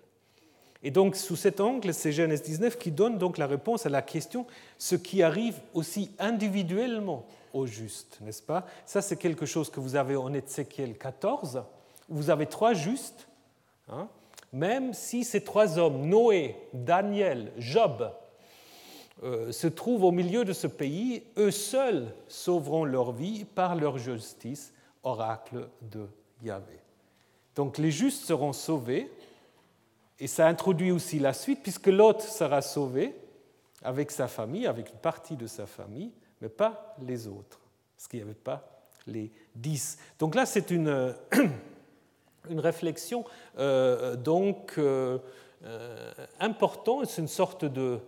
Et 0.84 0.92
donc, 0.92 1.16
sous 1.16 1.38
cet 1.38 1.62
angle, 1.62 1.94
c'est 1.94 2.12
Genèse 2.12 2.44
19 2.44 2.78
qui 2.78 2.92
donne 2.92 3.18
donc 3.18 3.38
la 3.38 3.48
réponse 3.48 3.86
à 3.86 3.90
la 3.90 4.02
question 4.02 4.46
ce 4.78 4.96
qui 4.96 5.24
arrive 5.24 5.60
aussi 5.74 6.12
individuellement 6.20 7.26
au 7.54 7.66
juste, 7.66 8.20
n'est-ce 8.22 8.42
pas? 8.42 8.66
Ça, 8.86 9.02
c'est 9.02 9.16
quelque 9.16 9.46
chose 9.46 9.70
que 9.70 9.80
vous 9.80 9.96
avez 9.96 10.18
en 10.18 10.34
Ézéchiel 10.34 10.98
14. 10.98 11.64
Vous 12.10 12.30
avez 12.30 12.48
trois 12.48 12.74
justes, 12.74 13.28
hein, 13.88 14.10
même 14.52 14.94
si 14.94 15.24
ces 15.24 15.42
trois 15.42 15.80
hommes, 15.80 16.06
Noé, 16.06 16.58
Daniel, 16.74 17.54
Job, 17.58 18.02
euh, 18.02 18.23
se 19.22 19.68
trouvent 19.68 20.04
au 20.04 20.12
milieu 20.12 20.44
de 20.44 20.54
ce 20.54 20.68
pays, 20.68 21.24
eux 21.38 21.52
seuls 21.52 22.14
sauveront 22.28 22.84
leur 22.84 23.12
vie 23.12 23.46
par 23.46 23.76
leur 23.76 23.98
justice, 23.98 24.74
oracle 25.04 25.70
de 25.82 26.08
Yahvé. 26.42 26.80
Donc 27.56 27.78
les 27.78 27.92
justes 27.92 28.26
seront 28.26 28.54
sauvés, 28.54 29.10
et 30.20 30.28
ça 30.28 30.48
introduit 30.48 30.92
aussi 30.92 31.20
la 31.20 31.34
suite, 31.34 31.62
puisque 31.62 31.88
l'autre 31.88 32.24
sera 32.24 32.62
sauvé 32.62 33.16
avec 33.84 34.12
sa 34.12 34.28
famille, 34.28 34.66
avec 34.66 34.90
une 34.90 35.00
partie 35.00 35.36
de 35.36 35.48
sa 35.48 35.66
famille, 35.66 36.12
mais 36.42 36.50
pas 36.50 36.96
les 37.02 37.28
autres, 37.28 37.60
parce 37.96 38.08
qu'il 38.08 38.20
n'y 38.20 38.24
avait 38.24 38.34
pas 38.34 38.82
les 39.06 39.32
dix. 39.56 39.98
Donc 40.20 40.36
là, 40.36 40.46
c'est 40.46 40.72
une, 40.72 41.14
une 42.50 42.60
réflexion 42.60 43.26
euh, 43.60 44.16
donc 44.16 44.76
euh, 44.78 45.18
euh, 45.64 46.14
importante, 46.40 47.08
c'est 47.08 47.22
une 47.22 47.28
sorte 47.28 47.66
de, 47.66 48.00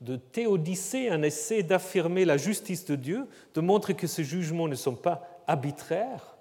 de 0.00 0.16
théodicée, 0.16 1.10
un 1.10 1.22
essai 1.22 1.62
d'affirmer 1.62 2.24
la 2.24 2.36
justice 2.36 2.84
de 2.86 2.96
Dieu, 2.96 3.26
de 3.54 3.60
montrer 3.60 3.94
que 3.94 4.06
ces 4.06 4.24
jugements 4.24 4.68
ne 4.68 4.74
sont 4.74 4.94
pas 4.94 5.42
arbitraires. 5.46 6.36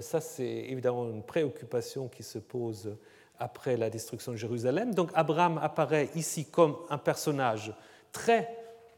ça, 0.00 0.20
c'est 0.20 0.44
évidemment 0.44 1.08
une 1.08 1.22
préoccupation 1.22 2.08
qui 2.08 2.22
se 2.22 2.38
pose 2.38 2.96
après 3.38 3.76
la 3.76 3.90
destruction 3.90 4.32
de 4.32 4.36
Jérusalem. 4.36 4.94
Donc 4.94 5.10
Abraham 5.14 5.58
apparaît 5.58 6.10
ici 6.14 6.46
comme 6.46 6.76
un 6.90 6.98
personnage 6.98 7.72
très 8.12 8.48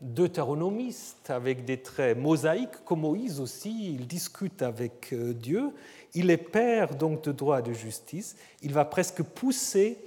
deutéronomiste, 0.01 1.30
avec 1.30 1.64
des 1.64 1.78
traits 1.78 2.16
mosaïques, 2.16 2.85
comme 2.85 3.01
Moïse 3.01 3.40
aussi, 3.40 3.94
il 3.94 4.06
discute 4.06 4.62
avec 4.62 5.12
euh, 5.12 5.32
Dieu, 5.32 5.72
il 6.14 6.30
est 6.30 6.36
père 6.36 6.94
donc 6.94 7.24
de 7.24 7.32
droit 7.32 7.59
et 7.59 7.62
de 7.62 7.72
justice, 7.72 8.36
il 8.62 8.72
va 8.72 8.85
presque 8.85 9.22
pousser 9.22 9.98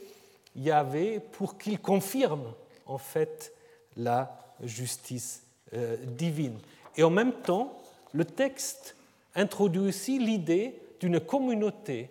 Yahvé 0.55 1.19
pour 1.33 1.57
qu'il 1.57 1.79
confirme 1.79 2.53
en 2.85 2.97
fait 2.97 3.53
la 3.97 4.37
justice 4.63 5.43
euh, 5.73 5.97
divine. 6.05 6.57
Et 6.97 7.03
en 7.03 7.09
même 7.09 7.33
temps, 7.33 7.81
le 8.13 8.25
texte 8.25 8.95
introduit 9.35 9.81
aussi 9.81 10.19
l'idée 10.19 10.75
d'une 10.99 11.19
communauté, 11.19 12.09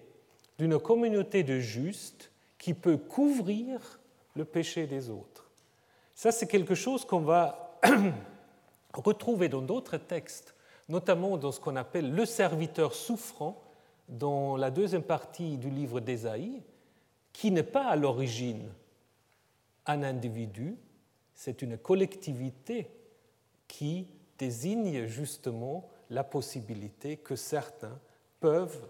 d'une 0.59 0.78
communauté 0.78 1.43
de 1.43 1.59
justes 1.59 2.31
qui 2.59 2.74
peut 2.74 2.97
couvrir 2.97 4.01
le 4.36 4.44
péché 4.44 4.86
des 4.86 5.11
autres. 5.11 5.51
Ça, 6.15 6.32
c'est 6.32 6.47
quelque 6.47 6.74
chose 6.74 7.05
qu'on 7.05 7.20
va 7.20 7.78
retrouvé 8.94 9.48
dans 9.48 9.62
d'autres 9.62 9.97
textes, 9.97 10.55
notamment 10.89 11.36
dans 11.36 11.52
ce 11.52 11.61
qu'on 11.61 11.77
appelle 11.77 12.15
le 12.15 12.27
serviteur 12.27 12.94
souffrant, 12.94 13.62
dans 14.09 14.57
la 14.57 14.70
deuxième 14.70 15.02
partie 15.02 15.57
du 15.57 15.70
livre 15.70 16.01
d'Ésaïe, 16.01 16.62
qui 17.32 17.51
n'est 17.51 17.62
pas 17.62 17.86
à 17.86 17.97
l'origine 17.97 18.69
un 19.86 20.02
individu, 20.02 20.77
c'est 21.41 21.62
une 21.62 21.79
collectivité 21.79 22.91
qui 23.67 24.07
désigne 24.37 25.07
justement 25.07 25.89
la 26.11 26.23
possibilité 26.23 27.17
que 27.17 27.35
certains 27.35 27.99
peuvent 28.41 28.87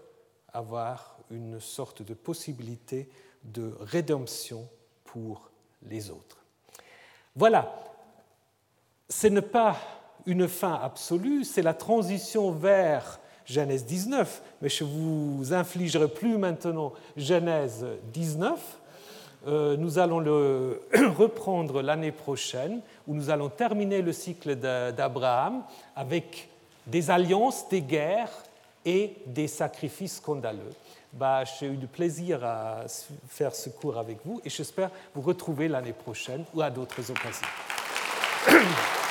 avoir 0.51 1.17
une 1.29 1.61
sorte 1.61 2.01
de 2.01 2.13
possibilité 2.13 3.07
de 3.45 3.73
rédemption 3.79 4.67
pour 5.05 5.49
les 5.83 6.09
autres. 6.09 6.43
Voilà, 7.37 7.73
ce 9.07 9.27
n'est 9.27 9.41
pas 9.41 9.77
une 10.25 10.49
fin 10.49 10.73
absolue, 10.73 11.45
c'est 11.45 11.61
la 11.61 11.73
transition 11.73 12.51
vers 12.51 13.21
Genèse 13.45 13.85
19, 13.85 14.43
mais 14.61 14.67
je 14.67 14.83
vous 14.83 15.53
infligerai 15.53 16.09
plus 16.09 16.37
maintenant 16.37 16.91
Genèse 17.15 17.85
19. 18.11 18.80
Euh, 19.47 19.75
nous 19.75 19.97
allons 19.97 20.19
le 20.19 20.81
reprendre 21.17 21.81
l'année 21.81 22.11
prochaine, 22.11 22.81
où 23.07 23.15
nous 23.15 23.29
allons 23.29 23.49
terminer 23.49 24.01
le 24.01 24.13
cycle 24.13 24.55
d'Abraham 24.55 25.63
avec 25.95 26.49
des 26.85 27.09
alliances, 27.09 27.67
des 27.69 27.81
guerres 27.81 28.31
et 28.85 29.15
des 29.25 29.47
sacrifices 29.47 30.17
scandaleux. 30.17 30.71
Bah, 31.13 31.43
J'ai 31.43 31.67
eu 31.67 31.75
du 31.75 31.87
plaisir 31.87 32.43
à 32.43 32.83
faire 33.27 33.53
ce 33.53 33.69
cours 33.69 33.97
avec 33.97 34.17
vous 34.25 34.41
et 34.45 34.49
j'espère 34.49 34.89
vous 35.13 35.21
retrouver 35.21 35.67
l'année 35.67 35.93
prochaine 35.93 36.43
ou 36.53 36.61
à 36.61 36.69
d'autres 36.69 37.11
occasions. 37.11 37.47